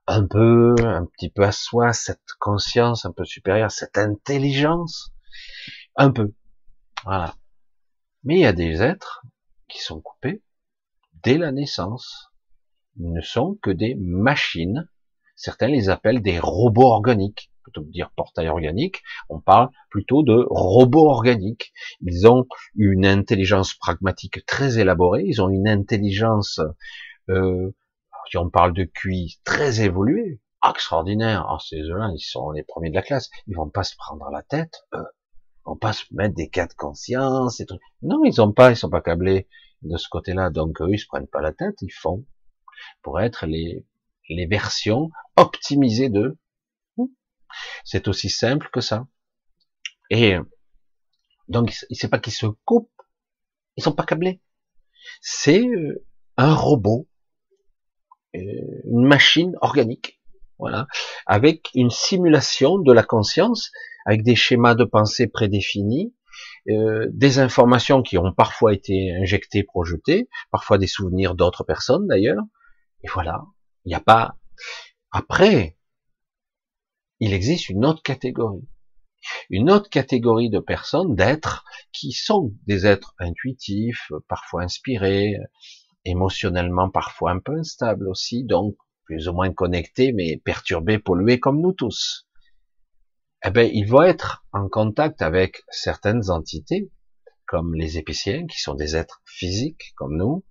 un 0.08 0.26
peu, 0.26 0.74
un 0.80 1.04
petit 1.04 1.28
peu 1.28 1.44
à 1.44 1.52
soi, 1.52 1.92
cette 1.92 2.32
conscience 2.40 3.04
un 3.04 3.12
peu 3.12 3.26
supérieure, 3.26 3.70
cette 3.70 3.98
intelligence, 3.98 5.12
un 5.96 6.10
peu. 6.10 6.32
Voilà. 7.04 7.34
Mais 8.24 8.36
il 8.36 8.40
y 8.40 8.46
a 8.46 8.54
des 8.54 8.82
êtres 8.82 9.22
qui 9.68 9.80
sont 9.82 10.00
coupés 10.00 10.42
dès 11.22 11.36
la 11.36 11.52
naissance. 11.52 12.32
Ils 12.96 13.12
ne 13.12 13.20
sont 13.20 13.58
que 13.62 13.70
des 13.70 13.96
machines. 13.96 14.88
Certains 15.36 15.68
les 15.68 15.90
appellent 15.90 16.22
des 16.22 16.38
robots 16.38 16.90
organiques. 16.90 17.52
Plutôt 17.62 17.82
que 17.82 17.88
de 17.88 17.92
dire 17.92 18.10
portail 18.16 18.48
organique, 18.48 19.02
on 19.28 19.40
parle 19.40 19.68
plutôt 19.90 20.22
de 20.22 20.46
robots 20.48 21.10
organiques. 21.10 21.74
Ils 22.00 22.26
ont 22.26 22.46
une 22.74 23.04
intelligence 23.04 23.74
pragmatique 23.74 24.46
très 24.46 24.78
élaborée. 24.78 25.24
Ils 25.26 25.42
ont 25.42 25.50
une 25.50 25.68
intelligence 25.68 26.62
euh, 27.28 27.74
si 28.28 28.36
on 28.36 28.50
parle 28.50 28.72
de 28.72 28.84
QI 28.84 29.40
très 29.44 29.80
évolué, 29.80 30.40
extraordinaire. 30.68 31.42
Alors 31.42 31.62
ces 31.62 31.84
gens-là, 31.86 32.10
ils 32.14 32.20
sont 32.20 32.50
les 32.50 32.62
premiers 32.62 32.90
de 32.90 32.94
la 32.94 33.02
classe. 33.02 33.30
Ils 33.46 33.56
vont 33.56 33.70
pas 33.70 33.84
se 33.84 33.96
prendre 33.96 34.28
la 34.30 34.42
tête. 34.42 34.86
Euh, 34.94 35.02
ils 35.02 35.70
vont 35.70 35.76
pas 35.76 35.92
se 35.92 36.04
mettre 36.12 36.34
des 36.34 36.48
cas 36.48 36.66
de 36.66 36.74
conscience. 36.74 37.60
Et 37.60 37.66
tout. 37.66 37.78
Non, 38.02 38.24
ils 38.24 38.40
ont 38.40 38.52
pas, 38.52 38.70
ils 38.70 38.76
sont 38.76 38.90
pas 38.90 39.02
câblés 39.02 39.48
de 39.82 39.96
ce 39.96 40.08
côté-là. 40.08 40.50
Donc 40.50 40.80
eux, 40.80 40.92
ils 40.92 40.98
se 40.98 41.06
prennent 41.06 41.28
pas 41.28 41.40
la 41.40 41.52
tête. 41.52 41.76
Ils 41.82 41.92
font 41.92 42.24
pour 43.02 43.20
être 43.20 43.46
les 43.46 43.84
versions 44.46 45.10
optimisées 45.36 46.08
d'eux. 46.08 46.38
C'est 47.84 48.08
aussi 48.08 48.28
simple 48.28 48.68
que 48.72 48.80
ça. 48.80 49.06
Et 50.10 50.36
donc, 51.48 51.74
c'est 51.90 52.08
pas 52.08 52.18
qu'ils 52.18 52.32
se 52.32 52.46
coupent, 52.46 52.90
ils 53.76 53.82
sont 53.82 53.94
pas 53.94 54.04
câblés. 54.04 54.40
C'est 55.20 55.66
euh, 55.66 56.04
un 56.36 56.54
robot 56.54 57.08
une 58.34 59.06
machine 59.06 59.56
organique, 59.60 60.20
voilà, 60.58 60.86
avec 61.26 61.70
une 61.74 61.90
simulation 61.90 62.78
de 62.78 62.92
la 62.92 63.02
conscience, 63.02 63.70
avec 64.06 64.22
des 64.22 64.36
schémas 64.36 64.74
de 64.74 64.84
pensée 64.84 65.26
prédéfinis, 65.26 66.14
euh, 66.68 67.06
des 67.12 67.38
informations 67.38 68.02
qui 68.02 68.18
ont 68.18 68.32
parfois 68.32 68.72
été 68.72 69.14
injectées, 69.14 69.62
projetées, 69.62 70.28
parfois 70.50 70.78
des 70.78 70.86
souvenirs 70.86 71.34
d'autres 71.34 71.64
personnes 71.64 72.06
d'ailleurs, 72.06 72.42
et 73.02 73.08
voilà, 73.08 73.44
il 73.84 73.88
n'y 73.88 73.94
a 73.94 74.00
pas. 74.00 74.36
Après, 75.10 75.76
il 77.20 77.32
existe 77.32 77.68
une 77.68 77.84
autre 77.84 78.02
catégorie, 78.02 78.68
une 79.50 79.70
autre 79.70 79.88
catégorie 79.88 80.50
de 80.50 80.58
personnes, 80.58 81.14
d'êtres 81.14 81.64
qui 81.92 82.12
sont 82.12 82.52
des 82.66 82.86
êtres 82.86 83.14
intuitifs, 83.18 84.12
parfois 84.28 84.62
inspirés, 84.62 85.36
émotionnellement 86.08 86.90
parfois 86.90 87.32
un 87.32 87.38
peu 87.38 87.58
instable 87.58 88.08
aussi, 88.08 88.44
donc 88.44 88.76
plus 89.04 89.28
ou 89.28 89.32
moins 89.32 89.52
connecté, 89.52 90.12
mais 90.12 90.36
perturbé, 90.36 90.98
pollué 90.98 91.40
comme 91.40 91.60
nous 91.60 91.72
tous. 91.72 92.28
Eh 93.44 93.50
ben, 93.50 93.70
ils 93.72 93.86
vont 93.86 94.02
être 94.02 94.44
en 94.52 94.68
contact 94.68 95.22
avec 95.22 95.62
certaines 95.70 96.30
entités, 96.30 96.90
comme 97.46 97.74
les 97.74 97.96
épicéens, 97.96 98.46
qui 98.46 98.60
sont 98.60 98.74
des 98.74 98.96
êtres 98.96 99.22
physiques 99.24 99.92
comme 99.96 100.16
nous. 100.16 100.44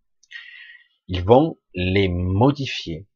Ils 1.08 1.24
vont 1.24 1.60
les 1.76 2.10
modifier. 2.10 3.08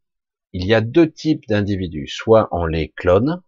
Il 0.54 0.66
y 0.66 0.74
a 0.74 0.82
deux 0.82 1.12
types 1.12 1.48
d'individus. 1.48 2.08
Soit 2.08 2.50
on 2.52 2.66
les 2.66 2.92
clone, 2.92 3.42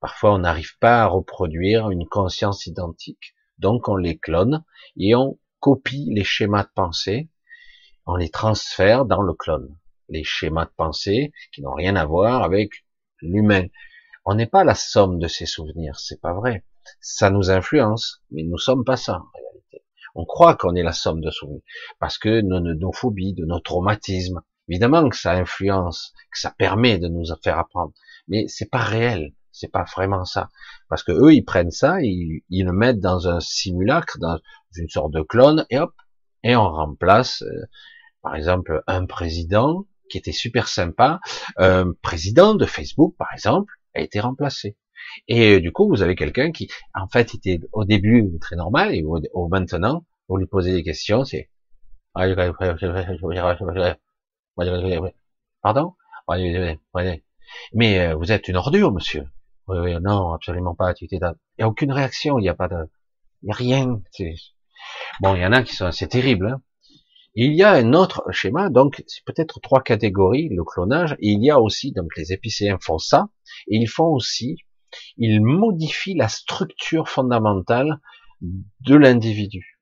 parfois 0.00 0.34
on 0.34 0.38
n'arrive 0.38 0.78
pas 0.78 1.02
à 1.02 1.06
reproduire 1.06 1.90
une 1.90 2.06
conscience 2.06 2.66
identique, 2.66 3.34
donc 3.58 3.88
on 3.88 3.96
les 3.96 4.18
clone 4.18 4.64
et 4.96 5.14
on 5.14 5.38
copie 5.58 6.08
les 6.14 6.24
schémas 6.24 6.62
de 6.62 6.70
pensée 6.74 7.28
on 8.08 8.16
les 8.16 8.30
transfère 8.30 9.04
dans 9.04 9.20
le 9.20 9.34
clone. 9.34 9.76
Les 10.08 10.24
schémas 10.24 10.64
de 10.64 10.70
pensée 10.74 11.30
qui 11.52 11.60
n'ont 11.60 11.74
rien 11.74 11.94
à 11.94 12.06
voir 12.06 12.42
avec 12.42 12.86
l'humain. 13.20 13.66
On 14.24 14.34
n'est 14.34 14.46
pas 14.46 14.64
la 14.64 14.74
somme 14.74 15.18
de 15.18 15.28
ces 15.28 15.44
souvenirs, 15.44 15.98
c'est 15.98 16.20
pas 16.20 16.32
vrai. 16.32 16.64
Ça 17.02 17.28
nous 17.28 17.50
influence, 17.50 18.22
mais 18.30 18.44
nous 18.44 18.56
sommes 18.56 18.82
pas 18.82 18.96
ça 18.96 19.18
en 19.18 19.28
réalité. 19.34 19.84
On 20.14 20.24
croit 20.24 20.56
qu'on 20.56 20.74
est 20.74 20.82
la 20.82 20.94
somme 20.94 21.20
de 21.20 21.30
souvenirs 21.30 21.60
parce 22.00 22.16
que 22.16 22.40
nos, 22.40 22.60
nos 22.60 22.92
phobies, 22.92 23.34
de 23.34 23.44
nos 23.44 23.60
traumatismes, 23.60 24.40
évidemment 24.70 25.06
que 25.10 25.16
ça 25.16 25.32
influence, 25.32 26.14
que 26.32 26.40
ça 26.40 26.54
permet 26.56 26.98
de 26.98 27.08
nous 27.08 27.24
faire 27.44 27.58
apprendre, 27.58 27.92
mais 28.26 28.48
c'est 28.48 28.70
pas 28.70 28.82
réel, 28.82 29.34
c'est 29.52 29.70
pas 29.70 29.84
vraiment 29.84 30.24
ça, 30.24 30.48
parce 30.88 31.02
que 31.02 31.12
eux 31.12 31.34
ils 31.34 31.44
prennent 31.44 31.70
ça, 31.70 32.00
ils, 32.00 32.42
le 32.50 32.72
mettent 32.72 33.00
dans 33.00 33.28
un 33.28 33.40
simulacre, 33.40 34.18
dans 34.18 34.38
une 34.76 34.88
sorte 34.88 35.12
de 35.12 35.20
clone, 35.20 35.66
et 35.68 35.78
hop, 35.78 35.92
et 36.42 36.56
on 36.56 36.70
remplace 36.70 37.42
euh, 37.42 37.66
par 38.22 38.34
exemple, 38.36 38.82
un 38.86 39.06
président 39.06 39.86
qui 40.08 40.18
était 40.18 40.32
super 40.32 40.68
sympa, 40.68 41.20
un 41.56 41.92
président 42.02 42.54
de 42.54 42.64
Facebook, 42.64 43.14
par 43.16 43.28
exemple, 43.32 43.72
a 43.94 44.00
été 44.00 44.20
remplacé. 44.20 44.76
Et 45.28 45.56
euh, 45.56 45.60
du 45.60 45.72
coup, 45.72 45.88
vous 45.88 46.02
avez 46.02 46.14
quelqu'un 46.14 46.50
qui, 46.52 46.68
en 46.94 47.08
fait, 47.08 47.34
était 47.34 47.60
au 47.72 47.84
début 47.84 48.38
très 48.40 48.56
normal, 48.56 48.94
et 48.94 49.02
au, 49.04 49.48
maintenant, 49.48 50.04
vous 50.28 50.36
lui 50.36 50.46
posez 50.46 50.72
des 50.72 50.82
questions, 50.82 51.24
c'est 51.24 51.50
pardon? 55.62 55.94
Mais 57.72 58.00
euh, 58.00 58.14
vous 58.14 58.32
êtes 58.32 58.48
une 58.48 58.56
ordure, 58.56 58.92
monsieur. 58.92 59.24
Oui, 59.68 59.78
oui, 59.78 59.96
non, 60.00 60.32
absolument 60.32 60.74
pas. 60.74 60.92
Il 61.00 61.08
n'y 61.10 61.64
a 61.64 61.68
aucune 61.68 61.92
réaction, 61.92 62.38
il 62.38 62.42
n'y 62.42 62.48
a 62.48 62.54
pas 62.54 62.68
de, 62.68 62.76
il 63.42 63.46
n'y 63.46 63.52
a 63.52 63.54
rien. 63.54 64.00
Bon, 65.20 65.34
il 65.34 65.42
y 65.42 65.46
en 65.46 65.52
a 65.52 65.62
qui 65.62 65.74
sont, 65.74 65.90
c'est 65.92 66.08
terrible. 66.08 66.48
Hein 66.48 66.62
il 67.40 67.54
y 67.54 67.62
a 67.62 67.70
un 67.70 67.92
autre 67.92 68.24
schéma, 68.32 68.68
donc 68.68 69.04
c'est 69.06 69.24
peut-être 69.24 69.60
trois 69.60 69.80
catégories, 69.80 70.48
le 70.48 70.64
clonage. 70.64 71.16
il 71.20 71.40
y 71.44 71.52
a 71.52 71.60
aussi, 71.60 71.92
donc 71.92 72.16
les 72.16 72.32
épicéens 72.32 72.78
font 72.80 72.98
ça, 72.98 73.28
et 73.68 73.76
ils 73.76 73.88
font 73.88 74.08
aussi, 74.08 74.56
ils 75.18 75.40
modifient 75.40 76.16
la 76.16 76.26
structure 76.26 77.08
fondamentale 77.08 78.00
de 78.40 78.96
l'individu. 78.96 79.78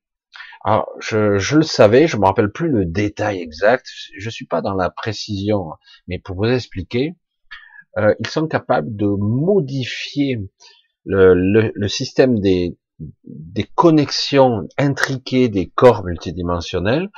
Alors, 0.65 0.87
je, 1.01 1.57
le 1.57 1.63
savais, 1.63 2.07
je 2.07 2.19
me 2.19 2.27
rappelle 2.27 2.53
plus 2.53 2.69
le 2.69 2.85
détail 2.85 3.41
exact, 3.41 3.87
je 4.19 4.29
suis 4.29 4.47
pas 4.47 4.61
dans 4.61 4.75
la 4.75 4.91
précision, 4.91 5.71
mais 6.09 6.19
pour 6.19 6.37
vous 6.37 6.51
expliquer, 6.51 7.15
euh, 7.97 8.15
ils 8.21 8.27
sont 8.27 8.49
capables 8.49 8.95
de 8.95 9.07
modifier 9.07 10.41
le, 11.07 11.89
système 11.89 12.39
des 12.39 12.77
connexions 13.75 14.69
intriquées 14.77 15.49
des 15.49 15.71
corps 15.71 16.05
multidimensionnels 16.05 17.09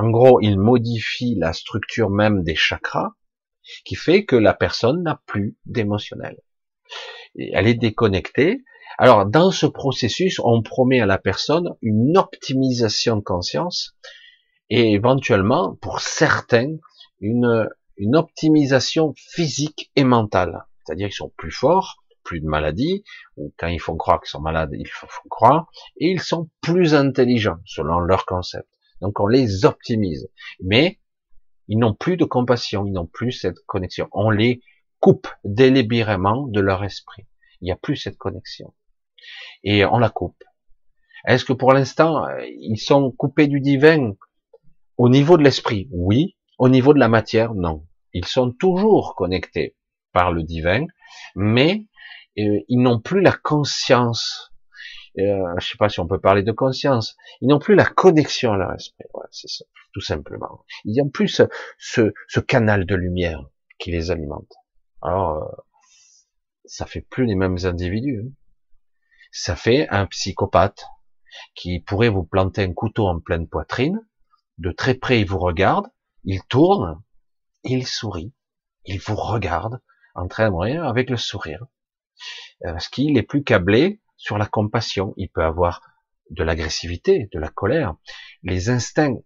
en 0.00 0.10
gros, 0.10 0.40
il 0.40 0.60
modifie 0.60 1.34
la 1.34 1.52
structure 1.52 2.08
même 2.08 2.44
des 2.44 2.54
chakras, 2.54 3.14
qui 3.84 3.96
fait 3.96 4.24
que 4.24 4.36
la 4.36 4.54
personne 4.54 5.02
n'a 5.02 5.20
plus 5.26 5.56
d'émotionnel. 5.66 6.40
Elle 7.36 7.66
est 7.66 7.74
déconnectée. 7.74 8.62
Alors, 8.96 9.26
dans 9.26 9.50
ce 9.50 9.66
processus, 9.66 10.38
on 10.44 10.62
promet 10.62 11.00
à 11.00 11.06
la 11.06 11.18
personne 11.18 11.74
une 11.82 12.16
optimisation 12.16 13.16
de 13.16 13.22
conscience 13.22 13.96
et 14.70 14.92
éventuellement, 14.92 15.74
pour 15.74 15.98
certains, 15.98 16.76
une, 17.20 17.68
une 17.96 18.14
optimisation 18.14 19.14
physique 19.16 19.90
et 19.96 20.04
mentale. 20.04 20.64
C'est-à-dire 20.84 21.08
qu'ils 21.08 21.16
sont 21.16 21.32
plus 21.36 21.50
forts, 21.50 22.04
plus 22.22 22.40
de 22.40 22.46
maladies, 22.46 23.02
ou 23.36 23.52
quand 23.58 23.66
ils 23.66 23.80
font 23.80 23.96
croire 23.96 24.20
qu'ils 24.20 24.30
sont 24.30 24.40
malades, 24.40 24.70
ils 24.74 24.86
font 24.86 25.08
croire, 25.28 25.66
et 25.96 26.06
ils 26.06 26.20
sont 26.20 26.48
plus 26.60 26.94
intelligents, 26.94 27.58
selon 27.64 27.98
leur 27.98 28.26
concept. 28.26 28.68
Donc 29.00 29.20
on 29.20 29.26
les 29.26 29.64
optimise. 29.64 30.28
Mais 30.60 30.98
ils 31.68 31.78
n'ont 31.78 31.94
plus 31.94 32.16
de 32.16 32.24
compassion, 32.24 32.86
ils 32.86 32.92
n'ont 32.92 33.06
plus 33.06 33.32
cette 33.32 33.58
connexion. 33.66 34.08
On 34.12 34.30
les 34.30 34.62
coupe 35.00 35.28
délibérément 35.44 36.46
de 36.46 36.60
leur 36.60 36.84
esprit. 36.84 37.26
Il 37.60 37.66
n'y 37.66 37.72
a 37.72 37.76
plus 37.76 37.96
cette 37.96 38.16
connexion. 38.16 38.74
Et 39.64 39.84
on 39.84 39.98
la 39.98 40.10
coupe. 40.10 40.42
Est-ce 41.26 41.44
que 41.44 41.52
pour 41.52 41.72
l'instant, 41.72 42.26
ils 42.60 42.78
sont 42.78 43.10
coupés 43.10 43.48
du 43.48 43.60
divin 43.60 44.12
au 44.96 45.08
niveau 45.08 45.36
de 45.36 45.42
l'esprit? 45.42 45.88
Oui. 45.90 46.36
Au 46.58 46.68
niveau 46.68 46.94
de 46.94 46.98
la 46.98 47.08
matière 47.08 47.54
Non. 47.54 47.86
Ils 48.12 48.24
sont 48.24 48.50
toujours 48.52 49.14
connectés 49.14 49.76
par 50.12 50.32
le 50.32 50.42
divin, 50.42 50.86
mais 51.36 51.86
euh, 52.38 52.60
ils 52.68 52.80
n'ont 52.80 53.00
plus 53.00 53.20
la 53.20 53.32
conscience. 53.32 54.47
Euh, 55.18 55.54
je 55.58 55.66
sais 55.66 55.78
pas 55.78 55.88
si 55.88 56.00
on 56.00 56.06
peut 56.06 56.20
parler 56.20 56.42
de 56.42 56.52
conscience. 56.52 57.16
Ils 57.40 57.48
n'ont 57.48 57.58
plus 57.58 57.74
la 57.74 57.84
connexion 57.84 58.52
à 58.52 58.56
leur 58.56 58.72
esprit. 58.74 59.04
c'est 59.30 59.64
tout 59.92 60.00
simplement. 60.00 60.64
Ils 60.84 61.02
n'ont 61.02 61.08
plus 61.08 61.28
ce, 61.28 61.42
ce, 61.78 62.40
canal 62.40 62.86
de 62.86 62.94
lumière 62.94 63.44
qui 63.78 63.90
les 63.90 64.10
alimente. 64.10 64.52
Alors, 65.02 65.42
euh, 65.42 65.48
ça 66.64 66.86
fait 66.86 67.00
plus 67.00 67.26
les 67.26 67.34
mêmes 67.34 67.58
individus. 67.64 68.22
Hein. 68.24 68.30
Ça 69.32 69.56
fait 69.56 69.88
un 69.88 70.06
psychopathe 70.06 70.86
qui 71.54 71.80
pourrait 71.80 72.08
vous 72.08 72.24
planter 72.24 72.62
un 72.62 72.72
couteau 72.72 73.06
en 73.06 73.20
pleine 73.20 73.48
poitrine. 73.48 74.00
De 74.58 74.72
très 74.72 74.94
près, 74.94 75.20
il 75.20 75.26
vous 75.26 75.38
regarde, 75.38 75.86
il 76.24 76.42
tourne, 76.48 77.00
il 77.64 77.86
sourit, 77.86 78.32
il 78.84 79.00
vous 79.00 79.14
regarde 79.14 79.80
en 80.14 80.26
train 80.26 80.46
de 80.46 80.50
mourir 80.50 80.84
avec 80.84 81.10
le 81.10 81.16
sourire. 81.16 81.66
Euh, 82.64 82.72
parce 82.72 82.88
qu'il 82.88 83.16
est 83.16 83.22
plus 83.22 83.44
câblé 83.44 84.00
sur 84.18 84.36
la 84.36 84.44
compassion. 84.44 85.14
Il 85.16 85.30
peut 85.30 85.42
avoir 85.42 85.80
de 86.30 86.44
l'agressivité, 86.44 87.30
de 87.32 87.38
la 87.38 87.48
colère. 87.48 87.94
Les 88.42 88.68
instincts 88.68 89.16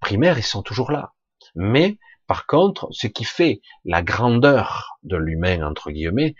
primaires, 0.00 0.38
ils 0.38 0.44
sont 0.44 0.62
toujours 0.62 0.90
là. 0.90 1.12
Mais 1.54 1.98
par 2.26 2.46
contre, 2.46 2.88
ce 2.90 3.06
qui 3.06 3.24
fait 3.24 3.60
la 3.84 4.02
grandeur 4.02 4.98
de 5.04 5.16
l'humain, 5.16 5.62
entre 5.62 5.92
guillemets, 5.92 6.34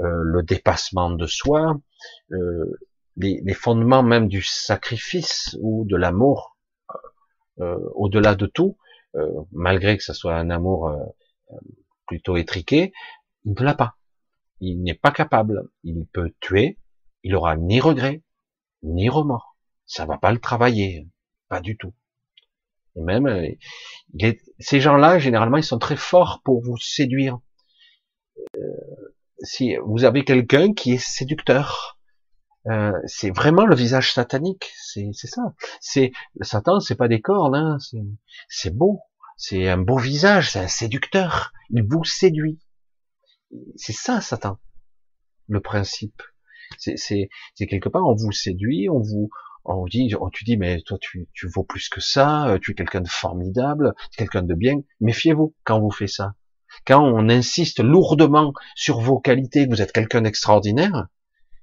euh, 0.00 0.22
le 0.24 0.42
dépassement 0.42 1.10
de 1.10 1.26
soi, 1.26 1.76
euh, 2.32 2.78
les, 3.16 3.54
fondements 3.54 4.02
même 4.02 4.28
du 4.28 4.42
sacrifice 4.42 5.56
ou 5.60 5.84
de 5.86 5.96
l'amour, 5.96 6.56
euh, 7.60 7.78
au-delà 7.94 8.34
de 8.34 8.46
tout, 8.46 8.76
euh, 9.14 9.30
malgré 9.52 9.96
que 9.96 10.02
ce 10.02 10.12
soit 10.12 10.34
un 10.34 10.50
amour 10.50 10.88
euh, 10.88 10.96
plutôt 12.06 12.36
étriqué, 12.36 12.92
il 13.44 13.52
ne 13.52 13.64
l'a 13.64 13.74
pas. 13.74 13.94
Il 14.60 14.82
n'est 14.82 14.94
pas 14.94 15.12
capable. 15.12 15.68
Il 15.84 16.06
peut 16.06 16.32
tuer. 16.40 16.78
Il 17.24 17.34
aura 17.34 17.56
ni 17.56 17.80
regret, 17.80 18.22
ni 18.82 19.08
remords. 19.08 19.56
Ça 19.86 20.06
va 20.06 20.18
pas 20.18 20.32
le 20.32 20.38
travailler. 20.38 21.08
Pas 21.48 21.60
du 21.60 21.76
tout. 21.76 21.92
Et 22.96 23.00
même, 23.00 23.28
ces 24.58 24.80
gens-là, 24.80 25.18
généralement, 25.18 25.56
ils 25.56 25.64
sont 25.64 25.78
très 25.78 25.96
forts 25.96 26.40
pour 26.44 26.62
vous 26.62 26.76
séduire. 26.76 27.38
si 29.42 29.76
vous 29.84 30.04
avez 30.04 30.24
quelqu'un 30.24 30.72
qui 30.72 30.92
est 30.92 30.98
séducteur, 30.98 31.98
euh, 32.66 32.92
c'est 33.06 33.30
vraiment 33.30 33.66
le 33.66 33.74
visage 33.74 34.12
satanique, 34.12 34.72
c'est 34.76 35.12
ça. 35.12 35.54
C'est 35.80 36.12
Satan, 36.40 36.80
c'est 36.80 36.94
pas 36.94 37.08
des 37.08 37.20
cornes, 37.20 37.54
hein, 37.54 37.78
c'est 38.48 38.74
beau, 38.74 39.00
c'est 39.36 39.68
un 39.68 39.78
beau 39.78 39.98
visage, 39.98 40.52
c'est 40.52 40.60
un 40.60 40.68
séducteur. 40.68 41.52
Il 41.70 41.82
vous 41.82 42.04
séduit. 42.04 42.58
C'est 43.76 43.92
ça, 43.92 44.20
Satan, 44.20 44.58
le 45.48 45.60
principe. 45.60 46.22
C'est 46.78 47.28
quelque 47.66 47.88
part, 47.88 48.04
on 48.06 48.14
vous 48.14 48.32
séduit, 48.32 48.88
on 48.88 49.00
vous, 49.00 49.30
on 49.64 49.76
vous 49.76 49.88
dit, 49.88 50.12
on, 50.20 50.28
tu 50.30 50.44
dis, 50.44 50.56
mais 50.56 50.80
toi, 50.82 50.98
tu, 51.00 51.28
tu 51.32 51.48
vaux 51.48 51.64
plus 51.64 51.88
que 51.88 52.00
ça, 52.00 52.48
euh, 52.48 52.58
tu 52.60 52.72
es 52.72 52.74
quelqu'un 52.74 53.00
de 53.00 53.08
formidable, 53.08 53.94
quelqu'un 54.16 54.42
de 54.42 54.54
bien. 54.54 54.80
Méfiez-vous 55.00 55.54
quand 55.64 55.78
on 55.78 55.82
vous 55.82 55.90
fait 55.90 56.06
ça. 56.06 56.34
Quand 56.86 57.02
on 57.02 57.28
insiste 57.28 57.80
lourdement 57.80 58.52
sur 58.74 59.00
vos 59.00 59.20
qualités, 59.20 59.66
vous 59.66 59.80
êtes 59.80 59.92
quelqu'un 59.92 60.22
d'extraordinaire, 60.22 61.06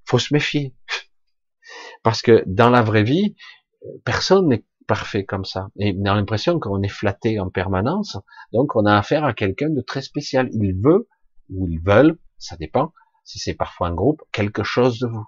faut 0.05 0.19
se 0.19 0.33
méfier. 0.33 0.73
Parce 2.03 2.21
que 2.21 2.43
dans 2.47 2.69
la 2.69 2.81
vraie 2.81 3.03
vie, 3.03 3.35
personne 4.03 4.47
n'est 4.47 4.65
parfait 4.87 5.23
comme 5.23 5.45
ça. 5.45 5.69
Et 5.79 5.95
on 5.97 6.05
a 6.05 6.15
l'impression 6.15 6.59
qu'on 6.59 6.81
est 6.81 6.89
flatté 6.89 7.39
en 7.39 7.49
permanence. 7.49 8.17
Donc 8.51 8.75
on 8.75 8.85
a 8.85 8.97
affaire 8.97 9.23
à 9.23 9.33
quelqu'un 9.33 9.69
de 9.69 9.81
très 9.81 10.01
spécial. 10.01 10.49
Il 10.53 10.75
veut, 10.83 11.07
ou 11.49 11.67
ils 11.67 11.81
veulent, 11.81 12.17
ça 12.37 12.57
dépend, 12.57 12.91
si 13.23 13.39
c'est 13.39 13.53
parfois 13.53 13.87
un 13.87 13.93
groupe, 13.93 14.21
quelque 14.31 14.63
chose 14.63 14.99
de 14.99 15.07
vous. 15.07 15.25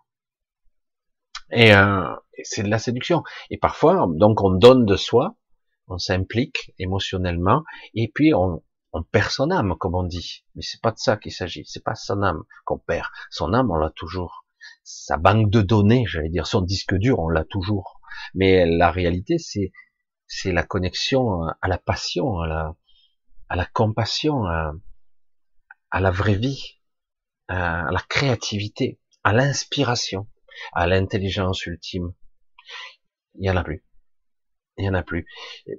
Et, 1.52 1.74
euh, 1.74 2.16
c'est 2.44 2.64
de 2.64 2.70
la 2.70 2.80
séduction. 2.80 3.24
Et 3.50 3.58
parfois, 3.58 4.08
donc 4.10 4.42
on 4.42 4.52
donne 4.52 4.86
de 4.86 4.96
soi, 4.96 5.36
on 5.88 5.98
s'implique 5.98 6.74
émotionnellement, 6.80 7.64
et 7.94 8.12
puis 8.14 8.34
on, 8.34 8.64
on 8.92 9.04
perd 9.04 9.30
son 9.30 9.52
âme, 9.52 9.76
comme 9.80 9.96
on 9.96 10.04
dit. 10.04 10.46
Mais 10.56 10.62
c'est 10.62 10.82
pas 10.82 10.92
de 10.92 10.98
ça 10.98 11.18
qu'il 11.18 11.32
s'agit. 11.32 11.64
C'est 11.66 11.84
pas 11.84 11.96
son 11.96 12.22
âme 12.24 12.44
qu'on 12.66 12.80
perd. 12.80 13.08
Son 13.30 13.54
âme, 13.54 13.70
on 13.72 13.76
l'a 13.76 13.92
toujours 13.92 14.44
sa 14.84 15.18
banque 15.18 15.50
de 15.50 15.62
données, 15.62 16.06
j'allais 16.08 16.30
dire, 16.30 16.48
son 16.48 16.62
disque 16.62 16.96
dur, 16.96 17.20
on 17.20 17.30
l'a 17.30 17.44
toujours. 17.44 18.00
Mais 18.34 18.66
la 18.66 18.92
réalité, 18.92 19.38
c'est 19.38 19.72
c'est 20.28 20.52
la 20.52 20.64
connexion 20.64 21.44
à 21.62 21.68
la 21.68 21.78
passion, 21.78 22.40
à 22.40 22.48
la, 22.48 22.76
à 23.50 23.56
la 23.56 23.66
compassion, 23.66 24.46
à, 24.46 24.74
la 26.00 26.12
vraie 26.12 26.36
vie, 26.36 26.80
à 27.48 27.92
la 27.92 28.00
créativité, 28.10 29.00
à 29.24 29.34
l'inspiration, 29.34 30.28
à 30.74 30.88
l'intelligence 30.88 31.66
ultime. 31.66 32.14
Il 33.36 33.46
y 33.46 33.50
en 33.50 33.58
a 33.58 33.64
plus. 33.64 33.84
Il 34.78 34.86
y 34.86 34.90
en 34.90 34.94
a 34.94 35.04
plus. 35.04 35.28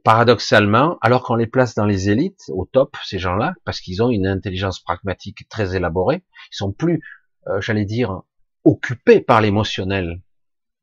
Paradoxalement, 0.05 0.99
alors 1.01 1.24
qu'on 1.24 1.35
les 1.35 1.49
place 1.49 1.74
dans 1.74 1.85
les 1.85 2.11
élites, 2.11 2.45
au 2.49 2.65
top, 2.65 2.97
ces 3.05 3.19
gens-là, 3.19 3.55
parce 3.65 3.81
qu'ils 3.81 4.03
ont 4.03 4.11
une 4.11 4.27
intelligence 4.27 4.81
pragmatique 4.81 5.49
très 5.49 5.74
élaborée, 5.74 6.24
ils 6.53 6.57
sont 6.57 6.73
plus, 6.73 7.03
euh, 7.49 7.61
j'allais 7.61 7.85
dire, 7.85 8.23
occupés 8.62 9.20
par 9.20 9.41
l'émotionnel. 9.41 10.23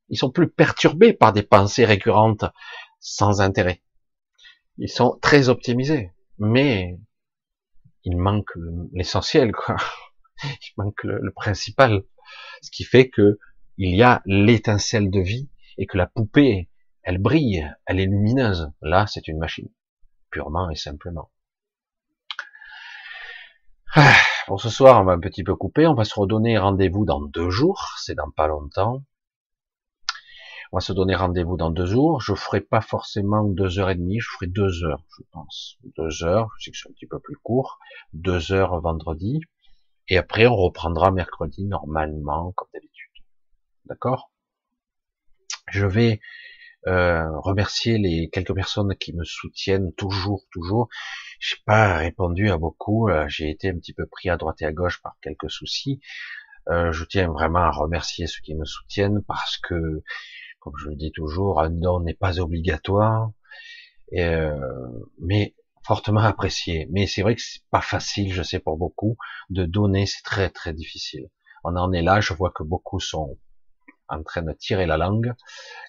Ils 0.10 0.18
sont 0.18 0.30
plus 0.30 0.50
perturbés 0.50 1.14
par 1.14 1.32
des 1.32 1.44
pensées 1.44 1.86
récurrentes 1.86 2.46
sans 3.00 3.40
intérêt. 3.40 3.82
Ils 4.78 4.90
sont 4.90 5.18
très 5.22 5.48
optimisés, 5.48 6.12
mais 6.38 7.00
il 8.04 8.18
manque 8.18 8.52
l'essentiel, 8.94 9.54
quoi. 9.54 9.78
Il 10.44 10.74
manque 10.78 11.04
le, 11.04 11.32
principal. 11.32 12.04
Ce 12.62 12.72
qui 12.72 12.84
fait 12.84 13.10
que 13.10 13.40
il 13.78 13.96
y 13.96 14.04
a 14.04 14.22
l'étincelle 14.26 15.10
de 15.10 15.20
vie 15.20 15.50
et 15.78 15.86
que 15.86 15.98
la 15.98 16.08
poupée, 16.08 16.70
elle 17.04 17.18
brille, 17.18 17.68
elle 17.86 18.00
est 18.00 18.06
lumineuse. 18.06 18.72
Là, 18.82 19.08
c'est 19.08 19.28
une 19.28 19.38
machine. 19.38 19.70
Purement 20.30 20.70
et 20.70 20.76
simplement. 20.76 21.32
Ah. 23.96 24.14
Pour 24.48 24.60
ce 24.60 24.70
soir, 24.70 25.00
on 25.00 25.06
va 25.06 25.14
un 25.14 25.20
petit 25.20 25.44
peu 25.44 25.56
couper. 25.56 25.88
On 25.88 25.94
va 25.94 26.04
se 26.04 26.20
redonner 26.20 26.58
rendez-vous 26.58 27.06
dans 27.06 27.22
deux 27.22 27.50
jours. 27.50 27.94
C'est 27.98 28.16
dans 28.16 28.32
pas 28.32 28.48
longtemps. 28.48 29.04
On 30.72 30.78
va 30.78 30.82
se 30.82 30.94
donner 30.94 31.16
rendez-vous 31.16 31.58
dans 31.58 31.70
deux 31.70 31.86
jours. 31.86 32.22
Je 32.22 32.34
ferai 32.34 32.60
pas 32.60 32.82
forcément 32.82 33.44
deux 33.44 33.80
heures 33.80 33.90
et 33.90 33.96
demie. 33.96 34.20
Je 34.20 34.30
ferai 34.30 34.48
deux 34.48 34.84
heures, 34.84 35.04
je 35.18 35.24
pense. 35.32 35.78
Deux 35.98 36.24
heures. 36.24 36.50
Je 36.58 36.66
sais 36.66 36.72
que 36.72 36.78
c'est 36.78 36.90
un 36.90 36.94
petit 36.94 37.08
peu 37.08 37.20
plus 37.20 37.38
court. 37.38 37.80
Deux 38.14 38.52
heures 38.52 38.80
vendredi. 38.82 39.42
Et 40.08 40.18
après, 40.18 40.48
on 40.48 40.56
reprendra 40.56 41.12
mercredi 41.12 41.66
normalement, 41.66 42.52
comme 42.54 42.68
d'habitude. 42.74 43.12
D'accord? 43.86 44.32
Je 45.70 45.86
vais 45.86 46.20
euh, 46.88 47.30
remercier 47.40 47.98
les 47.98 48.30
quelques 48.30 48.56
personnes 48.56 48.96
qui 48.96 49.14
me 49.14 49.24
soutiennent 49.24 49.94
toujours, 49.94 50.44
toujours. 50.52 50.90
J'ai 51.40 51.58
pas 51.66 51.98
répondu 51.98 52.50
à 52.50 52.58
beaucoup. 52.58 53.10
Euh, 53.10 53.26
j'ai 53.28 53.50
été 53.50 53.70
un 53.70 53.78
petit 53.78 53.94
peu 53.94 54.06
pris 54.08 54.30
à 54.30 54.38
droite 54.38 54.62
et 54.62 54.66
à 54.66 54.72
gauche 54.72 55.02
par 55.02 55.16
quelques 55.22 55.50
soucis. 55.50 56.02
Euh, 56.70 56.92
je 56.92 57.06
tiens 57.06 57.30
vraiment 57.30 57.60
à 57.60 57.72
remercier 57.72 58.28
ceux 58.28 58.42
qui 58.42 58.56
me 58.56 58.66
soutiennent 58.66 59.24
parce 59.28 59.58
que, 59.58 60.04
comme 60.60 60.74
je 60.78 60.90
le 60.90 60.96
dis 60.96 61.12
toujours, 61.12 61.62
un 61.62 61.70
don 61.70 62.02
n'est 62.02 62.14
pas 62.14 62.40
obligatoire, 62.40 63.32
euh, 64.14 64.56
mais 65.20 65.56
fortement 65.84 66.22
apprécié. 66.22 66.88
Mais 66.92 67.08
c'est 67.08 67.22
vrai 67.22 67.36
que 67.36 67.42
c'est 67.42 67.64
pas 67.72 67.82
facile, 67.82 68.34
je 68.34 68.44
sais 68.44 68.60
pour 68.60 68.78
beaucoup, 68.78 69.18
de 69.50 69.66
donner, 69.66 70.06
c'est 70.06 70.24
très 70.24 70.50
très 70.50 70.74
difficile. 70.74 71.30
On 71.64 71.76
en 71.76 71.92
est 71.94 72.02
là, 72.02 72.22
je 72.22 72.34
vois 72.34 72.52
que 72.52 72.64
beaucoup 72.64 73.00
sont 73.00 73.38
en 74.12 74.24
train 74.24 74.42
de 74.42 74.52
tirer 74.52 74.86
la 74.86 74.98
langue, 74.98 75.34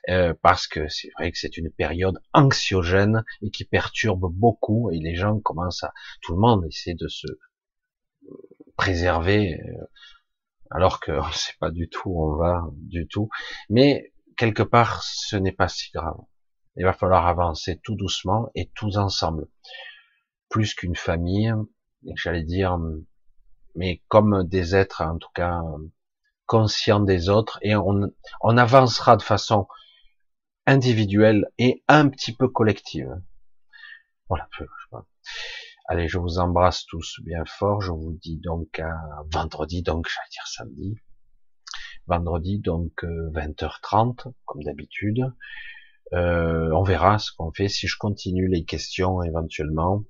euh, 0.08 0.32
parce 0.42 0.68
que 0.68 0.88
c'est 0.88 1.10
vrai 1.18 1.32
que 1.32 1.38
c'est 1.38 1.56
une 1.56 1.70
période 1.70 2.20
anxiogène 2.32 3.24
et 3.42 3.50
qui 3.50 3.64
perturbe 3.64 4.32
beaucoup, 4.32 4.90
et 4.92 4.98
les 4.98 5.16
gens 5.16 5.40
commencent 5.40 5.82
à, 5.82 5.92
tout 6.20 6.34
le 6.34 6.40
monde 6.40 6.64
essaie 6.66 6.94
de 6.94 7.08
se 7.08 7.26
préserver, 8.76 9.60
euh, 9.60 9.84
alors 10.70 11.00
que 11.00 11.12
on 11.12 11.32
sait 11.32 11.54
pas 11.58 11.70
du 11.70 11.88
tout 11.88 12.12
on 12.16 12.36
va, 12.36 12.64
du 12.76 13.06
tout. 13.08 13.28
Mais 13.68 14.12
quelque 14.36 14.62
part, 14.62 15.02
ce 15.02 15.36
n'est 15.36 15.52
pas 15.52 15.68
si 15.68 15.90
grave. 15.92 16.18
Il 16.76 16.84
va 16.84 16.92
falloir 16.92 17.26
avancer 17.26 17.80
tout 17.82 17.94
doucement 17.94 18.50
et 18.54 18.70
tous 18.74 18.96
ensemble. 18.96 19.48
plus 20.48 20.74
qu'une 20.74 20.96
famille, 20.96 21.52
j'allais 22.14 22.44
dire, 22.44 22.78
mais 23.74 24.02
comme 24.08 24.44
des 24.46 24.74
êtres, 24.74 25.00
en 25.02 25.16
tout 25.16 25.30
cas, 25.34 25.62
conscients 26.46 27.00
des 27.00 27.30
autres, 27.30 27.58
et 27.62 27.74
on, 27.74 28.12
avancera 28.42 29.16
de 29.16 29.22
façon 29.22 29.66
individuelle 30.66 31.46
et 31.58 31.82
un 31.88 32.08
petit 32.08 32.34
peu 32.34 32.48
collective. 32.48 33.08
Voilà. 34.28 34.48
Allez, 35.88 36.08
je 36.08 36.18
vous 36.18 36.38
embrasse 36.38 36.86
tous 36.86 37.20
bien 37.24 37.44
fort. 37.46 37.80
Je 37.80 37.90
vous 37.90 38.18
dis 38.22 38.38
donc 38.38 38.78
à 38.78 38.94
vendredi, 39.30 39.82
donc 39.82 40.08
j'allais 40.08 40.28
dire 40.30 40.46
samedi. 40.46 40.94
Vendredi, 42.06 42.58
donc 42.58 43.02
20h30, 43.02 44.28
euh, 44.28 44.32
comme 44.44 44.62
d'habitude. 44.62 45.32
Euh, 46.14 46.70
on 46.72 46.82
verra 46.82 47.18
ce 47.18 47.32
qu'on 47.32 47.52
fait. 47.52 47.68
Si 47.68 47.86
je 47.86 47.96
continue 47.96 48.48
les 48.48 48.64
questions 48.64 49.22
éventuellement, 49.22 50.04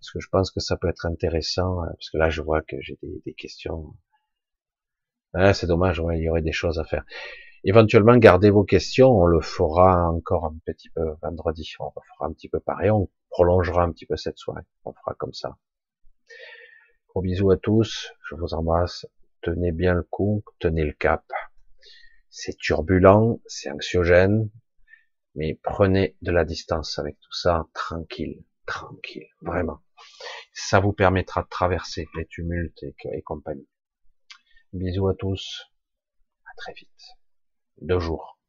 parce 0.00 0.10
que 0.12 0.20
je 0.20 0.28
pense 0.28 0.50
que 0.50 0.60
ça 0.60 0.76
peut 0.76 0.88
être 0.88 1.06
intéressant, 1.06 1.82
hein, 1.82 1.92
parce 1.92 2.10
que 2.10 2.18
là 2.18 2.28
je 2.28 2.42
vois 2.42 2.62
que 2.62 2.76
j'ai 2.80 2.98
des, 3.02 3.34
questions. 3.34 3.94
Ah, 5.34 5.54
c'est 5.54 5.66
dommage, 5.66 6.00
ouais, 6.00 6.18
il 6.18 6.24
y 6.24 6.28
aurait 6.28 6.42
des 6.42 6.52
choses 6.52 6.78
à 6.78 6.84
faire. 6.84 7.04
Éventuellement, 7.64 8.16
gardez 8.16 8.50
vos 8.50 8.64
questions, 8.64 9.10
on 9.10 9.26
le 9.26 9.40
fera 9.40 10.10
encore 10.10 10.46
un 10.46 10.56
petit 10.66 10.90
peu 10.90 11.14
vendredi, 11.22 11.72
on 11.78 11.90
fera 11.90 12.26
un 12.26 12.32
petit 12.32 12.48
peu 12.48 12.58
pareil, 12.58 12.90
on 12.90 13.08
prolongera 13.30 13.84
un 13.84 13.92
petit 13.92 14.06
peu 14.06 14.16
cette 14.16 14.38
soirée, 14.38 14.64
on 14.84 14.92
fera 14.92 15.14
comme 15.14 15.32
ça. 15.32 15.56
Gros 17.08 17.22
bisous 17.22 17.50
à 17.52 17.56
tous, 17.56 18.10
je 18.28 18.34
vous 18.34 18.54
embrasse, 18.54 19.06
tenez 19.42 19.70
bien 19.70 19.94
le 19.94 20.02
coup, 20.02 20.42
tenez 20.58 20.84
le 20.84 20.92
cap. 20.92 21.24
C'est 22.28 22.56
turbulent, 22.56 23.40
c'est 23.46 23.70
anxiogène, 23.70 24.50
mais 25.34 25.58
prenez 25.62 26.16
de 26.22 26.30
la 26.30 26.44
distance 26.44 26.98
avec 26.98 27.18
tout 27.20 27.32
ça, 27.32 27.66
tranquille, 27.74 28.44
tranquille, 28.66 29.28
vraiment. 29.40 29.82
Ça 30.52 30.80
vous 30.80 30.92
permettra 30.92 31.42
de 31.42 31.48
traverser 31.48 32.08
les 32.16 32.26
tumultes 32.26 32.82
et, 32.82 33.22
compagnie. 33.22 33.68
Bisous 34.72 35.08
à 35.08 35.14
tous. 35.14 35.70
À 36.44 36.54
très 36.56 36.72
vite. 36.74 36.88
Deux 37.80 37.98
jours. 37.98 38.41